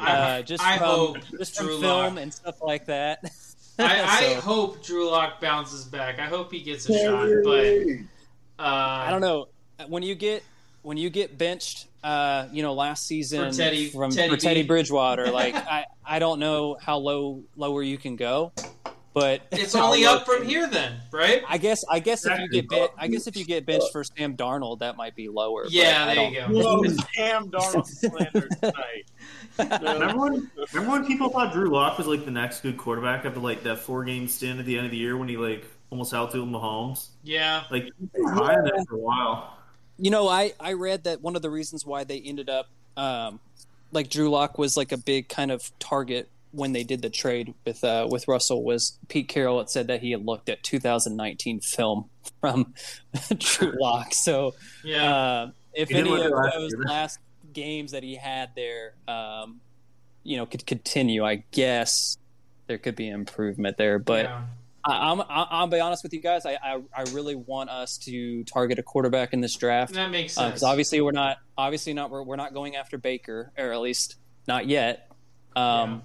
I, 0.01 0.13
uh, 0.13 0.43
just 0.43 0.65
I 0.65 0.79
from 0.79 1.17
just 1.39 1.57
from 1.57 1.67
Drew 1.67 1.81
film 1.81 2.15
Lock. 2.15 2.23
and 2.23 2.35
stuff 2.35 2.61
like 2.63 2.87
that. 2.87 3.21
I, 3.79 4.01
I 4.01 4.35
hope 4.35 4.83
Drew 4.83 5.09
Lock 5.09 5.41
bounces 5.41 5.85
back. 5.85 6.19
I 6.19 6.27
hope 6.27 6.51
he 6.51 6.61
gets 6.63 6.89
a 6.89 6.99
shot, 6.99 7.29
but 7.45 7.77
uh, 8.59 8.63
I 9.07 9.11
don't 9.11 9.21
know 9.21 9.47
when 9.87 10.03
you 10.03 10.15
get 10.17 10.43
when 10.83 10.97
you 10.97 11.11
get 11.11 11.39
benched. 11.39 11.87
Uh, 12.03 12.47
you 12.53 12.63
know, 12.63 12.75
last 12.75 13.07
season 13.07 13.51
For 13.51 13.57
Teddy- 13.57 13.89
from 13.91 14.11
Teddy 14.11 14.31
for 14.31 14.37
Teddy 14.37 14.63
Bridgewater. 14.63 15.31
Like 15.31 15.55
I, 15.71 15.85
I 16.05 16.19
don't 16.21 16.39
know 16.39 16.77
how 16.81 16.99
low 16.99 17.43
lower 17.57 17.83
you 17.83 17.99
can 17.99 18.17
go, 18.17 18.53
but 19.19 19.43
It's 19.51 19.75
only 19.75 20.05
up 20.05 20.25
from 20.25 20.45
here, 20.45 20.69
then, 20.69 21.01
right? 21.11 21.43
I 21.49 21.59
guess 21.59 21.85
I 21.91 21.99
guess 21.99 22.25
if 22.25 22.39
you 22.39 22.49
get 22.49 22.69
ben- 22.69 22.89
I 22.97 23.09
guess 23.09 23.27
if 23.27 23.37
you 23.37 23.45
get 23.45 23.67
benched 23.67 23.91
for 23.93 24.05
Sam 24.05 24.37
Darnold, 24.37 24.79
that 24.81 24.97
might 24.97 25.17
be 25.17 25.29
lower. 25.29 25.67
Yeah, 25.69 26.15
there 26.15 26.31
you 26.31 26.41
go. 26.41 26.47
Whoa, 26.49 26.85
Sam 27.17 27.51
Darnold 27.51 27.87
slander 27.87 28.49
tonight. 28.61 29.07
Remember 29.83 30.19
when, 30.19 30.51
remember 30.73 30.93
when 30.93 31.07
people 31.07 31.31
thought 31.31 31.53
Drew 31.53 31.69
Lock 31.69 31.99
was 31.99 32.07
like 32.07 32.25
the 32.25 32.31
next 32.31 32.61
good 32.61 32.77
quarterback 32.77 33.25
after 33.25 33.41
like 33.41 33.65
that 33.65 33.79
four 33.79 34.05
game 34.05 34.29
stint 34.29 34.61
at 34.61 34.67
the 34.67 34.77
end 34.77 34.87
of 34.87 34.93
the 34.93 34.99
year 34.99 35.17
when 35.17 35.29
he 35.29 35.37
like 35.37 35.67
almost 35.91 36.13
outdueled 36.13 36.51
Mahomes? 36.51 37.09
Yeah, 37.25 37.65
Like 37.71 37.91
high 38.25 38.55
on 38.55 38.65
that 38.65 38.87
for 38.89 38.95
a 38.95 38.99
while. 38.99 39.59
You 39.99 40.13
know, 40.13 40.29
I 40.29 40.53
I 40.61 40.75
read 40.75 41.05
that 41.05 41.21
one 41.23 41.35
of 41.35 41.43
the 41.43 41.51
reasons 41.51 41.85
why 41.85 42.05
they 42.05 42.21
ended 42.21 42.49
up 42.49 42.69
um, 42.97 43.41
like 43.91 44.11
Drew 44.11 44.31
Lock 44.31 44.59
was 44.59 44.77
like 44.77 44.93
a 44.93 44.97
big 44.97 45.29
kind 45.29 45.51
of 45.51 45.77
target 45.81 46.29
when 46.53 46.73
they 46.73 46.85
did 46.85 47.03
the 47.03 47.11
trade 47.11 47.55
with 47.65 47.83
uh, 47.85 48.07
with 48.11 48.27
Russell 48.29 48.65
was 48.65 48.99
Pete 49.09 49.29
Carroll 49.29 49.59
had 49.59 49.71
said 49.71 49.87
that 49.89 50.01
he 50.01 50.11
had 50.11 50.25
looked 50.25 50.49
at 50.49 50.63
2019 50.63 51.61
film 51.61 52.09
from 52.41 52.75
Drew 53.39 53.75
Lock. 53.81 54.15
So 54.15 54.55
yeah. 54.85 55.15
uh, 55.15 55.51
if 55.75 55.91
any 55.91 56.11
of 56.11 56.31
those 56.31 56.73
year. 56.73 56.85
last 56.85 57.19
games 57.53 57.93
that 57.93 58.03
he 58.03 58.17
had 58.17 58.51
there, 58.57 58.95
um, 59.07 59.61
you 60.23 60.37
know, 60.37 60.47
could 60.47 60.67
continue, 60.67 61.25
I 61.25 61.45
guess 61.51 62.17
there 62.67 62.79
could 62.79 62.97
be 62.97 63.09
improvement 63.09 63.77
there. 63.77 63.99
But 63.99 64.27
yeah. 64.27 64.43
I, 64.85 65.11
I'm, 65.11 65.21
I, 65.21 65.47
I'll 65.51 65.67
be 65.67 65.81
honest 65.81 66.03
with 66.03 66.13
you 66.13 66.21
guys. 66.21 66.47
I, 66.47 66.59
I, 66.63 66.81
I 66.97 67.03
really 67.13 67.35
want 67.35 67.71
us 67.71 67.99
to 67.99 68.45
target 68.45 68.79
a 68.79 68.83
quarterback 68.83 69.33
in 69.33 69.41
this 69.41 69.55
draft 69.55 69.95
That 69.95 70.11
makes 70.11 70.35
sense 70.35 70.47
because 70.47 70.61
sense. 70.61 70.71
obviously 70.71 71.01
we're 71.01 71.13
not 71.13 71.39
obviously 71.57 71.93
not 71.93 72.11
we're, 72.11 72.23
we're 72.23 72.37
not 72.37 72.55
going 72.55 72.77
after 72.77 72.99
Baker 72.99 73.53
or 73.59 73.73
at 73.73 73.81
least 73.81 74.17
not 74.47 74.67
yet. 74.67 75.11
Um, 75.57 76.03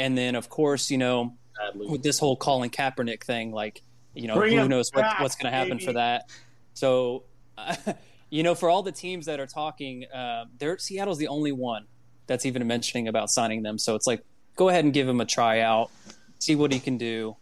And 0.00 0.16
then 0.18 0.34
of 0.34 0.48
course 0.48 0.90
you 0.90 0.98
know 0.98 1.34
Sadly. 1.56 1.86
with 1.88 2.02
this 2.02 2.18
whole 2.18 2.36
Colin 2.36 2.70
Kaepernick 2.70 3.22
thing, 3.24 3.52
like 3.52 3.82
you 4.14 4.26
know 4.26 4.34
Bring 4.36 4.54
who 4.54 4.60
him 4.64 4.68
knows 4.68 4.90
what, 4.92 5.04
what's 5.20 5.36
going 5.36 5.52
to 5.52 5.56
happen 5.56 5.74
baby. 5.76 5.84
for 5.84 5.92
that. 5.94 6.30
So 6.74 7.24
you 8.30 8.42
know 8.42 8.54
for 8.54 8.68
all 8.70 8.82
the 8.82 8.92
teams 8.92 9.26
that 9.26 9.38
are 9.40 9.46
talking, 9.46 10.06
uh, 10.06 10.46
there 10.58 10.78
Seattle's 10.78 11.18
the 11.18 11.28
only 11.28 11.52
one 11.52 11.86
that's 12.26 12.46
even 12.46 12.66
mentioning 12.66 13.08
about 13.08 13.30
signing 13.30 13.62
them. 13.62 13.78
So 13.78 13.94
it's 13.94 14.06
like 14.06 14.24
go 14.56 14.68
ahead 14.68 14.84
and 14.84 14.92
give 14.92 15.08
him 15.08 15.20
a 15.20 15.26
tryout, 15.26 15.90
see 16.38 16.56
what 16.56 16.72
he 16.72 16.80
can 16.80 16.96
do. 16.98 17.36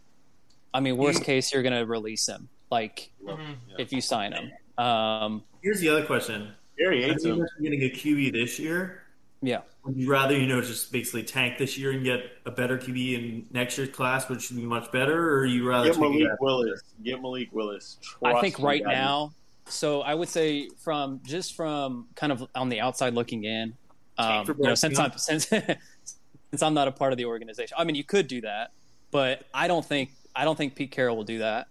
I 0.73 0.79
mean, 0.81 0.97
worst 0.97 1.23
case, 1.23 1.51
you're 1.51 1.63
going 1.63 1.73
to 1.79 1.85
release 1.85 2.27
him. 2.27 2.49
Like 2.69 3.11
Mhm. 3.25 3.55
if 3.79 3.91
you 3.91 4.01
sign 4.01 4.33
him. 4.33 4.51
Um, 4.83 5.43
Here's 5.63 5.79
the 5.79 5.89
other 5.89 6.05
question: 6.05 6.53
Gary 6.77 7.03
As 7.05 7.23
you 7.25 7.47
getting 7.61 7.81
a 7.83 7.89
QB 7.89 8.31
this 8.31 8.59
year, 8.59 9.03
yeah. 9.41 9.61
Would 9.89 9.97
you 9.97 10.09
rather 10.09 10.37
you 10.37 10.47
know 10.47 10.61
just 10.61 10.91
basically 10.91 11.23
tank 11.23 11.57
this 11.57 11.77
year 11.77 11.91
and 11.91 12.03
get 12.03 12.21
a 12.45 12.51
better 12.51 12.77
QB 12.77 13.13
in 13.15 13.45
next 13.51 13.77
year's 13.77 13.89
class, 13.89 14.29
which 14.29 14.43
should 14.43 14.57
be 14.57 14.63
much 14.63 14.91
better, 14.91 15.33
or 15.35 15.45
you 15.45 15.67
rather 15.67 15.89
Get 15.89 15.95
take 15.95 16.03
a 16.03 16.09
Malik? 16.09 16.39
Willis. 16.39 16.81
Get 17.03 17.21
Malik 17.21 17.49
Willis. 17.51 17.97
I 18.23 18.39
think 18.39 18.59
right 18.59 18.83
Daddy. 18.83 18.95
now. 18.95 19.33
So 19.65 20.01
I 20.01 20.13
would 20.13 20.29
say 20.29 20.69
from 20.77 21.21
just 21.23 21.55
from 21.55 22.07
kind 22.15 22.31
of 22.31 22.45
on 22.55 22.69
the 22.69 22.79
outside 22.79 23.13
looking 23.13 23.43
in, 23.43 23.75
um, 24.17 24.45
you 24.47 24.55
know, 24.59 24.75
since 24.75 24.99
I'm 24.99 25.11
since 25.17 25.47
since 25.47 26.61
I'm 26.61 26.73
not 26.73 26.87
a 26.87 26.91
part 26.91 27.11
of 27.11 27.17
the 27.17 27.25
organization. 27.25 27.75
I 27.79 27.83
mean, 27.83 27.95
you 27.95 28.03
could 28.03 28.27
do 28.27 28.41
that, 28.41 28.71
but 29.11 29.45
I 29.53 29.67
don't 29.67 29.85
think 29.85 30.11
I 30.35 30.45
don't 30.45 30.57
think 30.57 30.75
Pete 30.75 30.91
Carroll 30.91 31.17
will 31.17 31.23
do 31.23 31.39
that. 31.39 31.67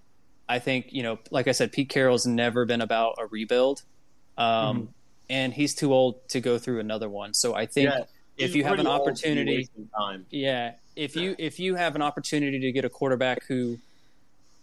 I 0.48 0.58
think 0.58 0.92
you 0.92 1.02
know, 1.02 1.18
like 1.30 1.46
I 1.46 1.52
said, 1.52 1.72
Pete 1.72 1.88
Carroll's 1.88 2.26
never 2.26 2.64
been 2.64 2.80
about 2.80 3.16
a 3.18 3.26
rebuild, 3.26 3.82
um, 4.36 4.46
Mm-hmm. 4.46 4.84
And 5.30 5.52
he's 5.52 5.74
too 5.74 5.92
old 5.92 6.28
to 6.30 6.40
go 6.40 6.58
through 6.58 6.80
another 6.80 7.08
one. 7.08 7.34
So 7.34 7.54
I 7.54 7.66
think 7.66 7.90
Yeah, 7.90 8.04
if 8.36 8.54
you 8.54 8.64
have 8.64 8.78
an 8.78 8.86
pretty 8.86 8.90
old 8.90 9.16
to 9.16 9.22
be 9.22 9.30
opportunity, 9.34 9.68
yeah, 10.30 10.72
if 10.96 11.16
you 11.16 11.34
if 11.38 11.58
you 11.58 11.74
have 11.74 11.96
an 11.96 12.02
opportunity 12.02 12.60
to 12.60 12.72
get 12.72 12.84
a 12.84 12.88
quarterback 12.88 13.44
who, 13.46 13.78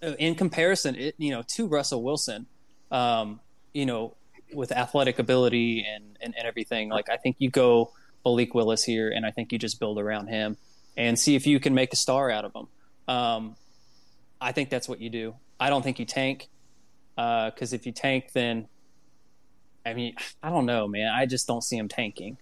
uh, 0.01 0.13
in 0.17 0.35
comparison, 0.35 0.95
it, 0.95 1.15
you 1.17 1.31
know, 1.31 1.43
to 1.55 1.67
Russell 1.67 2.01
Wilson, 2.01 2.45
um, 2.91 3.39
you 3.73 3.85
know, 3.85 4.15
with 4.53 4.71
athletic 4.71 5.19
ability 5.19 5.85
and, 5.87 6.17
and 6.21 6.33
and 6.37 6.47
everything, 6.47 6.89
like 6.89 7.09
I 7.09 7.17
think 7.17 7.37
you 7.39 7.49
go 7.49 7.91
Malik 8.25 8.53
Willis 8.55 8.83
here, 8.83 9.09
and 9.09 9.25
I 9.25 9.31
think 9.31 9.51
you 9.51 9.59
just 9.59 9.79
build 9.79 9.99
around 9.99 10.27
him 10.27 10.57
and 10.97 11.19
see 11.19 11.35
if 11.35 11.45
you 11.45 11.59
can 11.59 11.73
make 11.73 11.93
a 11.93 11.97
star 11.97 12.31
out 12.31 12.45
of 12.45 12.53
him. 12.55 12.67
Um, 13.07 13.55
I 14.41 14.51
think 14.51 14.69
that's 14.69 14.89
what 14.89 15.01
you 15.01 15.09
do. 15.09 15.35
I 15.59 15.69
don't 15.69 15.81
think 15.81 15.99
you 15.99 16.05
tank 16.05 16.49
because 17.15 17.73
if 17.73 17.85
you 17.85 17.91
tank, 17.91 18.31
then 18.33 18.67
I 19.85 19.93
mean, 19.93 20.15
I 20.41 20.49
don't 20.49 20.65
know, 20.65 20.87
man. 20.87 21.11
I 21.13 21.25
just 21.25 21.47
don't 21.47 21.63
see 21.63 21.77
them 21.77 21.87
tanking. 21.87 22.37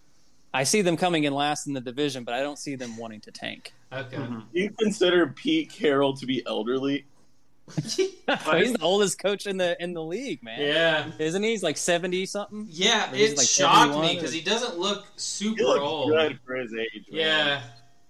I 0.54 0.64
see 0.64 0.82
them 0.82 0.98
coming 0.98 1.24
in 1.24 1.34
last 1.34 1.68
in 1.68 1.74
the 1.74 1.82
division, 1.82 2.24
but 2.24 2.34
I 2.36 2.42
don't 2.42 2.60
see 2.60 2.76
them 2.76 2.96
wanting 2.98 3.22
to 3.22 3.32
tank. 3.32 3.74
Okay. 3.92 4.18
Mm-hmm. 4.18 4.40
Do 4.54 4.60
you 4.60 4.70
consider 4.70 5.28
Pete 5.28 5.72
Carroll 5.72 6.16
to 6.16 6.26
be 6.26 6.44
elderly? 6.46 7.06
He's 7.76 7.96
the 8.24 8.78
oldest 8.82 9.20
coach 9.20 9.48
in 9.48 9.58
the 9.58 9.82
in 9.82 9.94
the 9.94 10.04
league, 10.04 10.44
man. 10.44 10.60
Yeah. 10.60 11.12
Isn't 11.18 11.42
he? 11.44 11.52
He's 11.52 11.64
like 11.64 11.78
seventy 11.78 12.26
something. 12.26 12.68
Yeah, 12.70 13.10
he's 13.14 13.32
it 13.32 13.38
like 13.38 13.48
shocked 13.48 13.98
me 14.00 14.16
because 14.16 14.34
he 14.34 14.42
doesn't 14.42 14.78
look 14.78 15.06
super 15.16 15.60
He 15.60 15.64
looks 15.64 15.80
old. 15.80 16.12
good 16.12 16.40
for 16.46 16.56
his 16.56 16.74
age. 16.74 17.06
Man. 17.10 17.20
Yeah. 17.22 17.62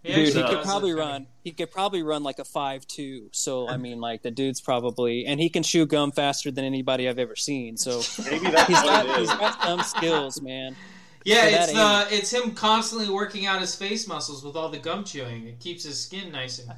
He 0.04 0.14
Dude, 0.14 0.28
actually 0.28 0.44
he 0.44 0.50
could 0.50 0.64
probably 0.64 0.94
run. 0.94 1.28
He 1.44 1.52
could 1.52 1.72
probably 1.72 2.04
run 2.04 2.24
like 2.24 2.38
a 2.40 2.44
five 2.44 2.86
two. 2.86 3.30
So 3.32 3.70
I 3.70 3.78
mean, 3.78 4.02
like 4.02 4.22
the 4.22 4.32
dude's 4.32 4.60
probably, 4.60 5.26
and 5.26 5.40
he 5.40 5.50
can 5.50 5.64
chew 5.64 5.86
gum 5.86 6.12
faster 6.12 6.52
than 6.52 6.66
anybody 6.66 7.08
I've 7.08 7.20
ever 7.20 7.38
seen. 7.38 7.78
So 7.78 8.02
Maybe 8.30 8.50
that's 8.50 8.68
he's 8.68 8.78
what 8.78 8.86
got 8.86 9.06
it 9.06 9.20
he's 9.20 9.30
is. 9.30 9.36
got 9.36 9.62
some 9.64 9.82
skills, 9.82 10.42
man. 10.42 10.76
Yeah, 11.24 11.46
for 11.46 11.52
that 11.52 11.70
it's 11.70 11.78
uh, 11.78 12.08
it's 12.12 12.34
him 12.34 12.52
constantly 12.52 13.10
working 13.10 13.46
out 13.46 13.62
his 13.62 13.76
face 13.76 14.06
muscles 14.06 14.44
with 14.44 14.58
all 14.58 14.68
the 14.68 14.78
gum 14.78 15.06
chewing. 15.06 15.48
It 15.48 15.60
keeps 15.60 15.86
his 15.86 16.04
skin 16.04 16.32
nice 16.32 16.60
and. 16.60 16.70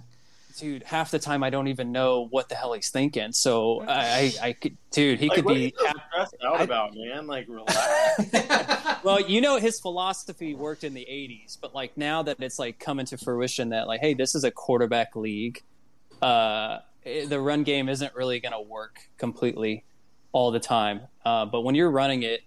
Dude, 0.58 0.84
half 0.84 1.12
the 1.12 1.20
time 1.20 1.44
I 1.44 1.50
don't 1.50 1.68
even 1.68 1.92
know 1.92 2.28
what 2.30 2.48
the 2.50 2.56
hell 2.56 2.74
he's 2.74 2.90
thinking. 2.90 3.32
So 3.34 3.82
I, 3.88 4.34
I, 4.42 4.48
I 4.48 4.54
could, 4.54 4.78
dude, 4.92 5.20
he 5.20 5.28
Like, 5.28 5.36
could 5.36 5.46
what 5.46 5.56
are 5.56 5.60
you 5.60 5.72
be. 5.72 5.78
so 5.78 5.92
stressed 6.12 6.36
out 6.46 6.62
I- 6.62 6.64
about, 6.64 6.96
man? 6.96 7.28
Like, 7.28 7.46
relax. 7.50 9.04
Well, 9.04 9.20
you 9.22 9.42
know, 9.42 9.58
his 9.58 9.80
philosophy 9.80 10.56
worked 10.56 10.84
in 10.84 10.94
the 10.94 11.06
'80s, 11.10 11.58
but 11.60 11.76
like 11.76 11.98
now 11.98 12.24
that 12.24 12.38
it's 12.42 12.58
like 12.58 12.80
coming 12.80 13.06
to 13.08 13.18
fruition, 13.18 13.70
that 13.70 13.88
like, 13.88 14.00
hey, 14.02 14.14
this 14.14 14.34
is 14.36 14.44
a 14.44 14.52
quarterback 14.52 15.16
league. 15.16 15.62
Uh, 16.22 16.80
it- 17.04 17.30
the 17.30 17.40
run 17.40 17.64
game 17.64 17.90
isn't 17.90 18.16
really 18.16 18.40
going 18.40 18.54
to 18.54 18.62
work 18.62 18.98
completely 19.18 19.84
all 20.32 20.52
the 20.52 20.60
time. 20.60 21.02
Uh, 21.26 21.46
but 21.46 21.62
when 21.62 21.76
you're 21.76 21.92
running 21.92 22.24
it, 22.24 22.42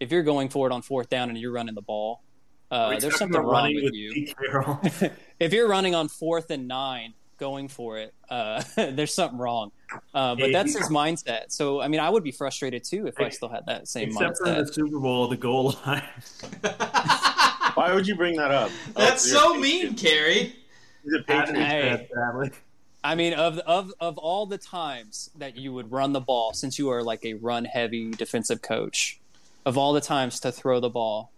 if 0.00 0.10
you're 0.10 0.22
going 0.22 0.48
for 0.48 0.66
it 0.66 0.72
on 0.72 0.82
fourth 0.82 1.08
down 1.08 1.28
and 1.28 1.38
you're 1.38 1.52
running 1.52 1.74
the 1.74 1.82
ball, 1.82 2.22
uh, 2.70 2.98
there's 2.98 3.16
something 3.18 3.40
wrong 3.40 3.74
with 3.74 3.84
with 3.84 3.94
you. 3.94 4.26
If 5.38 5.52
you're 5.52 5.68
running 5.68 5.94
on 5.94 6.08
fourth 6.08 6.50
and 6.50 6.66
nine, 6.66 7.12
going 7.38 7.68
for 7.68 7.98
it, 7.98 8.14
uh, 8.30 8.62
there's 8.76 9.14
something 9.14 9.38
wrong. 9.38 9.72
Uh, 10.14 10.34
but 10.34 10.52
that's 10.52 10.76
his 10.76 10.88
mindset. 10.88 11.44
So, 11.52 11.80
I 11.80 11.88
mean, 11.88 12.00
I 12.00 12.10
would 12.10 12.24
be 12.24 12.32
frustrated 12.32 12.84
too 12.84 13.06
if 13.06 13.20
I 13.20 13.28
still 13.28 13.48
had 13.48 13.66
that 13.66 13.88
same 13.88 14.08
Except 14.08 14.38
for 14.38 14.44
the 14.50 14.66
Super 14.66 14.98
Bowl, 14.98 15.28
the 15.28 15.36
goal 15.36 15.74
line. 15.86 16.02
Why 17.74 17.92
would 17.94 18.06
you 18.06 18.16
bring 18.16 18.36
that 18.36 18.50
up? 18.50 18.70
That's 18.94 19.32
Oh, 19.34 19.36
so 19.38 19.52
you're 19.52 19.62
mean, 19.62 19.94
Patriot. 19.94 20.10
Kerry. 20.10 20.56
He's 21.04 21.12
a 21.14 21.22
Patrick 21.22 21.56
Patriot. 21.56 22.08
Sadly. 22.14 22.50
I 23.04 23.14
mean, 23.14 23.34
of 23.34 23.58
of 23.60 23.92
of 24.00 24.18
all 24.18 24.46
the 24.46 24.58
times 24.58 25.30
that 25.36 25.56
you 25.56 25.72
would 25.72 25.92
run 25.92 26.12
the 26.12 26.20
ball, 26.20 26.52
since 26.54 26.78
you 26.78 26.88
are 26.90 27.02
like 27.02 27.24
a 27.24 27.34
run 27.34 27.64
heavy 27.64 28.10
defensive 28.10 28.62
coach, 28.62 29.20
of 29.64 29.78
all 29.78 29.92
the 29.92 30.00
times 30.00 30.40
to 30.40 30.50
throw 30.50 30.80
the 30.80 30.88
ball, 30.88 31.30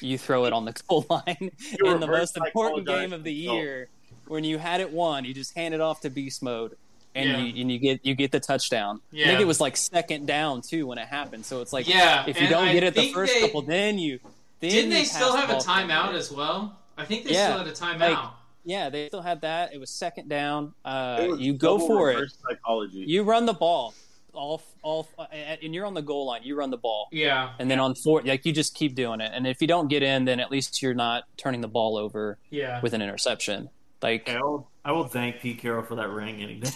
you 0.00 0.18
throw 0.18 0.44
it 0.44 0.52
on 0.52 0.64
the 0.66 0.80
goal 0.88 1.06
line 1.10 1.50
You 1.78 1.90
in 1.92 2.00
the 2.00 2.06
most 2.06 2.36
important 2.36 2.86
game 2.86 3.12
of 3.12 3.24
the 3.24 3.32
yourself. 3.32 3.56
year. 3.58 3.88
When 4.28 4.44
you 4.44 4.58
had 4.58 4.80
it 4.80 4.92
won, 4.92 5.24
you 5.24 5.34
just 5.34 5.54
hand 5.54 5.74
it 5.74 5.80
off 5.80 6.00
to 6.02 6.10
beast 6.10 6.42
mode, 6.42 6.76
and 7.14 7.28
Yeah. 7.28 7.38
you 7.38 7.60
and 7.62 7.72
you 7.72 7.78
get 7.78 8.04
you 8.04 8.14
get 8.14 8.30
the 8.32 8.40
touchdown. 8.40 9.00
I 9.12 9.24
think 9.24 9.40
it 9.40 9.46
was 9.46 9.60
like 9.60 9.76
second 9.76 10.26
down 10.26 10.62
too 10.62 10.86
when 10.86 10.98
it 10.98 11.08
happened. 11.08 11.44
So 11.46 11.60
it's 11.60 11.72
like 11.72 11.88
Yeah, 11.88 12.24
if 12.26 12.36
you 12.36 12.42
and 12.46 12.50
don't 12.50 12.68
I 12.68 12.72
get 12.72 12.82
it 12.82 12.94
the 12.94 13.12
first 13.12 13.32
they- 13.34 13.40
couple, 13.40 13.62
then 13.62 13.98
you 13.98 14.20
then 14.60 14.70
Didn't 14.70 14.90
you 14.90 14.96
they 14.98 15.02
pass 15.04 15.14
still 15.14 15.32
the 15.32 15.38
have 15.38 15.48
a 15.50 15.52
ball 15.52 15.60
to 15.60 15.66
them. 15.68 15.88
timeout 15.88 16.14
as 16.14 16.32
well? 16.32 16.76
I 16.96 17.04
think 17.04 17.24
they 17.24 17.32
Yeah, 17.34 17.46
still 17.48 17.58
had 17.58 17.66
a 17.68 17.72
timeout. 17.72 18.14
like- 18.14 18.30
Yeah, 18.64 18.90
they 18.90 19.06
still 19.06 19.22
had 19.22 19.40
that. 19.42 19.72
It 19.72 19.78
was 19.78 19.88
second 19.90 20.28
down. 20.28 20.74
Uh, 20.84 21.26
was 21.30 21.40
you 21.40 21.52
go 21.54 21.78
for 21.78 22.10
it. 22.10 22.30
Psychology. 22.46 22.98
You 23.06 23.22
run 23.22 23.46
the 23.46 23.52
ball, 23.54 23.94
all 24.34 24.60
all, 24.82 25.06
and 25.32 25.72
you're 25.74 25.86
on 25.86 25.94
the 25.94 26.02
goal 26.02 26.26
line. 26.26 26.42
You 26.42 26.56
run 26.56 26.70
the 26.70 26.76
ball, 26.76 27.08
yeah, 27.12 27.52
and 27.58 27.70
then 27.70 27.78
on 27.78 27.94
four, 27.94 28.20
like 28.22 28.44
you 28.44 28.52
just 28.52 28.74
keep 28.74 28.94
doing 28.94 29.20
it. 29.20 29.30
And 29.32 29.46
if 29.46 29.60
you 29.62 29.68
don't 29.68 29.88
get 29.88 30.02
in, 30.02 30.24
then 30.24 30.38
at 30.40 30.50
least 30.50 30.82
you're 30.82 30.92
not 30.94 31.24
turning 31.36 31.60
the 31.60 31.68
ball 31.68 31.96
over 31.96 32.36
yeah. 32.50 32.80
with 32.82 32.94
an 32.94 33.00
interception. 33.00 33.70
Like, 34.02 34.28
I 34.28 34.40
will, 34.40 34.70
I 34.84 34.92
will 34.92 35.08
thank 35.08 35.40
Pete 35.40 35.58
Carroll 35.58 35.82
for 35.82 35.96
that 35.96 36.08
ring 36.08 36.42
any 36.42 36.60
day. 36.60 36.70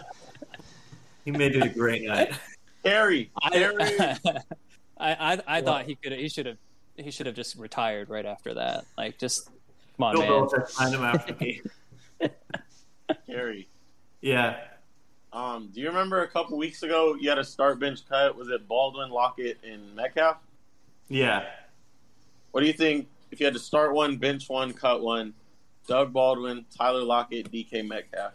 He 1.28 1.32
made 1.32 1.54
it 1.54 1.62
a 1.62 1.68
great 1.68 2.04
night. 2.04 2.32
Harry. 2.86 3.30
Harry. 3.42 3.76
I, 3.78 4.16
I, 4.98 5.34
I, 5.34 5.38
I 5.46 5.60
thought 5.60 5.84
he 5.84 5.94
could 5.94 6.12
he 6.12 6.30
should 6.30 6.46
have 6.46 6.56
he 6.96 7.10
should 7.10 7.26
have 7.26 7.34
just 7.34 7.56
retired 7.56 8.08
right 8.08 8.24
after 8.24 8.54
that. 8.54 8.86
Like, 8.96 9.18
just 9.18 9.50
come 9.98 10.04
on, 10.04 10.14
Bill 10.14 10.22
man. 10.22 10.30
Belichick 10.30 10.68
signed 10.70 10.94
him 10.94 11.02
after 11.02 11.34
the 11.34 11.60
game. 12.18 12.30
Harry. 13.28 13.68
Yeah. 14.22 14.56
Um, 15.30 15.68
do 15.74 15.82
you 15.82 15.88
remember 15.88 16.22
a 16.22 16.28
couple 16.28 16.56
weeks 16.56 16.82
ago 16.82 17.14
you 17.20 17.28
had 17.28 17.36
a 17.36 17.44
start 17.44 17.78
bench 17.78 18.08
cut? 18.08 18.34
Was 18.34 18.48
it 18.48 18.66
Baldwin, 18.66 19.10
Lockett, 19.10 19.58
and 19.62 19.94
Metcalf? 19.94 20.38
Yeah. 21.10 21.44
What 22.52 22.62
do 22.62 22.66
you 22.66 22.72
think 22.72 23.06
if 23.30 23.40
you 23.40 23.46
had 23.46 23.54
to 23.54 23.60
start 23.60 23.94
one, 23.94 24.16
bench 24.16 24.48
one, 24.48 24.72
cut 24.72 25.02
one? 25.02 25.34
Doug 25.86 26.12
Baldwin, 26.12 26.66
Tyler 26.76 27.02
Lockett, 27.02 27.50
DK 27.50 27.86
Metcalf. 27.86 28.34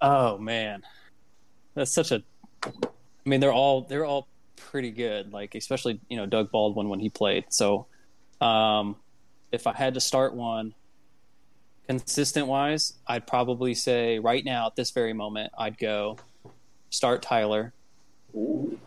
Oh 0.00 0.38
man, 0.38 0.82
that's 1.74 1.92
such 1.92 2.10
a. 2.10 2.22
I 2.64 2.70
mean, 3.24 3.40
they're 3.40 3.52
all 3.52 3.82
they're 3.82 4.04
all 4.04 4.26
pretty 4.56 4.90
good. 4.90 5.32
Like 5.32 5.54
especially 5.54 6.00
you 6.08 6.16
know 6.16 6.26
Doug 6.26 6.50
Baldwin 6.50 6.88
when 6.88 7.00
he 7.00 7.08
played. 7.08 7.44
So, 7.50 7.86
um, 8.40 8.96
if 9.52 9.66
I 9.66 9.72
had 9.72 9.94
to 9.94 10.00
start 10.00 10.34
one, 10.34 10.74
consistent 11.86 12.46
wise, 12.46 12.94
I'd 13.06 13.26
probably 13.26 13.74
say 13.74 14.18
right 14.18 14.44
now 14.44 14.66
at 14.66 14.76
this 14.76 14.90
very 14.90 15.12
moment, 15.12 15.52
I'd 15.56 15.78
go 15.78 16.18
start 16.90 17.22
Tyler. 17.22 17.72
Ooh. 18.34 18.78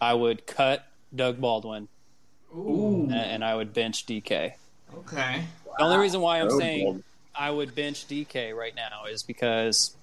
I 0.00 0.14
would 0.14 0.46
cut 0.46 0.87
Doug 1.14 1.40
Baldwin 1.40 1.88
Ooh. 2.54 3.04
and, 3.04 3.14
and 3.14 3.44
I 3.44 3.54
would 3.54 3.72
bench 3.72 4.06
DK. 4.06 4.52
Okay. 4.94 5.42
The 5.78 5.84
only 5.84 5.98
reason 5.98 6.20
why 6.20 6.40
I'm 6.40 6.48
Doug 6.48 6.60
saying 6.60 6.84
Baldwin. 6.84 7.04
I 7.34 7.50
would 7.50 7.74
bench 7.74 8.08
DK 8.08 8.54
right 8.54 8.74
now 8.74 9.04
is 9.10 9.22
because, 9.22 9.96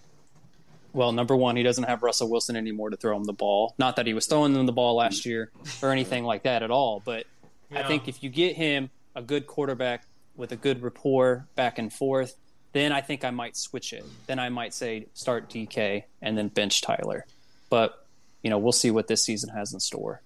well, 0.93 1.11
number 1.11 1.35
one, 1.35 1.55
he 1.55 1.63
doesn't 1.63 1.83
have 1.83 2.01
Russell 2.01 2.29
Wilson 2.29 2.55
anymore 2.55 2.91
to 2.91 2.97
throw 2.97 3.15
him 3.15 3.25
the 3.25 3.33
ball. 3.33 3.75
Not 3.77 3.97
that 3.97 4.07
he 4.07 4.13
was 4.13 4.25
throwing 4.25 4.53
them 4.53 4.65
the 4.65 4.71
ball 4.71 4.95
last 4.95 5.25
year 5.25 5.51
or 5.81 5.91
anything 5.91 6.23
like 6.23 6.43
that 6.43 6.63
at 6.63 6.71
all, 6.71 7.01
but 7.03 7.25
I 7.73 7.83
think 7.83 8.07
if 8.07 8.23
you 8.23 8.29
get 8.29 8.55
him 8.55 8.89
a 9.15 9.21
good 9.21 9.47
quarterback 9.47 10.05
with 10.35 10.51
a 10.51 10.55
good 10.55 10.81
rapport 10.81 11.45
back 11.55 11.77
and 11.77 11.91
forth, 11.91 12.35
then 12.73 12.91
I 12.91 13.01
think 13.01 13.23
I 13.23 13.31
might 13.31 13.55
switch 13.57 13.93
it. 13.93 14.05
Then 14.27 14.39
I 14.39 14.49
might 14.49 14.73
say 14.73 15.07
start 15.13 15.49
DK 15.49 16.03
and 16.21 16.37
then 16.37 16.49
bench 16.49 16.81
Tyler. 16.81 17.25
But 17.69 18.05
you 18.43 18.49
know, 18.49 18.59
we'll 18.59 18.73
see 18.73 18.91
what 18.91 19.07
this 19.07 19.23
season 19.23 19.49
has 19.49 19.73
in 19.73 19.79
store. 19.79 20.21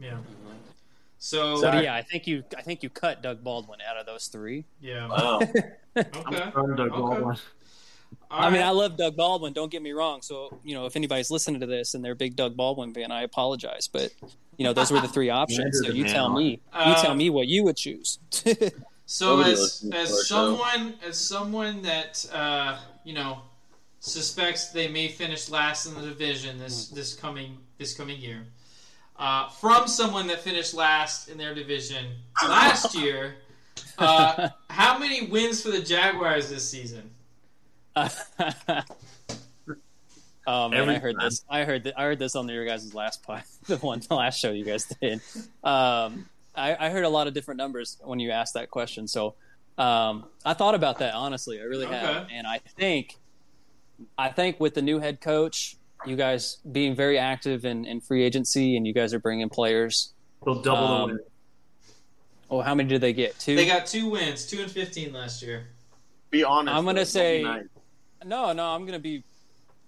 Yeah. 0.00 0.18
So, 1.18 1.60
But 1.60 1.82
yeah, 1.82 1.94
I 1.94 2.02
think 2.02 2.26
you 2.26 2.44
I 2.56 2.62
think 2.62 2.82
you 2.82 2.90
cut 2.90 3.22
Doug 3.22 3.42
Baldwin 3.42 3.80
out 3.88 3.96
of 3.96 4.06
those 4.06 4.26
three. 4.28 4.64
yeah. 4.80 5.08
Wow. 5.08 5.40
Okay. 5.96 6.08
Starting 6.50 6.76
Doug 6.76 6.90
Okay. 6.92 6.96
Baldwin. 7.00 7.36
All 8.30 8.40
I 8.40 8.50
mean, 8.50 8.60
right. 8.60 8.68
I 8.68 8.70
love 8.70 8.96
Doug 8.96 9.16
Baldwin. 9.16 9.52
Don't 9.52 9.70
get 9.70 9.82
me 9.82 9.90
wrong. 9.92 10.22
So, 10.22 10.60
you 10.62 10.74
know, 10.74 10.86
if 10.86 10.94
anybody's 10.96 11.30
listening 11.30 11.60
to 11.60 11.66
this 11.66 11.94
and 11.94 12.04
they're 12.04 12.12
a 12.12 12.16
big 12.16 12.36
Doug 12.36 12.56
Baldwin 12.56 12.94
fan, 12.94 13.10
I 13.10 13.22
apologize. 13.22 13.88
But 13.88 14.12
you 14.56 14.64
know, 14.64 14.72
those 14.72 14.92
were 14.92 15.00
the 15.00 15.08
three 15.08 15.28
options. 15.42 15.80
So 15.84 15.90
you 15.92 16.04
tell 16.04 16.28
me, 16.32 16.50
you 16.50 16.58
Uh, 16.72 17.02
tell 17.02 17.14
me 17.16 17.30
what 17.30 17.48
you 17.48 17.64
would 17.64 17.76
choose. 17.76 18.18
So 19.10 19.36
Nobody 19.36 19.52
as 19.54 19.58
listens 19.60 19.90
to 19.90 19.96
our 19.96 20.02
as 20.02 20.08
show. 20.08 20.34
someone 20.56 20.94
as 21.02 21.18
someone 21.18 21.82
that 21.82 22.26
uh, 22.30 22.78
you 23.04 23.14
know 23.14 23.38
suspects 24.00 24.68
they 24.68 24.86
may 24.86 25.08
finish 25.08 25.48
last 25.48 25.86
in 25.86 25.94
the 25.94 26.02
division 26.02 26.58
this 26.58 26.88
this 26.88 27.14
coming 27.14 27.56
this 27.78 27.94
coming 27.94 28.20
year, 28.20 28.44
uh, 29.18 29.48
from 29.48 29.88
someone 29.88 30.26
that 30.28 30.40
finished 30.40 30.74
last 30.74 31.28
in 31.28 31.38
their 31.38 31.54
division 31.54 32.06
last 32.46 32.94
year, 32.98 33.36
uh, 33.98 34.48
how 34.70 34.98
many 34.98 35.26
wins 35.26 35.62
for 35.62 35.70
the 35.70 35.82
Jaguars 35.82 36.48
this 36.48 36.68
season? 36.68 37.10
oh 37.96 38.08
man, 40.68 40.74
Every 40.74 40.94
I 40.94 40.98
heard 40.98 41.16
time. 41.16 41.24
this. 41.24 41.44
I 41.48 41.64
heard 41.64 41.84
that. 41.84 41.98
I 41.98 42.04
heard 42.04 42.18
this 42.18 42.36
on 42.36 42.48
your 42.48 42.64
guys' 42.64 42.94
last 42.94 43.24
pod, 43.24 43.42
the 43.66 43.76
one 43.78 44.00
the 44.08 44.14
last 44.14 44.38
show 44.38 44.52
you 44.52 44.64
guys 44.64 44.84
did. 45.00 45.20
Um, 45.64 46.28
I, 46.54 46.76
I 46.78 46.90
heard 46.90 47.04
a 47.04 47.08
lot 47.08 47.26
of 47.26 47.34
different 47.34 47.58
numbers 47.58 47.96
when 48.02 48.20
you 48.20 48.30
asked 48.30 48.54
that 48.54 48.70
question. 48.70 49.08
So 49.08 49.34
um, 49.78 50.26
I 50.44 50.54
thought 50.54 50.74
about 50.74 50.98
that 50.98 51.14
honestly. 51.14 51.60
I 51.60 51.64
really 51.64 51.86
have, 51.86 52.28
and 52.32 52.46
I 52.46 52.58
think, 52.58 53.16
I 54.16 54.28
think 54.28 54.60
with 54.60 54.74
the 54.74 54.82
new 54.82 55.00
head 55.00 55.20
coach, 55.20 55.76
you 56.06 56.16
guys 56.16 56.58
being 56.70 56.94
very 56.94 57.18
active 57.18 57.64
in, 57.64 57.84
in 57.84 58.00
free 58.00 58.22
agency, 58.24 58.76
and 58.76 58.86
you 58.86 58.92
guys 58.94 59.12
are 59.14 59.18
bringing 59.18 59.48
players. 59.48 60.12
They'll 60.44 60.62
double 60.62 60.78
Um, 60.84 61.08
the 61.10 61.14
win. 61.16 61.24
Oh, 62.50 62.60
how 62.62 62.74
many 62.74 62.88
did 62.88 63.00
they 63.00 63.12
get? 63.12 63.38
Two. 63.38 63.56
They 63.56 63.66
got 63.66 63.86
two 63.86 64.08
wins, 64.08 64.46
two 64.46 64.62
and 64.62 64.70
fifteen 64.70 65.12
last 65.12 65.42
year. 65.42 65.66
Be 66.30 66.44
honest. 66.44 66.74
I'm 66.76 66.84
gonna 66.84 67.04
say- 67.04 67.42
Don't 67.42 67.52
be 67.54 67.58
nice. 67.60 67.68
No, 68.24 68.52
no, 68.52 68.64
I'm 68.66 68.84
gonna 68.86 68.98
be, 68.98 69.22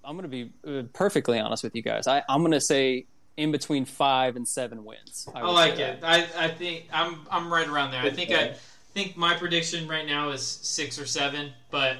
I'm 0.04 0.14
gonna 0.16 0.28
be 0.28 0.52
uh, 0.66 0.82
perfectly 0.92 1.38
honest 1.38 1.62
with 1.64 1.74
you 1.74 1.82
guys. 1.82 2.06
I, 2.06 2.22
I'm 2.28 2.42
gonna 2.42 2.60
say 2.60 3.06
in 3.36 3.50
between 3.50 3.84
five 3.84 4.36
and 4.36 4.46
seven 4.46 4.84
wins. 4.84 5.26
I, 5.34 5.42
would 5.42 5.50
like 5.52 5.78
it. 5.78 6.00
I, 6.02 6.26
I 6.36 6.48
think 6.48 6.86
I'm 6.92 7.20
I'm 7.30 7.52
right 7.52 7.66
around 7.66 7.90
there. 7.92 8.02
I 8.02 8.10
think 8.10 8.30
I 8.30 8.54
think 8.92 9.16
my 9.16 9.34
prediction 9.34 9.88
right 9.88 10.06
now 10.06 10.30
is 10.30 10.42
six 10.46 10.98
or 10.98 11.06
seven, 11.06 11.52
but 11.70 11.96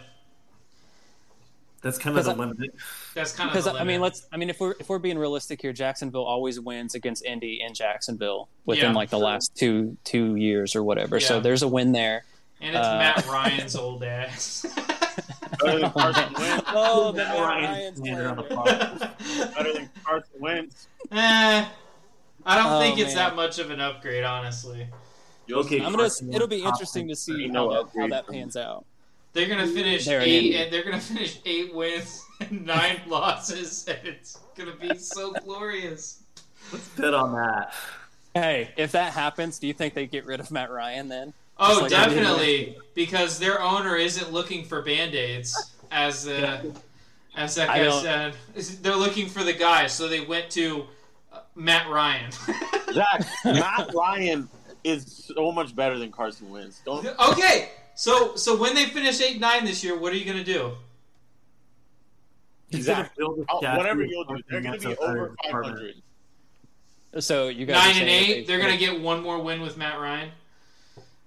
That's 1.83 1.97
kind 1.99 2.17
of 2.17 2.25
because 2.25 2.37
the 2.37 2.41
limit. 2.41 2.71
that's 3.15 3.33
kind 3.33 3.49
of 3.49 3.55
Because 3.55 3.67
I 3.81 3.85
mean, 3.85 4.01
let's. 4.01 4.27
I 4.33 4.37
mean, 4.37 4.51
if 4.51 4.61
we're 4.61 4.75
if 4.79 4.89
we're 4.89 4.99
being 4.99 5.19
realistic 5.19 5.63
here, 5.63 5.73
Jacksonville 5.73 6.25
always 6.25 6.61
wins 6.61 6.95
against 6.95 7.25
Indy 7.25 7.63
in 7.67 7.73
Jacksonville 7.75 8.49
within 8.67 8.91
Yeah. 8.91 8.97
like 8.97 9.09
the 9.11 9.19
last 9.19 9.55
two 9.57 9.97
two 10.05 10.37
years 10.37 10.77
or 10.77 10.83
whatever. 10.83 11.21
So 11.21 11.41
there's 11.41 11.63
a 11.63 11.69
win 11.69 11.93
there. 11.93 12.25
and 12.61 12.77
it's 12.77 12.87
uh, 12.87 12.99
Matt 12.99 13.27
Ryan's 13.31 13.77
old 13.77 14.05
ass. 14.05 14.67
Better 15.65 15.79
than 15.81 15.91
Carson 15.93 16.33
Wentz. 16.35 16.65
oh, 16.69 17.13
Matt 17.15 17.29
Matt 17.29 17.39
Ryan's 17.41 18.01
Ryan's 18.01 18.27
on 18.27 18.37
the 18.37 18.43
playing 18.43 19.53
Better 19.55 19.73
than 19.73 19.91
Carson 20.05 20.41
Wentz. 20.41 20.89
Eh, 21.13 21.65
I 22.47 22.57
don't 22.57 22.73
Oh, 22.75 22.81
think 22.81 22.99
it's 22.99 23.15
man. 23.15 23.29
that 23.31 23.37
much 23.37 23.59
of 23.59 23.71
an 23.71 23.81
upgrade, 23.81 24.25
honestly. 24.25 24.87
You'll 25.47 25.61
Okay. 25.61 25.81
I'm 25.83 25.93
gonna. 25.95 26.11
It'll 26.33 26.47
be 26.47 26.63
interesting 26.63 27.09
to 27.09 27.17
see 27.17 27.47
how 27.49 27.53
no 27.55 27.73
that, 27.85 27.99
how 28.01 28.07
that 28.09 28.29
pans 28.29 28.57
out. 28.57 28.85
They're 29.33 29.49
gonna 29.49 29.67
finish 29.67 30.05
They're 30.07 30.21
eight, 30.21 30.37
Indy. 30.47 30.57
and 30.57 30.73
they're 30.73 30.83
gonna 30.85 31.01
finish 31.01 31.39
eight 31.45 31.73
wins 31.75 32.25
and 32.41 32.67
nine 32.67 33.01
losses, 33.07 33.87
and 33.89 33.99
it's 34.07 34.39
gonna 34.57 34.75
be 34.75 34.97
so 34.97 35.33
glorious. 35.33 36.23
Let's 36.73 36.89
bet 36.91 37.15
on 37.15 37.33
that. 37.35 37.73
Hey, 38.35 38.71
if 38.77 38.93
that 38.93 39.13
happens, 39.13 39.59
do 39.59 39.67
you 39.67 39.73
think 39.73 39.95
they 39.95 40.07
get 40.07 40.25
rid 40.27 40.41
of 40.41 40.51
Matt 40.51 40.71
Ryan 40.71 41.09
then? 41.09 41.33
Oh, 41.59 41.81
like- 41.83 41.91
definitely, 41.91 42.77
because 42.95 43.39
their 43.39 43.61
owner 43.63 43.97
isn't 43.97 44.33
looking 44.33 44.65
for 44.65 44.83
band 44.83 45.15
aids, 45.15 45.75
as 45.91 46.27
uh, 46.27 46.63
as 47.37 47.55
that 47.57 47.69
I 47.71 47.85
guy 47.85 48.03
said. 48.03 48.35
They're 48.83 48.97
looking 48.97 49.29
for 49.29 49.45
the 49.45 49.53
guy, 49.53 49.87
so 49.87 50.09
they 50.09 50.21
went 50.21 50.51
to 50.51 50.87
uh, 51.33 51.41
Matt 51.55 51.89
Ryan. 51.89 52.31
Zach, 52.93 53.27
Matt 53.45 53.91
Ryan 53.95 54.49
is 54.83 55.31
so 55.37 55.53
much 55.53 55.77
better 55.77 55.99
than 55.99 56.11
Carson 56.11 56.49
Wentz. 56.51 56.81
Don't. 56.85 57.07
okay, 57.07 57.69
so 58.01 58.35
so 58.35 58.57
when 58.57 58.75
they 58.75 58.87
finish 58.87 59.21
eight 59.21 59.39
nine 59.41 59.67
this 59.67 59.85
year, 59.85 59.95
what 59.99 60.11
are 60.13 60.17
you 60.17 60.25
gonna 60.25 60.43
do? 60.43 60.73
He's 62.71 62.87
gonna 62.87 63.05
Zach, 63.05 63.17
build 63.17 63.41
a 63.41 63.45
I'll- 63.51 63.59
statue 63.59 63.77
whatever 63.77 64.05
you'll 64.05 64.25
do, 64.25 64.39
they're 64.49 64.63
gonna 64.63 64.79
be 64.79 64.87
over 64.97 65.27
of 65.27 65.31
his 65.31 65.49
apartment. 65.49 65.77
500. 67.13 67.23
So 67.23 67.49
you 67.49 67.67
guys 67.67 67.77
Nine 67.77 67.87
and 67.89 67.97
saying 67.97 68.07
that 68.07 68.13
eight, 68.31 68.35
they- 68.35 68.45
they're 68.47 68.61
gonna 68.65 68.79
get 68.79 69.01
one 69.01 69.23
more 69.23 69.39
win 69.39 69.61
with 69.61 69.77
Matt 69.77 70.01
Ryan. 70.01 70.31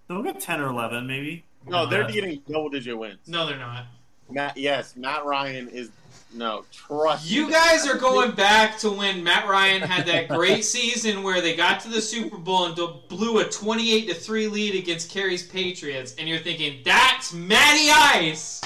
They'll 0.07 0.23
get 0.23 0.39
ten 0.39 0.61
or 0.61 0.67
eleven, 0.69 1.05
maybe. 1.05 1.43
No, 1.67 1.85
they're 1.85 2.05
Uh, 2.05 2.09
getting 2.11 2.41
double 2.49 2.69
digit 2.69 2.97
wins. 2.97 3.19
No, 3.27 3.45
they're 3.45 3.57
not. 3.59 3.85
Matt, 4.29 4.57
yes, 4.57 4.95
Matt 4.95 5.25
Ryan 5.25 5.67
is 5.69 5.91
no 6.33 6.65
trust. 6.71 7.29
You 7.29 7.47
me. 7.47 7.53
guys 7.53 7.87
are 7.87 7.97
going 7.97 8.31
back 8.35 8.77
to 8.79 8.89
when 8.89 9.23
Matt 9.23 9.47
Ryan 9.47 9.81
had 9.81 10.05
that 10.07 10.29
great 10.29 10.65
season 10.65 11.23
where 11.23 11.41
they 11.41 11.55
got 11.55 11.79
to 11.81 11.89
the 11.89 12.01
Super 12.01 12.37
Bowl 12.37 12.65
and 12.65 12.75
blew 13.07 13.39
a 13.39 13.45
28 13.45 14.07
to 14.07 14.13
3 14.13 14.47
lead 14.47 14.75
against 14.75 15.09
Kerry's 15.09 15.45
Patriots 15.45 16.15
and 16.17 16.27
you're 16.27 16.39
thinking 16.39 16.81
that's 16.83 17.33
Matty 17.33 17.89
Ice. 17.91 18.61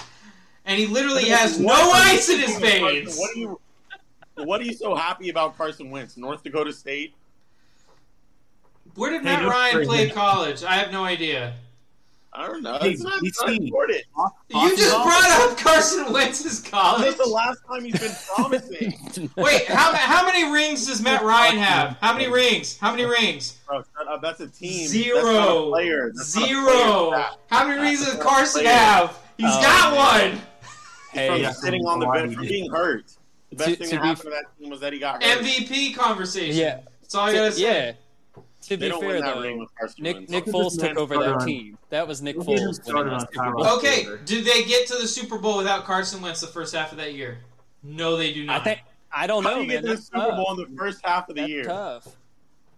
And 0.65 0.77
he 0.77 0.85
literally 0.85 1.29
has 1.29 1.59
no 1.59 1.67
What 1.67 1.79
are 1.79 2.11
you 2.11 2.17
ice 2.17 2.29
in 2.29 2.39
his 2.39 2.57
thinking 2.57 3.05
veins. 3.05 3.17
What 3.17 3.35
are 3.35 3.39
you? 3.39 3.59
What 4.35 4.61
are 4.61 4.65
you 4.65 4.73
so 4.73 4.93
happy 4.93 5.29
about 5.29 5.57
Carson 5.57 5.89
Wentz? 5.89 6.17
North 6.17 6.43
Dakota 6.43 6.73
State. 6.73 7.15
Where 8.95 9.11
did 9.11 9.23
Matt 9.23 9.47
Ryan 9.47 9.85
play 9.85 10.09
college? 10.09 10.63
I 10.63 10.75
have 10.75 10.91
no 10.91 11.03
idea. 11.03 11.55
I 12.39 12.45
don't 12.45 12.61
know. 12.61 12.77
Hey, 12.79 12.91
It's 12.91 13.01
not, 13.01 13.13
it's 13.23 13.41
not 13.41 13.51
important. 13.51 14.03
You 14.49 14.77
just 14.77 14.93
Austin 14.93 15.03
brought 15.03 15.51
up 15.51 15.57
Carson 15.57 16.13
Wentz's 16.13 16.59
college. 16.61 17.01
That's 17.01 17.17
the 17.17 17.25
last 17.27 17.59
time 17.67 17.83
he's 17.83 17.99
been 17.99 18.11
promising. 18.35 19.31
Wait, 19.37 19.65
how, 19.65 19.91
how 19.95 20.23
many 20.23 20.51
rings 20.53 20.85
does 20.85 21.01
Matt 21.01 21.23
Ryan 21.23 21.57
have? 21.57 21.97
How 21.99 22.13
many 22.13 22.27
rings? 22.31 22.77
How 22.77 22.91
many 22.91 23.05
rings? 23.05 23.57
Bro, 23.67 23.83
shut 23.97 24.07
up. 24.07 24.21
That's 24.21 24.39
a 24.39 24.47
team. 24.47 24.81
That's 24.83 24.93
not 24.93 25.03
Zero. 25.23 25.65
a 25.67 25.69
player. 25.71 26.11
That's 26.15 26.35
not 26.35 26.45
a 26.45 26.47
Zero. 26.47 27.23
How 27.49 27.67
many 27.67 27.81
rings 27.81 27.99
does 28.05 28.13
That's 28.13 28.17
not 28.19 28.25
a 28.25 28.29
Carson 28.35 28.61
player. 28.61 28.73
have? 28.75 29.19
He's 29.37 29.47
Oh, 29.49 29.61
got 29.61 29.93
man. 30.21 30.31
one. 30.35 30.41
Hey, 31.13 31.29
From 31.29 31.41
yeah. 31.41 31.51
sitting 31.51 31.85
on 31.87 31.99
the 31.99 32.05
bench, 32.05 32.35
from 32.35 32.45
being 32.45 32.69
hurt. 32.69 33.05
The 33.49 33.55
best 33.55 33.69
To- 33.69 33.75
thing 33.77 33.89
to 33.89 33.95
that 33.95 34.01
be 34.03 34.07
happened 34.09 34.23
to 34.25 34.29
that 34.29 34.45
team 34.59 34.69
was 34.69 34.79
that 34.81 34.93
he 34.93 34.99
got 34.99 35.23
hurt. 35.23 35.39
MVP 35.43 35.95
conversation. 35.95 36.55
Yeah. 36.55 36.81
That's 37.01 37.15
all 37.15 37.27
I 37.27 37.33
gotta 37.33 37.51
say. 37.53 37.61
yeah. 37.63 37.91
To 38.67 38.75
They 38.77 38.89
be 38.91 38.99
fair 38.99 39.21
that 39.21 39.35
though, 39.35 39.41
Nick 39.41 39.57
Wentz. 40.17 40.29
Nick 40.29 40.45
Foles 40.45 40.79
took 40.79 40.97
over 40.97 41.15
that 41.17 41.33
on- 41.35 41.45
team. 41.45 41.77
That 41.89 42.07
was 42.07 42.21
Nick 42.21 42.35
Look 42.37 42.47
Foles 42.47 42.55
winning 42.59 42.73
started 42.73 43.13
on 43.13 43.19
that 43.19 43.33
Super 43.33 43.45
Tyrod. 43.45 43.53
Bowl. 43.55 43.67
Okay, 43.77 44.03
Taylor. 44.03 44.17
did 44.17 44.45
they 44.45 44.63
get 44.65 44.87
to 44.87 44.97
the 44.97 45.07
Super 45.07 45.37
Bowl 45.37 45.57
without 45.57 45.85
Carson 45.85 46.21
Wentz 46.21 46.41
the 46.41 46.47
first 46.47 46.75
half 46.75 46.91
of 46.91 46.97
that 46.97 47.13
year? 47.13 47.39
No, 47.83 48.17
they 48.17 48.33
do 48.33 48.45
not. 48.45 48.53
I 48.53 48.55
not. 48.57 48.63
think 48.65 48.79
I 49.11 49.27
don't 49.27 49.43
How 49.43 49.49
know, 49.51 49.55
do 49.57 49.61
you 49.61 49.67
man. 49.69 49.83
get 49.83 49.89
to 49.89 49.95
the 49.95 50.01
Super 50.01 50.17
tough. 50.17 50.35
Bowl 50.35 50.59
in 50.61 50.71
the 50.71 50.77
first 50.77 50.99
half 51.05 51.29
of 51.29 51.35
the 51.35 51.41
That's 51.41 51.49
year? 51.51 51.63
tough. 51.63 52.07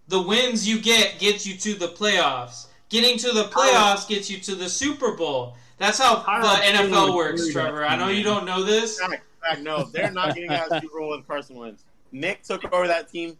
the 0.08 0.22
wins 0.22 0.68
you 0.68 0.80
get 0.80 1.18
get 1.18 1.44
you 1.46 1.56
to 1.56 1.74
the 1.74 1.88
playoffs. 1.88 2.66
Getting 2.88 3.18
to 3.18 3.32
the 3.32 3.44
playoffs 3.44 4.08
gets 4.08 4.28
you 4.30 4.38
to 4.40 4.54
the 4.54 4.68
Super 4.68 5.12
Bowl. 5.16 5.54
That's 5.78 5.98
how 5.98 6.16
the 6.16 6.22
NFL 6.66 7.14
works, 7.16 7.52
Trevor. 7.52 7.84
I 7.84 7.96
know 7.96 8.08
you 8.08 8.22
don't 8.22 8.44
know 8.44 8.62
this. 8.62 8.98
Zach, 8.98 9.22
Zach, 9.48 9.60
no, 9.60 9.84
they're 9.84 10.10
not 10.12 10.34
getting 10.34 10.50
out 10.50 10.64
of 10.64 10.70
the 10.70 10.80
Super 10.82 10.98
Bowl 11.00 11.10
with 11.10 11.26
Carson 11.26 11.56
Wentz. 11.56 11.84
Nick 12.12 12.42
took 12.42 12.70
over 12.72 12.86
that 12.88 13.08
team. 13.10 13.36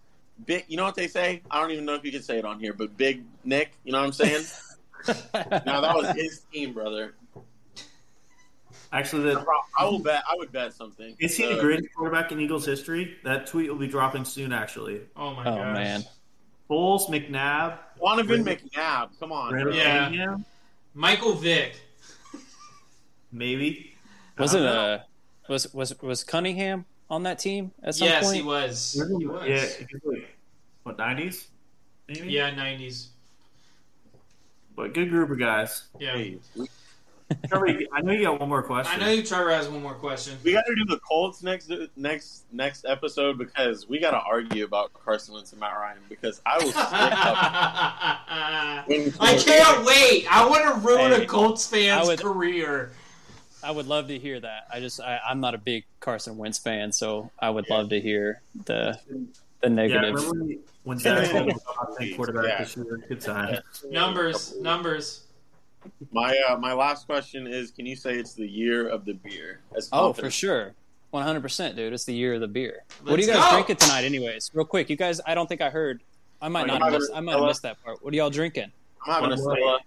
Big, 0.46 0.64
you 0.68 0.76
know 0.76 0.84
what 0.84 0.94
they 0.94 1.08
say? 1.08 1.42
I 1.50 1.60
don't 1.60 1.70
even 1.70 1.84
know 1.84 1.94
if 1.94 2.04
you 2.04 2.12
can 2.12 2.22
say 2.22 2.38
it 2.38 2.44
on 2.44 2.58
here, 2.60 2.72
but 2.72 2.96
Big 2.96 3.24
Nick, 3.44 3.72
you 3.84 3.92
know 3.92 3.98
what 4.00 4.06
I'm 4.06 4.12
saying? 4.12 4.44
now 5.66 5.80
that 5.80 5.94
was 5.94 6.08
his 6.16 6.42
team, 6.52 6.72
brother. 6.72 7.14
Actually, 8.92 9.34
the, 9.34 9.44
I 9.78 9.84
will 9.84 10.00
bet. 10.00 10.22
I 10.28 10.34
would 10.36 10.50
bet 10.50 10.72
something. 10.74 11.14
is 11.20 11.36
he 11.36 11.46
the 11.46 11.58
Uh, 11.58 11.60
greatest 11.60 11.94
quarterback 11.94 12.32
in 12.32 12.40
Eagles 12.40 12.66
history? 12.66 13.16
That 13.22 13.46
tweet 13.46 13.68
will 13.70 13.78
be 13.78 13.86
dropping 13.86 14.24
soon. 14.24 14.52
Actually, 14.52 15.02
Oh 15.16 15.32
my 15.34 15.44
god. 15.44 15.52
Oh 15.54 15.56
gosh. 15.58 15.74
man. 15.74 16.04
Foles, 16.68 17.06
McNabb, 17.08 17.78
Donovan 18.00 18.44
McNabb. 18.44 19.10
Come 19.20 19.32
on, 19.32 19.52
Randall. 19.54 19.74
Yeah. 19.74 20.04
Cunningham, 20.04 20.44
Michael 20.94 21.34
Vick. 21.34 21.74
maybe. 23.32 23.94
Was 24.38 24.54
I 24.54 24.58
it 24.58 24.62
don't 24.62 24.74
uh 24.76 24.98
was 25.48 25.72
was 25.74 26.00
was 26.02 26.24
Cunningham 26.24 26.84
on 27.10 27.22
that 27.24 27.38
team 27.38 27.72
at 27.82 27.94
some 27.94 28.08
Yes, 28.08 28.24
point? 28.24 28.36
he 28.36 28.42
was. 28.42 28.92
He 29.18 29.26
was. 29.26 29.46
Yeah, 29.48 29.66
what 30.84 30.96
nineties? 30.98 31.48
Maybe. 32.08 32.30
Yeah, 32.32 32.50
90s. 32.50 33.08
but 34.74 34.94
good 34.94 35.10
group 35.10 35.30
of 35.30 35.38
guys. 35.38 35.84
Yeah. 36.00 36.14
Hey, 36.14 36.38
we, 36.56 36.66
Trevor, 37.48 37.68
I 37.92 38.00
know 38.00 38.10
you 38.12 38.24
got 38.24 38.40
one 38.40 38.48
more 38.48 38.62
question. 38.64 39.00
I 39.00 39.04
know 39.04 39.12
you, 39.12 39.22
Trevor 39.22 39.52
has 39.52 39.68
one 39.68 39.80
more 39.82 39.94
question. 39.94 40.36
we 40.42 40.50
got 40.52 40.64
to 40.66 40.74
do 40.74 40.84
the 40.86 40.98
Colts 40.98 41.44
next 41.44 41.70
next 41.94 42.42
next 42.52 42.84
episode 42.86 43.38
because 43.38 43.88
we 43.88 44.00
got 44.00 44.10
to 44.10 44.18
argue 44.18 44.64
about 44.64 44.92
Carson 44.94 45.34
Wentz 45.34 45.52
and 45.52 45.60
Matt 45.60 45.74
Ryan 45.76 45.98
because 46.08 46.42
I 46.44 46.58
will 46.58 46.72
stick 46.72 46.82
up. 46.82 48.88
Win 48.88 49.14
I 49.20 49.36
can't 49.36 49.84
wait. 49.86 50.26
I 50.28 50.44
want 50.48 50.64
to 50.74 50.80
ruin 50.88 51.12
Hey, 51.12 51.22
a 51.22 51.26
Colts 51.26 51.68
fan's 51.68 52.04
I 52.04 52.08
would- 52.10 52.20
career. 52.20 52.90
I 53.62 53.70
would 53.70 53.86
love 53.86 54.08
to 54.08 54.18
hear 54.18 54.40
that. 54.40 54.66
I 54.72 54.80
just 54.80 55.00
I, 55.00 55.20
I'm 55.28 55.40
not 55.40 55.54
a 55.54 55.58
big 55.58 55.84
Carson 56.00 56.36
Wentz 56.36 56.58
fan, 56.58 56.92
so 56.92 57.30
I 57.38 57.50
would 57.50 57.68
love 57.70 57.90
to 57.90 58.00
hear 58.00 58.40
the 58.66 58.98
the 59.60 59.68
Yeah, 59.68 59.74
negative. 59.74 60.14
remember 60.14 60.30
when, 60.44 60.58
when 60.84 60.98
Zach 60.98 61.32
was 61.32 61.54
a 61.56 61.74
top 61.74 61.98
10 61.98 62.14
quarterback 62.16 62.44
Yeah. 62.46 62.58
this 62.64 62.76
year? 62.76 63.00
Good 63.08 63.20
time. 63.20 63.58
Numbers, 63.90 64.56
numbers. 64.60 65.24
My 66.12 66.38
uh, 66.48 66.56
my 66.56 66.72
last 66.72 67.06
question 67.06 67.46
is: 67.46 67.70
Can 67.70 67.86
you 67.86 67.96
say 67.96 68.14
it's 68.14 68.34
the 68.34 68.46
year 68.46 68.88
of 68.88 69.04
the 69.04 69.14
beer? 69.14 69.60
As 69.76 69.88
oh, 69.92 70.12
for 70.12 70.30
sure. 70.30 70.74
100%, 71.12 71.74
dude. 71.74 71.92
It's 71.92 72.04
the 72.04 72.14
year 72.14 72.34
of 72.34 72.40
the 72.40 72.46
beer. 72.46 72.84
what 73.02 73.12
Let's 73.18 73.26
are 73.26 73.30
you 73.32 73.36
guys 73.36 73.44
go. 73.46 73.52
drinking 73.56 73.76
tonight, 73.76 74.04
anyways? 74.04 74.50
Real 74.54 74.64
quick, 74.64 74.88
you 74.88 74.94
guys. 74.96 75.20
I 75.26 75.34
don't 75.34 75.48
think 75.48 75.60
I 75.60 75.68
heard. 75.68 76.02
I 76.40 76.48
might 76.48 76.62
I'm 76.70 76.78
not. 76.78 76.82
Have 76.82 76.92
missed, 76.92 77.10
I 77.14 77.18
might 77.20 77.32
have 77.36 77.44
missed 77.46 77.62
that 77.62 77.82
part. 77.82 78.02
What 78.04 78.14
are 78.14 78.16
y'all 78.16 78.30
drinking? 78.30 78.70
I'm 79.04 79.14
having 79.24 79.38
a 79.38 79.42
One 79.42 79.56
Stella. 79.56 79.78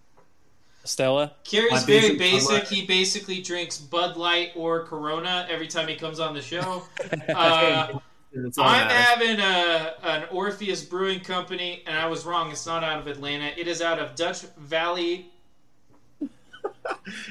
Stella. 0.86 1.34
Kerry's 1.44 1.72
My 1.72 1.80
very 1.80 2.16
basic- 2.18 2.50
basic. 2.50 2.68
He 2.68 2.86
basically 2.86 3.42
drinks 3.42 3.78
Bud 3.78 4.18
Light 4.18 4.52
or 4.56 4.84
Corona 4.86 5.48
every 5.50 5.68
time 5.68 5.88
he 5.88 5.96
comes 5.96 6.20
on 6.20 6.34
the 6.34 6.42
show. 6.42 6.84
Uh, 7.30 8.00
It's 8.36 8.58
I'm 8.58 8.90
having 8.90 9.40
a 9.40 9.94
an 10.04 10.24
Orpheus 10.32 10.84
Brewing 10.84 11.20
Company, 11.20 11.84
and 11.86 11.96
I 11.96 12.08
was 12.08 12.26
wrong. 12.26 12.50
It's 12.52 12.66
not 12.66 12.84
out 12.84 13.00
of 13.00 13.06
Atlanta. 13.08 13.52
It 13.56 13.68
is 13.68 13.80
out 13.82 14.00
of 14.00 14.16
Dutch 14.16 14.42
Valley. 14.58 15.28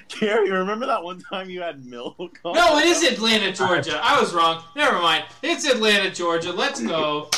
Gary, 0.09 0.51
remember 0.51 0.87
that 0.87 1.03
one 1.03 1.21
time 1.21 1.51
you 1.51 1.61
had 1.61 1.85
milk? 1.85 2.39
on 2.45 2.55
No, 2.55 2.79
it 2.79 2.87
is? 2.87 3.03
Atlanta, 3.03 3.53
Georgia. 3.53 3.99
I 4.03 4.21
was 4.21 4.33
wrong. 4.33 4.63
Never 4.77 4.99
mind. 5.01 5.25
It's 5.43 5.67
Atlanta, 5.69 6.11
Georgia. 6.11 6.53
Let's 6.53 6.81
go. 6.81 7.29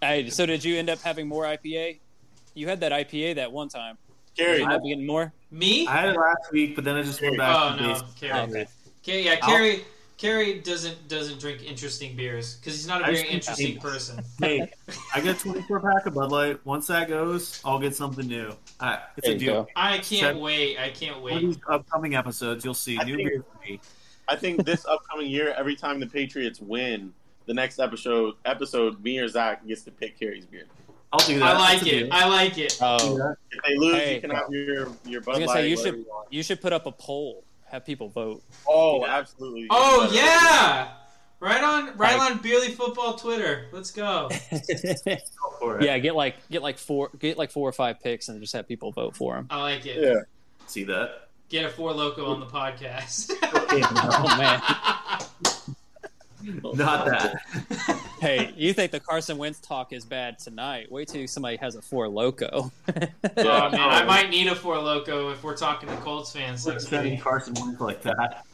Hey, 0.00 0.28
so 0.30 0.46
did 0.46 0.64
you 0.64 0.76
end 0.78 0.88
up 0.90 0.98
having 1.00 1.28
more 1.28 1.44
IPA? 1.44 1.98
You 2.54 2.68
had 2.68 2.80
that 2.80 2.92
IPA 2.92 3.36
that 3.36 3.52
one 3.52 3.68
time. 3.68 3.98
Did 4.36 4.44
Gary, 4.44 4.58
you 4.58 4.64
end 4.64 4.72
up 4.72 4.82
getting 4.82 5.06
more? 5.06 5.32
Me? 5.50 5.86
I 5.86 5.96
had 6.02 6.08
it 6.10 6.16
last 6.18 6.52
week, 6.52 6.74
but 6.74 6.84
then 6.84 6.96
I 6.96 7.02
just 7.02 7.20
went 7.22 7.36
back 7.38 7.56
Oh 7.56 7.76
to 7.76 7.82
no, 7.82 7.88
basic. 7.94 8.06
Kerry. 8.20 8.40
Okay. 8.40 8.66
Okay, 9.02 9.24
yeah, 9.24 9.36
Kerry. 9.36 9.84
Kerry 10.18 10.60
doesn't 10.60 11.08
doesn't 11.08 11.38
drink 11.40 11.62
interesting 11.62 12.16
beers 12.16 12.56
because 12.56 12.72
he's 12.74 12.86
not 12.86 13.02
a 13.02 13.04
I 13.04 13.06
very 13.12 13.18
just- 13.24 13.32
interesting 13.32 13.78
person. 13.80 14.24
Hey, 14.40 14.70
I 15.14 15.20
get 15.20 15.36
a 15.36 15.38
24 15.40 15.80
pack 15.80 16.06
of 16.06 16.14
Bud 16.14 16.32
Light. 16.32 16.64
Once 16.64 16.86
that 16.86 17.08
goes, 17.08 17.60
I'll 17.64 17.78
get 17.78 17.94
something 17.94 18.26
new. 18.26 18.52
Uh, 18.80 18.96
it's 19.18 19.26
There 19.26 19.36
a 19.36 19.38
deal. 19.38 19.62
go. 19.64 19.68
I 19.76 19.98
can't 19.98 20.20
Seven- 20.20 20.40
wait. 20.42 20.78
I 20.78 20.88
can't 20.90 21.20
One 21.20 21.32
of 21.32 21.42
wait. 21.42 21.46
these 21.46 21.58
upcoming 21.68 22.14
episodes, 22.14 22.64
you'll 22.64 22.72
see 22.74 22.98
I 22.98 23.04
new 23.04 23.16
think- 23.16 23.28
beer 23.28 23.42
for 23.52 23.68
me. 23.70 23.80
I 24.28 24.36
think 24.36 24.64
this 24.64 24.84
upcoming 24.86 25.28
year, 25.28 25.54
every 25.56 25.76
time 25.76 26.00
the 26.00 26.06
Patriots 26.06 26.60
win, 26.60 27.12
the 27.46 27.54
next 27.54 27.78
episode, 27.78 28.34
episode, 28.44 29.00
me 29.04 29.18
or 29.20 29.28
Zach 29.28 29.64
gets 29.66 29.82
to 29.82 29.90
pick 29.92 30.18
Kerry's 30.18 30.46
beer. 30.46 30.64
I'll 31.12 31.26
do 31.26 31.38
that. 31.38 31.56
I 31.56 31.58
like 31.58 31.78
That's 31.80 31.86
it. 31.92 31.98
deal. 32.00 32.08
I 32.12 32.28
like 32.28 32.58
it. 32.58 32.78
Oh. 32.80 32.98
Do 32.98 33.04
Oh, 33.04 33.18
that. 33.18 33.36
If 33.50 33.62
they 33.64 33.76
lose, 33.76 33.94
Hey. 33.96 34.14
you 34.16 34.20
can 34.20 34.30
have 34.30 34.50
your 34.50 34.88
your 35.04 35.20
Bud 35.22 35.36
I 35.36 35.38
was 35.38 35.38
gonna 35.38 35.46
Light. 35.46 35.54
say 35.54 35.68
you 35.70 35.76
should 35.76 36.04
want. 36.06 36.32
you 36.32 36.42
should 36.42 36.60
put 36.60 36.72
up 36.72 36.86
a 36.86 36.92
poll, 36.92 37.44
have 37.66 37.84
people 37.86 38.08
vote. 38.08 38.42
Oh, 38.68 39.04
absolutely. 39.06 39.66
Oh 39.70 40.10
yeah, 40.12 40.92
right 41.40 41.62
on, 41.62 41.96
right 41.96 42.18
Like- 42.18 42.30
on 42.32 42.38
Beerly 42.40 42.72
Football 42.72 43.14
Twitter. 43.16 43.66
Let's 43.72 43.90
go. 43.90 44.28
Go 44.50 45.16
for 45.60 45.78
it. 45.78 45.84
yeah, 45.84 45.98
get 45.98 46.14
like 46.14 46.36
get 46.50 46.62
like 46.62 46.78
four 46.78 47.10
get 47.18 47.38
like 47.38 47.50
four 47.50 47.68
or 47.68 47.72
five 47.72 48.00
picks 48.00 48.28
and 48.28 48.40
just 48.40 48.52
have 48.54 48.66
people 48.68 48.92
vote 48.92 49.16
for 49.16 49.34
them. 49.36 49.46
I 49.50 49.60
like 49.62 49.86
it. 49.86 50.02
Yeah. 50.02 50.20
See 50.66 50.84
that? 50.84 51.28
Get 51.48 51.64
a 51.64 51.68
four 51.70 51.92
loco 51.92 52.26
on 52.26 52.40
the 52.40 52.46
podcast. 52.46 53.30
Oh 53.78 54.36
man. 54.38 54.60
Not 56.74 57.06
that. 57.06 57.42
Hey, 58.18 58.54
you 58.56 58.72
think 58.72 58.92
the 58.92 58.98
Carson 58.98 59.36
Wentz 59.36 59.60
talk 59.60 59.92
is 59.92 60.06
bad 60.06 60.38
tonight? 60.38 60.90
Wait 60.90 61.08
till 61.08 61.28
somebody 61.28 61.58
has 61.58 61.76
a 61.76 61.82
four 61.82 62.08
loco. 62.08 62.72
Oh 62.88 63.70
man, 63.70 63.78
I 63.78 64.04
might 64.06 64.30
need 64.30 64.46
a 64.46 64.54
four 64.54 64.78
loco 64.78 65.30
if 65.32 65.44
we're 65.44 65.56
talking 65.56 65.90
to 65.90 65.96
Colts 65.96 66.32
fans 66.32 66.66
next 66.66 66.88
Sending. 66.88 67.20
Carson 67.20 67.52
Wentz 67.60 67.78
like 67.78 68.00
that. 68.02 68.46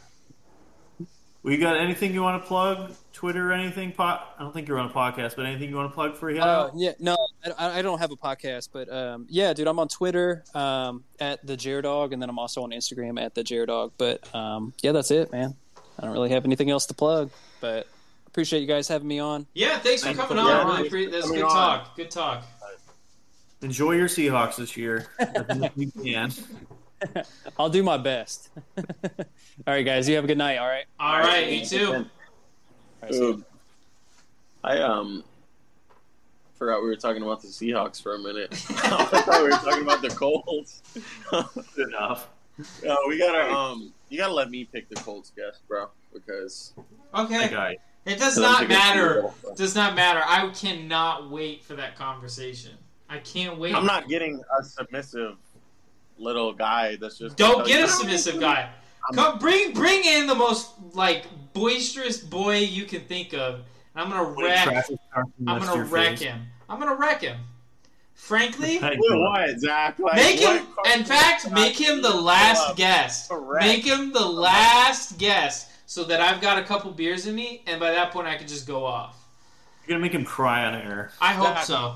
We 1.43 1.57
got 1.57 1.77
anything 1.77 2.13
you 2.13 2.21
want 2.21 2.41
to 2.43 2.47
plug? 2.47 2.93
Twitter, 3.13 3.53
anything? 3.53 3.93
Po- 3.93 4.03
I 4.03 4.35
don't 4.39 4.53
think 4.53 4.67
you're 4.67 4.79
on 4.79 4.89
a 4.89 4.93
podcast, 4.93 5.37
but 5.37 5.45
anything 5.45 5.69
you 5.69 5.75
want 5.77 5.91
to 5.91 5.93
plug 5.93 6.17
for 6.17 6.29
you? 6.29 6.41
Uh, 6.41 6.71
yeah, 6.75 6.91
no, 6.99 7.15
I, 7.57 7.79
I 7.79 7.81
don't 7.81 7.99
have 7.99 8.11
a 8.11 8.17
podcast, 8.17 8.69
but 8.73 8.91
um, 8.91 9.27
yeah, 9.29 9.53
dude, 9.53 9.67
I'm 9.67 9.79
on 9.79 9.87
Twitter 9.87 10.43
um, 10.53 11.05
at 11.19 11.45
the 11.45 11.55
Dog, 11.55 12.11
and 12.11 12.21
then 12.21 12.29
I'm 12.29 12.39
also 12.39 12.63
on 12.63 12.71
Instagram 12.71 13.21
at 13.21 13.33
the 13.33 13.43
Dog. 13.43 13.93
But 13.97 14.33
um, 14.35 14.73
yeah, 14.81 14.91
that's 14.91 15.11
it, 15.11 15.31
man. 15.31 15.55
I 15.99 16.05
don't 16.05 16.13
really 16.13 16.29
have 16.31 16.45
anything 16.45 16.69
else 16.69 16.85
to 16.87 16.93
plug, 16.93 17.29
but 17.61 17.87
appreciate 18.27 18.61
you 18.61 18.67
guys 18.67 18.87
having 18.87 19.07
me 19.07 19.19
on. 19.19 19.45
Yeah, 19.53 19.77
thanks 19.79 20.03
for 20.03 20.13
coming 20.13 20.43
for 20.43 20.51
on. 20.51 20.77
Really, 20.77 20.89
pre- 20.89 21.05
that's 21.07 21.25
Coming 21.25 21.39
good 21.41 21.45
on. 21.45 21.51
talk. 21.51 21.95
Good 21.95 22.11
talk. 22.11 22.43
Enjoy 23.61 23.93
your 23.93 24.07
Seahawks 24.07 24.57
this 24.57 24.75
year. 24.75 25.07
as 25.19 25.57
much 25.57 25.71
as 25.71 25.77
you 25.77 25.91
can. 25.91 26.31
I'll 27.59 27.69
do 27.69 27.83
my 27.83 27.97
best. 27.97 28.49
all 28.77 28.83
right, 29.67 29.83
guys, 29.85 30.09
you 30.09 30.15
have 30.15 30.23
a 30.23 30.27
good 30.27 30.37
night. 30.37 30.57
All 30.57 30.67
right. 30.67 30.85
All 30.99 31.19
right, 31.19 31.49
you 31.49 31.65
too. 31.65 31.87
All 31.87 31.93
right 31.93 33.13
see 33.13 33.19
ya. 33.19 33.25
Ooh. 33.25 33.43
I 34.63 34.77
um 34.79 35.23
forgot 36.55 36.81
we 36.81 36.87
were 36.87 36.95
talking 36.95 37.21
about 37.21 37.41
the 37.41 37.49
Seahawks 37.49 38.01
for 38.01 38.15
a 38.15 38.19
minute. 38.19 38.51
I 38.69 39.05
thought 39.05 39.41
we 39.41 39.49
were 39.49 39.49
talking 39.51 39.83
about 39.83 40.01
the 40.01 40.09
Colts. 40.09 40.81
Good 41.75 41.87
enough. 41.89 42.29
Uh, 42.87 42.95
we 43.07 43.17
gotta 43.17 43.51
um 43.51 43.93
you 44.09 44.17
gotta 44.17 44.33
let 44.33 44.49
me 44.49 44.65
pick 44.65 44.89
the 44.89 44.95
Colts 44.95 45.31
guest, 45.35 45.61
bro, 45.67 45.87
because 46.13 46.73
Okay, 47.15 47.49
guy. 47.49 47.77
it 48.05 48.19
does 48.19 48.35
don't 48.35 48.43
not 48.43 48.59
think 48.59 48.71
it's 48.71 48.79
matter. 48.79 49.13
real. 49.43 49.55
Does 49.55 49.75
not 49.75 49.95
matter. 49.95 50.21
I 50.25 50.49
cannot 50.49 51.29
wait 51.29 51.63
for 51.63 51.75
that 51.75 51.95
conversation. 51.95 52.71
I 53.09 53.19
can't 53.19 53.57
wait. 53.59 53.75
I'm 53.75 53.85
not 53.85 54.07
getting 54.07 54.41
a 54.59 54.63
submissive 54.63 55.37
little 56.17 56.53
guy 56.53 56.95
that's 56.97 57.17
just 57.17 57.37
Don't 57.37 57.65
get 57.65 57.83
a 57.83 57.87
submissive 57.87 58.39
guy. 58.39 58.61
I'm- 58.61 59.15
Come, 59.15 59.37
bring 59.39 59.73
bring 59.73 60.03
in 60.05 60.27
the 60.27 60.35
most 60.35 60.71
like 60.93 61.25
boisterous 61.53 62.19
boy 62.19 62.59
you 62.59 62.85
can 62.85 63.01
think 63.01 63.33
of. 63.33 63.55
And 63.55 63.63
I'm 63.95 64.09
gonna 64.09 64.23
wreck. 64.41 64.85
I'm 65.45 65.59
gonna 65.59 65.83
wreck 65.83 66.09
face. 66.11 66.21
him. 66.21 66.47
I'm 66.69 66.79
gonna 66.79 66.95
wreck 66.95 67.21
him. 67.21 67.37
Frankly, 68.13 68.77
Hey, 68.77 68.97
Wait, 68.97 69.19
what, 69.19 69.59
Zach? 69.59 69.99
Like, 69.99 70.15
make 70.15 70.39
him. 70.39 70.65
In 70.95 71.03
fact, 71.03 71.51
make 71.51 71.75
him 71.77 72.01
the 72.01 72.13
last 72.13 72.75
guest. 72.77 73.29
Correct. 73.29 73.65
Make 73.65 73.83
him 73.85 74.13
the 74.13 74.25
last 74.25 75.17
guest, 75.17 75.69
so 75.87 76.03
that 76.05 76.21
I've 76.21 76.39
got 76.41 76.57
a 76.57 76.63
couple 76.63 76.91
beers 76.91 77.27
in 77.27 77.35
me, 77.35 77.63
and 77.67 77.79
by 77.79 77.91
that 77.91 78.11
point 78.11 78.27
I 78.27 78.35
can 78.37 78.47
just 78.47 78.65
go 78.67 78.85
off. 78.85 79.17
You're 79.85 79.95
gonna 79.95 80.01
make 80.01 80.13
him 80.13 80.23
cry 80.23 80.65
on 80.65 80.75
air. 80.75 81.11
I 81.19 81.33
hope 81.33 81.55
Zach. 81.55 81.65
so. 81.65 81.95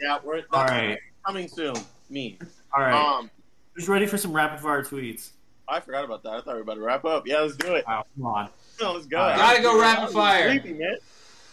Yeah, 0.00 0.18
we're 0.24 0.36
that's 0.40 0.46
All 0.52 0.64
right. 0.64 0.98
coming 1.24 1.46
soon. 1.48 1.74
Me. 2.10 2.38
All 2.74 2.82
right. 2.82 2.94
Um, 2.94 3.30
Who's 3.74 3.88
ready 3.88 4.06
for 4.06 4.18
some 4.18 4.32
rapid 4.32 4.60
fire 4.60 4.82
tweets? 4.82 5.30
I 5.68 5.78
forgot 5.80 6.04
about 6.04 6.22
that. 6.24 6.30
I 6.32 6.40
thought 6.40 6.46
we 6.46 6.54
were 6.54 6.60
about 6.62 6.74
to 6.74 6.80
wrap 6.80 7.04
up. 7.04 7.26
Yeah, 7.26 7.40
let's 7.40 7.54
do 7.56 7.74
it. 7.74 7.84
Wow, 7.86 8.04
come 8.16 8.26
on. 8.26 8.48
No, 8.80 8.94
let's 8.94 9.06
go. 9.06 9.18
All 9.18 9.28
right. 9.28 9.36
Gotta 9.36 9.62
go 9.62 9.80
rapid 9.80 10.10
fire. 10.12 10.50
Sleepy, 10.50 10.72
man. 10.72 10.96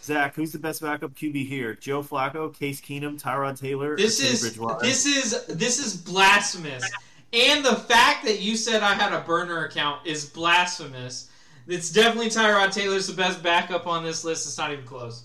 Zach, 0.06 0.34
who's 0.36 0.52
the 0.52 0.58
best 0.58 0.80
backup 0.80 1.14
QB 1.14 1.46
here? 1.48 1.74
Joe 1.74 2.02
Flacco, 2.02 2.56
Case 2.56 2.80
Keenum, 2.80 3.20
Tyrod 3.20 3.58
Taylor, 3.60 3.96
This 3.96 4.20
is 4.20 4.40
Bridgewater? 4.40 4.86
this 4.86 5.04
is 5.04 5.44
this 5.46 5.84
is 5.84 5.96
blasphemous. 5.96 6.88
And 7.32 7.64
the 7.64 7.74
fact 7.74 8.24
that 8.24 8.40
you 8.40 8.56
said 8.56 8.82
I 8.84 8.94
had 8.94 9.12
a 9.12 9.20
burner 9.22 9.64
account 9.64 10.06
is 10.06 10.24
blasphemous. 10.24 11.28
It's 11.66 11.90
definitely 11.90 12.30
Tyrod 12.30 12.72
Taylor's 12.72 13.08
the 13.08 13.14
best 13.14 13.42
backup 13.42 13.88
on 13.88 14.04
this 14.04 14.24
list. 14.24 14.46
It's 14.46 14.56
not 14.56 14.70
even 14.72 14.84
close. 14.84 15.24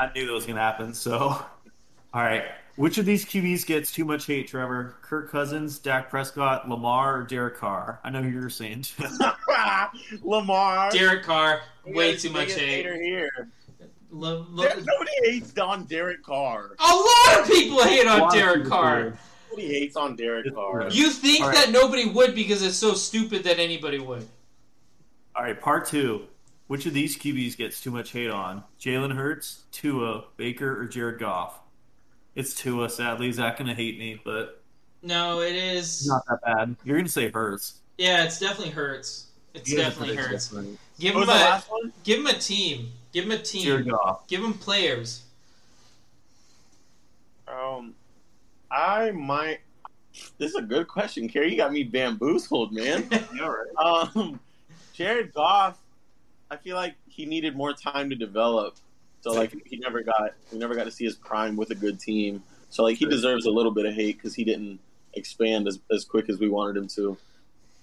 I 0.00 0.10
knew 0.12 0.26
that 0.26 0.32
was 0.32 0.46
gonna 0.46 0.60
happen. 0.60 0.92
So, 0.94 1.18
all 1.20 1.46
right. 2.14 2.42
Which 2.76 2.96
of 2.96 3.04
these 3.04 3.24
QBs 3.26 3.66
gets 3.66 3.92
too 3.92 4.04
much 4.06 4.24
hate, 4.26 4.48
Trevor? 4.48 4.96
Kirk 5.02 5.30
Cousins, 5.30 5.78
Dak 5.78 6.08
Prescott, 6.08 6.68
Lamar, 6.68 7.18
or 7.20 7.22
Derek 7.22 7.56
Carr? 7.58 8.00
I 8.02 8.08
know 8.08 8.22
who 8.22 8.30
you're 8.30 8.48
saying. 8.48 8.86
Lamar. 10.22 10.90
Derek 10.90 11.22
Carr, 11.22 11.60
way 11.86 12.16
too 12.16 12.30
much 12.30 12.52
hate. 12.54 12.86
here. 12.86 13.48
Lo- 14.14 14.46
lo- 14.50 14.62
There- 14.64 14.76
nobody 14.76 15.10
hates 15.24 15.58
on 15.58 15.84
Derek 15.86 16.22
Carr. 16.22 16.76
a 16.78 16.94
lot 16.94 17.40
of 17.40 17.46
people 17.46 17.82
hate 17.82 18.06
on 18.06 18.30
Derek 18.32 18.66
Carr. 18.66 19.18
Nobody 19.50 19.68
hates 19.68 19.96
on 19.96 20.16
Derek 20.16 20.54
Carr. 20.54 20.88
You 20.90 21.08
think 21.10 21.40
All 21.42 21.48
right. 21.48 21.56
that 21.56 21.70
nobody 21.70 22.04
would 22.08 22.34
because 22.34 22.62
it's 22.62 22.76
so 22.76 22.92
stupid 22.94 23.42
that 23.44 23.58
anybody 23.58 23.98
would. 23.98 24.28
All 25.34 25.42
right, 25.42 25.58
part 25.58 25.86
two. 25.86 26.26
Which 26.66 26.84
of 26.86 26.92
these 26.94 27.16
QBs 27.18 27.56
gets 27.56 27.80
too 27.80 27.90
much 27.90 28.12
hate 28.12 28.30
on? 28.30 28.64
Jalen 28.80 29.14
Hurts, 29.14 29.64
Tua, 29.72 30.24
Baker, 30.36 30.80
or 30.80 30.86
Jared 30.86 31.18
Goff? 31.18 31.58
It's 32.34 32.54
Tua, 32.54 32.88
sadly. 32.90 33.30
Zach 33.32 33.58
gonna 33.58 33.74
hate 33.74 33.98
me, 33.98 34.20
but 34.24 34.62
No, 35.02 35.40
it's 35.40 36.06
not 36.06 36.22
that 36.28 36.40
bad. 36.44 36.76
You're 36.84 36.96
gonna 36.98 37.08
say 37.08 37.30
Hurts. 37.30 37.78
Yeah, 37.98 38.24
it's 38.24 38.38
definitely 38.38 38.70
hurts. 38.72 39.26
It's 39.54 39.68
You 39.70 39.76
definitely 39.78 40.14
predict 40.16 40.28
hurts. 40.30 40.48
Give 40.98 41.14
him 41.14 41.28
a 41.28 41.62
give 42.04 42.20
him 42.20 42.26
a 42.26 42.32
team. 42.34 42.88
Give 43.12 43.24
him 43.24 43.32
a 43.32 43.38
team. 43.38 43.64
Jared 43.64 43.90
Goff. 43.90 44.26
Give 44.26 44.42
him 44.42 44.54
players. 44.54 45.22
Um, 47.46 47.94
I 48.70 49.10
might. 49.10 49.60
This 50.38 50.50
is 50.50 50.56
a 50.56 50.62
good 50.62 50.88
question, 50.88 51.28
Kerry. 51.28 51.50
You 51.50 51.56
got 51.56 51.72
me 51.72 51.84
bamboozled, 51.84 52.72
man. 52.72 53.08
Yeah, 53.34 53.46
right. 53.46 54.10
um, 54.16 54.40
Jared 54.94 55.32
Goff. 55.34 55.78
I 56.50 56.56
feel 56.56 56.76
like 56.76 56.94
he 57.08 57.24
needed 57.24 57.56
more 57.56 57.72
time 57.72 58.10
to 58.10 58.16
develop. 58.16 58.76
So 59.22 59.32
like 59.32 59.54
he 59.66 59.76
never 59.76 60.02
got 60.02 60.32
he 60.50 60.58
never 60.58 60.74
got 60.74 60.84
to 60.84 60.90
see 60.90 61.04
his 61.04 61.14
prime 61.14 61.56
with 61.56 61.70
a 61.70 61.74
good 61.74 62.00
team. 62.00 62.42
So 62.70 62.82
like 62.82 62.96
he 62.96 63.06
deserves 63.06 63.46
a 63.46 63.50
little 63.50 63.70
bit 63.72 63.86
of 63.86 63.94
hate 63.94 64.16
because 64.16 64.34
he 64.34 64.44
didn't 64.44 64.80
expand 65.14 65.68
as, 65.68 65.78
as 65.90 66.04
quick 66.04 66.28
as 66.28 66.38
we 66.38 66.48
wanted 66.48 66.76
him 66.76 66.88
to. 66.88 67.16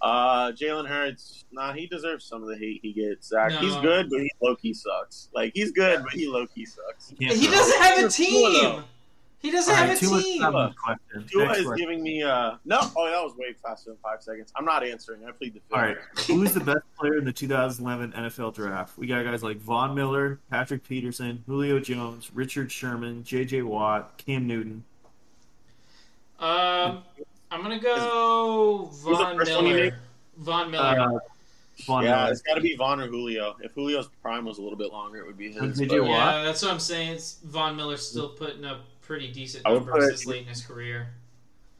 Uh, 0.01 0.51
Jalen 0.53 0.88
Hurts, 0.88 1.43
nah, 1.51 1.73
he 1.73 1.85
deserves 1.88 2.23
some 2.26 2.41
of 2.41 2.47
the 2.49 2.57
hate 2.57 2.80
he 2.81 2.93
gets. 2.93 3.27
Zach, 3.27 3.51
No. 3.51 3.59
he's 3.59 3.76
good, 3.77 4.09
but 4.09 4.19
he 4.21 4.31
low 4.41 4.55
key 4.55 4.73
sucks. 4.73 5.30
Like 5.34 5.51
he's 5.53 5.71
good, 5.71 6.03
but 6.03 6.13
he 6.13 6.27
low 6.27 6.47
key 6.47 6.65
sucks. 6.65 7.13
Can't 7.19 7.35
He 7.35 7.47
doesn't 7.47 7.81
have 7.81 8.05
a 8.05 8.09
team. 8.09 8.53
though. 8.53 8.84
He 9.41 9.51
doesn't 9.51 9.71
All 9.71 9.77
have 9.77 9.88
right, 9.89 9.97
a 9.97 9.99
too 9.99 10.21
team. 10.21 10.41
time 10.41 10.53
on 10.55 10.69
the 10.69 10.76
question. 10.76 11.30
Tua 11.31 11.45
Next 11.45 11.59
is 11.59 11.65
question. 11.65 11.85
giving 11.88 12.03
me 12.03 12.23
uh 12.23 12.55
no. 12.65 12.77
Oh, 12.95 13.05
that 13.09 13.23
was 13.23 13.34
way 13.38 13.53
faster 13.63 13.89
than 13.91 13.97
five 14.03 14.21
seconds. 14.21 14.51
I'm 14.55 14.65
not 14.65 14.84
answering. 14.85 15.26
I 15.26 15.31
plead 15.31 15.53
the 15.53 15.59
fifth. 15.61 15.73
All 15.73 15.81
right, 15.81 15.97
who's 16.27 16.53
the 16.53 16.59
best 16.59 16.84
player 16.97 17.17
in 17.17 17.23
the 17.26 17.31
2011 17.31 18.11
NFL 18.13 18.53
Draft? 18.55 18.97
We 18.97 19.07
got 19.07 19.23
guys 19.23 19.41
like 19.41 19.57
Von 19.57 19.95
Miller, 19.95 20.39
Patrick 20.49 20.85
Peterson, 20.85 21.41
Julio 21.45 21.80
Jones, 21.80 22.31
Richard 22.34 22.69
Sherman, 22.69 23.23
J.J. 23.23 23.61
Watt, 23.61 24.17
Cam 24.17 24.45
Newton. 24.45 24.84
Um, 26.39 27.03
I'm 27.51 27.61
gonna 27.61 27.80
go 27.80 28.89
the 28.91 29.15
Von 29.15 29.38
first 29.38 29.51
one 29.55 29.65
you 29.65 29.73
Miller. 29.73 29.84
named? 29.85 29.95
Von 30.38 30.71
Miller. 30.71 30.84
Uh, 30.84 31.19
Von 31.85 32.03
yeah, 32.03 32.15
Miller. 32.17 32.31
it's 32.31 32.41
got 32.41 32.55
to 32.55 32.61
be 32.61 32.76
Von 32.76 32.99
or 32.99 33.07
Julio. 33.07 33.55
If 33.61 33.73
Julio's 33.76 34.07
prime 34.21 34.45
was 34.45 34.57
a 34.57 34.61
little 34.61 34.77
bit 34.77 34.91
longer, 34.91 35.19
it 35.19 35.26
would 35.27 35.38
be 35.38 35.51
his. 35.51 35.77
Did 35.77 35.89
but- 35.89 35.95
you 35.95 36.05
yeah, 36.05 36.09
Watt? 36.35 36.45
that's 36.45 36.61
what 36.61 36.71
I'm 36.71 36.80
saying. 36.80 37.13
It's 37.13 37.39
Von 37.45 37.76
Miller's 37.76 38.05
still 38.07 38.30
putting 38.30 38.65
up 38.65 38.81
pretty 39.01 39.31
decent 39.31 39.65
I 39.65 39.71
would 39.71 39.85
numbers 39.85 40.03
put- 40.05 40.11
this 40.11 40.26
late 40.26 40.41
in 40.43 40.47
his 40.47 40.61
career. 40.65 41.07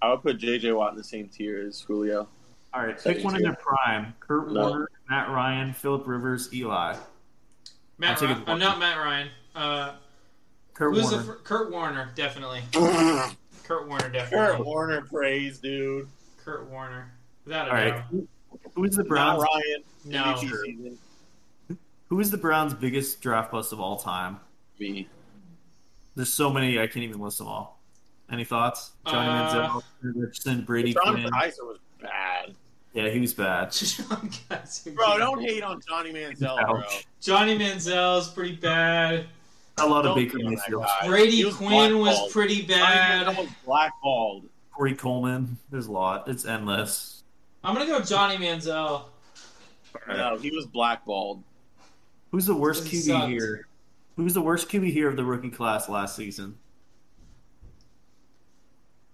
I 0.02 0.10
would 0.12 0.22
put 0.22 0.38
J.J. 0.38 0.72
Watt 0.72 0.92
in 0.94 0.98
the 0.98 1.04
same 1.04 1.28
tier 1.28 1.62
as 1.68 1.82
Julio. 1.82 2.28
All 2.74 2.86
right, 2.86 2.98
pick 2.98 3.24
one 3.24 3.36
in 3.36 3.42
their 3.42 3.56
prime: 3.56 4.14
Kurt 4.22 4.52
No. 4.52 4.70
Warner, 4.70 4.90
Matt 5.10 5.30
Ryan, 5.30 5.74
Philip 5.74 6.04
Rivers, 6.08 6.54
Eli. 6.54 6.96
Matt 7.98 8.12
I'll 8.12 8.16
take 8.16 8.30
Ryan, 8.30 8.42
it. 8.44 8.50
uh, 8.50 8.58
not 8.58 8.80
Matt 8.80 8.98
Ryan. 8.98 9.30
Uh, 9.56 9.92
Kurt 10.74 10.94
who's 10.96 11.04
Warner. 11.04 11.18
the 11.18 11.24
fir- 11.24 11.40
Kurt 11.44 11.72
Warner? 11.72 12.12
Definitely. 12.16 12.62
Kurt 13.70 13.88
Warner, 13.88 14.10
Kurt. 14.32 14.66
Warner 14.66 15.02
praise, 15.02 15.60
dude. 15.60 16.08
Kurt 16.44 16.68
Warner, 16.72 17.14
without 17.46 17.68
a 17.68 17.70
All 17.70 17.76
right, 17.76 17.90
doubt. 17.92 18.04
who- 18.10 18.28
who 18.74 18.84
is 18.84 18.96
the 18.96 19.04
Not 19.04 19.10
Browns? 19.10 19.44
Ryan. 19.44 19.84
No. 20.06 20.36
Season. 20.38 20.98
Who 22.08 22.20
is 22.20 22.32
the 22.32 22.38
Browns' 22.40 22.74
biggest 22.74 23.22
draft 23.22 23.52
bust 23.52 23.72
of 23.72 23.80
all 23.80 23.98
time? 23.98 24.40
Me. 24.80 25.08
There's 26.16 26.34
so 26.34 26.50
many 26.52 26.80
I 26.80 26.88
can't 26.88 27.04
even 27.04 27.20
list 27.22 27.38
them 27.38 27.46
all. 27.48 27.80
Any 28.32 28.44
thoughts? 28.44 28.94
Johnny 29.06 29.30
Uh, 29.30 29.70
Manziel, 29.70 29.84
Richardson, 30.02 30.62
Brady 30.64 30.94
John 30.96 31.14
Quinn. 31.14 31.30
Kizer 31.32 31.68
was 31.68 31.78
bad. 32.02 32.56
Yeah, 32.94 33.10
he 33.10 33.20
was 33.20 33.36
bad. 33.36 33.72
John 33.72 34.32
Bro, 34.96 35.20
don't 35.20 35.42
hate 35.42 35.62
on 35.62 35.80
Johnny 35.88 36.12
Manziel, 36.12 36.60
bro. 36.66 36.78
Ouch. 36.80 37.06
Johnny 37.22 37.56
Manziel's 37.60 38.30
pretty 38.34 38.56
bad. 38.56 39.28
A 39.82 39.88
lot 39.88 40.06
of 40.06 40.16
Baker 40.16 40.38
hate 40.38 40.46
on 40.46 40.52
Mayfield. 40.54 40.86
Brady 41.06 41.46
was 41.46 41.56
Quinn 41.56 42.00
was 42.00 42.10
blackballed. 42.10 42.32
pretty 42.32 42.62
bad. 42.64 43.28
Manziel 43.28 43.38
was 43.38 43.50
blackballed. 43.66 44.50
Corey 44.72 44.96
Coleman. 44.96 45.58
There's 45.70 45.88
a 45.88 45.92
lot. 45.92 46.28
It's 46.28 46.46
endless. 46.46 47.24
I'm 47.64 47.74
gonna 47.76 47.86
go 47.88 48.00
Johnny 48.02 48.38
Manziel. 48.38 49.06
No, 50.08 50.38
he 50.38 50.52
was 50.52 50.66
blackballed. 50.68 51.44
Who's 52.32 52.46
the 52.46 52.56
worst 52.56 52.86
QB 52.86 53.02
sucked. 53.02 53.30
here? 53.30 53.68
Who's 54.16 54.34
the 54.34 54.42
worst 54.42 54.70
QB 54.70 54.92
here 54.92 55.10
of 55.10 55.16
the 55.16 55.26
rookie 55.26 55.50
class 55.50 55.90
last 55.90 56.16
season? 56.16 56.58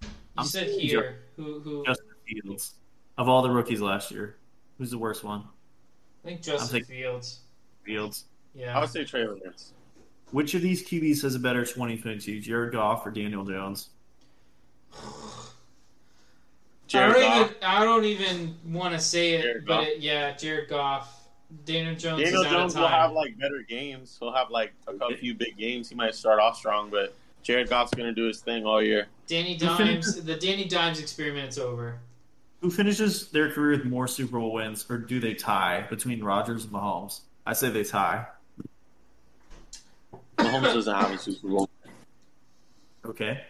You 0.02 0.10
I'm 0.38 0.46
said 0.46 0.68
saying 0.68 0.80
here. 0.80 1.20
Who? 1.38 1.60
Who? 1.62 1.86
Justin 1.86 2.08
Fields. 2.28 2.74
Of 3.18 3.30
all 3.30 3.42
the 3.42 3.50
rookies 3.50 3.80
last 3.82 4.12
year, 4.12 4.36
who's 4.78 4.92
the 4.92 4.98
worst 4.98 5.24
one? 5.24 5.44
I 6.24 6.28
think 6.28 6.42
Justin 6.42 6.84
Fields. 6.84 7.40
Fields. 7.86 8.26
Yeah. 8.54 8.76
I 8.78 8.82
would 8.82 8.90
say 8.90 9.06
Trey 9.06 9.26
Lance. 9.26 9.72
Which 10.32 10.54
of 10.54 10.62
these 10.62 10.86
QBs 10.86 11.22
has 11.22 11.36
a 11.36 11.40
better 11.40 11.64
2022, 11.66 12.40
Jared 12.42 12.74
Goff 12.74 13.06
or 13.06 13.12
Daniel 13.12 13.46
Jones? 13.46 13.90
I 14.94 14.98
Jared 16.88 17.14
don't 17.16 17.22
Goff. 17.22 17.52
even. 17.52 17.64
I 17.64 17.84
don't 17.84 18.06
even 18.06 18.56
want 18.68 18.94
to 18.94 19.00
say 19.00 19.34
it, 19.34 19.42
Jared 19.42 19.66
but 19.66 19.84
it, 19.84 20.00
yeah, 20.02 20.36
Jared 20.36 20.70
Goff. 20.70 21.22
Daniel 21.64 21.96
Jones 21.96 22.24
Daniel 22.24 22.42
is 22.42 22.48
out 22.48 22.52
Jones 22.52 22.76
of 22.76 22.82
will 22.82 22.88
have 22.88 23.12
like 23.12 23.38
better 23.38 23.64
games. 23.68 24.18
He'll 24.20 24.34
have 24.34 24.50
like 24.50 24.74
a 24.88 24.94
couple 24.94 25.16
few 25.16 25.34
big 25.34 25.58
games. 25.58 25.90
He 25.90 25.96
might 25.96 26.16
start 26.16 26.40
off 26.40 26.58
strong, 26.58 26.90
but 26.90 27.16
Jared 27.44 27.70
Goff's 27.70 27.94
gonna 27.94 28.14
do 28.14 28.28
his 28.28 28.42
thing 28.42 28.66
all 28.66 28.82
year. 28.82 29.08
Danny 29.28 29.56
Dimes. 29.56 30.24
the 30.24 30.36
Danny 30.36 30.66
Dimes 30.66 31.00
experiment's 31.00 31.58
over. 31.58 32.00
Who 32.62 32.72
finishes 32.72 33.30
their 33.30 33.52
career 33.52 33.78
with 33.78 33.86
more 33.86 34.08
Super 34.08 34.40
Bowl 34.40 34.54
wins, 34.54 34.86
or 34.90 34.98
do 34.98 35.20
they 35.20 35.34
tie 35.36 35.86
between 35.90 36.24
Rodgers 36.24 36.64
and 36.64 36.74
Mahomes? 36.74 37.22
I 37.46 37.54
say 37.54 37.70
they 37.70 37.84
tie. 37.84 38.26
Mahomes 40.64 40.74
doesn't 40.74 40.96
have 40.96 41.12
a 41.12 41.18
Super 41.18 41.48
Bowl. 41.48 41.70
Okay. 43.06 43.42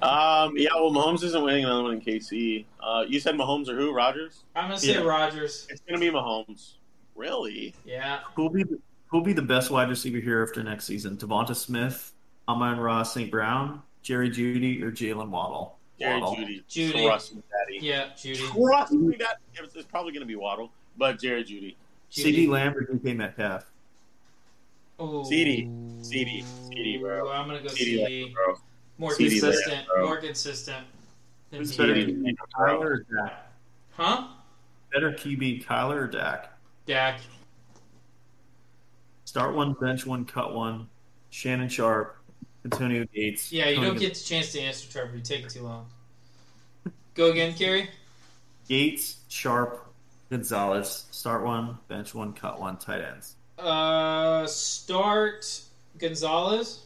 Um, 0.00 0.52
yeah, 0.56 0.68
well, 0.74 0.90
Mahomes 0.92 1.22
isn't 1.22 1.42
winning 1.42 1.64
another 1.64 1.82
one 1.84 1.94
in 1.94 2.00
KC. 2.00 2.64
Uh, 2.80 3.04
you 3.08 3.18
said 3.20 3.34
Mahomes 3.36 3.68
or 3.68 3.76
who? 3.76 3.92
Rodgers? 3.92 4.44
I'm 4.54 4.64
gonna 4.68 4.78
say 4.78 4.94
Yeah. 4.94 5.00
Rodgers. 5.00 5.66
It's 5.70 5.80
gonna 5.88 6.00
be 6.00 6.10
Mahomes. 6.10 6.74
Really? 7.14 7.74
Yeah. 7.84 8.20
Who'll 8.34 8.50
be 8.50 8.64
who'll 9.06 9.22
be 9.22 9.32
the 9.32 9.42
best 9.42 9.70
wide 9.70 9.88
receiver 9.88 10.18
here 10.18 10.42
after 10.42 10.62
next 10.62 10.84
season? 10.84 11.16
Devonta 11.16 11.54
Smith, 11.56 12.12
Amon-Ra 12.48 13.02
St. 13.04 13.30
Brown, 13.30 13.82
Jerry 14.02 14.28
Jeudy, 14.28 14.82
or 14.82 14.90
Jaylen 14.90 15.30
Waddle? 15.30 15.78
Jerry 15.98 16.20
Waddle. 16.20 16.36
Jeudy. 16.44 16.62
Jeudy. 16.68 17.06
Trust 17.06 17.34
me, 17.36 17.42
Daddy. 17.50 17.86
Yeah. 17.86 18.08
Jeudy. 18.16 18.46
Trust 18.52 18.92
me, 18.92 19.16
that 19.16 19.38
it's, 19.54 19.74
it's 19.74 19.86
probably 19.86 20.12
gonna 20.12 20.26
be 20.26 20.36
Waddle, 20.36 20.70
but 20.98 21.18
Jerry 21.20 21.44
Jeudy. 21.44 21.76
CD 22.10 22.46
Jeudy. 22.46 22.50
Lamb 22.50 22.76
or 22.76 22.84
DK 22.84 23.16
Metcalf? 23.16 23.64
Ooh. 25.00 25.24
CD. 25.24 25.70
CD. 26.02 26.44
CD, 26.68 26.98
bro. 26.98 27.30
I'm 27.30 27.46
gonna 27.46 27.60
go 27.62 27.68
CD, 27.68 28.04
CD. 28.04 28.32
bro. 28.34 28.54
More 28.98 29.12
CD 29.12 29.40
consistent. 29.40 29.76
Lamb, 29.76 29.86
bro. 29.92 30.06
more 30.06 30.16
consistent. 30.18 30.86
Than 31.50 31.60
Who's 31.60 31.72
TD. 31.72 31.78
better, 31.78 31.94
CD. 31.94 32.12
QB, 32.12 32.36
Kyler 32.56 32.84
or 32.84 33.06
Dak? 33.10 33.52
Huh? 33.92 34.26
Better 34.92 35.12
QB, 35.12 35.64
Kyler 35.64 35.96
or 36.02 36.06
Dak? 36.06 36.52
Dak. 36.86 37.20
Start 39.24 39.54
one, 39.54 39.72
bench 39.74 40.06
one, 40.06 40.24
cut 40.24 40.54
one. 40.54 40.88
Shannon 41.30 41.68
Sharpe, 41.68 42.16
Antonio 42.64 43.04
Gates. 43.12 43.50
Yeah, 43.50 43.68
you 43.68 43.76
Tony 43.76 43.88
don't 43.88 43.98
get 43.98 44.14
the 44.14 44.20
chance 44.20 44.52
to 44.52 44.60
answer, 44.60 44.90
Trevor. 44.90 45.16
You 45.16 45.22
take 45.22 45.44
it 45.44 45.50
too 45.50 45.62
long. 45.62 45.86
Go 47.14 47.30
again, 47.30 47.54
Kerry. 47.54 47.90
Gates, 48.68 49.16
Sharpe, 49.28 49.84
Gonzalez. 50.30 51.06
Start 51.10 51.42
one, 51.44 51.78
bench 51.88 52.14
one, 52.14 52.32
cut 52.32 52.60
one. 52.60 52.76
Tight 52.76 53.00
ends. 53.00 53.34
Uh, 53.58 54.46
start 54.46 55.60
Gonzalez. 55.98 56.80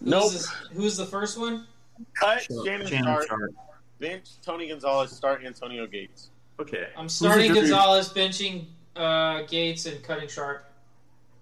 Who's 0.00 0.08
Nope. 0.08 0.32
this- 0.32 0.48
who's 0.72 0.96
the 0.96 1.06
first 1.06 1.38
one? 1.38 1.66
Cut 2.14 2.42
Shannon, 2.64 2.86
Shannon 2.86 3.04
Sharpe. 3.04 3.28
Sharpe. 3.28 3.50
Bench 3.98 4.28
Tony 4.42 4.68
Gonzalez. 4.68 5.10
Start 5.12 5.44
Antonio 5.44 5.86
Gates. 5.86 6.30
Okay. 6.58 6.88
I'm 6.96 7.08
starting 7.08 7.52
Gonzalez, 7.52 8.08
benching 8.10 8.66
uh, 8.96 9.42
Gates, 9.42 9.86
and 9.86 10.02
cutting 10.02 10.28
Sharpe. 10.28 10.64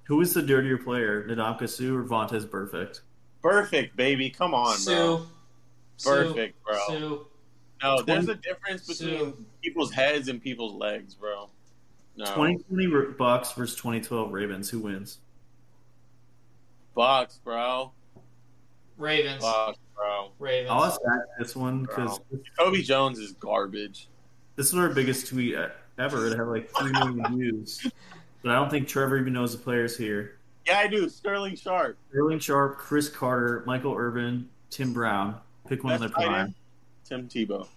Who 0.04 0.20
is 0.20 0.32
the 0.34 0.42
dirtier 0.42 0.78
player, 0.78 1.24
Ndamukong 1.28 1.68
Suh 1.68 1.94
or 1.94 2.02
Vontaze 2.02 2.46
Burfict? 2.46 3.00
Burfict, 3.44 3.94
baby. 3.94 4.30
Come 4.30 4.54
on, 4.54 4.76
bro. 4.84 5.18
Suh. 5.18 5.20
Suh. 5.98 6.10
Burfict, 6.10 6.52
bro. 6.64 6.78
Suh. 6.88 7.18
No, 7.82 8.02
there's 8.02 8.28
a 8.28 8.34
difference 8.34 8.86
between 8.86 9.32
Suh. 9.34 9.38
people's 9.62 9.92
heads 9.92 10.28
and 10.28 10.42
people's 10.42 10.72
legs, 10.74 11.14
bro. 11.14 11.48
No. 12.18 12.24
2020 12.24 13.12
Bucks 13.16 13.52
versus 13.52 13.76
2012 13.76 14.32
Ravens. 14.32 14.68
Who 14.70 14.80
wins? 14.80 15.18
Bucks, 16.96 17.38
bro. 17.44 17.92
Ravens. 18.96 19.40
Bucks, 19.40 19.78
bro. 19.94 20.32
Ravens. 20.40 20.68
I'll 20.68 20.84
ask 20.84 21.00
Zach 21.00 21.20
this 21.38 21.54
one 21.54 21.82
because 21.82 22.18
Kobe 22.58 22.82
Jones 22.82 23.20
is 23.20 23.34
garbage. 23.34 24.08
this 24.56 24.66
is 24.66 24.74
our 24.74 24.88
biggest 24.88 25.28
tweet 25.28 25.54
ever. 25.96 26.26
It 26.26 26.36
had 26.36 26.48
like 26.48 26.68
3 26.70 26.90
million 26.90 27.24
views. 27.38 27.86
But 28.42 28.50
I 28.50 28.56
don't 28.56 28.68
think 28.68 28.88
Trevor 28.88 29.18
even 29.18 29.32
knows 29.32 29.52
the 29.52 29.62
players 29.62 29.96
here. 29.96 30.38
Yeah, 30.66 30.78
I 30.80 30.88
do. 30.88 31.08
Sterling 31.08 31.54
Sharpe. 31.54 31.96
Sterling 32.10 32.40
Sharpe, 32.40 32.78
Cris 32.78 33.08
Carter, 33.08 33.62
Michael 33.64 33.94
Irvin, 33.94 34.48
Tim 34.70 34.92
Brown. 34.92 35.36
Pick 35.68 35.84
one 35.84 35.94
in 35.94 36.00
their 36.00 36.08
Best 36.08 36.26
prime. 36.26 36.54
Tim 37.04 37.28
Tebow. 37.28 37.68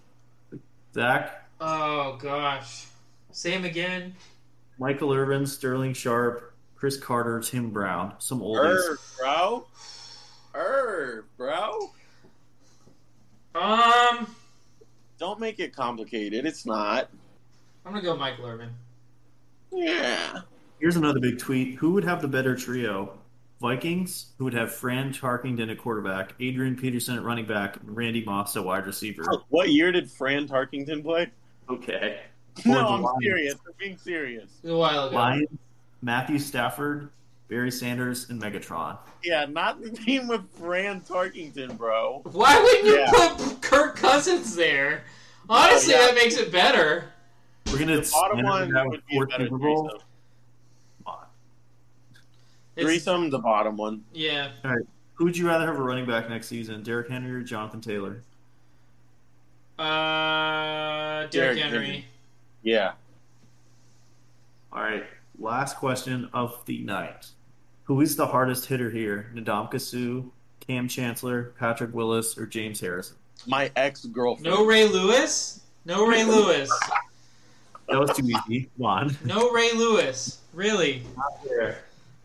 Zach, 0.95 1.47
Oh 1.59 2.17
gosh. 2.19 2.87
Same 3.31 3.65
again. 3.65 4.15
Michael 4.79 5.13
Irvin, 5.13 5.45
Sterling 5.45 5.93
Sharpe, 5.93 6.53
Cris 6.75 6.97
Carter, 6.97 7.39
Tim 7.39 7.69
Brown. 7.69 8.13
Some 8.19 8.41
oldies. 8.41 8.75
Irv, 8.75 9.15
bro. 9.19 9.67
Irv, 10.55 11.25
bro. 11.37 11.91
Um, 13.53 14.35
Don't 15.19 15.39
make 15.39 15.59
it 15.59 15.75
complicated. 15.75 16.45
It's 16.45 16.65
not. 16.65 17.09
I'm 17.85 17.93
gonna 17.93 18.03
go 18.03 18.15
Michael 18.15 18.47
Irvin. 18.47 18.69
Yeah. 19.71 20.41
Here's 20.79 20.95
another 20.95 21.19
big 21.19 21.37
tweet. 21.37 21.75
Who 21.75 21.91
would 21.91 22.03
have 22.03 22.21
the 22.21 22.27
better 22.27 22.55
trio? 22.55 23.17
Vikings, 23.59 24.33
who 24.37 24.45
would 24.45 24.55
have 24.55 24.73
Fran 24.73 25.13
Tarkenton 25.13 25.69
at 25.69 25.77
quarterback, 25.77 26.33
Adrian 26.39 26.75
Peterson 26.75 27.15
at 27.15 27.23
running 27.23 27.45
back, 27.45 27.77
and 27.77 27.95
Randy 27.95 28.25
Moss 28.25 28.57
at 28.57 28.65
wide 28.65 28.87
receiver. 28.87 29.23
What 29.49 29.69
year 29.69 29.91
did 29.91 30.09
Fran 30.09 30.47
Tarkenton 30.47 31.03
play? 31.03 31.29
Okay. 31.69 32.21
No, 32.65 32.87
I'm 32.87 33.01
Lions. 33.01 33.17
serious. 33.23 33.53
I'm 33.65 33.73
being 33.77 33.97
serious. 33.97 34.49
A 34.65 34.75
while 34.75 35.07
ago. 35.07 35.15
Lions, 35.15 35.47
Matthew 36.01 36.37
Stafford, 36.39 37.09
Barry 37.47 37.71
Sanders, 37.71 38.29
and 38.29 38.41
Megatron. 38.41 38.97
Yeah, 39.23 39.45
not 39.45 39.81
the 39.81 39.89
team 39.91 40.27
with 40.27 40.41
Fran 40.57 41.01
Tarkenton, 41.01 41.77
bro. 41.77 42.21
Why 42.31 42.61
wouldn't 42.61 42.85
you 42.85 42.97
Yeah. 42.99 43.11
put 43.37 43.61
Kirk 43.61 43.95
Cousins 43.95 44.55
there? 44.55 45.03
Honestly, 45.49 45.93
Oh, 45.95 45.99
yeah. 45.99 46.05
that 46.07 46.15
makes 46.15 46.37
it 46.37 46.51
better. 46.51 47.05
We're 47.71 47.79
gonna 47.79 48.01
The 48.01 48.09
bottom 48.11 48.37
stand 48.39 48.47
one 48.47 48.69
that 48.73 48.85
would 48.87 49.05
be 49.07 49.17
a 49.17 49.25
better 49.25 49.45
Super 49.45 49.57
Bowl. 49.57 49.81
threesome. 49.89 49.99
Come 51.05 51.13
on. 51.15 51.25
It's- 52.75 52.85
Threesome, 52.85 53.29
the 53.29 53.39
bottom 53.39 53.77
one. 53.77 54.03
Yeah. 54.13 54.51
All 54.63 54.71
right. 54.71 54.85
Who 55.15 55.25
would 55.25 55.37
you 55.37 55.47
rather 55.47 55.65
have 55.67 55.77
a 55.77 55.81
running 55.81 56.05
back 56.05 56.29
next 56.29 56.47
season, 56.47 56.83
Derrick 56.83 57.09
Henry 57.09 57.31
or 57.31 57.43
Jonathan 57.43 57.79
Taylor? 57.81 58.23
Uh, 59.77 59.83
Derrick 61.27 61.31
Derrick 61.31 61.57
Henry. 61.59 61.85
Henry. 61.85 62.05
Yeah. 62.63 62.93
All 64.71 64.81
right. 64.81 65.03
Last 65.39 65.77
question 65.77 66.29
of 66.33 66.63
the 66.65 66.79
night. 66.83 67.27
Who 67.83 68.01
is 68.01 68.15
the 68.15 68.27
hardest 68.27 68.67
hitter 68.67 68.89
here? 68.89 69.31
Ndamukong 69.35 69.81
Suh, 69.81 70.29
Kam 70.65 70.87
Chancellor, 70.87 71.53
Patrick 71.59 71.93
Willis, 71.93 72.37
or 72.37 72.45
James 72.45 72.79
Harrison? 72.79 73.17
My 73.47 73.71
ex 73.75 74.05
girlfriend. 74.05 74.55
No 74.55 74.65
Ray 74.65 74.87
Lewis. 74.87 75.61
No 75.85 76.05
Ray 76.05 76.23
Lewis. 76.23 76.71
That 77.89 77.99
was 77.99 78.15
too 78.15 78.25
easy. 78.25 78.69
Come 78.77 78.85
on. 78.85 79.17
No 79.25 79.49
Ray 79.51 79.71
Lewis. 79.73 80.39
Really? 80.53 81.01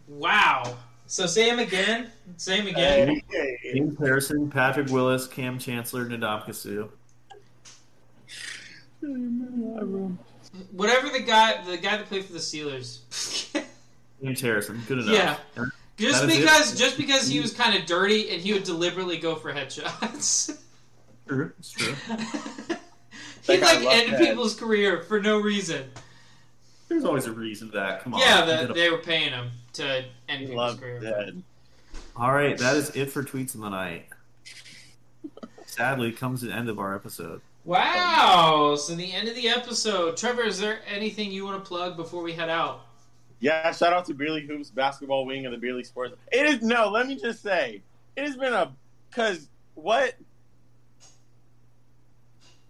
Wow. 0.08 0.76
So 1.06 1.26
say 1.26 1.48
him 1.48 1.58
again. 1.58 2.10
Say 2.36 2.58
him 2.60 2.66
again. 2.66 3.22
James 3.62 3.98
Harrison, 3.98 4.50
Patrick 4.50 4.88
Willis, 4.88 5.26
Kam 5.26 5.58
Chancellor, 5.58 6.04
Ndamukong 6.04 6.54
Suh. 6.54 6.88
Whatever 10.72 11.08
the 11.10 11.20
guy, 11.20 11.62
the 11.64 11.76
guy 11.76 11.96
that 11.96 12.06
played 12.06 12.24
for 12.24 12.32
the 12.32 12.38
Steelers. 12.38 13.00
James 14.22 14.40
Harrison. 14.40 14.80
Good 14.88 14.98
enough. 15.00 15.14
Yeah. 15.56 15.64
Just 15.96 16.22
That 16.22 16.28
because, 16.30 16.78
just 16.78 16.96
because 16.98 17.26
he 17.28 17.40
was 17.40 17.52
kind 17.54 17.78
of 17.78 17.86
dirty 17.86 18.30
and 18.30 18.40
he 18.42 18.52
would 18.52 18.64
deliberately 18.64 19.16
go 19.18 19.34
for 19.34 19.52
headshots. 19.52 20.58
True. 21.26 21.52
It's 21.58 21.70
true. 21.72 21.94
He'd 23.46 23.60
like 23.60 23.82
loved 23.82 23.86
end 23.86 24.12
that. 24.12 24.20
people's 24.20 24.54
career 24.54 25.02
for 25.02 25.20
no 25.20 25.38
reason. 25.40 25.84
There's 26.88 27.04
always 27.04 27.26
a 27.26 27.32
reason 27.32 27.68
for 27.70 27.76
that. 27.78 28.02
Come 28.02 28.14
on. 28.14 28.20
Yeah, 28.20 28.44
He 28.44 28.50
did 28.62 28.70
a- 28.70 28.74
they 28.74 28.90
were 28.90 28.98
paying 28.98 29.30
him 29.30 29.50
to 29.74 30.04
end 30.28 30.40
He 30.40 30.46
people's 30.46 30.78
career. 30.78 31.00
that. 31.00 31.34
All 32.16 32.32
right, 32.32 32.56
that 32.58 32.76
is 32.76 32.90
it 32.90 33.10
for 33.10 33.22
tweets 33.24 33.54
of 33.54 33.60
the 33.62 33.68
night. 33.70 34.06
Sadly, 35.66 36.12
comes 36.12 36.40
to 36.40 36.46
the 36.46 36.52
end 36.54 36.68
of 36.68 36.78
our 36.78 36.94
episode. 36.94 37.40
Wow! 37.66 38.76
So 38.78 38.94
the 38.94 39.12
end 39.12 39.28
of 39.28 39.34
the 39.34 39.48
episode. 39.48 40.16
Trevor, 40.16 40.44
is 40.44 40.60
there 40.60 40.78
anything 40.86 41.32
you 41.32 41.44
want 41.44 41.62
to 41.62 41.68
plug 41.68 41.96
before 41.96 42.22
we 42.22 42.32
head 42.32 42.48
out? 42.48 42.82
Yeah, 43.40 43.72
shout 43.72 43.92
out 43.92 44.06
to 44.06 44.14
Beerly 44.14 44.46
Hoops 44.46 44.70
basketball 44.70 45.26
wing 45.26 45.46
of 45.46 45.52
the 45.52 45.66
Beerly 45.66 45.84
Sports. 45.84 46.14
It 46.30 46.46
is 46.46 46.62
no, 46.62 46.88
let 46.88 47.08
me 47.08 47.16
just 47.16 47.42
say, 47.42 47.82
it 48.14 48.24
has 48.24 48.36
been 48.36 48.52
a 48.52 48.72
because 49.10 49.48
what? 49.74 50.14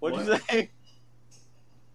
What'd 0.01 0.27
you 0.27 0.39
say? 0.49 0.71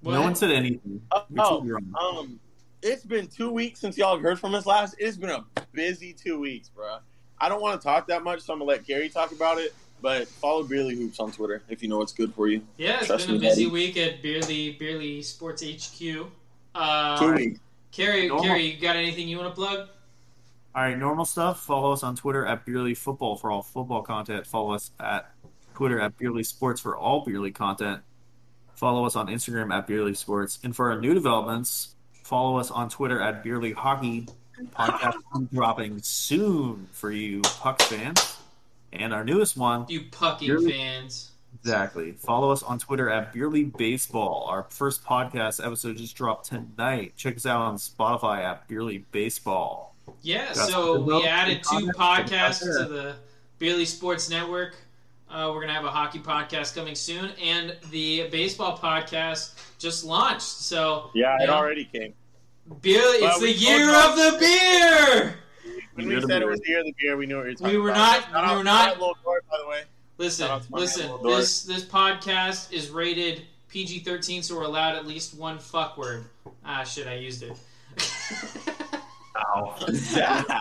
What? 0.01 0.13
No 0.13 0.21
one 0.21 0.35
said 0.35 0.51
anything. 0.51 1.01
Oh, 1.11 1.25
You're 1.29 1.79
totally 1.79 1.93
um, 1.99 2.39
it's 2.83 3.03
been 3.03 3.27
two 3.27 3.51
weeks 3.51 3.79
since 3.79 3.97
y'all 3.97 4.15
have 4.15 4.21
heard 4.21 4.39
from 4.39 4.55
us 4.55 4.65
last. 4.65 4.95
It's 4.99 5.17
been 5.17 5.29
a 5.31 5.43
busy 5.73 6.13
two 6.13 6.39
weeks, 6.39 6.69
bro. 6.69 6.97
I 7.39 7.49
don't 7.49 7.61
want 7.61 7.79
to 7.79 7.83
talk 7.83 8.07
that 8.07 8.23
much, 8.23 8.41
so 8.41 8.53
I'm 8.53 8.59
gonna 8.59 8.69
let 8.69 8.85
Gary 8.85 9.09
talk 9.09 9.31
about 9.31 9.57
it. 9.57 9.73
But 10.01 10.27
follow 10.27 10.63
Beerly 10.63 10.95
Hoops 10.97 11.19
on 11.19 11.31
Twitter 11.31 11.61
if 11.69 11.83
you 11.83 11.89
know 11.89 11.97
what's 11.99 12.13
good 12.13 12.33
for 12.33 12.47
you. 12.47 12.61
Yeah, 12.77 12.97
it's 12.97 13.07
Trust 13.07 13.27
been 13.27 13.35
a 13.35 13.39
busy 13.39 13.65
buddy. 13.65 13.73
week 13.73 13.97
at 13.97 14.23
Beerly 14.23 14.79
Beerly 14.79 15.23
Sports 15.23 15.63
HQ. 15.63 16.27
Uh, 16.73 17.19
Two 17.19 17.33
weeks. 17.33 17.59
Kerry, 17.91 18.27
Normal. 18.27 18.45
Kerry, 18.45 18.65
you 18.71 18.79
got 18.81 18.95
anything 18.95 19.27
you 19.27 19.37
want 19.37 19.49
to 19.49 19.55
plug? 19.55 19.89
All 20.73 20.81
right, 20.83 20.97
normal 20.97 21.25
stuff. 21.25 21.59
Follow 21.65 21.91
us 21.91 22.01
on 22.03 22.15
Twitter 22.15 22.45
at 22.45 22.65
Beerly 22.65 22.95
Football 22.97 23.35
for 23.35 23.51
all 23.51 23.61
football 23.61 24.01
content. 24.01 24.47
Follow 24.47 24.71
us 24.71 24.91
at 24.99 25.29
Twitter 25.75 25.99
at 25.99 26.17
Beerly 26.17 26.45
Sports 26.45 26.79
for 26.79 26.95
all 26.97 27.25
Beerly 27.25 27.53
content. 27.53 28.01
Follow 28.75 29.05
us 29.05 29.15
on 29.15 29.27
Instagram 29.27 29.71
at 29.73 29.87
Beerly 29.87 30.15
Sports. 30.15 30.59
And 30.63 30.75
for 30.75 30.89
our 30.91 30.99
new 30.99 31.13
developments, 31.13 31.95
follow 32.23 32.57
us 32.57 32.71
on 32.71 32.89
Twitter 32.89 33.19
at 33.21 33.43
Beerly 33.43 33.73
Hockey. 33.73 34.27
Podcast 34.75 35.15
dropping 35.53 35.99
soon 36.01 36.87
for 36.91 37.11
you 37.11 37.41
puck 37.41 37.81
fans. 37.81 38.37
And 38.93 39.13
our 39.13 39.23
newest 39.23 39.57
one, 39.57 39.85
You 39.89 40.05
pucking 40.11 40.49
Beerly- 40.49 40.71
fans. 40.71 41.27
Exactly. 41.63 42.13
Follow 42.13 42.49
us 42.51 42.63
on 42.63 42.79
Twitter 42.79 43.09
at 43.09 43.33
Beerly 43.33 43.75
Baseball. 43.77 44.45
Our 44.49 44.63
first 44.69 45.03
podcast 45.03 45.63
episode 45.63 45.97
just 45.97 46.15
dropped 46.15 46.47
tonight. 46.47 47.13
Check 47.17 47.35
us 47.35 47.45
out 47.45 47.61
on 47.61 47.75
Spotify 47.75 48.39
at 48.43 48.67
Beerly 48.67 49.03
Baseball. 49.11 49.93
Yeah, 50.23 50.45
Got 50.53 50.69
so 50.69 50.99
we 51.01 51.25
added 51.25 51.61
two 51.63 51.87
podcasts 51.97 52.59
Check 52.59 52.67
it 52.69 52.81
out 52.81 52.87
to 52.87 52.93
the 52.93 53.15
Beerly 53.59 53.85
Sports 53.85 54.29
Network. 54.29 54.75
Uh, 55.29 55.51
we're 55.53 55.61
gonna 55.61 55.73
have 55.73 55.85
a 55.85 55.91
hockey 55.91 56.19
podcast 56.19 56.73
coming 56.75 56.95
soon, 56.95 57.31
and 57.41 57.77
the 57.91 58.27
baseball 58.31 58.77
podcast 58.77 59.53
just 59.77 60.03
launched. 60.03 60.41
So 60.41 61.11
Yeah, 61.13 61.37
it 61.41 61.47
know, 61.47 61.53
already 61.53 61.85
came. 61.85 62.13
Beerly, 62.69 63.21
Well, 63.21 63.31
it's 63.35 63.39
the 63.39 63.51
year 63.51 63.89
of 63.93 64.15
the 64.15 64.37
beer. 64.39 65.35
When 65.95 66.07
we 66.07 66.21
said 66.21 66.41
it 66.41 66.47
was 66.47 66.59
the 66.61 66.69
year 66.69 66.79
of 66.79 66.85
the 66.85 66.95
beer, 66.99 67.17
we 67.17 67.25
knew 67.25 67.37
what 67.37 67.45
you 67.45 67.49
were 67.51 67.55
talking 67.55 67.73
We 67.75 67.77
were 67.81 67.89
about. 67.89 68.31
not- 68.31 68.51
we 68.51 68.57
were 68.57 68.63
not- 68.63 68.99
little 68.99 69.17
door, 69.23 69.41
by 69.49 69.57
the 69.61 69.67
way. 69.67 69.83
Listen, 70.17 70.47
Shout 70.47 70.55
out 70.57 70.63
to 70.63 70.71
my 70.71 70.77
man, 70.77 70.81
listen. 70.85 71.11
This 71.23 71.63
this 71.63 71.83
podcast 71.85 72.71
is 72.71 72.89
rated 72.89 73.41
PG 73.69 73.99
thirteen, 73.99 74.43
so 74.43 74.55
we're 74.55 74.63
allowed 74.63 74.95
at 74.95 75.07
least 75.07 75.33
one 75.33 75.57
fuck 75.59 75.97
word. 75.97 76.25
Ah, 76.65 76.83
shit, 76.83 77.07
I 77.07 77.15
used 77.15 77.43
it. 77.43 77.57
Ow. 79.37 79.75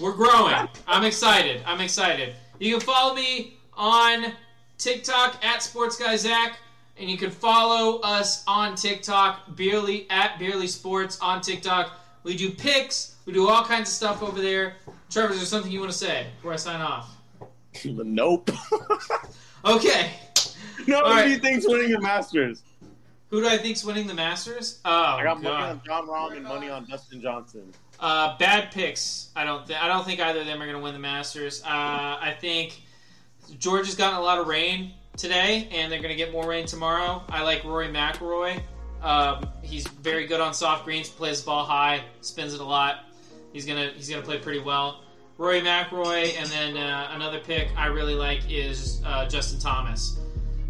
We're 0.00 0.12
growing. 0.12 0.68
I'm 0.86 1.04
excited. 1.04 1.62
I'm 1.66 1.80
excited. 1.80 2.34
You 2.58 2.72
can 2.76 2.80
follow 2.80 3.14
me 3.14 3.56
on 3.74 4.32
TikTok 4.78 5.42
at 5.44 5.62
Sports 5.62 5.96
Guy 5.96 6.16
Zach, 6.16 6.58
and 6.98 7.08
you 7.10 7.16
can 7.16 7.30
follow 7.30 8.00
us 8.00 8.44
on 8.46 8.74
TikTok, 8.74 9.46
Beerly 9.54 10.04
at 10.10 10.38
Beerly 10.38 10.68
Sports 10.68 11.18
on 11.20 11.40
TikTok. 11.40 11.92
We 12.26 12.36
do 12.36 12.50
picks. 12.50 13.14
We 13.24 13.32
do 13.32 13.48
all 13.48 13.64
kinds 13.64 13.88
of 13.88 13.94
stuff 13.94 14.20
over 14.20 14.42
there. 14.42 14.74
Trevor, 15.10 15.32
is 15.34 15.38
there 15.38 15.46
something 15.46 15.70
you 15.70 15.78
want 15.78 15.92
to 15.92 15.96
say 15.96 16.26
before 16.36 16.52
I 16.52 16.56
sign 16.56 16.80
off? 16.80 17.16
nope. 17.84 18.50
Okay. 19.64 20.12
no, 20.86 21.00
All 21.00 21.10
who 21.10 21.16
right. 21.16 21.24
do 21.24 21.30
you 21.30 21.38
think's 21.38 21.66
winning 21.66 21.90
the 21.90 22.00
Masters? 22.00 22.62
Who 23.30 23.40
do 23.40 23.48
I 23.48 23.58
think's 23.58 23.84
winning 23.84 24.06
the 24.06 24.14
Masters? 24.14 24.80
Oh, 24.84 24.90
I 24.90 25.24
got 25.24 25.42
money 25.42 25.56
on 25.56 25.80
Jon 25.84 26.06
Rahm 26.06 26.36
and 26.36 26.44
money 26.44 26.68
on 26.68 26.84
Dustin 26.84 27.20
Johnson. 27.20 27.72
Uh, 27.98 28.36
bad 28.38 28.70
picks. 28.70 29.30
I 29.34 29.44
don't. 29.44 29.66
Th- 29.66 29.78
I 29.80 29.88
don't 29.88 30.04
think 30.04 30.20
either 30.20 30.40
of 30.40 30.46
them 30.46 30.62
are 30.62 30.66
going 30.66 30.76
to 30.76 30.82
win 30.82 30.92
the 30.92 31.00
Masters. 31.00 31.62
Uh, 31.64 31.68
I 31.68 32.36
think 32.40 32.80
Georgia's 33.58 33.96
gotten 33.96 34.16
a 34.18 34.22
lot 34.22 34.38
of 34.38 34.46
rain 34.46 34.92
today, 35.16 35.68
and 35.72 35.90
they're 35.90 35.98
going 36.02 36.10
to 36.10 36.16
get 36.16 36.30
more 36.30 36.46
rain 36.48 36.66
tomorrow. 36.66 37.24
I 37.28 37.42
like 37.42 37.64
Rory 37.64 37.88
McIlroy. 37.88 38.62
Um, 39.02 39.48
he's 39.62 39.86
very 39.86 40.26
good 40.26 40.40
on 40.40 40.54
soft 40.54 40.84
greens. 40.84 41.08
Plays 41.08 41.40
the 41.40 41.46
ball 41.46 41.64
high, 41.64 42.02
spins 42.20 42.54
it 42.54 42.60
a 42.60 42.64
lot. 42.64 43.04
He's 43.52 43.66
gonna 43.66 43.90
he's 43.94 44.08
gonna 44.08 44.22
play 44.22 44.38
pretty 44.38 44.60
well. 44.60 45.02
Rory 45.38 45.60
McIlroy, 45.60 46.34
and 46.38 46.48
then 46.48 46.76
uh, 46.76 47.10
another 47.12 47.40
pick 47.40 47.68
I 47.76 47.86
really 47.86 48.14
like 48.14 48.40
is 48.50 49.02
uh, 49.04 49.26
Justin 49.28 49.60
Thomas. 49.60 50.18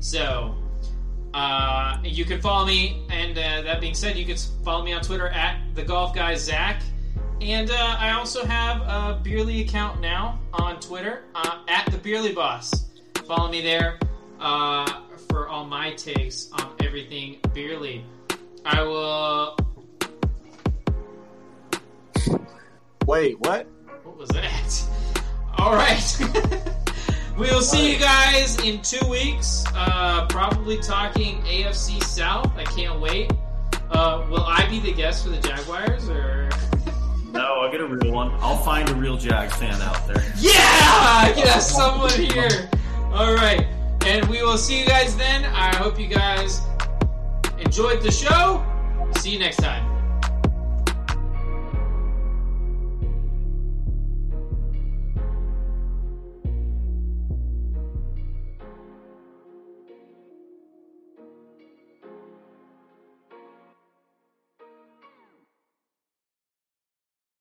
So 0.00 0.56
uh, 1.34 1.98
you 2.02 2.24
can 2.24 2.40
follow 2.40 2.66
me, 2.66 3.04
and 3.08 3.38
uh, 3.38 3.62
that 3.62 3.80
being 3.80 3.94
said, 3.94 4.16
you 4.16 4.26
can 4.26 4.36
follow 4.64 4.84
me 4.84 4.92
on 4.92 5.02
Twitter 5.02 5.28
at 5.28 5.60
the 5.74 5.82
Golf 5.82 6.14
Guy 6.14 6.34
Zach. 6.34 6.82
And 7.40 7.70
uh, 7.70 7.96
I 7.98 8.12
also 8.12 8.44
have 8.44 8.80
a 8.82 9.20
Beerly 9.22 9.60
account 9.66 10.00
now 10.00 10.40
on 10.52 10.80
Twitter 10.80 11.24
uh, 11.34 11.58
at 11.68 11.86
the 11.92 11.98
Beerly 11.98 12.34
Boss. 12.34 12.86
Follow 13.26 13.50
me 13.50 13.60
there 13.60 13.98
for 15.28 15.48
all 15.48 15.64
my 15.64 15.92
takes 15.92 16.50
on 16.52 16.74
everything 16.82 17.38
Beerly. 17.54 18.02
I 18.66 18.82
will. 18.82 19.56
Wait, 23.06 23.38
what? 23.38 23.68
What 24.02 24.16
was 24.18 24.28
that? 24.30 24.84
All 25.58 25.72
right. 25.72 26.20
we'll 27.38 27.62
see 27.62 27.92
you 27.92 27.98
guys 27.98 28.58
in 28.64 28.82
two 28.82 29.06
weeks. 29.08 29.64
Uh, 29.72 30.26
probably 30.28 30.78
talking 30.78 31.40
AFC 31.42 32.02
South. 32.02 32.50
I 32.56 32.64
can't 32.64 33.00
wait. 33.00 33.32
Uh, 33.90 34.26
will 34.28 34.44
I 34.44 34.66
be 34.68 34.80
the 34.80 34.92
guest 34.92 35.22
for 35.22 35.30
the 35.30 35.38
Jaguars 35.38 36.08
or? 36.08 36.50
No, 37.32 37.60
I'll 37.60 37.70
get 37.70 37.82
a 37.82 37.86
real 37.86 38.14
one. 38.14 38.32
I'll 38.40 38.56
find 38.56 38.88
a 38.88 38.94
real 38.94 39.18
Jags 39.18 39.54
fan 39.56 39.78
out 39.82 40.06
there. 40.08 40.24
Yeah! 40.38 41.34
Get 41.34 41.58
someone 41.58 42.10
here. 42.12 42.70
All 43.12 43.34
right. 43.34 43.66
And 44.06 44.26
we 44.28 44.42
will 44.42 44.56
see 44.56 44.80
you 44.80 44.86
guys 44.86 45.14
then. 45.18 45.44
I 45.44 45.74
hope 45.76 46.00
you 46.00 46.06
guys 46.06 46.62
enjoyed 47.58 48.02
the 48.02 48.10
show. 48.10 48.64
See 49.16 49.30
you 49.30 49.38
next 49.38 49.56
time. 49.56 49.95